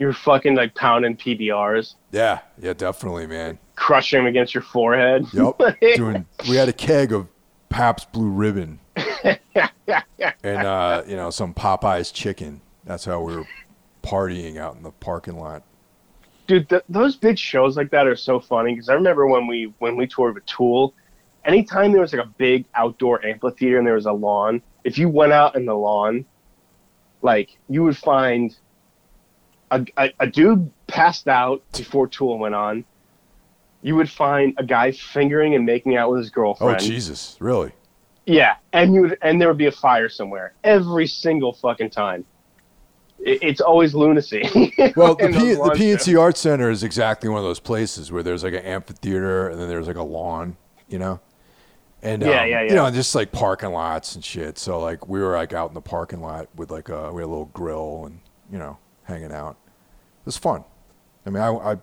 You're 0.00 0.12
fucking 0.14 0.56
like 0.56 0.74
pounding 0.74 1.14
PBRs, 1.16 1.94
Yeah, 2.10 2.40
yeah, 2.58 2.72
definitely, 2.72 3.26
man. 3.28 3.58
crushing 3.76 4.18
them 4.20 4.26
against 4.26 4.54
your 4.54 4.62
forehead. 4.62 5.26
Yep. 5.32 5.60
Doing. 5.96 6.26
We 6.48 6.56
had 6.56 6.68
a 6.68 6.72
keg 6.72 7.12
of 7.12 7.28
Pabst 7.68 8.10
Blue 8.10 8.30
Ribbon 8.30 8.80
and 8.96 10.66
uh, 10.66 11.02
you 11.06 11.16
know 11.16 11.30
some 11.30 11.54
Popeyes 11.54 12.12
chicken. 12.12 12.60
That's 12.84 13.04
how 13.04 13.20
we 13.22 13.36
were 13.36 13.46
partying 14.02 14.56
out 14.56 14.74
in 14.76 14.82
the 14.82 14.90
parking 14.90 15.38
lot. 15.38 15.62
dude 16.46 16.68
th- 16.70 16.82
those 16.88 17.16
big 17.16 17.38
shows 17.38 17.76
like 17.76 17.90
that 17.90 18.06
are 18.06 18.16
so 18.16 18.40
funny 18.40 18.72
because 18.72 18.88
i 18.88 18.94
remember 18.94 19.26
when 19.26 19.46
we 19.46 19.74
when 19.78 19.94
we 19.94 20.06
toured 20.06 20.34
with 20.34 20.46
Tool 20.46 20.94
anytime 21.44 21.92
there 21.92 22.00
was 22.00 22.14
like 22.14 22.24
a 22.24 22.28
big 22.38 22.64
outdoor 22.74 23.22
amphitheater 23.26 23.76
and 23.76 23.86
there 23.86 23.94
was 23.94 24.06
a 24.06 24.12
lawn 24.12 24.62
if 24.84 24.96
you 24.96 25.10
went 25.10 25.32
out 25.32 25.54
in 25.54 25.66
the 25.66 25.74
lawn 25.74 26.24
like 27.20 27.58
you 27.68 27.82
would 27.84 27.96
find 27.98 28.56
a, 29.70 29.84
a, 29.96 30.12
a 30.20 30.26
dude 30.26 30.70
passed 30.86 31.28
out 31.28 31.62
before 31.72 32.06
Tool 32.08 32.38
went 32.38 32.54
on 32.54 32.84
you 33.82 33.96
would 33.96 34.10
find 34.10 34.52
a 34.58 34.64
guy 34.64 34.92
fingering 34.92 35.54
and 35.54 35.64
making 35.64 35.96
out 35.96 36.10
with 36.10 36.20
his 36.20 36.28
girlfriend. 36.28 36.76
Oh 36.76 36.78
Jesus, 36.78 37.36
really? 37.40 37.72
yeah 38.26 38.56
and 38.74 38.92
you 38.94 39.00
would 39.00 39.18
and 39.22 39.40
there 39.40 39.48
would 39.48 39.56
be 39.56 39.66
a 39.66 39.72
fire 39.72 40.08
somewhere 40.08 40.52
every 40.62 41.06
single 41.06 41.54
fucking 41.54 41.88
time 41.88 42.24
it, 43.18 43.42
it's 43.42 43.60
always 43.62 43.94
lunacy 43.94 44.42
Well, 44.94 45.14
the, 45.14 45.28
P- 45.28 45.54
the. 45.54 45.74
PNC 45.74 46.20
Art 46.20 46.36
Center 46.36 46.70
is 46.70 46.82
exactly 46.84 47.28
one 47.30 47.38
of 47.38 47.44
those 47.44 47.60
places 47.60 48.12
where 48.12 48.22
there's 48.22 48.44
like 48.44 48.52
an 48.52 48.60
amphitheater 48.64 49.48
and 49.48 49.58
then 49.60 49.68
there's 49.68 49.86
like 49.86 49.96
a 49.96 50.02
lawn, 50.02 50.56
you 50.88 50.98
know? 50.98 51.18
And 52.02 52.22
Yeah, 52.22 52.42
um, 52.42 52.48
yeah, 52.48 52.60
you 52.62 52.68
yeah. 52.68 52.74
know, 52.74 52.90
just 52.90 53.14
like 53.14 53.32
parking 53.32 53.70
lots 53.72 54.14
and 54.14 54.24
shit. 54.24 54.58
So 54.58 54.78
like 54.80 55.08
we 55.08 55.20
were 55.20 55.34
like 55.34 55.52
out 55.54 55.68
in 55.70 55.74
the 55.74 55.80
parking 55.82 56.20
lot 56.20 56.48
with 56.54 56.70
like 56.70 56.88
a 56.90 57.12
we 57.12 57.22
had 57.22 57.26
a 57.26 57.30
little 57.30 57.46
grill 57.46 58.04
and 58.06 58.20
you 58.52 58.58
know 58.58 58.78
hanging 59.10 59.32
out. 59.32 59.56
It 59.66 60.26
was 60.26 60.36
fun. 60.36 60.64
I 61.26 61.30
mean, 61.30 61.42
I, 61.42 61.50
I, 61.50 61.76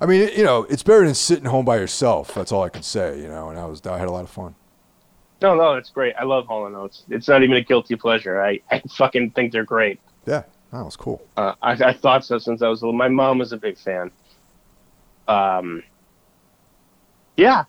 I 0.00 0.06
mean, 0.06 0.30
you 0.36 0.44
know, 0.44 0.64
it's 0.64 0.82
better 0.82 1.04
than 1.04 1.14
sitting 1.14 1.44
home 1.44 1.64
by 1.64 1.76
yourself. 1.76 2.34
That's 2.34 2.52
all 2.52 2.62
I 2.62 2.68
can 2.68 2.82
say, 2.82 3.20
you 3.20 3.28
know. 3.28 3.50
And 3.50 3.58
I 3.58 3.66
was 3.66 3.84
I 3.86 3.98
had 3.98 4.08
a 4.08 4.12
lot 4.12 4.24
of 4.24 4.30
fun. 4.30 4.54
No, 5.40 5.54
no, 5.54 5.74
it's 5.74 5.90
great. 5.90 6.14
I 6.18 6.24
love 6.24 6.46
Hall 6.46 6.66
and 6.66 6.74
Oates. 6.74 7.04
It's 7.08 7.28
not 7.28 7.42
even 7.42 7.56
a 7.56 7.62
guilty 7.62 7.94
pleasure. 7.94 8.42
I, 8.42 8.60
I 8.70 8.82
fucking 8.96 9.30
think 9.32 9.52
they're 9.52 9.64
great. 9.64 10.00
Yeah, 10.26 10.42
that 10.72 10.84
was 10.84 10.96
cool. 10.96 11.22
Uh, 11.36 11.54
I, 11.62 11.72
I 11.72 11.92
thought 11.92 12.24
so 12.24 12.38
since 12.38 12.62
I 12.62 12.68
was 12.68 12.82
little. 12.82 12.96
My 12.96 13.08
mom 13.08 13.38
was 13.38 13.52
a 13.52 13.56
big 13.56 13.78
fan. 13.78 14.10
Um, 15.28 15.82
yeah, 17.36 17.64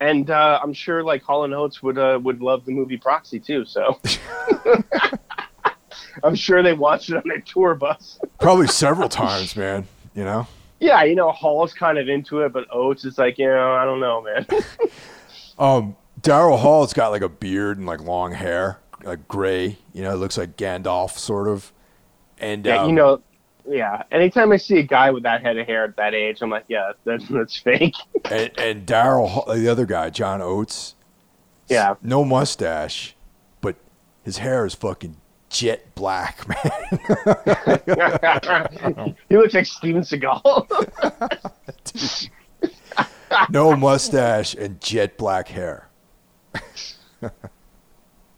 and 0.00 0.30
uh, 0.30 0.58
I'm 0.62 0.72
sure 0.72 1.04
like 1.04 1.22
Hall 1.22 1.44
and 1.44 1.52
Oates 1.52 1.82
would 1.82 1.98
uh, 1.98 2.18
would 2.22 2.40
love 2.40 2.64
the 2.64 2.72
movie 2.72 2.96
Proxy 2.96 3.38
too. 3.38 3.64
So 3.64 4.00
I'm 6.22 6.34
sure 6.34 6.62
they 6.62 6.72
watched 6.72 7.10
it 7.10 7.16
on 7.16 7.22
their 7.26 7.40
tour 7.40 7.74
bus. 7.74 8.18
Probably 8.40 8.66
several 8.66 9.08
times, 9.08 9.56
man. 9.56 9.86
You 10.14 10.24
know. 10.24 10.46
Yeah, 10.80 11.04
you 11.04 11.14
know 11.14 11.30
Hall's 11.30 11.72
kind 11.72 11.96
of 11.96 12.08
into 12.08 12.40
it, 12.40 12.52
but 12.52 12.66
Oates 12.72 13.04
is 13.04 13.16
like, 13.16 13.38
you 13.38 13.46
know, 13.46 13.72
I 13.72 13.84
don't 13.84 14.00
know, 14.00 14.22
man. 14.22 14.46
Um, 15.58 15.96
Daryl 16.20 16.58
Hall's 16.58 16.92
got 16.92 17.10
like 17.10 17.22
a 17.22 17.28
beard 17.28 17.78
and 17.78 17.86
like 17.86 18.00
long 18.00 18.32
hair, 18.32 18.80
like 19.04 19.28
gray. 19.28 19.78
You 19.92 20.02
know, 20.02 20.12
it 20.12 20.16
looks 20.16 20.38
like 20.38 20.56
Gandalf 20.56 21.18
sort 21.18 21.46
of. 21.46 21.72
And 22.38 22.64
yeah, 22.64 22.82
um, 22.82 22.88
you 22.88 22.94
know. 22.94 23.22
Yeah, 23.68 24.02
anytime 24.10 24.50
I 24.50 24.56
see 24.56 24.78
a 24.78 24.82
guy 24.82 25.12
with 25.12 25.22
that 25.22 25.40
head 25.42 25.56
of 25.56 25.68
hair 25.68 25.84
at 25.84 25.96
that 25.96 26.14
age, 26.14 26.42
I'm 26.42 26.50
like, 26.50 26.64
yeah, 26.66 26.92
that's 27.04 27.28
that's 27.28 27.56
fake. 27.56 27.94
and, 28.24 28.50
and 28.58 28.86
Daryl, 28.86 29.28
Hall- 29.28 29.54
the 29.54 29.68
other 29.68 29.86
guy, 29.86 30.10
John 30.10 30.42
Oates. 30.42 30.96
Yeah. 31.68 31.94
No 32.02 32.24
mustache, 32.24 33.14
but 33.60 33.76
his 34.24 34.38
hair 34.38 34.66
is 34.66 34.74
fucking 34.74 35.16
jet 35.52 35.94
black, 35.94 36.48
man. 36.48 36.58
he 39.28 39.36
looks 39.36 39.54
like 39.54 39.66
Steven 39.66 40.02
Seagal. 40.02 40.66
no 43.50 43.76
mustache 43.76 44.54
and 44.54 44.80
jet 44.80 45.16
black 45.16 45.48
hair. 45.48 45.88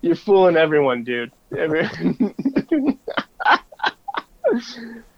You're 0.02 0.16
fooling 0.16 0.56
everyone, 0.56 1.04
dude. 1.04 1.32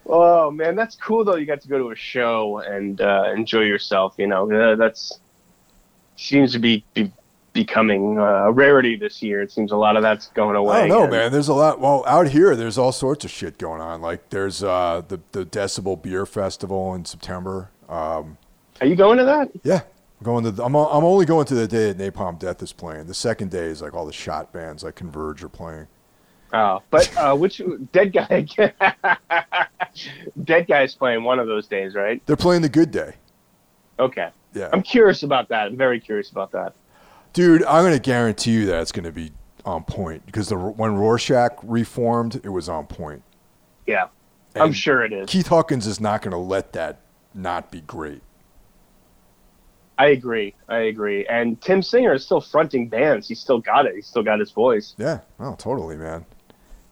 Oh 0.09 0.51
man, 0.51 0.75
that's 0.75 0.95
cool 0.95 1.25
though. 1.25 1.35
You 1.35 1.45
got 1.45 1.61
to 1.61 1.67
go 1.67 1.77
to 1.77 1.91
a 1.91 1.95
show 1.95 2.59
and 2.59 3.01
uh, 3.01 3.33
enjoy 3.35 3.61
yourself. 3.61 4.15
You 4.17 4.27
know, 4.27 4.49
uh, 4.49 4.75
that's 4.75 5.19
seems 6.15 6.53
to 6.53 6.59
be, 6.59 6.83
be 6.93 7.11
becoming 7.57 8.19
uh, 8.19 8.21
a 8.21 8.51
rarity 8.51 8.95
this 8.95 9.23
year. 9.23 9.41
It 9.41 9.51
seems 9.51 9.71
a 9.71 9.75
lot 9.75 9.95
of 9.97 10.03
that's 10.03 10.27
going 10.27 10.55
away. 10.55 10.77
I 10.77 10.79
don't 10.81 10.89
know, 10.89 11.03
and- 11.03 11.11
man. 11.11 11.31
There's 11.31 11.47
a 11.47 11.55
lot. 11.55 11.79
Well, 11.79 12.03
out 12.05 12.27
here, 12.27 12.55
there's 12.55 12.77
all 12.77 12.91
sorts 12.91 13.25
of 13.25 13.31
shit 13.31 13.57
going 13.57 13.81
on. 13.81 13.99
Like 13.99 14.29
there's 14.29 14.63
uh, 14.63 15.01
the 15.07 15.19
the 15.31 15.43
Decibel 15.45 15.99
Beer 16.01 16.25
Festival 16.27 16.93
in 16.93 17.03
September. 17.03 17.71
Um, 17.89 18.37
Are 18.79 18.85
you 18.85 18.95
going 18.95 19.17
to 19.17 19.25
that? 19.25 19.49
Yeah, 19.63 19.81
I'm 20.19 20.23
going 20.23 20.43
to. 20.43 20.51
The, 20.51 20.63
I'm 20.63 20.75
I'm 20.75 21.03
only 21.03 21.25
going 21.25 21.47
to 21.47 21.55
the 21.55 21.67
day 21.67 21.91
that 21.91 22.13
Napalm 22.13 22.37
Death 22.37 22.61
is 22.61 22.71
playing. 22.73 23.07
The 23.07 23.15
second 23.15 23.49
day 23.49 23.65
is 23.65 23.81
like 23.81 23.95
all 23.95 24.05
the 24.05 24.13
shot 24.13 24.53
bands 24.53 24.83
like 24.83 24.95
Converge 24.95 25.43
are 25.43 25.49
playing. 25.49 25.87
Oh, 26.53 26.81
but 26.91 27.11
uh, 27.17 27.35
which 27.35 27.59
dead 27.91 28.13
guy? 28.13 28.45
Deadguy's 30.39 30.95
playing 30.95 31.23
one 31.23 31.39
of 31.39 31.47
those 31.47 31.67
days, 31.67 31.95
right? 31.95 32.21
They're 32.27 32.35
playing 32.37 32.61
the 32.61 32.69
good 32.69 32.91
day. 32.91 33.15
Okay. 33.99 34.29
Yeah, 34.53 34.69
I'm 34.71 34.83
curious 34.83 35.23
about 35.23 35.49
that. 35.49 35.67
I'm 35.67 35.77
very 35.77 35.99
curious 35.99 36.29
about 36.29 36.51
that. 36.51 36.73
Dude, 37.37 37.63
I'm 37.65 37.83
gonna 37.83 37.99
guarantee 37.99 38.49
you 38.49 38.65
that 38.65 38.81
it's 38.81 38.91
gonna 38.91 39.11
be 39.11 39.31
on 39.63 39.83
point 39.83 40.25
because 40.25 40.49
the 40.49 40.57
when 40.57 40.95
Rorschach 40.95 41.59
reformed, 41.61 42.41
it 42.43 42.49
was 42.49 42.67
on 42.67 42.87
point. 42.87 43.21
Yeah, 43.85 44.07
I'm 44.55 44.73
sure 44.73 45.05
it 45.05 45.13
is. 45.13 45.29
Keith 45.29 45.45
Huckins 45.45 45.85
is 45.85 45.99
not 45.99 46.23
gonna 46.23 46.41
let 46.41 46.73
that 46.73 47.01
not 47.35 47.69
be 47.69 47.81
great. 47.81 48.23
I 49.99 50.07
agree. 50.07 50.55
I 50.67 50.77
agree. 50.79 51.27
And 51.27 51.61
Tim 51.61 51.83
Singer 51.83 52.15
is 52.15 52.25
still 52.25 52.41
fronting 52.41 52.89
bands. 52.89 53.27
He's 53.27 53.39
still 53.39 53.59
got 53.59 53.85
it. 53.85 53.93
He's 53.93 54.07
still 54.07 54.23
got 54.23 54.39
his 54.39 54.49
voice. 54.49 54.95
Yeah, 54.97 55.19
oh, 55.39 55.53
totally, 55.59 55.95
man. 55.95 56.25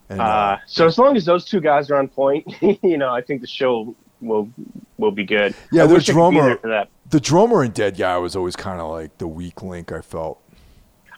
And, 0.10 0.22
Uh, 0.22 0.58
so 0.68 0.86
as 0.86 1.00
long 1.00 1.18
as 1.18 1.26
those 1.26 1.46
two 1.46 1.60
guys 1.60 1.90
are 1.90 1.96
on 1.96 2.08
point, 2.08 2.46
you 2.84 3.00
know, 3.00 3.12
I 3.12 3.22
think 3.22 3.42
the 3.42 3.48
show 3.48 3.96
will 4.22 4.50
will 4.98 5.12
be 5.12 5.24
good. 5.26 5.56
Yeah, 5.72 5.84
I 5.84 5.88
the 5.88 6.00
drummer- 6.00 6.60
there 6.64 6.88
the 7.10 7.20
drummer 7.20 7.64
in 7.64 7.72
Deadguy 7.72 8.22
was 8.22 8.36
always 8.36 8.56
kind 8.56 8.80
of 8.82 8.90
like 8.90 9.18
the 9.20 9.28
weak 9.28 9.62
link. 9.62 9.92
I 9.92 10.02
felt. 10.02 10.42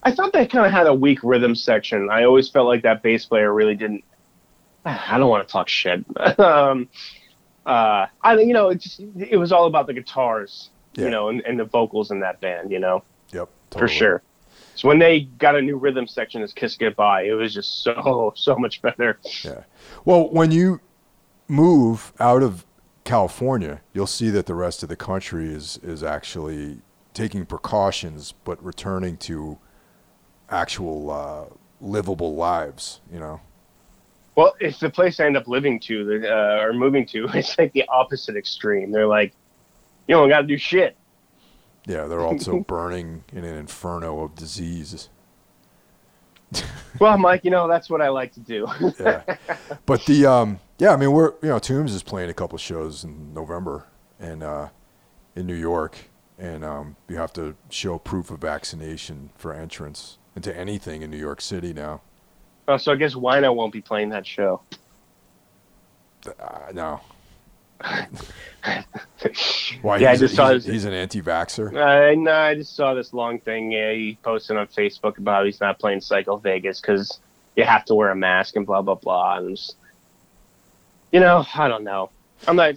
I 0.04 0.12
thought 0.12 0.32
they 0.32 0.46
kind 0.46 0.66
of 0.66 0.72
had 0.72 0.88
a 0.88 0.94
weak 0.94 1.20
rhythm 1.24 1.56
section. 1.56 2.10
I 2.10 2.24
always 2.24 2.50
felt 2.50 2.68
like 2.68 2.84
that 2.84 3.02
bass 3.02 3.26
player 3.26 3.54
really 3.54 3.76
didn't. 3.76 4.04
I 4.86 5.18
don't 5.18 5.30
want 5.30 5.48
to 5.48 5.52
talk 5.52 5.68
shit. 5.70 6.06
um, 6.40 6.88
uh, 7.66 8.06
I 8.22 8.38
you 8.40 8.54
know 8.54 8.70
it 8.70 8.80
just 8.82 9.00
it 9.18 9.38
was 9.38 9.52
all 9.52 9.66
about 9.68 9.88
the 9.88 9.94
guitars, 9.94 10.70
Yeah. 10.96 11.06
you 11.06 11.10
know, 11.12 11.30
and, 11.30 11.42
and 11.42 11.60
the 11.60 11.66
vocals 11.66 12.12
in 12.12 12.20
that 12.22 12.40
band, 12.42 12.72
you 12.72 12.80
know, 12.80 13.04
Yep, 13.34 13.50
for 13.72 13.88
sure. 13.88 14.22
So 14.76 14.88
when 14.88 15.00
they 15.00 15.22
got 15.22 15.56
a 15.56 15.62
new 15.62 15.76
rhythm 15.78 16.06
section 16.08 16.44
as 16.44 16.54
Kiss 16.54 16.76
Goodbye, 16.78 17.24
it 17.24 17.34
was 17.34 17.54
just 17.54 17.82
so 17.84 18.32
so 18.36 18.56
much 18.58 18.82
better. 18.82 19.20
Yeah. 19.44 19.64
Well, 20.06 20.30
when 20.30 20.52
you 20.52 20.80
move 21.48 22.14
out 22.20 22.44
of 22.44 22.64
California, 23.08 23.80
you'll 23.94 24.06
see 24.06 24.30
that 24.32 24.48
the 24.48 24.54
rest 24.54 24.84
of 24.84 24.90
the 24.90 24.96
country 24.98 25.48
is 25.48 25.80
is 25.82 26.04
actually 26.04 26.80
taking 27.14 27.46
precautions, 27.46 28.34
but 28.44 28.62
returning 28.62 29.16
to 29.16 29.58
actual 30.50 31.10
uh, 31.10 31.46
livable 31.80 32.36
lives. 32.36 33.00
You 33.12 33.20
know. 33.20 33.42
Well, 34.36 34.56
it's 34.60 34.80
the 34.80 34.90
place 34.90 35.22
I 35.22 35.26
end 35.26 35.38
up 35.38 35.48
living 35.48 35.80
to 35.88 36.28
uh, 36.28 36.62
or 36.62 36.74
moving 36.74 37.06
to. 37.08 37.30
It's 37.34 37.58
like 37.58 37.72
the 37.72 37.86
opposite 37.88 38.36
extreme. 38.36 38.92
They're 38.92 39.08
like, 39.08 39.32
you 40.08 40.16
don't 40.16 40.28
got 40.28 40.42
to 40.42 40.48
do 40.48 40.58
shit. 40.58 40.98
Yeah, 41.86 42.08
they're 42.08 42.20
also 42.22 42.60
burning 42.68 43.24
in 43.32 43.46
an 43.46 43.56
inferno 43.56 44.20
of 44.20 44.36
disease. 44.36 45.08
Well, 47.00 47.18
Mike, 47.18 47.46
you 47.46 47.52
know 47.52 47.70
that's 47.70 47.90
what 47.90 48.02
I 48.02 48.10
like 48.10 48.34
to 48.34 48.42
do. 48.42 48.68
Yeah, 49.00 49.38
but 49.86 50.06
the 50.06 50.26
um, 50.26 50.60
yeah, 50.80 50.94
I 50.94 50.96
mean 50.98 51.12
we're 51.12 51.34
you 51.42 51.50
know 51.50 51.60
Tombs 51.60 51.94
is 51.94 52.04
playing 52.04 52.30
a 52.30 52.34
couple 52.34 52.58
shows 52.58 53.04
in 53.04 53.34
November 53.34 53.86
and 54.20 54.44
uh, 54.44 54.70
in 55.36 55.46
New 55.48 55.56
York, 55.56 55.98
and 56.38 56.64
um, 56.64 56.96
you 57.08 57.18
have 57.18 57.34
to 57.34 57.56
show 57.70 57.98
proof 57.98 58.32
of 58.32 58.40
vaccination 58.40 59.30
for 59.36 59.54
entrance 59.54 60.18
into 60.36 60.56
anything 60.56 61.02
in 61.02 61.10
New 61.12 61.18
York 61.18 61.42
City 61.42 61.74
now. 61.74 62.02
oh, 62.68 62.78
so 62.78 62.92
I 62.92 62.96
guess 62.96 63.14
Wino 63.16 63.56
won't 63.56 63.74
be 63.74 63.82
playing 63.82 64.10
that 64.10 64.26
show. 64.26 64.62
Uh, 66.40 66.72
no, 66.74 67.00
why? 69.82 69.98
Yeah, 69.98 70.10
I 70.10 70.12
he's, 70.12 70.20
just 70.22 70.34
a- 70.34 70.36
saw 70.36 70.54
he's, 70.54 70.66
his- 70.66 70.74
he's 70.74 70.86
an 70.86 70.94
anti-vaxer. 70.94 71.80
I 71.80 72.16
no, 72.16 72.32
I 72.34 72.56
just 72.56 72.76
saw 72.76 72.94
this 72.94 73.14
long 73.14 73.40
thing 73.40 73.72
yeah, 73.72 73.92
he 73.94 74.18
posted 74.24 74.58
on 74.58 74.68
Facebook 74.68 75.18
about 75.18 75.46
he's 75.46 75.60
not 75.62 75.80
playing 75.80 76.02
Psycho 76.02 76.38
Vegas 76.38 76.82
because 76.82 77.20
you 77.56 77.64
have 77.64 77.86
to 77.86 77.96
wear 77.96 78.10
a 78.10 78.16
mask 78.16 78.56
and 78.56 78.66
blah 78.66 78.82
blah 78.82 78.96
blah. 78.96 79.38
And 79.38 79.56
just, 79.56 79.76
you 81.12 81.20
know, 81.20 81.46
I 81.56 81.68
don't 81.68 81.84
know. 81.84 82.10
I'm 82.48 82.56
not. 82.56 82.76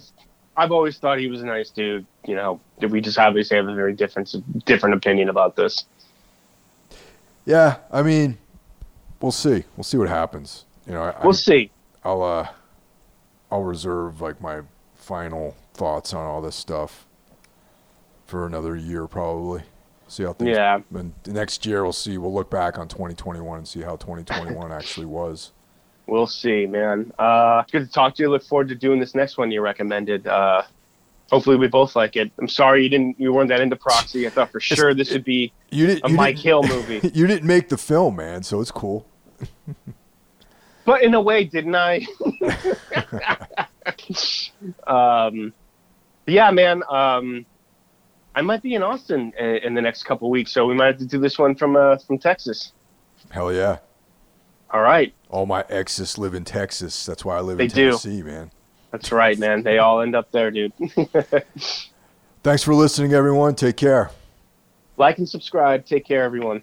I've 0.57 0.71
always 0.71 0.97
thought 0.97 1.19
he 1.19 1.27
was 1.27 1.41
a 1.41 1.45
nice 1.45 1.69
dude. 1.69 2.05
You 2.25 2.35
know, 2.35 2.59
we 2.79 3.01
just 3.01 3.17
obviously 3.17 3.57
have 3.57 3.67
a 3.67 3.75
very 3.75 3.93
different 3.93 4.33
different 4.65 4.95
opinion 4.95 5.29
about 5.29 5.55
this. 5.55 5.85
Yeah, 7.45 7.77
I 7.91 8.03
mean, 8.03 8.37
we'll 9.19 9.31
see. 9.31 9.63
We'll 9.75 9.83
see 9.83 9.97
what 9.97 10.09
happens. 10.09 10.65
You 10.85 10.93
know, 10.93 11.03
I, 11.03 11.23
We'll 11.23 11.33
see. 11.33 11.71
I'll 12.03 12.23
uh, 12.23 12.49
I'll 13.51 13.63
reserve 13.63 14.21
like 14.21 14.41
my 14.41 14.61
final 14.95 15.55
thoughts 15.73 16.13
on 16.13 16.25
all 16.25 16.41
this 16.41 16.55
stuff 16.55 17.05
for 18.25 18.45
another 18.45 18.75
year 18.75 19.07
probably. 19.07 19.63
See 20.07 20.23
how 20.23 20.33
things. 20.33 20.55
Yeah. 20.55 20.79
And 20.93 21.13
next 21.25 21.65
year 21.65 21.83
we'll 21.83 21.93
see. 21.93 22.17
We'll 22.17 22.33
look 22.33 22.49
back 22.49 22.77
on 22.77 22.87
2021 22.87 23.57
and 23.57 23.67
see 23.67 23.81
how 23.81 23.95
2021 23.95 24.71
actually 24.71 25.05
was. 25.05 25.51
We'll 26.11 26.27
see, 26.27 26.65
man. 26.65 27.13
Uh, 27.17 27.63
good 27.71 27.85
to 27.85 27.89
talk 27.89 28.15
to 28.15 28.23
you. 28.23 28.29
Look 28.29 28.43
forward 28.43 28.67
to 28.67 28.75
doing 28.75 28.99
this 28.99 29.15
next 29.15 29.37
one 29.37 29.49
you 29.49 29.61
recommended. 29.61 30.27
Uh, 30.27 30.63
hopefully 31.29 31.55
we 31.55 31.69
both 31.69 31.95
like 31.95 32.17
it. 32.17 32.33
I'm 32.37 32.49
sorry 32.49 32.83
you 32.83 32.89
didn't. 32.89 33.17
You 33.17 33.31
weren't 33.31 33.47
that 33.47 33.61
into 33.61 33.77
Proxy. 33.77 34.27
I 34.27 34.29
thought 34.29 34.51
for 34.51 34.59
sure 34.59 34.93
this 34.93 35.13
would 35.13 35.23
be 35.23 35.53
You 35.69 35.87
didn't. 35.87 36.03
a 36.03 36.09
you 36.09 36.15
Mike 36.17 36.37
Hill 36.37 36.63
movie. 36.67 36.99
you 37.13 37.27
didn't 37.27 37.47
make 37.47 37.69
the 37.69 37.77
film, 37.77 38.17
man, 38.17 38.43
so 38.43 38.59
it's 38.59 38.71
cool. 38.71 39.07
But 40.83 41.01
in 41.01 41.13
a 41.13 41.21
way, 41.21 41.45
didn't 41.45 41.75
I? 41.75 42.05
um, 44.85 45.53
yeah, 46.27 46.51
man. 46.51 46.83
Um, 46.89 47.45
I 48.35 48.41
might 48.41 48.61
be 48.61 48.75
in 48.75 48.83
Austin 48.83 49.31
in, 49.39 49.45
in 49.45 49.73
the 49.75 49.81
next 49.81 50.03
couple 50.03 50.29
weeks, 50.29 50.51
so 50.51 50.65
we 50.65 50.73
might 50.75 50.87
have 50.87 50.97
to 50.97 51.05
do 51.05 51.19
this 51.19 51.39
one 51.39 51.55
from 51.55 51.77
uh, 51.77 51.99
from 51.99 52.17
Texas. 52.17 52.73
Hell 53.29 53.53
yeah. 53.53 53.77
All 54.71 54.81
right, 54.81 55.13
All 55.31 55.45
my 55.45 55.63
exes 55.69 56.17
live 56.17 56.33
in 56.35 56.43
Texas. 56.43 57.05
That's 57.05 57.23
why 57.25 57.37
I 57.37 57.41
live 57.41 57.57
They 57.57 57.63
in 57.65 57.69
do. 57.69 57.85
Tennessee, 57.85 58.21
man. 58.21 58.51
that's 58.91 59.11
right, 59.11 59.37
man. 59.39 59.63
They 59.63 59.77
all 59.79 60.01
end 60.01 60.15
up 60.15 60.29
there, 60.31 60.51
dude. 60.51 60.73
Thanks 62.43 62.63
for 62.63 62.73
listening, 62.75 63.13
everyone. 63.13 63.55
Take 63.55 63.77
care. 63.77 64.11
like 64.97 65.17
and 65.17 65.27
subscribe. 65.29 65.85
Take 65.85 66.05
care, 66.05 66.23
everyone. 66.23 66.61